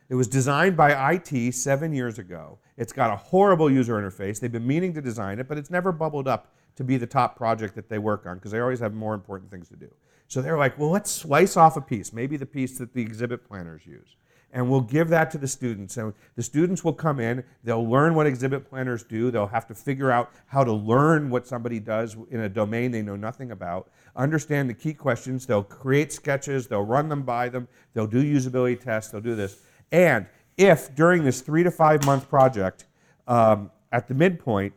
It 0.10 0.14
was 0.14 0.28
designed 0.28 0.78
by 0.78 1.14
IT 1.14 1.54
seven 1.54 1.92
years 1.92 2.20
ago. 2.20 2.60
It's 2.78 2.94
got 2.94 3.12
a 3.12 3.16
horrible 3.16 3.72
user 3.72 3.96
interface. 3.96 4.40
They've 4.40 4.52
been 4.52 4.68
meaning 4.68 4.94
to 4.94 5.02
design 5.02 5.40
it, 5.40 5.48
but 5.48 5.58
it's 5.58 5.72
never 5.72 5.92
bubbled 5.92 6.28
up 6.28 6.54
to 6.76 6.84
be 6.84 6.98
the 6.98 7.08
top 7.08 7.36
project 7.36 7.74
that 7.74 7.90
they 7.90 7.98
work 7.98 8.28
on 8.28 8.36
because 8.36 8.52
they 8.52 8.60
always 8.60 8.82
have 8.82 8.94
more 8.94 9.16
important 9.16 9.50
things 9.50 9.68
to 9.70 9.76
do. 9.76 9.90
So 10.28 10.44
they're 10.44 10.60
like, 10.60 10.78
well, 10.78 10.92
let's 10.92 11.10
slice 11.10 11.58
off 11.58 11.76
a 11.76 11.82
piece, 11.82 12.14
maybe 12.14 12.38
the 12.38 12.46
piece 12.46 12.78
that 12.78 12.94
the 12.94 13.02
exhibit 13.02 13.48
planners 13.48 13.88
use 13.88 14.16
and 14.54 14.70
we'll 14.70 14.82
give 14.82 15.10
that 15.10 15.32
to 15.32 15.38
the 15.38 15.48
students. 15.48 15.98
And 15.98 16.14
the 16.36 16.44
students 16.44 16.84
will 16.84 16.94
come 16.94 17.20
in, 17.20 17.44
they'll 17.64 17.88
learn 17.88 18.14
what 18.14 18.28
exhibit 18.28 18.70
planners 18.70 19.04
do, 19.04 19.32
they'll 19.32 19.48
have 19.48 19.68
to 19.68 19.74
figure 19.74 20.12
out 20.12 20.32
how 20.46 20.64
to 20.64 20.72
learn 20.72 21.30
what 21.30 21.48
somebody 21.48 21.80
does 21.80 22.16
in 22.30 22.42
a 22.42 22.50
domain 22.50 22.92
they 22.92 23.02
know 23.02 23.16
nothing 23.16 23.52
about, 23.52 23.90
understand 24.16 24.70
the 24.70 24.74
key 24.74 24.94
questions, 24.94 25.46
they'll 25.46 25.64
create 25.64 26.14
sketches, 26.14 26.68
they'll 26.68 26.86
run 26.86 27.10
them 27.10 27.24
by 27.24 27.50
them, 27.50 27.68
they'll 27.94 28.08
do 28.08 28.24
usability 28.24 28.80
tests, 28.80 29.12
they'll 29.12 29.22
do 29.22 29.36
this. 29.36 29.62
And 29.92 30.28
if 30.56 30.94
during 30.96 31.24
this 31.24 31.42
three 31.42 31.64
to 31.64 31.72
five 31.72 32.06
month 32.06 32.30
project, 32.30 32.86
um, 33.28 33.72
at 33.92 34.08
the 34.08 34.14
midpoint, 34.14 34.74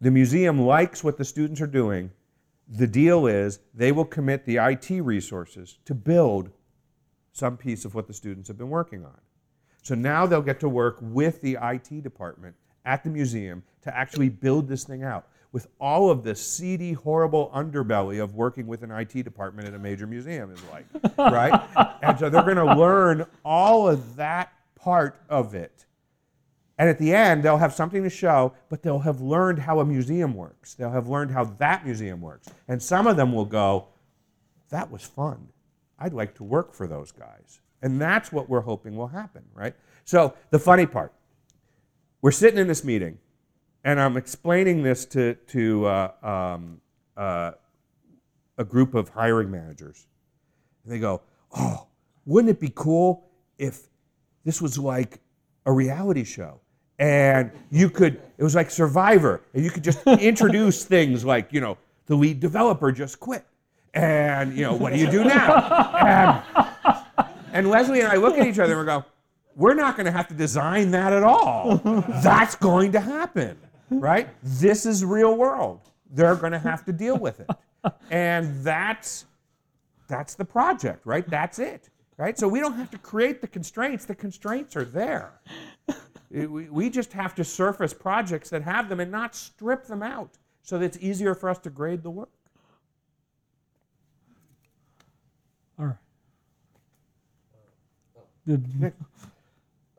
the 0.00 0.10
museum 0.10 0.60
likes 0.60 1.02
what 1.02 1.16
the 1.16 1.24
students 1.24 1.60
are 1.60 1.66
doing, 1.66 2.10
the 2.68 2.86
deal 2.86 3.26
is 3.26 3.60
they 3.74 3.92
will 3.92 4.04
commit 4.04 4.44
the 4.44 4.56
IT 4.56 4.90
resources 5.02 5.78
to 5.84 5.94
build 5.94 6.50
some 7.32 7.56
piece 7.56 7.84
of 7.84 7.94
what 7.94 8.06
the 8.06 8.14
students 8.14 8.48
have 8.48 8.58
been 8.58 8.70
working 8.70 9.04
on. 9.04 9.18
So 9.82 9.94
now 9.94 10.26
they'll 10.26 10.42
get 10.42 10.60
to 10.60 10.68
work 10.68 10.98
with 11.00 11.40
the 11.40 11.58
IT 11.60 12.02
department 12.02 12.54
at 12.84 13.02
the 13.02 13.10
museum 13.10 13.62
to 13.82 13.96
actually 13.96 14.28
build 14.28 14.68
this 14.68 14.84
thing 14.84 15.02
out 15.02 15.26
with 15.52 15.68
all 15.78 16.10
of 16.10 16.24
the 16.24 16.34
seedy, 16.34 16.94
horrible 16.94 17.50
underbelly 17.54 18.22
of 18.22 18.34
working 18.34 18.66
with 18.66 18.82
an 18.82 18.90
IT 18.90 19.22
department 19.22 19.68
at 19.68 19.74
a 19.74 19.78
major 19.78 20.06
museum 20.06 20.50
is 20.50 20.60
like, 20.72 20.86
right? 21.18 21.96
And 22.02 22.18
so 22.18 22.30
they're 22.30 22.42
going 22.42 22.56
to 22.56 22.74
learn 22.74 23.26
all 23.44 23.88
of 23.88 24.16
that 24.16 24.52
part 24.76 25.20
of 25.28 25.54
it. 25.54 25.84
And 26.78 26.88
at 26.88 26.98
the 26.98 27.14
end, 27.14 27.42
they'll 27.42 27.58
have 27.58 27.74
something 27.74 28.02
to 28.02 28.10
show, 28.10 28.54
but 28.70 28.82
they'll 28.82 29.00
have 29.00 29.20
learned 29.20 29.58
how 29.58 29.80
a 29.80 29.84
museum 29.84 30.34
works. 30.34 30.74
They'll 30.74 30.90
have 30.90 31.06
learned 31.06 31.30
how 31.30 31.44
that 31.44 31.84
museum 31.84 32.22
works. 32.22 32.48
And 32.66 32.82
some 32.82 33.06
of 33.06 33.16
them 33.16 33.32
will 33.32 33.44
go, 33.44 33.88
that 34.70 34.90
was 34.90 35.02
fun. 35.02 35.48
I'd 36.02 36.12
like 36.12 36.34
to 36.34 36.44
work 36.44 36.74
for 36.74 36.88
those 36.88 37.12
guys. 37.12 37.60
And 37.80 38.00
that's 38.00 38.32
what 38.32 38.48
we're 38.48 38.60
hoping 38.60 38.96
will 38.96 39.06
happen, 39.06 39.42
right? 39.54 39.74
So 40.04 40.34
the 40.50 40.58
funny 40.58 40.84
part, 40.84 41.12
we're 42.22 42.32
sitting 42.32 42.58
in 42.58 42.66
this 42.66 42.82
meeting, 42.82 43.18
and 43.84 44.00
I'm 44.00 44.16
explaining 44.16 44.82
this 44.82 45.04
to, 45.06 45.34
to 45.34 45.86
uh, 45.86 46.12
um, 46.22 46.80
uh, 47.16 47.52
a 48.58 48.64
group 48.64 48.94
of 48.94 49.10
hiring 49.10 49.50
managers. 49.50 50.06
And 50.84 50.92
they 50.92 50.98
go, 50.98 51.22
Oh, 51.56 51.86
wouldn't 52.26 52.50
it 52.50 52.60
be 52.60 52.72
cool 52.74 53.28
if 53.58 53.82
this 54.44 54.60
was 54.60 54.78
like 54.78 55.20
a 55.66 55.72
reality 55.72 56.24
show? 56.24 56.60
And 56.98 57.50
you 57.70 57.90
could, 57.90 58.20
it 58.38 58.42
was 58.42 58.54
like 58.54 58.70
Survivor, 58.70 59.40
and 59.54 59.64
you 59.64 59.70
could 59.70 59.84
just 59.84 60.04
introduce 60.06 60.84
things 60.84 61.24
like, 61.24 61.52
you 61.52 61.60
know, 61.60 61.78
the 62.06 62.16
lead 62.16 62.40
developer 62.40 62.90
just 62.90 63.20
quit 63.20 63.44
and, 63.94 64.56
you 64.56 64.62
know, 64.62 64.74
what 64.74 64.92
do 64.92 64.98
you 64.98 65.10
do 65.10 65.24
now? 65.24 65.54
And, 65.94 66.42
and 67.52 67.70
Leslie 67.70 68.00
and 68.00 68.08
I 68.08 68.16
look 68.16 68.38
at 68.38 68.46
each 68.46 68.58
other 68.58 68.72
and 68.72 68.80
we 68.80 68.86
go, 68.86 69.04
we're 69.54 69.74
not 69.74 69.96
going 69.96 70.06
to 70.06 70.12
have 70.12 70.28
to 70.28 70.34
design 70.34 70.90
that 70.92 71.12
at 71.12 71.22
all. 71.22 71.76
That's 72.22 72.54
going 72.54 72.92
to 72.92 73.00
happen, 73.00 73.58
right? 73.90 74.28
This 74.42 74.86
is 74.86 75.04
real 75.04 75.36
world. 75.36 75.80
They're 76.10 76.36
going 76.36 76.52
to 76.52 76.58
have 76.58 76.84
to 76.86 76.92
deal 76.92 77.18
with 77.18 77.40
it. 77.40 77.50
And 78.10 78.64
that's 78.64 79.26
that's 80.08 80.34
the 80.34 80.44
project, 80.44 81.06
right? 81.06 81.28
That's 81.28 81.58
it, 81.58 81.88
right? 82.16 82.38
So 82.38 82.46
we 82.46 82.60
don't 82.60 82.74
have 82.74 82.90
to 82.90 82.98
create 82.98 83.40
the 83.40 83.46
constraints. 83.46 84.04
The 84.04 84.14
constraints 84.14 84.76
are 84.76 84.84
there. 84.84 85.40
We 86.30 86.88
just 86.90 87.12
have 87.12 87.34
to 87.34 87.44
surface 87.44 87.92
projects 87.92 88.48
that 88.50 88.62
have 88.62 88.88
them 88.88 89.00
and 89.00 89.10
not 89.10 89.34
strip 89.34 89.86
them 89.86 90.02
out 90.02 90.38
so 90.62 90.78
that 90.78 90.84
it's 90.84 90.98
easier 91.00 91.34
for 91.34 91.50
us 91.50 91.58
to 91.58 91.70
grade 91.70 92.02
the 92.02 92.10
work. 92.10 92.30
All 95.78 95.86
right. 95.86 95.96
The, 98.44 98.60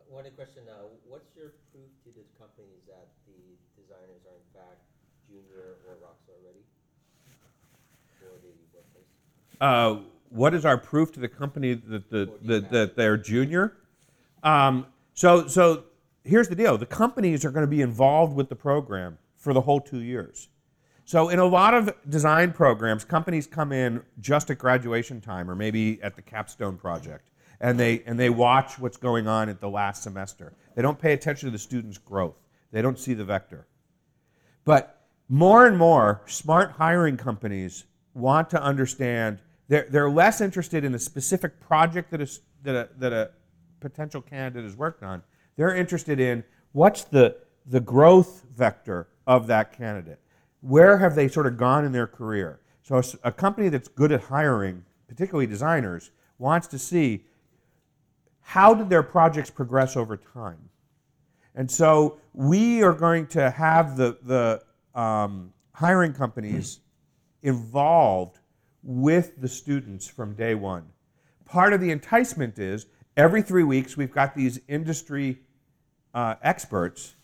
One 0.09 0.25
question, 0.35 0.63
uh, 0.69 0.83
what's 1.07 1.33
your 1.33 1.53
proof 1.71 1.87
to 2.03 2.09
the 2.09 2.25
companies 2.37 2.83
that 2.87 3.07
the 3.25 3.81
designers 3.81 4.19
are 4.27 4.35
in 4.35 4.49
fact 4.53 4.81
junior 5.29 5.77
or 5.87 5.95
rockstar 5.95 6.35
ready 6.43 6.59
for 8.19 8.35
the 8.41 8.51
workplace? 8.73 9.05
Uh, 9.61 10.01
what 10.29 10.53
is 10.53 10.65
our 10.65 10.77
proof 10.77 11.13
to 11.13 11.21
the 11.21 11.29
company 11.29 11.73
that 11.73 12.09
the, 12.09 12.29
the 12.41 12.59
that 12.71 12.97
they're 12.97 13.15
junior? 13.15 13.77
Um, 14.43 14.87
so 15.13 15.47
so 15.47 15.85
here's 16.25 16.49
the 16.49 16.55
deal: 16.55 16.77
the 16.77 16.85
companies 16.85 17.45
are 17.45 17.51
going 17.51 17.65
to 17.65 17.71
be 17.71 17.81
involved 17.81 18.35
with 18.35 18.49
the 18.49 18.57
program 18.57 19.19
for 19.37 19.53
the 19.53 19.61
whole 19.61 19.79
two 19.79 20.01
years. 20.01 20.49
So, 21.05 21.29
in 21.29 21.39
a 21.39 21.45
lot 21.45 21.73
of 21.73 21.93
design 22.09 22.51
programs, 22.53 23.03
companies 23.05 23.45
come 23.47 23.71
in 23.71 24.03
just 24.19 24.49
at 24.49 24.57
graduation 24.57 25.21
time 25.21 25.49
or 25.49 25.55
maybe 25.55 26.01
at 26.01 26.15
the 26.15 26.21
capstone 26.21 26.77
project, 26.77 27.29
and 27.63 27.79
they, 27.79 28.03
and 28.05 28.19
they 28.19 28.29
watch 28.29 28.77
what's 28.77 28.97
going 28.97 29.27
on 29.27 29.49
at 29.49 29.59
the 29.59 29.69
last 29.69 30.03
semester. 30.03 30.53
They 30.75 30.83
don't 30.83 30.99
pay 30.99 31.13
attention 31.13 31.47
to 31.47 31.51
the 31.51 31.57
student's 31.57 31.97
growth, 31.97 32.35
they 32.71 32.81
don't 32.81 32.99
see 32.99 33.15
the 33.15 33.25
vector. 33.25 33.65
But 34.65 35.01
more 35.29 35.65
and 35.65 35.77
more, 35.77 36.21
smart 36.27 36.73
hiring 36.73 37.17
companies 37.17 37.85
want 38.13 38.51
to 38.51 38.61
understand, 38.61 39.39
they're, 39.67 39.87
they're 39.89 40.09
less 40.09 40.41
interested 40.41 40.83
in 40.83 40.91
the 40.91 40.99
specific 40.99 41.59
project 41.59 42.11
that, 42.11 42.21
a, 42.21 42.89
that 42.97 43.13
a 43.13 43.31
potential 43.79 44.21
candidate 44.21 44.63
has 44.63 44.77
worked 44.77 45.01
on. 45.01 45.23
They're 45.55 45.75
interested 45.75 46.19
in 46.19 46.43
what's 46.73 47.03
the, 47.05 47.37
the 47.65 47.79
growth 47.79 48.43
vector 48.55 49.07
of 49.25 49.47
that 49.47 49.75
candidate 49.75 50.19
where 50.63 50.97
have 50.97 51.13
they 51.13 51.27
sort 51.27 51.45
of 51.45 51.57
gone 51.57 51.83
in 51.83 51.91
their 51.91 52.07
career? 52.07 52.61
So 52.83 53.01
a, 53.23 53.31
company 53.31 53.67
that's 53.69 53.89
good 53.89 54.13
at 54.13 54.21
hiring, 54.21 54.85
particularly 55.07 55.45
designers, 55.45 56.11
wants 56.37 56.67
to 56.67 56.79
see 56.79 57.25
how 58.43 58.73
did 58.73 58.89
their 58.89 59.03
projects 59.03 59.49
progress 59.49 59.97
over 59.97 60.15
time. 60.17 60.69
And 61.55 61.69
so 61.69 62.19
we 62.33 62.83
are 62.83 62.93
going 62.93 63.27
to 63.27 63.49
have 63.49 63.97
the, 63.97 64.17
the 64.23 64.99
um, 64.99 65.53
hiring 65.73 66.13
companies 66.13 66.79
involved 67.41 68.39
with 68.83 69.39
the 69.39 69.47
students 69.47 70.07
from 70.07 70.35
day 70.35 70.55
one. 70.55 70.85
Part 71.45 71.73
of 71.73 71.81
the 71.81 71.91
enticement 71.91 72.59
is 72.59 72.85
every 73.15 73.41
three 73.41 73.63
weeks 73.63 73.95
we've 73.95 74.11
got 74.13 74.35
these 74.35 74.59
industry 74.67 75.39
uh, 76.13 76.35
experts 76.41 77.15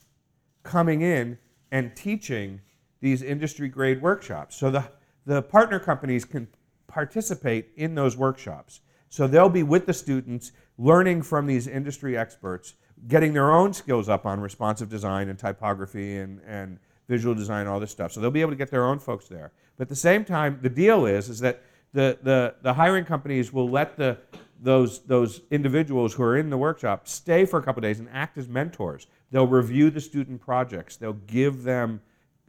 coming 0.63 1.01
in 1.01 1.37
and 1.71 1.95
teaching 1.95 2.61
these 3.01 3.21
industry 3.21 3.67
grade 3.67 4.01
workshops. 4.01 4.55
So 4.55 4.71
the, 4.71 4.89
the 5.25 5.41
partner 5.41 5.79
companies 5.79 6.25
can 6.25 6.47
participate 6.87 7.69
in 7.75 7.95
those 7.95 8.17
workshops. 8.17 8.81
So 9.09 9.27
they'll 9.27 9.49
be 9.49 9.63
with 9.63 9.85
the 9.85 9.93
students, 9.93 10.51
learning 10.79 11.21
from 11.21 11.45
these 11.45 11.67
industry 11.67 12.17
experts, 12.17 12.73
getting 13.07 13.33
their 13.33 13.51
own 13.51 13.73
skills 13.73 14.07
up 14.07 14.25
on 14.25 14.39
responsive 14.39 14.89
design 14.89 15.27
and 15.27 15.37
typography 15.37 16.17
and, 16.17 16.39
and 16.47 16.79
visual 17.09 17.35
design, 17.35 17.67
all 17.67 17.79
this 17.79 17.91
stuff. 17.91 18.13
So 18.13 18.21
they'll 18.21 18.31
be 18.31 18.41
able 18.41 18.51
to 18.51 18.57
get 18.57 18.71
their 18.71 18.85
own 18.85 18.97
folks 18.97 19.27
there. 19.27 19.51
But 19.77 19.83
at 19.83 19.89
the 19.89 19.95
same 19.95 20.23
time, 20.23 20.57
the 20.61 20.69
deal 20.69 21.05
is, 21.05 21.27
is 21.27 21.39
that 21.41 21.61
the, 21.91 22.17
the, 22.23 22.55
the 22.61 22.73
hiring 22.73 23.03
companies 23.03 23.51
will 23.51 23.69
let 23.69 23.97
the, 23.97 24.17
those, 24.61 24.99
those 24.99 25.41
individuals 25.51 26.13
who 26.13 26.23
are 26.23 26.37
in 26.37 26.49
the 26.49 26.57
workshop 26.57 27.07
stay 27.07 27.45
for 27.45 27.59
a 27.59 27.63
couple 27.63 27.81
days 27.81 27.99
and 27.99 28.07
act 28.13 28.37
as 28.37 28.47
mentors. 28.47 29.07
They'll 29.31 29.47
review 29.47 29.89
the 29.89 29.99
student 30.01 30.39
projects. 30.39 30.95
They'll 30.95 31.13
give 31.13 31.63
them 31.63 31.99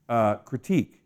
uh, 0.09 0.37
critique. 0.37 1.03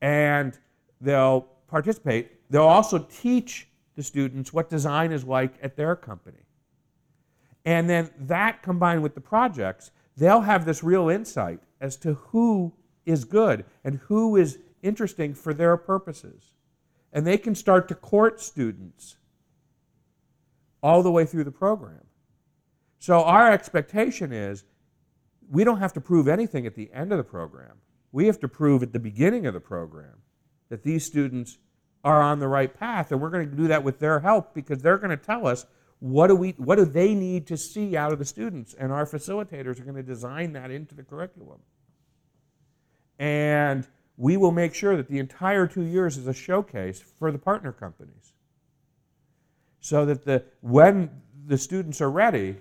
And 0.00 0.58
they'll 1.02 1.42
participate. 1.68 2.50
They'll 2.50 2.62
also 2.62 2.98
teach 3.10 3.68
the 3.96 4.02
students 4.02 4.52
what 4.52 4.70
design 4.70 5.12
is 5.12 5.24
like 5.24 5.54
at 5.62 5.76
their 5.76 5.96
company. 5.96 6.44
And 7.64 7.88
then 7.88 8.10
that 8.18 8.62
combined 8.62 9.02
with 9.02 9.14
the 9.14 9.20
projects, 9.20 9.90
they'll 10.16 10.42
have 10.42 10.64
this 10.64 10.82
real 10.82 11.08
insight 11.08 11.60
as 11.80 11.96
to 11.98 12.14
who 12.14 12.74
is 13.06 13.24
good 13.24 13.64
and 13.82 14.00
who 14.06 14.36
is 14.36 14.58
interesting 14.82 15.34
for 15.34 15.54
their 15.54 15.76
purposes. 15.76 16.52
And 17.12 17.26
they 17.26 17.38
can 17.38 17.54
start 17.54 17.88
to 17.88 17.94
court 17.94 18.40
students 18.40 19.16
all 20.82 21.02
the 21.02 21.10
way 21.10 21.24
through 21.24 21.44
the 21.44 21.50
program. 21.50 22.04
So 22.98 23.22
our 23.22 23.50
expectation 23.50 24.32
is 24.32 24.64
we 25.50 25.64
don't 25.64 25.78
have 25.78 25.92
to 25.94 26.00
prove 26.00 26.28
anything 26.28 26.66
at 26.66 26.74
the 26.74 26.90
end 26.92 27.12
of 27.12 27.18
the 27.18 27.24
program. 27.24 27.76
We 28.12 28.26
have 28.26 28.40
to 28.40 28.48
prove 28.48 28.82
at 28.82 28.92
the 28.92 28.98
beginning 28.98 29.46
of 29.46 29.54
the 29.54 29.60
program 29.60 30.22
that 30.68 30.82
these 30.82 31.04
students 31.04 31.58
are 32.04 32.20
on 32.20 32.38
the 32.38 32.48
right 32.48 32.72
path, 32.78 33.10
and 33.10 33.20
we're 33.20 33.30
going 33.30 33.48
to 33.48 33.56
do 33.56 33.68
that 33.68 33.82
with 33.82 33.98
their 33.98 34.20
help 34.20 34.54
because 34.54 34.82
they're 34.82 34.98
going 34.98 35.10
to 35.10 35.16
tell 35.16 35.46
us 35.46 35.66
what 36.00 36.26
do 36.26 36.36
we 36.36 36.50
what 36.58 36.76
do 36.76 36.84
they 36.84 37.14
need 37.14 37.46
to 37.46 37.56
see 37.56 37.96
out 37.96 38.12
of 38.12 38.18
the 38.18 38.24
students, 38.24 38.74
and 38.74 38.92
our 38.92 39.06
facilitators 39.06 39.80
are 39.80 39.84
going 39.84 39.96
to 39.96 40.02
design 40.02 40.52
that 40.52 40.70
into 40.70 40.94
the 40.94 41.02
curriculum. 41.02 41.60
And 43.18 43.86
we 44.16 44.36
will 44.36 44.52
make 44.52 44.74
sure 44.74 44.96
that 44.96 45.08
the 45.08 45.18
entire 45.18 45.66
two 45.66 45.82
years 45.82 46.16
is 46.16 46.26
a 46.26 46.34
showcase 46.34 47.02
for 47.18 47.32
the 47.32 47.38
partner 47.38 47.72
companies, 47.72 48.34
so 49.80 50.04
that 50.04 50.24
the 50.24 50.44
when 50.60 51.08
the 51.46 51.56
students 51.56 52.00
are 52.00 52.10
ready, 52.10 52.56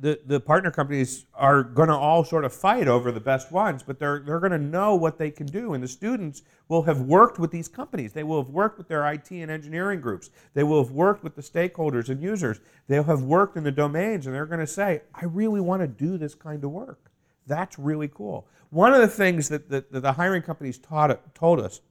the, 0.00 0.18
the 0.24 0.40
partner 0.40 0.70
companies 0.70 1.26
are 1.34 1.62
going 1.62 1.88
to 1.88 1.94
all 1.94 2.24
sort 2.24 2.46
of 2.46 2.54
fight 2.54 2.88
over 2.88 3.12
the 3.12 3.20
best 3.20 3.52
ones, 3.52 3.82
but 3.82 3.98
they're, 3.98 4.20
they're 4.20 4.40
going 4.40 4.52
to 4.52 4.58
know 4.58 4.94
what 4.94 5.18
they 5.18 5.30
can 5.30 5.46
do. 5.46 5.74
And 5.74 5.84
the 5.84 5.88
students 5.88 6.42
will 6.68 6.82
have 6.84 7.02
worked 7.02 7.38
with 7.38 7.50
these 7.50 7.68
companies. 7.68 8.14
They 8.14 8.22
will 8.22 8.42
have 8.42 8.50
worked 8.50 8.78
with 8.78 8.88
their 8.88 9.06
IT 9.12 9.30
and 9.30 9.50
engineering 9.50 10.00
groups. 10.00 10.30
They 10.54 10.62
will 10.62 10.82
have 10.82 10.92
worked 10.92 11.22
with 11.22 11.36
the 11.36 11.42
stakeholders 11.42 12.08
and 12.08 12.22
users. 12.22 12.60
They'll 12.88 13.04
have 13.04 13.22
worked 13.22 13.58
in 13.58 13.64
the 13.64 13.72
domains, 13.72 14.26
and 14.26 14.34
they're 14.34 14.46
going 14.46 14.60
to 14.60 14.66
say, 14.66 15.02
I 15.14 15.26
really 15.26 15.60
want 15.60 15.82
to 15.82 15.88
do 15.88 16.16
this 16.16 16.34
kind 16.34 16.64
of 16.64 16.70
work. 16.70 17.10
That's 17.46 17.78
really 17.78 18.08
cool. 18.08 18.48
One 18.70 18.94
of 18.94 19.00
the 19.00 19.08
things 19.08 19.50
that, 19.50 19.68
that, 19.68 19.92
that 19.92 20.00
the 20.00 20.12
hiring 20.12 20.42
companies 20.42 20.78
taught, 20.78 21.34
told 21.34 21.60
us 21.60 21.82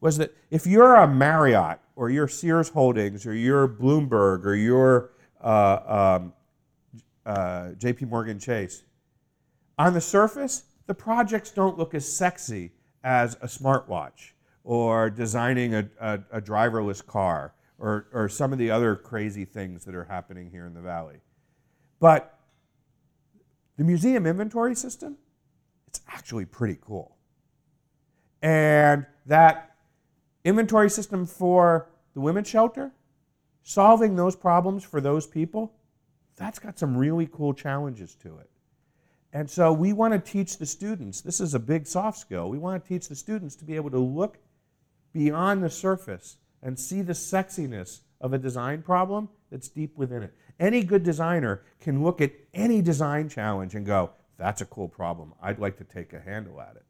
was 0.00 0.16
that 0.16 0.34
if 0.50 0.66
you're 0.66 0.94
a 0.94 1.06
Marriott 1.06 1.78
or 1.96 2.08
you're 2.08 2.28
Sears 2.28 2.70
Holdings 2.70 3.26
or 3.26 3.34
you're 3.34 3.68
Bloomberg 3.68 4.44
or 4.44 4.54
you're 4.54 5.10
uh, 5.42 6.18
um, 6.20 6.32
uh, 7.26 7.70
JP 7.78 8.08
Morgan 8.08 8.38
Chase. 8.38 8.82
On 9.78 9.92
the 9.92 10.00
surface, 10.00 10.64
the 10.86 10.94
projects 10.94 11.50
don't 11.50 11.78
look 11.78 11.94
as 11.94 12.10
sexy 12.10 12.72
as 13.02 13.34
a 13.42 13.46
smartwatch 13.46 14.32
or 14.62 15.10
designing 15.10 15.74
a, 15.74 15.88
a, 16.00 16.20
a 16.32 16.40
driverless 16.40 17.04
car 17.04 17.54
or, 17.78 18.06
or 18.12 18.28
some 18.28 18.52
of 18.52 18.58
the 18.58 18.70
other 18.70 18.96
crazy 18.96 19.44
things 19.44 19.84
that 19.84 19.94
are 19.94 20.04
happening 20.04 20.50
here 20.50 20.66
in 20.66 20.74
the 20.74 20.80
valley. 20.80 21.20
But 22.00 22.38
the 23.76 23.84
museum 23.84 24.26
inventory 24.26 24.74
system, 24.74 25.16
it's 25.86 26.00
actually 26.08 26.44
pretty 26.44 26.78
cool. 26.80 27.16
And 28.42 29.06
that 29.26 29.76
inventory 30.44 30.90
system 30.90 31.26
for 31.26 31.90
the 32.14 32.20
women's 32.20 32.48
shelter, 32.48 32.92
solving 33.62 34.16
those 34.16 34.36
problems 34.36 34.84
for 34.84 35.00
those 35.00 35.26
people, 35.26 35.72
that's 36.36 36.58
got 36.58 36.78
some 36.78 36.96
really 36.96 37.28
cool 37.30 37.54
challenges 37.54 38.14
to 38.16 38.38
it. 38.38 38.50
And 39.32 39.50
so 39.50 39.72
we 39.72 39.92
want 39.92 40.14
to 40.14 40.32
teach 40.32 40.58
the 40.58 40.66
students, 40.66 41.20
this 41.20 41.40
is 41.40 41.54
a 41.54 41.58
big 41.58 41.86
soft 41.86 42.18
skill, 42.18 42.48
we 42.48 42.58
want 42.58 42.82
to 42.82 42.88
teach 42.88 43.08
the 43.08 43.16
students 43.16 43.56
to 43.56 43.64
be 43.64 43.74
able 43.76 43.90
to 43.90 43.98
look 43.98 44.38
beyond 45.12 45.62
the 45.62 45.70
surface 45.70 46.36
and 46.62 46.78
see 46.78 47.02
the 47.02 47.12
sexiness 47.12 48.00
of 48.20 48.32
a 48.32 48.38
design 48.38 48.82
problem 48.82 49.28
that's 49.50 49.68
deep 49.68 49.96
within 49.96 50.22
it. 50.22 50.32
Any 50.60 50.84
good 50.84 51.02
designer 51.02 51.62
can 51.80 52.02
look 52.02 52.20
at 52.20 52.32
any 52.54 52.80
design 52.80 53.28
challenge 53.28 53.74
and 53.74 53.84
go, 53.84 54.10
that's 54.38 54.60
a 54.60 54.64
cool 54.64 54.88
problem. 54.88 55.34
I'd 55.42 55.58
like 55.58 55.76
to 55.78 55.84
take 55.84 56.12
a 56.12 56.20
handle 56.20 56.60
at 56.60 56.76
it. 56.76 56.84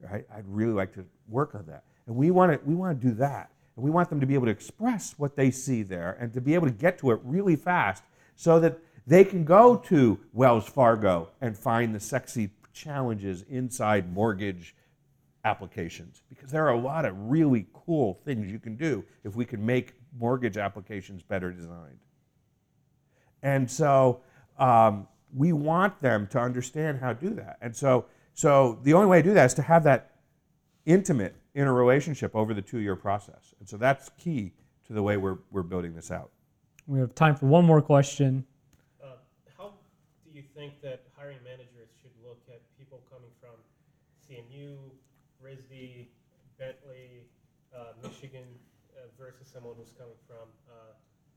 Right? 0.00 0.26
I'd 0.34 0.46
really 0.46 0.72
like 0.72 0.94
to 0.94 1.04
work 1.28 1.54
on 1.54 1.66
that. 1.66 1.84
And 2.06 2.16
we 2.16 2.30
want 2.30 2.52
to, 2.52 2.66
we 2.66 2.74
want 2.74 3.00
to 3.00 3.08
do 3.08 3.14
that. 3.16 3.50
And 3.76 3.84
we 3.84 3.90
want 3.90 4.10
them 4.10 4.20
to 4.20 4.26
be 4.26 4.34
able 4.34 4.46
to 4.46 4.52
express 4.52 5.14
what 5.18 5.36
they 5.36 5.50
see 5.50 5.82
there 5.82 6.16
and 6.18 6.32
to 6.34 6.40
be 6.40 6.54
able 6.54 6.66
to 6.66 6.72
get 6.72 6.98
to 7.00 7.10
it 7.10 7.20
really 7.22 7.56
fast 7.56 8.02
so 8.38 8.60
that 8.60 8.78
they 9.04 9.24
can 9.24 9.44
go 9.44 9.76
to 9.76 10.16
Wells 10.32 10.68
Fargo 10.68 11.30
and 11.40 11.58
find 11.58 11.92
the 11.92 11.98
sexy 11.98 12.50
challenges 12.72 13.44
inside 13.50 14.12
mortgage 14.12 14.76
applications 15.44 16.22
because 16.28 16.52
there 16.52 16.64
are 16.64 16.72
a 16.72 16.78
lot 16.78 17.04
of 17.04 17.18
really 17.18 17.66
cool 17.72 18.20
things 18.24 18.48
you 18.48 18.60
can 18.60 18.76
do 18.76 19.04
if 19.24 19.34
we 19.34 19.44
can 19.44 19.66
make 19.66 19.94
mortgage 20.16 20.56
applications 20.56 21.20
better 21.20 21.50
designed. 21.50 21.98
And 23.42 23.68
so 23.68 24.20
um, 24.56 25.08
we 25.34 25.52
want 25.52 26.00
them 26.00 26.28
to 26.28 26.38
understand 26.38 27.00
how 27.00 27.14
to 27.14 27.20
do 27.20 27.34
that. 27.34 27.58
And 27.60 27.74
so, 27.74 28.04
so 28.34 28.78
the 28.84 28.94
only 28.94 29.08
way 29.08 29.20
to 29.20 29.28
do 29.28 29.34
that 29.34 29.46
is 29.46 29.54
to 29.54 29.62
have 29.62 29.82
that 29.82 30.12
intimate 30.86 31.34
interrelationship 31.56 32.36
over 32.36 32.54
the 32.54 32.62
two 32.62 32.78
year 32.78 32.94
process. 32.94 33.52
And 33.58 33.68
so 33.68 33.76
that's 33.76 34.10
key 34.16 34.52
to 34.86 34.92
the 34.92 35.02
way 35.02 35.16
we're, 35.16 35.38
we're 35.50 35.64
building 35.64 35.96
this 35.96 36.12
out. 36.12 36.30
We 36.88 36.98
have 37.00 37.14
time 37.14 37.36
for 37.36 37.44
one 37.44 37.66
more 37.66 37.82
question. 37.82 38.46
Uh, 39.04 39.08
how 39.58 39.72
do 40.24 40.30
you 40.34 40.42
think 40.56 40.80
that 40.80 41.04
hiring 41.14 41.36
managers 41.44 41.90
should 42.00 42.12
look 42.26 42.40
at 42.48 42.62
people 42.78 43.02
coming 43.12 43.28
from 43.38 43.60
CMU, 44.24 44.78
RISD, 45.44 46.06
Bentley, 46.58 47.28
uh, 47.76 47.92
Michigan 48.02 48.46
uh, 48.96 49.02
versus 49.22 49.46
someone 49.52 49.74
who's 49.76 49.92
coming 49.98 50.14
from 50.26 50.48
uh, 50.70 50.94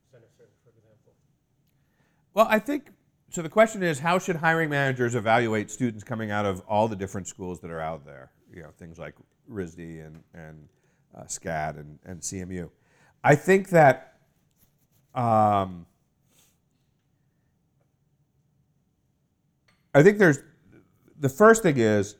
Center 0.10 0.26
for 0.38 0.70
example? 0.70 1.12
Well, 2.34 2.48
I 2.50 2.58
think 2.58 2.92
so. 3.30 3.42
The 3.42 3.50
question 3.50 3.84
is, 3.84 4.00
how 4.00 4.20
should 4.20 4.38
hiring 4.38 4.70
managers 4.70 5.16
evaluate 5.16 5.70
students 5.70 6.06
coming 6.06 6.32
out 6.32 6.46
of 6.46 6.62
all 6.66 6.88
the 6.88 6.96
different 6.96 7.28
schools 7.28 7.60
that 7.60 7.72
are 7.72 7.82
out 7.82 8.06
there? 8.06 8.32
You 8.54 8.64
know, 8.64 8.70
things 8.80 8.98
like 8.98 9.16
RISD 9.52 10.06
and 10.06 10.24
and 10.34 10.70
uh, 11.14 11.24
SCAD 11.24 11.78
and, 11.78 12.00
and 12.06 12.22
CMU. 12.22 12.70
I 13.22 13.36
think 13.36 13.68
that 13.70 14.11
um, 15.14 15.86
I 19.94 20.04
think 20.04 20.18
there's 20.18 20.40
the 21.20 21.30
first 21.30 21.64
thing 21.64 21.78
is 21.78 22.16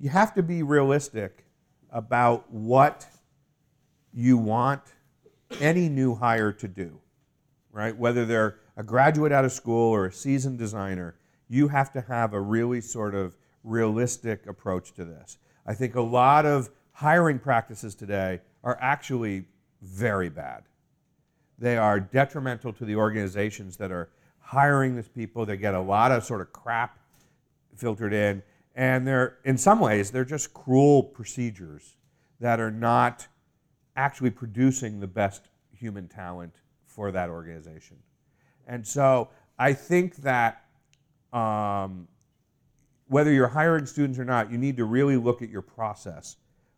you 0.00 0.08
have 0.10 0.34
to 0.34 0.42
be 0.42 0.62
realistic 0.62 1.44
about 1.90 2.50
what 2.50 3.06
you 4.12 4.38
want 4.38 4.82
any 5.60 5.88
new 5.88 6.14
hire 6.14 6.52
to 6.52 6.68
do, 6.68 6.98
right? 7.72 7.96
Whether 7.96 8.24
they're 8.24 8.58
a 8.76 8.82
graduate 8.82 9.32
out 9.32 9.44
of 9.44 9.52
school 9.52 9.92
or 9.94 10.06
a 10.06 10.12
seasoned 10.12 10.58
designer, 10.58 11.16
you 11.48 11.68
have 11.68 11.92
to 11.92 12.00
have 12.02 12.32
a 12.32 12.40
really 12.40 12.80
sort 12.80 13.14
of 13.14 13.36
realistic 13.64 14.46
approach 14.46 14.92
to 14.94 15.04
this. 15.04 15.38
I 15.66 15.74
think 15.74 15.94
a 15.94 16.00
lot 16.00 16.46
of 16.46 16.70
hiring 16.92 17.38
practices 17.38 17.94
today 17.94 18.40
are 18.64 18.78
actually 18.80 19.46
very 19.82 20.28
bad. 20.28 20.64
They 21.58 21.76
are 21.76 21.98
detrimental 21.98 22.72
to 22.74 22.84
the 22.84 22.96
organizations 22.96 23.76
that 23.78 23.90
are 23.90 24.10
hiring 24.38 24.96
these 24.96 25.08
people. 25.08 25.44
They 25.44 25.56
get 25.56 25.74
a 25.74 25.80
lot 25.80 26.12
of 26.12 26.24
sort 26.24 26.40
of 26.40 26.52
crap 26.52 26.98
filtered 27.76 28.12
in. 28.12 28.42
And 28.74 29.06
they're, 29.06 29.38
in 29.44 29.58
some 29.58 29.80
ways, 29.80 30.10
they're 30.10 30.24
just 30.24 30.54
cruel 30.54 31.02
procedures 31.02 31.96
that 32.40 32.60
are 32.60 32.70
not 32.70 33.26
actually 33.96 34.30
producing 34.30 35.00
the 35.00 35.06
best 35.06 35.48
human 35.72 36.06
talent 36.06 36.54
for 36.86 37.10
that 37.10 37.28
organization. 37.28 37.96
And 38.66 38.86
so 38.86 39.30
I 39.58 39.72
think 39.72 40.16
that 40.16 40.64
um, 41.32 42.06
whether 43.08 43.32
you're 43.32 43.48
hiring 43.48 43.86
students 43.86 44.18
or 44.18 44.24
not, 44.24 44.52
you 44.52 44.58
need 44.58 44.76
to 44.76 44.84
really 44.84 45.16
look 45.16 45.42
at 45.42 45.50
your 45.50 45.62
process 45.62 46.36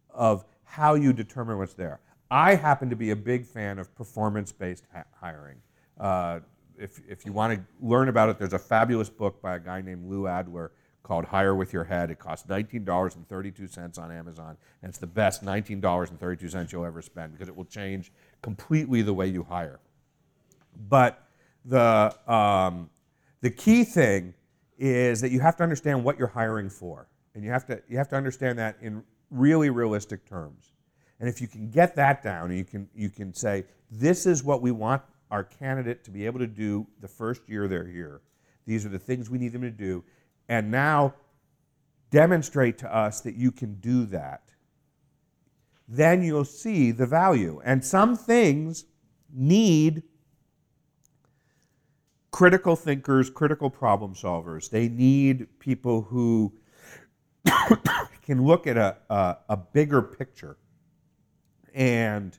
of 0.09 0.45
how 0.65 0.95
you 0.95 1.13
determine 1.13 1.59
what's 1.59 1.75
there. 1.75 2.01
I 2.31 2.55
happen 2.55 2.91
to 2.91 2.97
be 2.97 3.11
a 3.11 3.17
big 3.17 3.45
fan 3.45 3.79
of 3.79 3.95
performance 3.95 4.53
based 4.53 4.85
ha- 4.95 5.05
hiring. 5.21 5.57
Uh, 5.99 6.41
if, 6.79 7.01
if 7.09 7.27
you 7.27 7.33
want 7.33 7.55
to 7.55 7.65
learn 7.85 8.09
about 8.09 8.29
it, 8.29 8.39
there's 8.39 8.53
a 8.53 8.59
fabulous 8.59 9.11
book 9.11 9.43
by 9.43 9.57
a 9.57 9.59
guy 9.59 9.83
named 9.83 10.09
Lou 10.09 10.27
Adler 10.27 10.73
called 11.03 11.25
Hire 11.25 11.55
with 11.55 11.73
Your 11.73 11.85
Head. 11.85 12.11
It 12.11 12.19
costs 12.19 12.47
$19.32 12.47 13.99
on 13.99 14.13
Amazon, 14.13 14.57
and 14.83 14.89
it's 14.89 14.99
the 14.99 15.07
best 15.07 15.45
$19.32 15.45 16.73
you'll 16.73 16.85
ever 16.85 17.03
spend 17.03 17.33
because 17.33 17.49
it 17.49 17.57
will 17.57 17.65
change 17.65 18.13
completely 18.43 19.03
the 19.03 19.13
way 19.13 19.27
you 19.27 19.43
hire. 19.43 19.81
But 20.89 21.27
the, 21.65 22.15
um, 22.33 22.89
the 23.41 23.51
key 23.51 23.85
thing 23.85 24.35
is 24.79 25.21
that 25.21 25.31
you 25.31 25.41
have 25.41 25.57
to 25.57 25.63
understand 25.63 26.05
what 26.05 26.19
you're 26.19 26.29
hiring 26.29 26.71
for, 26.71 27.09
and 27.35 27.45
you 27.45 27.51
have 27.51 27.67
to, 27.67 27.83
you 27.89 27.99
have 27.99 28.09
to 28.09 28.17
understand 28.17 28.59
that 28.59 28.77
in 28.81 29.03
really 29.31 29.69
realistic 29.69 30.25
terms. 30.25 30.70
And 31.21 31.29
if 31.29 31.41
you 31.41 31.47
can 31.47 31.71
get 31.71 31.95
that 31.97 32.23
down, 32.23 32.51
you 32.51 32.65
can, 32.65 32.89
you 32.95 33.11
can 33.11 33.35
say, 33.35 33.65
this 33.91 34.25
is 34.25 34.43
what 34.43 34.63
we 34.63 34.71
want 34.71 35.03
our 35.31 35.45
candidate 35.45 36.03
to 36.05 36.11
be 36.11 36.27
able 36.27 36.41
to 36.41 36.47
do 36.47 36.87
the 37.01 37.09
first 37.09 37.43
year 37.47 37.69
they're 37.69 37.87
here. 37.87 38.23
These 38.67 38.87
are 38.87 38.89
the 38.89 38.99
things 38.99 39.29
we 39.29 39.39
need 39.39 39.53
them 39.53 39.63
to 39.63 39.71
do. 39.71 40.03
And 40.49 40.71
now 40.71 41.15
demonstrate 42.11 42.79
to 42.79 42.95
us 42.95 43.21
that 43.21 43.37
you 43.37 43.53
can 43.53 43.75
do 43.75 44.07
that. 44.07 44.43
Then 45.87 46.23
you'll 46.23 46.45
see 46.45 46.91
the 46.91 47.07
value. 47.07 47.61
And 47.65 47.85
some 47.85 48.17
things 48.17 48.87
need 49.33 50.03
critical 52.31 52.77
thinkers, 52.77 53.29
critical 53.29 53.69
problem 53.69 54.15
solvers. 54.15 54.71
They 54.71 54.89
need 54.89 55.59
people 55.59 56.03
who 56.03 56.53
can 58.23 58.45
look 58.45 58.67
at 58.67 58.77
a, 58.77 58.97
a, 59.11 59.37
a 59.51 59.57
bigger 59.57 60.01
picture 60.01 60.57
and 61.75 62.39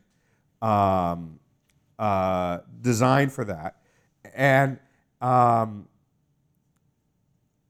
um, 0.61 1.39
uh, 1.99 2.59
design 2.81 3.29
for 3.29 3.45
that. 3.45 3.77
And 4.33 4.79
um, 5.21 5.87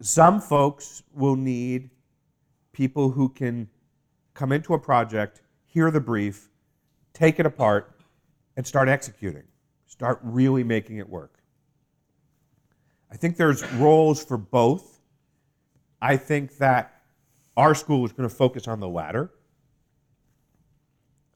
some 0.02 0.42
folks 0.42 1.04
will 1.14 1.36
need 1.36 1.90
people 2.72 3.12
who 3.12 3.30
can 3.30 3.70
come 4.34 4.52
into 4.52 4.74
a 4.74 4.80
project, 4.80 5.42
hear 5.66 5.92
the 5.92 6.00
brief, 6.00 6.50
take 7.14 7.40
it 7.40 7.46
apart, 7.46 7.96
and 8.56 8.66
start 8.66 8.90
executing. 8.90 9.44
Start 9.86 10.20
really 10.24 10.64
making 10.64 10.98
it 10.98 11.10
work. 11.10 11.40
I 13.12 13.18
think 13.18 13.36
there's 13.38 13.64
roles 13.74 14.24
for 14.24 14.38
both. 14.38 15.00
I 16.02 16.18
think 16.18 16.58
that 16.58 17.02
our 17.58 17.76
school 17.76 18.06
is 18.06 18.14
going 18.14 18.28
to 18.28 18.34
focus 18.34 18.68
on 18.68 18.80
the 18.80 18.88
latter. 18.88 19.30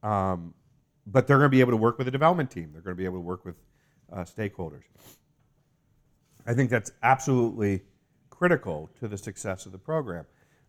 Um, 0.05 0.53
but 1.07 1.25
they're 1.25 1.37
going 1.37 1.47
to 1.47 1.57
be 1.57 1.61
able 1.61 1.71
to 1.71 1.77
work 1.77 1.97
with 1.97 2.07
a 2.07 2.11
development 2.11 2.51
team. 2.51 2.69
They're 2.71 2.81
going 2.81 2.95
to 2.95 2.97
be 2.97 3.05
able 3.05 3.17
to 3.17 3.21
work 3.21 3.43
with 3.43 3.55
uh, 4.13 4.19
stakeholders. 4.19 4.83
I 6.45 6.53
think 6.53 6.69
that's 6.69 6.91
absolutely 7.01 7.81
critical 8.29 8.89
to 8.99 9.07
the 9.07 9.17
success 9.17 9.65
of 9.65 9.71
the 9.71 9.77
program. 9.79 10.25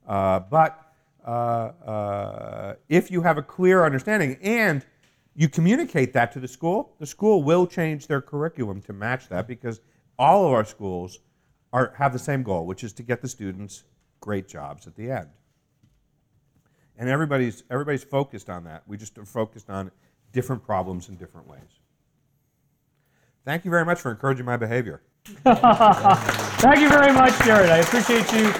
Uh, 0.06 0.40
but 0.40 0.92
uh, 1.26 1.30
uh, 1.30 2.74
if 2.88 3.10
you 3.10 3.20
have 3.20 3.36
a 3.36 3.42
clear 3.42 3.84
understanding 3.84 4.38
and 4.40 4.86
you 5.34 5.48
communicate 5.48 6.14
that 6.14 6.32
to 6.32 6.40
the 6.40 6.48
school, 6.48 6.94
the 6.98 7.06
school 7.06 7.42
will 7.42 7.66
change 7.66 8.06
their 8.06 8.22
curriculum 8.22 8.80
to 8.82 8.94
match 8.94 9.28
that 9.28 9.46
because 9.46 9.80
all 10.18 10.46
of 10.46 10.52
our 10.52 10.64
schools 10.64 11.18
are, 11.74 11.92
have 11.98 12.12
the 12.14 12.18
same 12.18 12.42
goal, 12.42 12.64
which 12.64 12.82
is 12.82 12.94
to 12.94 13.02
get 13.02 13.20
the 13.20 13.28
students 13.28 13.84
great 14.20 14.48
jobs 14.48 14.86
at 14.86 14.96
the 14.96 15.10
end. 15.10 15.28
And 16.98 17.08
everybody's, 17.08 17.62
everybody's 17.70 18.04
focused 18.04 18.48
on 18.48 18.64
that. 18.64 18.82
We 18.86 18.96
just 18.96 19.18
are 19.18 19.24
focused 19.24 19.68
on 19.68 19.90
different 20.32 20.64
problems 20.64 21.08
in 21.08 21.16
different 21.16 21.48
ways. 21.48 21.80
Thank 23.44 23.64
you 23.64 23.70
very 23.70 23.84
much 23.84 24.00
for 24.00 24.10
encouraging 24.10 24.44
my 24.46 24.56
behavior. 24.56 25.02
Thank 25.44 26.80
you 26.80 26.88
very 26.88 27.12
much, 27.12 27.38
Jared. 27.44 27.70
I 27.70 27.78
appreciate 27.78 28.32
you 28.32 28.52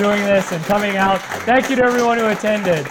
doing 0.00 0.24
this 0.24 0.52
and 0.52 0.62
coming 0.64 0.96
out. 0.96 1.20
Thank 1.44 1.70
you 1.70 1.76
to 1.76 1.84
everyone 1.84 2.18
who 2.18 2.26
attended. 2.28 2.86